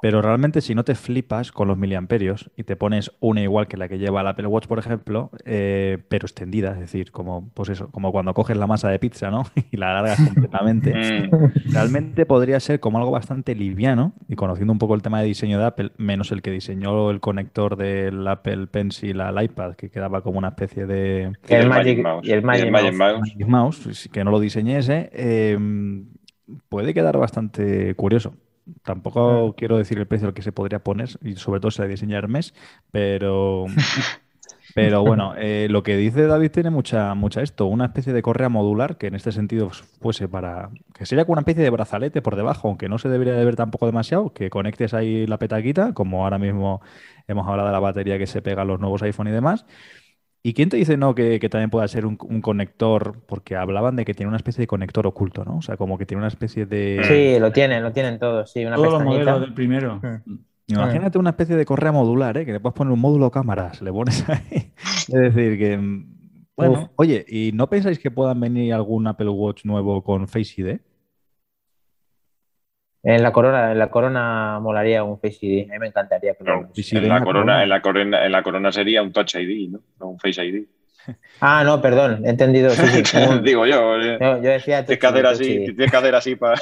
pero 0.03 0.21
realmente 0.21 0.59
si 0.59 0.75
no 0.75 0.83
te 0.83 0.95
flipas 0.95 1.53
con 1.53 1.69
los 1.69 1.77
miliamperios 1.77 2.51
y 2.57 2.63
te 2.63 2.75
pones 2.75 3.13
una 3.21 3.39
igual 3.39 3.69
que 3.69 3.77
la 3.77 3.87
que 3.87 3.97
lleva 3.97 4.19
el 4.19 4.27
Apple 4.27 4.47
Watch, 4.47 4.67
por 4.67 4.77
ejemplo, 4.77 5.31
eh, 5.45 5.97
pero 6.09 6.25
extendida, 6.25 6.73
es 6.73 6.79
decir, 6.79 7.11
como, 7.11 7.49
pues 7.53 7.69
eso, 7.69 7.89
como 7.89 8.11
cuando 8.11 8.33
coges 8.33 8.57
la 8.57 8.67
masa 8.67 8.89
de 8.89 8.99
pizza, 8.99 9.31
¿no? 9.31 9.45
y 9.71 9.77
la 9.77 9.91
alargas 9.91 10.19
completamente, 10.25 10.93
mm. 10.93 11.71
realmente 11.71 12.25
podría 12.25 12.59
ser 12.59 12.81
como 12.81 12.97
algo 12.97 13.11
bastante 13.11 13.55
liviano, 13.55 14.11
y 14.27 14.35
conociendo 14.35 14.73
un 14.73 14.77
poco 14.77 14.93
el 14.93 15.01
tema 15.01 15.21
de 15.21 15.27
diseño 15.27 15.57
de 15.57 15.67
Apple, 15.67 15.91
menos 15.95 16.33
el 16.33 16.41
que 16.41 16.51
diseñó 16.51 17.09
el 17.09 17.21
conector 17.21 17.77
del 17.77 18.27
Apple 18.27 18.67
Pencil 18.67 19.21
al 19.21 19.41
iPad, 19.41 19.75
que 19.75 19.89
quedaba 19.89 20.21
como 20.21 20.37
una 20.37 20.49
especie 20.49 20.85
de... 20.85 21.31
El, 21.47 21.69
Magic, 21.69 22.03
Mouse. 22.03 22.27
Y 22.27 22.33
el 22.33 22.43
Magic, 22.43 22.69
Mouse. 23.47 24.09
que 24.11 24.25
no 24.25 24.31
lo 24.31 24.41
diseñese, 24.41 25.09
eh, 25.13 25.57
puede 26.67 26.93
quedar 26.93 27.17
bastante 27.17 27.95
curioso. 27.95 28.33
Tampoco 28.83 29.55
quiero 29.57 29.77
decir 29.77 29.97
el 29.97 30.07
precio 30.07 30.27
al 30.27 30.33
que 30.33 30.41
se 30.41 30.51
podría 30.51 30.79
poner, 30.79 31.09
y 31.21 31.35
sobre 31.35 31.59
todo 31.59 31.71
si 31.71 31.81
la 31.81 31.87
diseña 31.87 32.17
Hermes, 32.17 32.53
pero, 32.91 33.65
pero 34.75 35.03
bueno, 35.03 35.33
eh, 35.37 35.67
lo 35.69 35.83
que 35.83 35.97
dice 35.97 36.27
David 36.27 36.51
tiene 36.51 36.69
mucha, 36.69 37.13
mucha 37.13 37.41
esto, 37.41 37.65
una 37.65 37.85
especie 37.85 38.13
de 38.13 38.21
correa 38.21 38.49
modular 38.49 38.97
que 38.97 39.07
en 39.07 39.15
este 39.15 39.31
sentido 39.31 39.69
fuese 40.01 40.27
para, 40.27 40.69
que 40.93 41.05
sería 41.05 41.25
como 41.25 41.33
una 41.33 41.41
especie 41.41 41.63
de 41.63 41.69
brazalete 41.69 42.21
por 42.21 42.35
debajo, 42.35 42.69
aunque 42.69 42.87
no 42.87 42.97
se 42.97 43.09
debería 43.09 43.33
de 43.33 43.45
ver 43.45 43.55
tampoco 43.55 43.85
demasiado, 43.85 44.33
que 44.33 44.49
conectes 44.49 44.93
ahí 44.93 45.27
la 45.27 45.39
petaquita, 45.39 45.93
como 45.93 46.23
ahora 46.23 46.37
mismo 46.37 46.81
hemos 47.27 47.47
hablado 47.47 47.67
de 47.67 47.73
la 47.73 47.79
batería 47.79 48.17
que 48.17 48.27
se 48.27 48.41
pega 48.41 48.61
a 48.61 48.65
los 48.65 48.79
nuevos 48.79 49.01
iPhone 49.03 49.27
y 49.27 49.31
demás, 49.31 49.65
¿Y 50.45 50.53
quién 50.53 50.67
te 50.67 50.75
dice 50.75 50.97
no 50.97 51.15
que, 51.15 51.39
también 51.49 51.69
pueda 51.69 51.87
ser 51.87 52.05
un, 52.05 52.17
conector? 52.17 53.23
Porque 53.25 53.55
hablaban 53.55 53.95
de 53.95 54.03
que 54.03 54.13
tiene 54.13 54.27
una 54.27 54.35
especie 54.35 54.61
de 54.61 54.67
conector 54.67 55.07
oculto, 55.07 55.45
¿no? 55.45 55.57
O 55.57 55.61
sea, 55.61 55.77
como 55.77 55.97
que 55.97 56.05
tiene 56.05 56.19
una 56.19 56.27
especie 56.27 56.65
de. 56.65 57.01
Sí, 57.03 57.39
lo 57.39 57.53
tienen, 57.53 57.81
lo 57.81 57.93
tienen 57.93 58.19
todos, 58.19 58.51
sí. 58.51 58.65
Una 58.65 58.75
todos 58.75 58.91
los 58.91 59.03
modelos 59.03 59.39
del 59.39 59.53
primero. 59.53 60.01
Mm. 60.03 60.35
Imagínate 60.67 61.17
una 61.17 61.29
especie 61.29 61.55
de 61.55 61.65
correa 61.65 61.93
modular, 61.93 62.37
¿eh? 62.37 62.45
Que 62.45 62.51
le 62.51 62.59
puedes 62.59 62.75
poner 62.75 62.91
un 62.91 62.99
módulo 62.99 63.31
cámaras, 63.31 63.81
le 63.81 63.91
pones 63.91 64.27
ahí. 64.29 64.73
es 64.83 65.07
decir, 65.07 65.57
que. 65.57 65.77
Mm, 65.77 66.13
bueno, 66.57 66.91
oye, 66.97 67.25
¿y 67.27 67.51
no 67.53 67.69
pensáis 67.69 67.97
que 67.97 68.11
puedan 68.11 68.39
venir 68.39 68.73
algún 68.73 69.07
Apple 69.07 69.29
Watch 69.29 69.63
nuevo 69.63 70.03
con 70.03 70.27
Face 70.27 70.61
ID? 70.61 70.79
En 73.05 73.21
la 73.21 73.33
corona, 73.33 73.73
en 73.73 73.79
la 73.79 73.89
corona 73.89 74.59
molaría 74.61 75.03
un 75.03 75.19
Face 75.19 75.39
ID. 75.41 75.69
A 75.69 75.73
mí 75.73 75.79
me 75.79 75.87
encantaría 75.87 76.35
que 76.35 76.43
lo 76.45 76.69
en, 76.73 77.09
la 77.09 77.21
corona, 77.21 77.61
en, 77.61 77.69
la 77.69 77.81
corona, 77.81 78.25
en 78.25 78.31
la 78.31 78.43
corona 78.43 78.71
sería 78.71 79.01
un 79.03 79.11
Touch 79.11 79.35
ID, 79.35 79.71
¿no? 79.71 79.79
No 79.99 80.07
un 80.07 80.19
Face 80.19 80.43
ID. 80.43 80.65
Ah, 81.41 81.63
no, 81.65 81.81
perdón, 81.81 82.25
he 82.25 82.29
entendido. 82.29 82.71
Digo 83.43 83.65
yo. 83.65 83.99
Eh. 83.99 84.17
yo, 84.21 84.41
yo 84.41 84.49
decía. 84.49 84.85
Tienes 84.85 85.01
que 85.01 85.07
hacer 85.07 85.25
así, 85.25 85.45
tienes 85.65 85.91
que 85.91 85.97
hacer 85.97 86.15
así 86.15 86.35
para. 86.37 86.55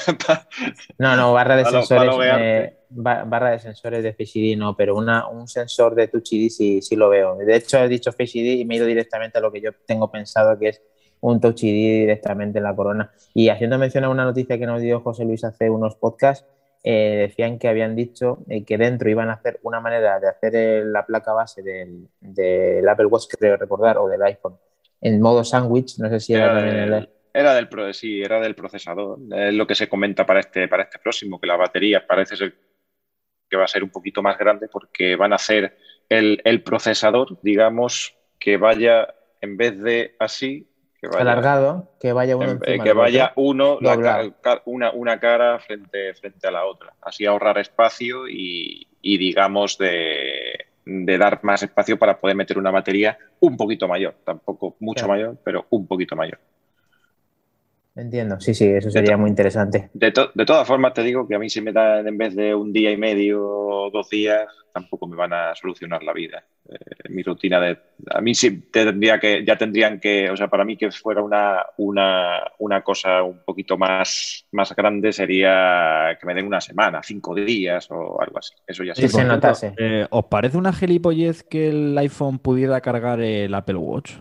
no, 0.97 1.15
no, 1.15 1.33
barra 1.33 1.57
de 1.57 1.65
sensores. 1.65 2.73
barra 2.89 3.51
de 3.51 3.59
sensores 3.59 4.01
de 4.01 4.13
Face 4.13 4.39
ID 4.39 4.57
no, 4.57 4.75
pero 4.75 4.95
una, 4.95 5.27
un 5.27 5.47
sensor 5.47 5.93
de 5.93 6.07
Touch 6.07 6.33
ID 6.33 6.49
sí, 6.49 6.81
sí 6.81 6.95
lo 6.95 7.09
veo. 7.09 7.35
De 7.35 7.55
hecho, 7.55 7.77
he 7.77 7.87
dicho 7.87 8.11
Face 8.11 8.39
ID 8.39 8.61
y 8.61 8.65
me 8.65 8.73
he 8.73 8.77
ido 8.77 8.87
directamente 8.87 9.37
a 9.37 9.41
lo 9.41 9.51
que 9.51 9.61
yo 9.61 9.71
tengo 9.85 10.09
pensado 10.09 10.57
que 10.57 10.69
es 10.69 10.81
un 11.22 11.39
Touch 11.39 11.63
ID 11.63 12.01
directamente 12.01 12.57
en 12.57 12.65
la 12.65 12.76
corona. 12.76 13.11
Y 13.34 13.49
haciendo 13.49 13.78
mención 13.78 14.03
a 14.03 14.09
una 14.09 14.26
noticia 14.26 14.57
que 14.57 14.65
nos 14.65 14.82
dio 14.82 14.99
José 14.99 15.24
Luis 15.24 15.43
hace 15.43 15.69
unos 15.69 15.95
podcasts, 15.95 16.45
eh, 16.84 17.28
decían 17.28 17.59
que 17.59 17.67
habían 17.67 17.95
dicho 17.95 18.39
eh, 18.49 18.65
que 18.65 18.78
dentro 18.78 19.09
iban 19.09 19.30
a 19.30 19.34
hacer 19.34 19.59
una 19.61 19.80
manera 19.80 20.19
de 20.19 20.28
hacer 20.28 20.86
la 20.86 21.05
placa 21.05 21.32
base 21.32 21.61
del, 21.61 22.88
Apple 22.89 23.05
Watch, 23.05 23.26
creo 23.30 23.55
recordar, 23.55 23.99
o 23.99 24.07
del 24.07 24.24
iPhone, 24.24 24.57
en 24.99 25.22
modo 25.22 25.43
sándwich. 25.43 25.99
No 25.99 26.09
sé 26.09 26.19
si 26.19 26.34
era, 26.34 26.55
también 26.55 26.76
el. 26.76 27.09
Era 27.34 27.53
del, 27.53 27.69
sí, 27.93 28.22
era 28.22 28.41
del 28.41 28.55
procesador. 28.55 29.19
Es 29.32 29.53
lo 29.53 29.65
que 29.65 29.76
se 29.76 29.88
comenta 29.88 30.26
para 30.26 30.39
este, 30.39 30.67
para 30.67 30.84
este 30.84 30.99
próximo, 30.99 31.39
que 31.39 31.47
la 31.47 31.55
batería 31.55 32.05
parece 32.05 32.36
ser 32.36 32.53
que 33.49 33.57
va 33.57 33.65
a 33.65 33.67
ser 33.67 33.84
un 33.84 33.89
poquito 33.89 34.24
más 34.24 34.38
grande 34.38 34.67
porque 34.69 35.15
van 35.15 35.34
a 35.34 35.36
hacer 35.36 35.78
el, 36.09 36.41
el 36.45 36.63
procesador, 36.63 37.38
digamos, 37.41 38.15
que 38.39 38.57
vaya 38.57 39.13
en 39.41 39.57
vez 39.57 39.80
de 39.80 40.15
así, 40.19 40.70
alargado, 41.07 41.89
que 41.99 42.13
vaya 42.13 42.35
uno, 42.35 42.59
eh, 42.63 42.79
que 42.79 42.93
vaya 42.93 43.33
uno 43.35 43.79
una, 44.65 44.91
una, 44.91 45.19
cara 45.19 45.59
frente, 45.59 46.13
frente 46.13 46.47
a 46.47 46.51
la 46.51 46.65
otra. 46.65 46.93
Así 47.01 47.25
ahorrar 47.25 47.57
espacio 47.57 48.27
y, 48.27 48.87
digamos, 49.01 49.77
de, 49.77 50.67
dar 50.85 51.39
más 51.43 51.63
espacio 51.63 51.97
para 51.97 52.17
poder 52.19 52.35
meter 52.35 52.57
una 52.57 52.71
batería 52.71 53.17
un 53.39 53.57
poquito 53.57 53.87
mayor. 53.87 54.15
Tampoco 54.23 54.75
mucho 54.79 55.07
mayor, 55.07 55.37
pero 55.43 55.65
un 55.69 55.87
poquito 55.87 56.15
mayor. 56.15 56.39
Entiendo, 57.93 58.39
sí, 58.39 58.53
sí, 58.53 58.65
eso 58.65 58.89
sería 58.89 59.17
muy 59.17 59.29
interesante. 59.29 59.89
De, 59.93 60.13
de, 60.33 60.45
todas 60.45 60.65
formas, 60.65 60.93
te 60.93 61.03
digo 61.03 61.27
que 61.27 61.35
a 61.35 61.39
mí 61.39 61.49
si 61.49 61.61
me 61.61 61.73
dan 61.73 62.07
en 62.07 62.17
vez 62.17 62.35
de 62.35 62.55
un 62.55 62.71
día 62.71 62.89
y 62.91 62.97
medio 62.97 63.45
o 63.45 63.91
dos 63.91 64.09
días, 64.09 64.47
tampoco 64.71 65.07
me 65.07 65.17
van 65.17 65.33
a 65.33 65.53
solucionar 65.55 66.01
la 66.01 66.13
vida. 66.13 66.41
Eh, 66.69 67.09
mi 67.09 67.21
rutina 67.21 67.59
de... 67.59 67.77
A 68.09 68.21
mí 68.21 68.33
sí 68.33 68.61
tendría 68.71 69.19
que, 69.19 69.43
ya 69.45 69.57
tendrían 69.57 69.99
que, 69.99 70.29
o 70.29 70.37
sea, 70.37 70.47
para 70.47 70.63
mí 70.63 70.77
que 70.77 70.89
fuera 70.91 71.21
una, 71.21 71.65
una, 71.77 72.39
una 72.59 72.81
cosa 72.81 73.23
un 73.23 73.43
poquito 73.43 73.77
más, 73.77 74.45
más 74.53 74.73
grande 74.73 75.11
sería 75.11 76.17
que 76.17 76.25
me 76.25 76.33
den 76.33 76.47
una 76.47 76.61
semana, 76.61 77.01
cinco 77.03 77.35
días 77.35 77.91
o 77.91 78.21
algo 78.21 78.39
así. 78.39 78.53
Eso 78.65 78.85
ya 78.85 78.95
sí. 78.95 79.09
se 79.09 79.25
notase. 79.25 79.73
Eh, 79.77 80.07
¿Os 80.09 80.25
parece 80.25 80.57
una 80.57 80.71
gilipollez 80.71 81.43
que 81.43 81.67
el 81.67 81.97
iPhone 81.97 82.39
pudiera 82.39 82.79
cargar 82.79 83.19
el 83.19 83.53
Apple 83.53 83.75
Watch? 83.75 84.13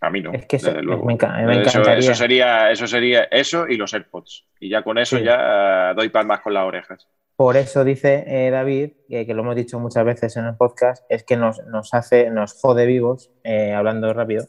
A 0.00 0.10
mí 0.10 0.20
no. 0.20 0.32
Es 0.32 0.46
que 0.46 0.56
eso, 0.56 0.72
luego. 0.80 1.04
me, 1.04 1.14
enca- 1.18 1.34
me 1.44 1.52
Eso, 1.62 1.70
encantaría. 1.78 1.98
eso 1.98 2.14
sería, 2.14 2.70
eso 2.70 2.86
sería 2.86 3.24
eso 3.24 3.66
y 3.68 3.76
los 3.76 3.92
AirPods. 3.94 4.46
Y 4.60 4.68
ya 4.70 4.82
con 4.82 4.96
eso 4.98 5.18
Sí. 5.18 5.24
ya 5.24 5.90
eh, 5.90 5.94
doy 5.96 6.08
palmas 6.08 6.40
con 6.40 6.54
las 6.54 6.64
orejas. 6.64 7.08
Por 7.36 7.56
eso 7.56 7.84
dice 7.84 8.24
eh, 8.26 8.50
David, 8.50 8.90
que, 9.08 9.26
que 9.26 9.34
lo 9.34 9.42
hemos 9.42 9.56
dicho 9.56 9.78
muchas 9.78 10.04
veces 10.04 10.36
en 10.36 10.44
el 10.46 10.56
podcast, 10.56 11.04
es 11.08 11.22
que 11.24 11.36
nos, 11.36 11.64
nos 11.66 11.94
hace, 11.94 12.30
nos 12.30 12.54
jode 12.60 12.84
vivos, 12.86 13.30
eh, 13.44 13.72
hablando 13.72 14.12
rápido, 14.12 14.44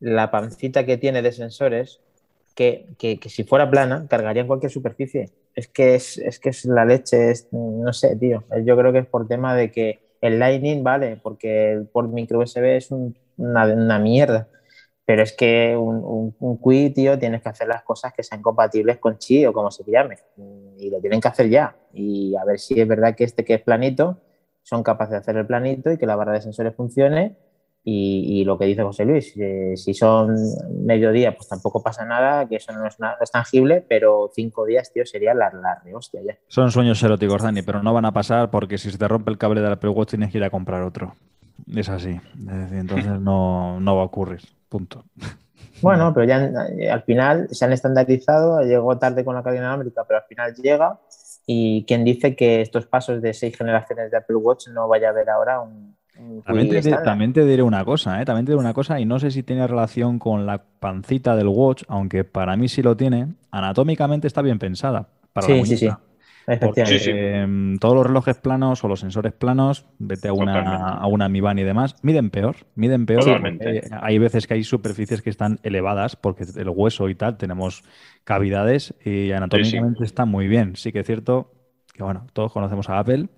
la 0.00 0.30
pancita 0.30 0.84
que 0.84 0.96
tiene 0.98 1.22
de 1.22 1.32
sensores, 1.32 2.00
que, 2.54 2.86
que- 2.98 3.18
que 3.18 3.28
si 3.28 3.44
fuera 3.44 3.70
plana, 3.70 4.06
cargaría 4.08 4.42
en 4.42 4.48
cualquier 4.48 4.70
superficie. 4.72 5.30
Es 5.54 5.68
que 5.68 5.94
es, 5.94 6.18
es 6.18 6.38
que 6.38 6.50
es 6.50 6.64
la 6.66 6.84
leche, 6.84 7.30
es, 7.30 7.48
no 7.52 7.92
sé, 7.94 8.16
tío. 8.16 8.44
Yo 8.64 8.76
creo 8.76 8.92
que 8.92 8.98
es 9.00 9.06
por 9.06 9.26
tema 9.28 9.54
de 9.54 9.70
que 9.70 10.00
el 10.20 10.38
Lightning 10.38 10.82
vale, 10.84 11.18
porque 11.22 11.72
el 11.72 11.86
port 11.86 12.10
micro 12.10 12.38
USB 12.40 12.76
es 12.76 12.90
un- 12.90 13.16
una, 13.38 13.64
una 13.66 13.98
mierda. 13.98 14.48
Pero 15.06 15.22
es 15.22 15.32
que 15.34 15.76
un, 15.76 15.96
un, 16.04 16.36
un 16.40 16.58
Qi, 16.58 16.90
tío, 16.90 17.16
tienes 17.18 17.40
que 17.40 17.48
hacer 17.48 17.68
las 17.68 17.82
cosas 17.84 18.12
que 18.12 18.24
sean 18.24 18.42
compatibles 18.42 18.98
con 18.98 19.16
Qi 19.16 19.46
o 19.46 19.52
como 19.52 19.70
se 19.70 19.84
llame. 19.86 20.16
Y 20.78 20.90
lo 20.90 21.00
tienen 21.00 21.20
que 21.20 21.28
hacer 21.28 21.48
ya. 21.48 21.76
Y 21.94 22.34
a 22.36 22.44
ver 22.44 22.58
si 22.58 22.80
es 22.80 22.88
verdad 22.88 23.14
que 23.14 23.22
este 23.24 23.44
que 23.44 23.54
es 23.54 23.62
planito, 23.62 24.18
son 24.62 24.82
capaces 24.82 25.12
de 25.12 25.18
hacer 25.18 25.36
el 25.36 25.46
planito 25.46 25.92
y 25.92 25.96
que 25.96 26.06
la 26.06 26.16
barra 26.16 26.32
de 26.32 26.40
sensores 26.42 26.74
funcione. 26.74 27.36
Y, 27.88 28.40
y 28.40 28.44
lo 28.44 28.58
que 28.58 28.64
dice 28.64 28.82
José 28.82 29.04
Luis, 29.04 29.32
eh, 29.36 29.74
si 29.76 29.94
son 29.94 30.34
mediodía, 30.84 31.36
pues 31.36 31.48
tampoco 31.48 31.84
pasa 31.84 32.04
nada, 32.04 32.48
que 32.48 32.56
eso 32.56 32.72
no 32.72 32.84
es, 32.84 32.98
na- 32.98 33.12
no 33.16 33.22
es 33.22 33.30
tangible, 33.30 33.80
pero 33.88 34.28
cinco 34.34 34.64
días, 34.66 34.92
tío, 34.92 35.06
sería 35.06 35.34
la, 35.34 35.52
la 35.52 35.80
rehostia 35.84 36.20
ya. 36.26 36.36
Son 36.48 36.72
sueños 36.72 37.00
eróticos, 37.04 37.40
Dani, 37.44 37.62
pero 37.62 37.84
no 37.84 37.94
van 37.94 38.04
a 38.06 38.12
pasar 38.12 38.50
porque 38.50 38.76
si 38.76 38.90
se 38.90 38.98
te 38.98 39.06
rompe 39.06 39.30
el 39.30 39.38
cable 39.38 39.60
del 39.60 39.70
Apple 39.70 39.90
Watch 39.90 40.10
tienes 40.10 40.32
que 40.32 40.38
ir 40.38 40.42
a 40.44 40.50
comprar 40.50 40.82
otro. 40.82 41.14
Es 41.72 41.88
así. 41.88 42.20
Entonces 42.72 43.20
no, 43.20 43.78
no 43.78 43.94
va 43.94 44.02
a 44.02 44.06
ocurrir. 44.06 44.40
Punto. 44.68 45.04
Bueno, 45.82 46.12
pero 46.14 46.26
ya 46.26 46.50
eh, 46.78 46.90
al 46.90 47.02
final 47.02 47.48
se 47.50 47.64
han 47.64 47.72
estandarizado, 47.72 48.62
llegó 48.62 48.96
tarde 48.98 49.24
con 49.24 49.34
la 49.34 49.42
cadena 49.42 49.64
inalámbrica, 49.64 50.04
pero 50.04 50.20
al 50.20 50.26
final 50.26 50.54
llega. 50.54 50.98
Y 51.46 51.84
quien 51.84 52.04
dice 52.04 52.34
que 52.34 52.60
estos 52.60 52.86
pasos 52.86 53.22
de 53.22 53.32
seis 53.34 53.56
generaciones 53.56 54.10
de 54.10 54.16
Apple 54.16 54.36
Watch 54.36 54.68
no 54.68 54.88
vaya 54.88 55.08
a 55.08 55.10
haber 55.10 55.30
ahora 55.30 55.60
un, 55.60 55.94
un 56.18 56.42
También 56.42 56.70
te, 56.70 56.90
también 57.04 57.32
te 57.32 57.44
diré 57.44 57.62
una 57.62 57.84
cosa, 57.84 58.20
¿eh? 58.20 58.24
También 58.24 58.46
te 58.46 58.52
diré 58.52 58.60
una 58.60 58.74
cosa, 58.74 58.98
y 58.98 59.04
no 59.04 59.18
sé 59.18 59.30
si 59.30 59.42
tiene 59.42 59.66
relación 59.66 60.18
con 60.18 60.46
la 60.46 60.62
pancita 60.80 61.36
del 61.36 61.48
watch, 61.48 61.84
aunque 61.88 62.24
para 62.24 62.56
mí 62.56 62.68
sí 62.68 62.82
lo 62.82 62.96
tiene. 62.96 63.28
Anatómicamente 63.50 64.26
está 64.26 64.42
bien 64.42 64.58
pensada 64.58 65.08
para 65.32 65.48
la 65.48 65.54
Sí, 65.56 65.66
sí, 65.66 65.76
sí. 65.76 65.90
Muñeca. 66.46 66.66
Porque 66.66 66.82
Efectivamente. 66.82 66.98
Sí, 66.98 67.04
sí. 67.04 67.10
em, 67.12 67.78
todos 67.78 67.94
los 67.96 68.06
relojes 68.06 68.36
planos 68.36 68.84
o 68.84 68.88
los 68.88 69.00
sensores 69.00 69.32
planos, 69.32 69.86
vete 69.98 70.28
a 70.28 70.32
una, 70.32 70.90
a 70.92 71.06
una 71.06 71.28
Mi 71.28 71.40
Band 71.40 71.58
y 71.58 71.62
demás, 71.64 71.96
miden 72.02 72.30
peor. 72.30 72.56
Miden 72.74 73.04
peor. 73.06 73.24
Porque 73.24 73.82
hay 74.00 74.18
veces 74.18 74.46
que 74.46 74.54
hay 74.54 74.64
superficies 74.64 75.22
que 75.22 75.30
están 75.30 75.58
elevadas 75.62 76.16
porque 76.16 76.44
el 76.56 76.68
hueso 76.70 77.08
y 77.08 77.14
tal 77.14 77.36
tenemos 77.36 77.82
cavidades 78.24 78.94
y 79.04 79.32
anatómicamente 79.32 80.04
está 80.04 80.24
muy 80.24 80.46
bien. 80.48 80.76
Sí 80.76 80.92
que 80.92 81.00
es 81.00 81.06
cierto 81.06 81.52
que, 81.92 82.02
bueno, 82.02 82.26
todos 82.32 82.52
conocemos 82.52 82.88
a 82.90 82.98
Apple. 82.98 83.28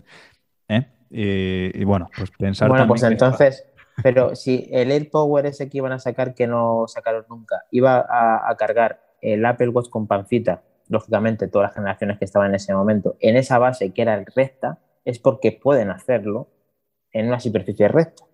¿eh? 0.69 0.87
Y, 1.11 1.81
y 1.81 1.85
bueno, 1.85 2.11
pues 2.17 2.31
pensar 2.33 2.69
Bueno, 2.69 2.87
pues 2.87 3.01
que- 3.03 3.07
entonces, 3.09 3.65
pero 4.03 4.35
si 4.37 4.69
el 4.71 4.91
AirPower 4.91 5.47
ese 5.47 5.69
que 5.71 5.79
iban 5.79 5.93
a 5.93 5.99
sacar, 5.99 6.35
que 6.35 6.47
no 6.47 6.85
sacaron 6.87 7.25
nunca, 7.31 7.63
iba 7.71 7.97
a, 8.09 8.51
a 8.51 8.57
cargar 8.57 9.01
el 9.23 9.45
Apple 9.47 9.69
Watch 9.71 9.89
con 9.89 10.07
pancita, 10.07 10.63
lógicamente 10.89 11.49
todas 11.49 11.69
las 11.71 11.75
generaciones 11.75 12.19
que 12.19 12.25
estaban 12.25 12.49
en 12.51 12.55
ese 12.57 12.75
momento, 12.75 13.17
en 13.21 13.37
esa 13.37 13.59
base 13.59 13.93
que 13.93 14.03
era 14.03 14.25
recta, 14.35 14.79
es 15.05 15.19
porque 15.19 15.53
pueden 15.53 15.91
hacerlo 15.91 16.49
en 17.13 17.29
una 17.29 17.41
superficie 17.41 17.89
recta. 17.89 18.25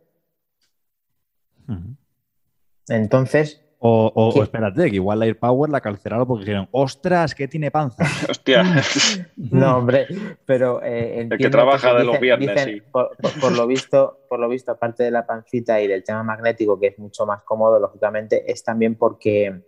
Entonces, 2.89 3.61
O, 3.87 4.11
o- 4.15 4.29
o 4.31 4.33
¿Qué? 4.33 4.41
espérate, 4.41 4.89
que 4.89 4.97
igual 4.97 5.19
la 5.19 5.27
AirPower 5.27 5.69
la 5.69 5.81
cancelaron 5.83 6.27
porque 6.27 6.45
dijeron, 6.47 6.69
ostras, 6.73 7.35
que 7.35 7.47
tiene 7.49 7.71
panza. 7.71 8.03
Hostia. 8.31 8.65
no, 9.37 9.77
hombre, 9.77 10.07
pero 10.47 10.83
eh, 10.83 11.21
entiendo 11.21 11.37
que 11.37 11.51
trabaja 11.51 11.91
se 11.91 11.97
de 11.99 12.05
los 12.05 12.19
viernes, 12.19 12.63
sí. 12.63 12.81
por, 12.91 13.15
por- 13.19 13.39
por 13.39 13.53
lo 13.53 13.67
visto, 13.67 14.21
por 14.31 14.41
lo 14.41 14.49
visto, 14.49 14.73
aparte 14.73 15.03
de 15.03 15.11
la 15.11 15.27
pancita 15.27 15.83
y 15.83 15.87
del 15.87 16.03
tema 16.03 16.23
magnético, 16.23 16.81
que 16.81 16.87
es 16.89 16.99
mucho 16.99 17.27
más 17.27 17.43
cómodo, 17.43 17.79
lógicamente, 17.79 18.51
es 18.51 18.65
también 18.65 18.95
porque 18.95 19.65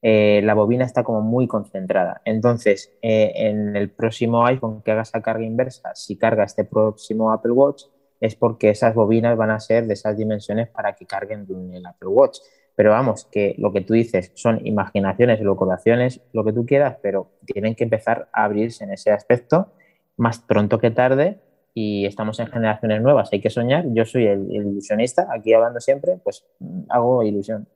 eh, 0.00 0.40
la 0.44 0.54
bobina 0.54 0.84
está 0.84 1.02
como 1.02 1.22
muy 1.22 1.48
concentrada. 1.48 2.22
Entonces, 2.24 2.92
eh, 3.02 3.32
en 3.34 3.76
el 3.76 3.90
próximo 3.90 4.46
iPhone 4.46 4.82
que 4.82 4.92
haga 4.92 5.02
esa 5.02 5.20
carga 5.22 5.44
inversa, 5.44 5.94
si 5.94 6.16
carga 6.16 6.44
este 6.44 6.64
próximo 6.64 7.32
Apple 7.32 7.52
Watch, 7.52 7.84
es 8.20 8.34
porque 8.36 8.70
esas 8.70 8.94
bobinas 8.94 9.36
van 9.36 9.50
a 9.50 9.60
ser 9.60 9.86
de 9.86 9.94
esas 9.94 10.16
dimensiones 10.16 10.68
para 10.68 10.94
que 10.94 11.06
carguen 11.06 11.46
el 11.72 11.86
Apple 11.86 12.08
Watch. 12.08 12.38
Pero 12.74 12.90
vamos, 12.90 13.24
que 13.24 13.56
lo 13.58 13.72
que 13.72 13.80
tú 13.80 13.94
dices 13.94 14.30
son 14.34 14.64
imaginaciones, 14.64 15.40
locuraciones, 15.40 16.20
lo 16.32 16.44
que 16.44 16.52
tú 16.52 16.64
quieras, 16.64 16.96
pero 17.02 17.32
tienen 17.44 17.74
que 17.74 17.84
empezar 17.84 18.28
a 18.32 18.44
abrirse 18.44 18.84
en 18.84 18.92
ese 18.92 19.10
aspecto 19.10 19.72
más 20.16 20.38
pronto 20.40 20.78
que 20.78 20.90
tarde 20.90 21.40
y 21.74 22.06
estamos 22.06 22.38
en 22.40 22.48
generaciones 22.48 23.02
nuevas, 23.02 23.30
hay 23.32 23.40
que 23.40 23.50
soñar. 23.50 23.84
Yo 23.92 24.04
soy 24.04 24.26
el, 24.26 24.46
el 24.50 24.66
ilusionista, 24.68 25.28
aquí 25.32 25.52
hablando 25.54 25.80
siempre, 25.80 26.18
pues 26.22 26.44
mm, 26.60 26.82
hago 26.88 27.22
ilusión. 27.24 27.68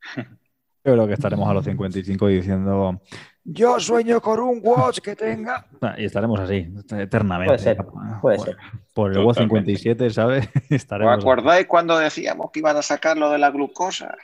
Yo 0.86 0.92
creo 0.92 1.06
que 1.06 1.14
estaremos 1.14 1.48
a 1.48 1.52
los 1.54 1.64
55 1.64 2.26
diciendo, 2.28 3.00
yo 3.44 3.78
sueño 3.80 4.20
con 4.20 4.38
un 4.40 4.60
watch 4.62 5.00
que 5.00 5.16
tenga... 5.16 5.66
Y 5.98 6.04
estaremos 6.04 6.38
así, 6.40 6.72
eternamente. 6.96 7.54
Puede 7.54 7.58
ser, 7.58 7.76
puede 8.20 8.36
por, 8.38 8.46
ser. 8.46 8.56
por 8.94 9.10
el 9.12 9.18
watch 9.24 9.36
Totalmente. 9.38 9.76
57, 9.76 10.10
¿sabes? 10.10 10.48
¿Os 10.56 10.70
estaremos 10.70 11.12
así. 11.14 11.22
acordáis 11.22 11.66
cuando 11.66 11.98
decíamos 11.98 12.50
que 12.52 12.60
iban 12.60 12.76
a 12.76 12.82
sacar 12.82 13.16
lo 13.18 13.30
de 13.30 13.38
la 13.38 13.50
glucosa? 13.50 14.14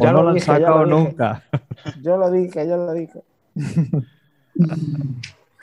Ya 0.00 0.10
no 0.10 0.18
lo 0.18 0.22
lo 0.24 0.28
han 0.30 0.34
dije, 0.36 0.46
sacado 0.46 0.84
lo 0.84 0.86
nunca. 0.86 1.42
Yo 2.02 2.16
lo 2.16 2.30
dije, 2.30 2.66
yo 2.66 2.76
lo 2.78 2.92
dije. 2.92 3.20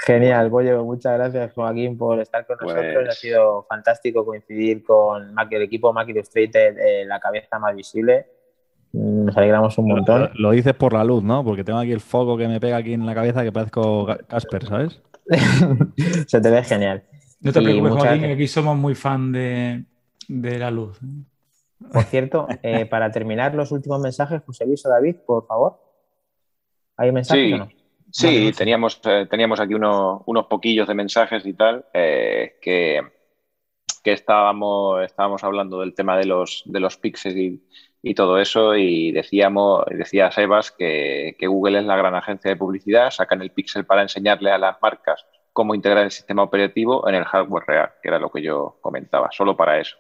Genial, 0.06 0.50
oye, 0.52 0.76
muchas 0.76 1.14
gracias 1.18 1.54
Joaquín 1.54 1.98
por 1.98 2.20
estar 2.20 2.46
con 2.46 2.58
Pues- 2.62 2.76
nosotros. 2.76 3.10
Ha 3.10 3.12
sido 3.14 3.64
fantástico 3.70 4.26
coincidir 4.26 4.84
con 4.84 5.34
Mac- 5.34 5.52
el 5.52 5.62
equipo 5.64 5.94
Mac 5.94 6.08
Illustrated, 6.10 6.78
eh, 6.78 7.06
la 7.06 7.20
cabeza 7.20 7.58
más 7.60 7.76
visible. 7.76 8.28
Nos 8.94 9.36
alegramos 9.36 9.78
un 9.80 9.88
montón. 9.88 10.30
lo 10.36 10.52
dices 10.52 10.74
por 10.76 10.94
la 10.94 11.04
luz, 11.04 11.24
¿no? 11.24 11.44
Porque 11.44 11.64
tengo 11.64 11.80
aquí 11.80 11.92
el 11.92 12.00
foco 12.00 12.38
que 12.38 12.48
me 12.48 12.60
pega 12.60 12.78
aquí 12.78 12.94
en 12.94 13.06
la 13.06 13.16
cabeza 13.16 13.44
que 13.44 13.52
parezco 13.52 14.08
Casper, 14.28 14.66
¿sabes? 14.68 15.02
Se 16.28 16.40
te 16.40 16.50
ve 16.52 16.64
genial. 16.64 17.04
No 17.42 17.52
te 17.52 17.60
Y 17.60 17.64
preocupes, 17.64 17.92
muchas 17.92 18.06
Joaquín, 18.08 18.24
que 18.24 18.34
aquí 18.34 18.48
somos 18.48 18.78
muy 18.78 18.94
fan 18.96 19.32
de, 19.32 19.84
de 20.28 20.60
la 20.60 20.70
luz. 20.72 21.00
Por 21.92 22.04
cierto, 22.04 22.48
eh, 22.62 22.86
para 22.86 23.12
terminar 23.12 23.56
los 23.56 23.72
últimos 23.72 24.00
mensajes, 24.00 24.42
José 24.46 24.66
Luis 24.66 24.86
o 24.86 24.90
David, 24.90 25.16
por 25.26 25.46
favor. 25.48 25.80
¿Hay 26.96 27.12
mensajes 27.12 27.48
Sí. 27.48 27.54
o 27.54 27.58
no? 27.58 27.70
Sí, 28.12 28.52
teníamos, 28.56 29.02
eh, 29.06 29.26
teníamos 29.30 29.60
aquí 29.60 29.74
unos, 29.74 30.22
unos 30.28 30.46
poquillos 30.46 30.88
de 30.88 30.94
mensajes 30.94 31.44
y 31.48 31.54
tal, 31.54 31.84
eh, 31.94 32.58
que, 32.62 33.02
que 34.04 34.12
estábamos, 34.14 35.02
estábamos 35.04 35.44
hablando 35.44 35.80
del 35.80 35.96
tema 35.96 36.16
de 36.18 36.26
los, 36.26 36.62
de 36.66 36.80
los 36.80 36.96
píxeles 36.98 37.38
y, 37.38 37.64
y 38.06 38.16
todo 38.16 38.38
eso, 38.38 38.76
y 38.76 39.14
decíamos, 39.14 39.86
decía 39.90 40.30
Sebas 40.30 40.72
que, 40.72 41.38
que 41.40 41.48
Google 41.48 41.80
es 41.80 41.86
la 41.86 41.96
gran 41.96 42.14
agencia 42.14 42.52
de 42.52 42.58
publicidad, 42.58 43.10
sacan 43.12 43.42
el 43.42 43.52
píxel 43.52 43.86
para 43.86 44.02
enseñarle 44.02 44.52
a 44.52 44.58
las 44.58 44.80
marcas 44.82 45.26
cómo 45.54 45.74
integrar 45.74 46.04
el 46.04 46.12
sistema 46.12 46.44
operativo 46.44 47.08
en 47.08 47.16
el 47.16 47.24
hardware 47.24 47.64
real, 47.66 47.94
que 48.02 48.10
era 48.10 48.20
lo 48.20 48.30
que 48.30 48.42
yo 48.42 48.78
comentaba, 48.82 49.30
solo 49.32 49.56
para 49.56 49.80
eso. 49.80 49.96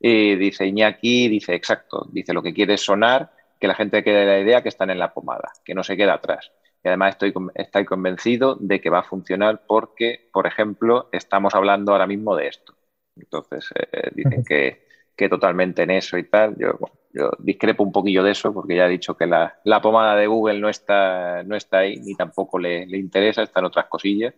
Y 0.00 0.36
dice 0.36 0.66
Iñaki, 0.66 1.28
dice 1.28 1.54
exacto, 1.54 2.06
dice 2.10 2.32
lo 2.32 2.42
que 2.42 2.54
quiere 2.54 2.74
es 2.74 2.80
sonar, 2.80 3.30
que 3.60 3.68
la 3.68 3.74
gente 3.74 4.02
quede 4.02 4.24
la 4.24 4.38
idea 4.38 4.62
que 4.62 4.70
están 4.70 4.88
en 4.88 4.98
la 4.98 5.12
pomada, 5.12 5.52
que 5.62 5.74
no 5.74 5.82
se 5.82 5.96
queda 5.96 6.14
atrás. 6.14 6.52
Y 6.82 6.88
además 6.88 7.10
estoy, 7.10 7.34
estoy 7.54 7.84
convencido 7.84 8.56
de 8.60 8.80
que 8.80 8.88
va 8.88 9.00
a 9.00 9.02
funcionar 9.02 9.62
porque, 9.66 10.30
por 10.32 10.46
ejemplo, 10.46 11.10
estamos 11.12 11.54
hablando 11.54 11.92
ahora 11.92 12.06
mismo 12.06 12.34
de 12.34 12.48
esto. 12.48 12.74
Entonces, 13.14 13.68
eh, 13.74 14.10
dicen 14.14 14.42
que, 14.44 14.86
que 15.16 15.28
totalmente 15.28 15.82
en 15.82 15.90
eso 15.90 16.16
y 16.18 16.24
tal. 16.24 16.56
Yo, 16.58 16.76
bueno, 16.78 16.96
yo 17.16 17.30
discrepo 17.38 17.82
un 17.84 17.92
poquillo 17.92 18.22
de 18.22 18.32
eso 18.32 18.52
porque 18.54 18.76
ya 18.76 18.86
he 18.86 18.90
dicho 18.90 19.16
que 19.16 19.26
la, 19.26 19.58
la 19.64 19.80
pomada 19.80 20.16
de 20.16 20.26
Google 20.26 20.60
no 20.60 20.68
está, 20.68 21.42
no 21.44 21.56
está 21.56 21.78
ahí 21.80 21.96
ni 21.98 22.14
tampoco 22.14 22.58
le, 22.58 22.86
le 22.86 22.98
interesa, 22.98 23.42
están 23.42 23.64
otras 23.64 23.86
cosillas. 23.86 24.34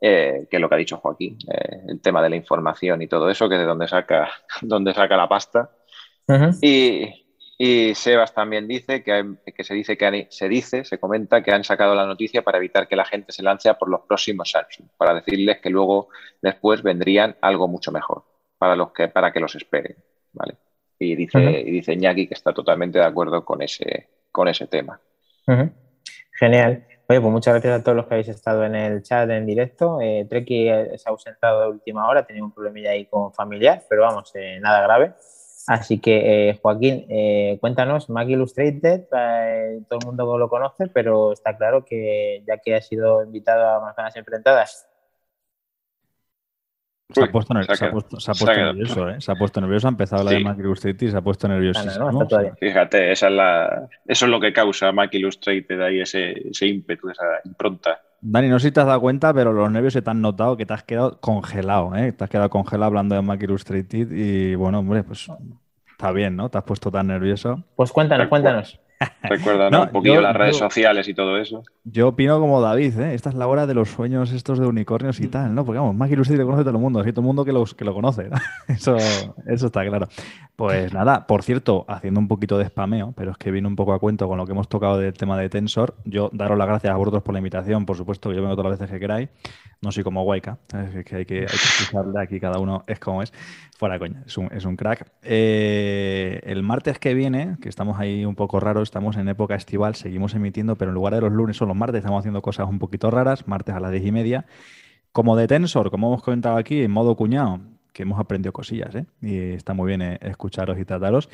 eh, 0.00 0.46
que 0.50 0.56
es 0.56 0.60
lo 0.60 0.68
que 0.68 0.74
ha 0.74 0.78
dicho 0.78 0.98
Joaquín, 0.98 1.38
eh, 1.52 1.80
el 1.88 2.00
tema 2.00 2.22
de 2.22 2.30
la 2.30 2.36
información 2.36 3.02
y 3.02 3.08
todo 3.08 3.30
eso, 3.30 3.48
que 3.48 3.54
es 3.56 3.60
de 3.60 3.66
donde 3.66 3.88
saca, 3.88 4.30
donde 4.62 4.94
saca 4.94 5.16
la 5.16 5.28
pasta. 5.28 5.70
Y, 6.60 7.26
y 7.58 7.94
Sebas 7.94 8.34
también 8.34 8.68
dice 8.68 9.02
que, 9.04 9.12
hay- 9.12 9.24
que 9.56 9.64
se 9.64 9.74
dice 9.74 9.96
que 9.96 10.06
han- 10.06 10.26
se 10.30 10.48
dice, 10.48 10.84
se 10.84 10.98
comenta 10.98 11.42
que 11.42 11.52
han 11.52 11.64
sacado 11.64 11.94
la 11.94 12.06
noticia 12.06 12.42
para 12.42 12.58
evitar 12.58 12.88
que 12.88 12.96
la 12.96 13.04
gente 13.04 13.32
se 13.32 13.42
lance 13.42 13.68
a 13.68 13.78
por 13.78 13.90
los 13.90 14.02
próximos 14.02 14.50
Samsung, 14.50 14.88
para 14.96 15.14
decirles 15.14 15.60
que 15.60 15.70
luego 15.70 16.08
después 16.42 16.82
vendrían 16.82 17.36
algo 17.40 17.68
mucho 17.68 17.92
mejor 17.92 18.24
para 18.58 18.76
los 18.76 18.92
que 18.92 19.08
para 19.08 19.32
que 19.32 19.40
los 19.40 19.54
esperen, 19.56 19.96
¿vale? 20.32 20.56
Y 20.98 21.16
dice 21.16 21.38
y 21.40 21.70
dice 21.70 21.92
Iñaki 21.92 22.26
que 22.26 22.34
está 22.34 22.52
totalmente 22.52 22.98
de 22.98 23.04
acuerdo 23.04 23.44
con 23.44 23.62
ese 23.62 24.08
con 24.30 24.48
ese 24.48 24.66
tema. 24.66 25.00
Genial. 26.32 26.86
Oye, 27.06 27.20
pues 27.20 27.32
muchas 27.32 27.54
gracias 27.54 27.80
a 27.80 27.82
todos 27.82 27.96
los 27.96 28.06
que 28.06 28.14
habéis 28.14 28.28
estado 28.28 28.64
en 28.64 28.74
el 28.74 29.02
chat 29.02 29.28
en 29.28 29.44
directo. 29.44 30.00
Eh, 30.00 30.26
Treki 30.28 30.68
eh, 30.68 30.92
se 30.96 31.08
ha 31.08 31.12
ausentado 31.12 31.60
de 31.62 31.68
última 31.68 32.08
hora, 32.08 32.24
tenía 32.24 32.42
un 32.42 32.52
problemilla 32.52 32.90
ahí 32.90 33.04
con 33.06 33.32
familiar, 33.34 33.82
pero 33.90 34.02
vamos, 34.02 34.32
eh, 34.34 34.58
nada 34.60 34.80
grave. 34.82 35.12
Así 35.66 35.98
que, 35.98 36.50
eh, 36.50 36.58
Joaquín, 36.60 37.06
eh, 37.08 37.56
cuéntanos, 37.60 38.10
Mac 38.10 38.28
Illustrated, 38.28 39.04
eh, 39.16 39.80
todo 39.88 39.98
el 40.00 40.06
mundo 40.06 40.36
lo 40.36 40.48
conoce, 40.48 40.88
pero 40.88 41.32
está 41.32 41.56
claro 41.56 41.84
que 41.84 42.42
ya 42.46 42.58
que 42.58 42.74
ha 42.74 42.82
sido 42.82 43.22
invitado 43.22 43.66
a 43.66 43.80
Manzanas 43.80 44.14
Enfrentadas, 44.16 44.86
se 47.14 47.24
ha 47.24 47.32
puesto, 47.32 47.54
nervioso, 47.54 49.08
¿eh? 49.08 49.20
Se 49.20 49.32
ha 49.32 49.34
puesto 49.34 49.60
nervioso, 49.60 49.86
ha 49.86 49.90
empezado 49.90 50.16
a 50.16 50.20
hablar 50.20 50.34
de 50.38 50.44
Mac 50.44 50.58
Illustrated 50.58 51.06
y 51.06 51.10
se 51.10 51.16
ha 51.16 51.20
puesto 51.20 51.48
nervioso. 51.48 51.80
Fíjate, 52.60 53.12
esa 53.12 53.28
es 53.28 53.32
la, 53.32 53.88
eso 54.06 54.24
es 54.26 54.30
lo 54.30 54.40
que 54.40 54.52
causa 54.52 54.92
Mac 54.92 55.12
Illustrated 55.14 55.80
ahí, 55.80 56.00
ese, 56.00 56.48
ese 56.48 56.66
ímpetu, 56.66 57.08
esa 57.08 57.24
impronta. 57.44 58.00
Dani, 58.20 58.48
no 58.48 58.58
sé 58.58 58.68
si 58.68 58.72
te 58.72 58.80
has 58.80 58.86
dado 58.86 59.00
cuenta, 59.00 59.34
pero 59.34 59.52
los 59.52 59.70
nervios 59.70 59.92
se 59.92 60.02
te 60.02 60.10
han 60.10 60.22
notado 60.22 60.56
que 60.56 60.64
te 60.64 60.72
has 60.72 60.82
quedado 60.82 61.20
congelado, 61.20 61.94
¿eh? 61.94 62.12
Te 62.12 62.24
has 62.24 62.30
quedado 62.30 62.50
congelado 62.50 62.86
hablando 62.86 63.14
de 63.14 63.22
Mac 63.22 63.42
Illustrated 63.42 64.10
y 64.10 64.54
bueno, 64.54 64.78
hombre, 64.78 65.02
pues 65.04 65.28
está 65.90 66.10
bien, 66.12 66.36
¿no? 66.36 66.48
Te 66.48 66.58
has 66.58 66.64
puesto 66.64 66.90
tan 66.90 67.06
nervioso. 67.06 67.62
Pues 67.76 67.92
cuéntanos, 67.92 68.28
cuéntanos. 68.28 68.80
Recuerda 69.22 69.68
un 69.82 69.88
poquillo 69.90 70.20
las 70.20 70.36
redes 70.36 70.56
sociales 70.56 71.08
y 71.08 71.14
todo 71.14 71.36
eso. 71.38 71.62
Yo 71.84 72.08
opino 72.08 72.38
como 72.40 72.60
David, 72.60 72.98
¿eh? 73.00 73.14
Esta 73.14 73.30
es 73.30 73.34
la 73.34 73.46
hora 73.46 73.66
de 73.66 73.74
los 73.74 73.90
sueños 73.90 74.32
estos 74.32 74.58
de 74.58 74.66
unicornios 74.66 75.20
y 75.20 75.28
tal, 75.28 75.54
¿no? 75.54 75.64
Porque 75.64 75.78
vamos, 75.78 75.94
Mac 75.94 76.10
Illustrated 76.10 76.40
lo 76.40 76.46
conoce 76.46 76.64
todo 76.64 76.76
el 76.76 76.82
mundo, 76.82 77.00
así 77.00 77.12
todo 77.12 77.20
el 77.20 77.26
mundo 77.26 77.44
que, 77.44 77.52
los, 77.52 77.74
que 77.74 77.84
lo 77.84 77.94
conoce. 77.94 78.28
Eso, 78.68 78.96
eso 78.96 79.66
está 79.66 79.84
claro. 79.84 80.08
Pues 80.56 80.92
nada, 80.92 81.26
por 81.26 81.42
cierto, 81.42 81.84
haciendo 81.88 82.20
un 82.20 82.28
poquito 82.28 82.58
de 82.58 82.66
spameo, 82.66 83.12
pero 83.16 83.32
es 83.32 83.36
que 83.36 83.50
viene 83.50 83.66
un 83.66 83.76
poco 83.76 83.92
a 83.92 83.98
cuento 83.98 84.28
con 84.28 84.38
lo 84.38 84.46
que 84.46 84.52
hemos 84.52 84.68
tocado 84.68 84.98
del 84.98 85.12
tema 85.12 85.38
de 85.38 85.48
Tensor. 85.48 85.96
Yo 86.04 86.30
daros 86.32 86.56
las 86.56 86.68
gracias 86.68 86.92
a 86.92 86.96
vosotros 86.96 87.22
por 87.22 87.34
la 87.34 87.40
invitación, 87.40 87.84
por 87.86 87.96
supuesto, 87.96 88.30
que 88.30 88.36
yo 88.36 88.42
vengo 88.42 88.54
todas 88.54 88.70
las 88.70 88.78
veces 88.78 88.94
que 88.94 89.00
queráis. 89.00 89.28
No 89.84 89.92
soy 89.92 90.02
como 90.02 90.22
Waika, 90.22 90.58
es 90.72 91.04
que 91.04 91.16
hay 91.16 91.26
que, 91.26 91.40
hay 91.40 91.46
que 91.46 92.18
aquí, 92.18 92.40
cada 92.40 92.58
uno 92.58 92.82
es 92.86 92.98
como 92.98 93.22
es. 93.22 93.32
Fuera 93.76 93.98
coña, 93.98 94.22
es 94.26 94.38
un, 94.38 94.48
es 94.50 94.64
un 94.64 94.76
crack. 94.76 95.12
Eh, 95.22 96.40
el 96.44 96.62
martes 96.62 96.98
que 96.98 97.12
viene, 97.12 97.56
que 97.60 97.68
estamos 97.68 98.00
ahí 98.00 98.24
un 98.24 98.34
poco 98.34 98.60
raros, 98.60 98.84
estamos 98.84 99.16
en 99.16 99.28
época 99.28 99.54
estival, 99.54 99.94
seguimos 99.94 100.34
emitiendo, 100.34 100.76
pero 100.76 100.90
en 100.90 100.94
lugar 100.94 101.14
de 101.14 101.20
los 101.20 101.32
lunes 101.32 101.60
o 101.60 101.66
los 101.66 101.76
martes 101.76 101.98
estamos 101.98 102.20
haciendo 102.20 102.40
cosas 102.40 102.66
un 102.68 102.78
poquito 102.78 103.10
raras, 103.10 103.46
martes 103.46 103.74
a 103.74 103.80
las 103.80 103.92
diez 103.92 104.06
y 104.06 104.12
media. 104.12 104.46
Como 105.12 105.36
de 105.36 105.46
Tensor, 105.46 105.90
como 105.90 106.08
hemos 106.08 106.22
comentado 106.22 106.56
aquí, 106.56 106.82
en 106.82 106.90
modo 106.90 107.14
cuñado, 107.14 107.60
que 107.92 108.02
hemos 108.02 108.18
aprendido 108.18 108.52
cosillas, 108.52 108.94
¿eh? 108.94 109.06
Y 109.22 109.52
está 109.52 109.74
muy 109.74 109.86
bien 109.88 110.02
eh, 110.02 110.18
escucharos 110.22 110.78
y 110.78 110.84
trataros. 110.84 111.28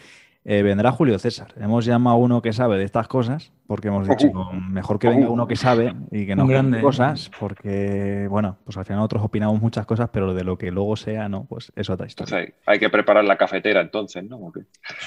Eh, 0.45 0.62
vendrá 0.62 0.91
Julio 0.91 1.19
César. 1.19 1.53
Hemos 1.59 1.85
llamado 1.85 2.17
a 2.17 2.19
uno 2.19 2.41
que 2.41 2.55
sabe 2.55 2.79
de 2.79 2.85
estas 2.85 3.09
cosas, 3.09 3.53
porque 3.67 3.89
hemos 3.89 4.09
dicho, 4.09 4.27
mejor 4.71 4.99
que 4.99 5.09
venga 5.09 5.29
uno 5.29 5.47
que 5.47 5.55
sabe 5.55 5.95
y 6.11 6.27
que 6.27 6.35
nos 6.35 6.49
cuente 6.49 6.81
cosas, 6.81 7.31
porque, 7.39 8.27
bueno, 8.31 8.57
pues 8.65 8.77
al 8.79 8.87
final 8.87 8.99
nosotros 9.01 9.23
opinamos 9.23 9.61
muchas 9.61 9.85
cosas, 9.85 10.09
pero 10.11 10.33
de 10.33 10.43
lo 10.43 10.57
que 10.57 10.71
luego 10.71 10.97
sea, 10.97 11.29
¿no? 11.29 11.45
Pues 11.45 11.71
es 11.77 11.91
otra 11.91 12.07
historia. 12.07 12.53
hay, 12.65 12.79
que 12.79 12.89
preparar 12.89 13.25
la 13.25 13.37
cafetera 13.37 13.83
entonces, 13.83 14.25
¿no? 14.25 14.51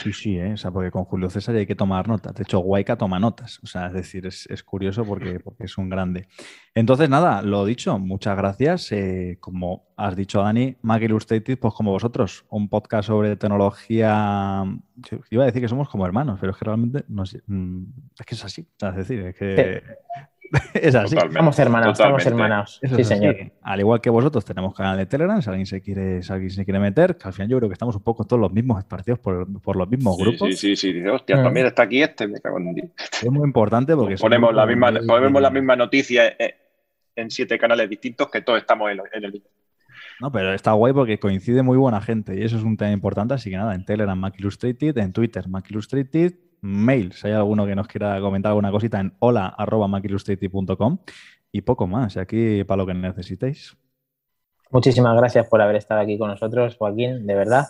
Sí, 0.04 0.14
sí, 0.14 0.38
¿eh? 0.38 0.54
o 0.54 0.58
sea, 0.58 0.70
porque 0.70 0.92
con 0.92 1.04
Julio 1.06 1.32
César 1.32 1.56
hay 1.56 1.66
que 1.66 1.76
tomar 1.76 2.08
notas. 2.08 2.36
De 2.36 2.44
hecho, 2.44 2.60
Guayca 2.60 2.96
toma 2.96 3.20
notas, 3.20 3.60
o 3.64 3.68
sea, 3.68 3.88
es 3.88 3.94
decir, 3.94 4.28
es, 4.28 4.64
curioso 4.64 5.04
porque, 5.04 5.40
porque 5.44 5.64
es 5.64 5.78
un 5.80 5.90
grande. 5.90 6.28
Entonces, 6.76 7.10
nada, 7.10 7.42
lo 7.42 7.66
dicho, 7.66 7.98
muchas 7.98 8.38
gracias. 8.38 8.92
Eh, 8.92 9.38
como 9.40 9.88
has 9.98 10.16
dicho, 10.16 10.42
Dani, 10.42 10.78
Mac 10.84 11.02
Illustrated, 11.02 11.58
pues 11.60 11.74
como 11.74 11.92
vosotros, 11.92 12.46
un 12.50 12.70
podcast 12.70 13.08
sobre 13.08 13.36
tecnología 13.36 14.64
iba 15.32 15.44
a 15.44 15.46
decir 15.48 15.62
que 15.62 15.68
somos 15.68 15.90
como 15.90 16.06
hermanos, 16.06 16.38
pero 16.40 16.52
es 16.52 16.58
que 16.58 16.66
realmente 16.66 17.04
no 17.08 17.24
es, 17.24 17.38
mm, 17.48 17.84
es 18.20 18.26
que 18.26 18.36
es 18.36 18.46
así. 18.46 18.68
Es 18.82 18.96
decir, 18.96 19.20
es 19.22 19.36
que 19.36 19.84
es 20.74 20.96
así. 20.96 21.16
Estamos 21.18 21.58
hermanos, 21.58 22.00
estamos 22.00 22.26
hermanos. 22.26 22.80
sí, 22.96 23.04
señor. 23.04 23.36
Al 23.62 23.80
igual 23.80 24.02
que 24.02 24.10
vosotros 24.10 24.46
tenemos 24.46 24.74
canal 24.76 24.98
de 24.98 25.06
Telegram, 25.06 25.42
si 25.42 25.50
alguien 25.50 25.66
se 25.66 25.82
quiere, 25.82 26.22
si 26.22 26.32
alguien 26.32 26.52
se 26.52 26.64
quiere 26.64 26.80
meter, 26.80 27.18
que 27.18 27.28
al 27.28 27.34
final 27.34 27.50
yo 27.50 27.58
creo 27.58 27.70
que 27.70 27.74
estamos 27.74 27.96
un 27.96 28.04
poco 28.04 28.26
todos 28.26 28.40
los 28.40 28.52
mismos 28.52 28.84
partidos 28.86 29.20
por, 29.20 29.62
por 29.62 29.76
los 29.76 29.90
mismos 29.90 30.18
grupos. 30.18 30.50
Sí, 30.60 30.76
sí, 30.76 30.94
sí. 30.94 31.08
Hostia, 31.08 31.38
mm. 31.38 31.44
también 31.44 31.66
está 31.68 31.84
aquí 31.84 32.02
este, 32.02 32.28
me 32.28 32.40
cago 32.40 32.60
en 32.60 32.92
Es 33.00 33.32
muy 33.32 33.46
importante 33.46 33.96
porque 33.96 34.16
ponemos 34.16 34.54
la 34.54 34.66
misma, 34.66 34.92
ponemos 35.08 35.42
la 35.42 35.50
misma 35.50 35.76
noticia 35.76 36.28
eh, 36.28 36.56
en 37.16 37.32
siete 37.32 37.58
canales 37.58 37.90
distintos 37.90 38.30
que 38.30 38.42
todos 38.42 38.60
estamos 38.60 38.92
en, 38.92 39.02
en 39.14 39.24
el 39.24 39.32
mismo. 39.32 39.50
No, 40.20 40.32
pero 40.32 40.54
está 40.54 40.74
guay 40.74 40.94
porque 40.94 41.20
coincide 41.20 41.64
muy 41.64 41.78
buena 41.78 42.02
gente 42.02 42.36
y 42.36 42.44
eso 42.44 42.58
es 42.58 42.64
un 42.64 42.78
tema 42.78 42.92
importante. 42.92 43.34
Así 43.34 43.50
que 43.50 43.58
nada, 43.58 43.76
en 43.76 43.86
Telegram 43.86 44.18
Mac 44.18 44.36
Illustrated, 44.40 44.98
en 44.98 45.14
Twitter 45.14 45.48
Mac 45.48 45.70
Illustrated, 45.70 46.34
mail, 46.62 47.12
si 47.14 47.28
hay 47.28 47.34
alguno 47.34 47.66
que 47.66 47.76
nos 47.76 47.88
quiera 47.88 48.20
comentar 48.22 48.52
alguna 48.52 48.72
cosita 48.72 49.00
en 49.00 49.14
hola.macillustrated.com 49.20 51.00
y 51.52 51.62
poco 51.62 51.88
más. 51.88 52.16
Y 52.16 52.20
aquí 52.20 52.64
para 52.64 52.78
lo 52.78 52.88
que 52.88 52.94
necesitéis. 52.94 53.76
Muchísimas 54.72 55.16
gracias 55.16 55.48
por 55.48 55.62
haber 55.62 55.76
estado 55.76 56.02
aquí 56.02 56.18
con 56.18 56.30
nosotros, 56.30 56.76
Joaquín, 56.78 57.28
de 57.28 57.36
verdad. 57.36 57.66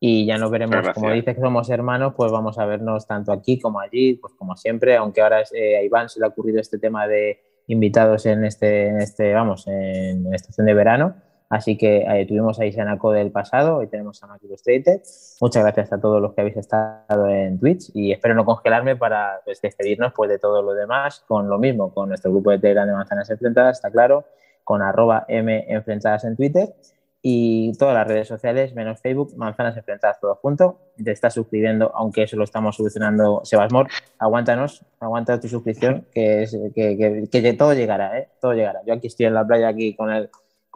Y 0.00 0.24
ya 0.24 0.38
nos 0.38 0.50
veremos, 0.50 0.88
como 0.94 1.10
dices 1.10 1.34
que 1.34 1.40
somos 1.40 1.68
hermanos, 1.70 2.14
pues 2.16 2.30
vamos 2.30 2.56
a 2.58 2.64
vernos 2.64 3.06
tanto 3.06 3.32
aquí 3.32 3.58
como 3.58 3.80
allí, 3.80 4.14
pues 4.14 4.32
como 4.34 4.56
siempre, 4.56 4.96
aunque 4.96 5.20
ahora 5.20 5.42
eh, 5.52 5.76
a 5.76 5.82
Iván 5.82 6.08
se 6.08 6.20
le 6.20 6.26
ha 6.26 6.28
ocurrido 6.28 6.60
este 6.60 6.78
tema 6.78 7.08
de 7.08 7.40
invitados 7.66 8.24
en 8.26 8.44
este, 8.44 8.86
en 8.86 9.00
este 9.00 9.34
vamos, 9.34 9.66
en 9.66 10.32
estación 10.32 10.66
de 10.66 10.74
verano 10.74 11.16
Así 11.50 11.78
que 11.78 12.04
eh, 12.06 12.26
tuvimos 12.26 12.60
ahí 12.60 12.72
Sanaco 12.72 13.10
del 13.12 13.30
pasado, 13.30 13.78
hoy 13.78 13.86
tenemos 13.86 14.22
a 14.22 14.26
Mac 14.26 14.40
Illustrated. 14.42 15.00
Muchas 15.40 15.62
gracias 15.62 15.92
a 15.92 16.00
todos 16.00 16.20
los 16.20 16.34
que 16.34 16.42
habéis 16.42 16.58
estado 16.58 17.26
en 17.28 17.58
Twitch 17.58 17.90
y 17.94 18.12
espero 18.12 18.34
no 18.34 18.44
congelarme 18.44 18.96
para 18.96 19.40
pues, 19.46 19.62
despedirnos 19.62 20.12
pues, 20.14 20.28
de 20.28 20.38
todo 20.38 20.60
lo 20.60 20.74
demás 20.74 21.24
con 21.26 21.48
lo 21.48 21.58
mismo, 21.58 21.94
con 21.94 22.10
nuestro 22.10 22.30
grupo 22.30 22.50
de 22.50 22.58
Telegram 22.58 22.86
de 22.86 22.92
Manzanas 22.92 23.30
Enfrentadas, 23.30 23.78
está 23.78 23.90
claro, 23.90 24.24
con 24.62 24.82
arroba 24.82 25.24
M 25.28 25.64
Enfrentadas 25.68 26.24
en 26.24 26.36
Twitter 26.36 26.74
y 27.22 27.72
todas 27.78 27.94
las 27.94 28.06
redes 28.06 28.28
sociales, 28.28 28.74
menos 28.74 29.00
Facebook, 29.00 29.32
Manzanas 29.36 29.74
Enfrentadas 29.76 30.20
todo 30.20 30.34
junto. 30.34 30.78
Te 31.02 31.12
estás 31.12 31.32
suscribiendo, 31.32 31.90
aunque 31.94 32.24
eso 32.24 32.36
lo 32.36 32.44
estamos 32.44 32.76
solucionando 32.76 33.40
Sebasmor. 33.44 33.88
Aguántanos, 34.18 34.84
aguanta 35.00 35.40
tu 35.40 35.48
suscripción, 35.48 36.04
que, 36.12 36.42
es, 36.42 36.56
que, 36.74 37.26
que, 37.30 37.42
que 37.42 37.52
todo 37.54 37.72
llegará, 37.72 38.18
¿eh? 38.18 38.28
Todo 38.38 38.52
llegará. 38.52 38.82
Yo 38.86 38.92
aquí 38.92 39.06
estoy 39.06 39.26
en 39.26 39.34
la 39.34 39.46
playa 39.46 39.68
aquí 39.68 39.94
con 39.96 40.12
el 40.12 40.28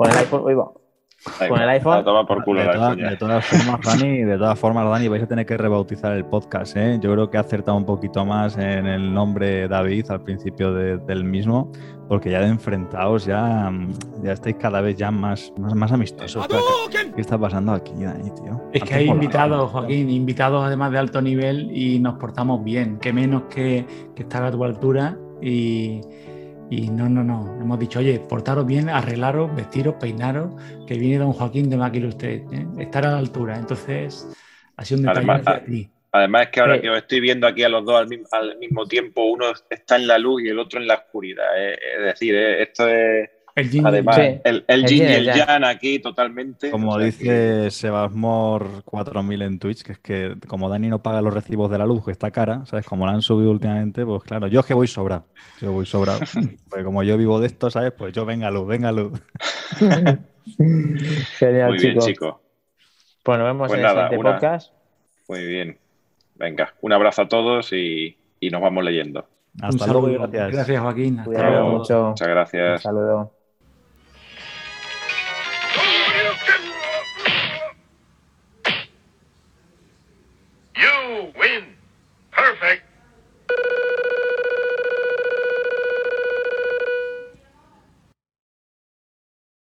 con 0.02 0.10
el 0.10 0.18
iPhone, 0.18 0.42
con 1.48 1.60
el 1.60 1.68
iPhone. 1.68 2.04
por 2.26 2.44
culo 2.44 2.60
de, 2.60 3.16
todas 3.16 3.46
formas, 3.46 3.80
Dani, 3.84 4.22
de 4.24 4.38
todas 4.38 4.58
formas, 4.58 4.90
Dani, 4.90 5.08
vais 5.08 5.22
a 5.22 5.26
tener 5.26 5.46
que 5.46 5.56
rebautizar 5.56 6.12
el 6.12 6.24
podcast. 6.24 6.76
¿eh? 6.76 6.98
Yo 7.00 7.12
creo 7.12 7.30
que 7.30 7.36
ha 7.36 7.40
acertado 7.40 7.76
un 7.76 7.84
poquito 7.84 8.24
más 8.24 8.56
en 8.58 8.86
el 8.86 9.12
nombre 9.12 9.68
David 9.68 10.10
al 10.10 10.22
principio 10.22 10.72
del 10.72 11.24
mismo, 11.24 11.70
porque 12.08 12.30
ya 12.30 12.40
de 12.40 12.48
enfrentados 12.48 13.24
ya, 13.24 13.72
ya 14.22 14.32
estáis 14.32 14.56
cada 14.56 14.80
vez 14.80 14.96
ya 14.96 15.10
más, 15.10 15.52
más, 15.58 15.92
amistosos. 15.92 16.46
¿Qué, 16.90 17.20
está 17.20 17.38
pasando 17.38 17.72
aquí, 17.72 17.92
Dani, 18.02 18.30
tío? 18.30 18.60
Es 18.72 18.82
que 18.82 18.94
hay 18.94 19.08
invitados, 19.08 19.70
Joaquín, 19.70 20.10
invitados 20.10 20.64
además 20.64 20.90
de 20.90 20.98
alto 20.98 21.22
nivel 21.22 21.70
y 21.76 22.00
nos 22.00 22.14
portamos 22.14 22.64
bien. 22.64 22.98
Que 22.98 23.12
menos 23.12 23.42
que, 23.42 23.86
que 24.16 24.22
estar 24.22 24.42
a 24.42 24.50
tu 24.50 24.64
altura 24.64 25.16
y 25.40 26.00
y 26.72 26.88
no, 26.88 27.06
no, 27.06 27.22
no. 27.22 27.60
Hemos 27.60 27.78
dicho, 27.78 27.98
oye, 27.98 28.18
portaros 28.18 28.66
bien, 28.66 28.88
arreglaros, 28.88 29.54
vestiros, 29.54 29.96
peinaros, 29.96 30.54
que 30.86 30.94
viene 30.94 31.18
don 31.18 31.34
Joaquín 31.34 31.68
de 31.68 31.76
Máquina 31.76 32.08
usted, 32.08 32.40
¿eh? 32.50 32.66
estar 32.78 33.04
a 33.04 33.10
la 33.10 33.18
altura. 33.18 33.58
Entonces, 33.58 34.26
ha 34.78 34.82
sido 34.82 35.00
un 35.00 35.06
detalle 35.06 35.30
además, 35.32 35.62
Además 36.12 36.42
es 36.42 36.48
que 36.48 36.60
ahora 36.60 36.76
eh, 36.76 36.80
que 36.80 36.88
os 36.88 36.96
estoy 36.96 37.20
viendo 37.20 37.46
aquí 37.46 37.62
a 37.62 37.68
los 37.68 37.84
dos 37.84 38.00
al 38.32 38.58
mismo, 38.58 38.86
tiempo, 38.86 39.24
uno 39.24 39.46
está 39.68 39.96
en 39.96 40.06
la 40.06 40.16
luz 40.16 40.42
y 40.42 40.48
el 40.48 40.58
otro 40.58 40.80
en 40.80 40.86
la 40.86 40.94
oscuridad. 40.94 41.44
¿eh? 41.58 41.78
Es 41.98 42.04
decir, 42.04 42.34
esto 42.36 42.88
es 42.88 43.28
el 43.54 43.70
yin, 43.70 43.86
Además, 43.86 44.18
el, 44.18 44.64
el, 44.66 44.92
y 44.92 45.02
el 45.02 45.24
yang 45.26 45.64
aquí 45.64 45.98
totalmente. 45.98 46.70
Como 46.70 46.98
dice 46.98 47.70
Sebasmor 47.70 48.82
4000 48.84 49.42
en 49.42 49.58
Twitch, 49.58 49.82
que 49.82 49.92
es 49.92 49.98
que 49.98 50.36
como 50.46 50.68
Dani 50.70 50.88
no 50.88 51.02
paga 51.02 51.20
los 51.20 51.34
recibos 51.34 51.70
de 51.70 51.78
la 51.78 51.86
luz, 51.86 52.04
que 52.04 52.12
está 52.12 52.30
cara, 52.30 52.64
¿sabes? 52.66 52.86
Como 52.86 53.06
la 53.06 53.12
han 53.12 53.22
subido 53.22 53.50
últimamente, 53.50 54.06
pues 54.06 54.22
claro, 54.22 54.46
yo 54.46 54.60
es 54.60 54.66
que 54.66 54.74
voy 54.74 54.86
sobrado. 54.86 55.26
Yo 55.60 55.72
voy 55.72 55.86
sobrado. 55.86 56.20
Porque 56.70 56.84
como 56.84 57.02
yo 57.02 57.16
vivo 57.16 57.40
de 57.40 57.46
esto, 57.46 57.70
¿sabes? 57.70 57.92
Pues 57.92 58.12
yo 58.12 58.24
venga 58.24 58.50
luz, 58.50 58.66
venga 58.66 58.90
luz. 58.92 59.20
Genial, 61.38 61.70
Muy 61.70 61.78
bien, 61.78 61.98
chico. 61.98 62.40
Pues 63.22 63.38
nos 63.38 63.46
vemos 63.46 63.68
pues 63.68 63.78
en 63.78 63.86
el 63.86 63.92
siguiente 63.92 64.16
podcast. 64.18 64.72
Muy 65.28 65.46
bien. 65.46 65.78
Venga, 66.34 66.74
un 66.80 66.92
abrazo 66.92 67.22
a 67.22 67.28
todos 67.28 67.72
y, 67.72 68.16
y 68.40 68.50
nos 68.50 68.60
vamos 68.62 68.82
leyendo. 68.82 69.26
Hasta 69.60 69.86
luego 69.86 70.06
gracias. 70.08 70.52
Gracias, 70.52 70.80
Joaquín. 70.80 71.18
Hasta 71.20 71.50
luego. 71.50 71.70
Mucho. 71.70 72.08
Muchas 72.08 72.28
gracias. 72.28 72.72
Un 72.72 72.78
saludo. 72.78 73.41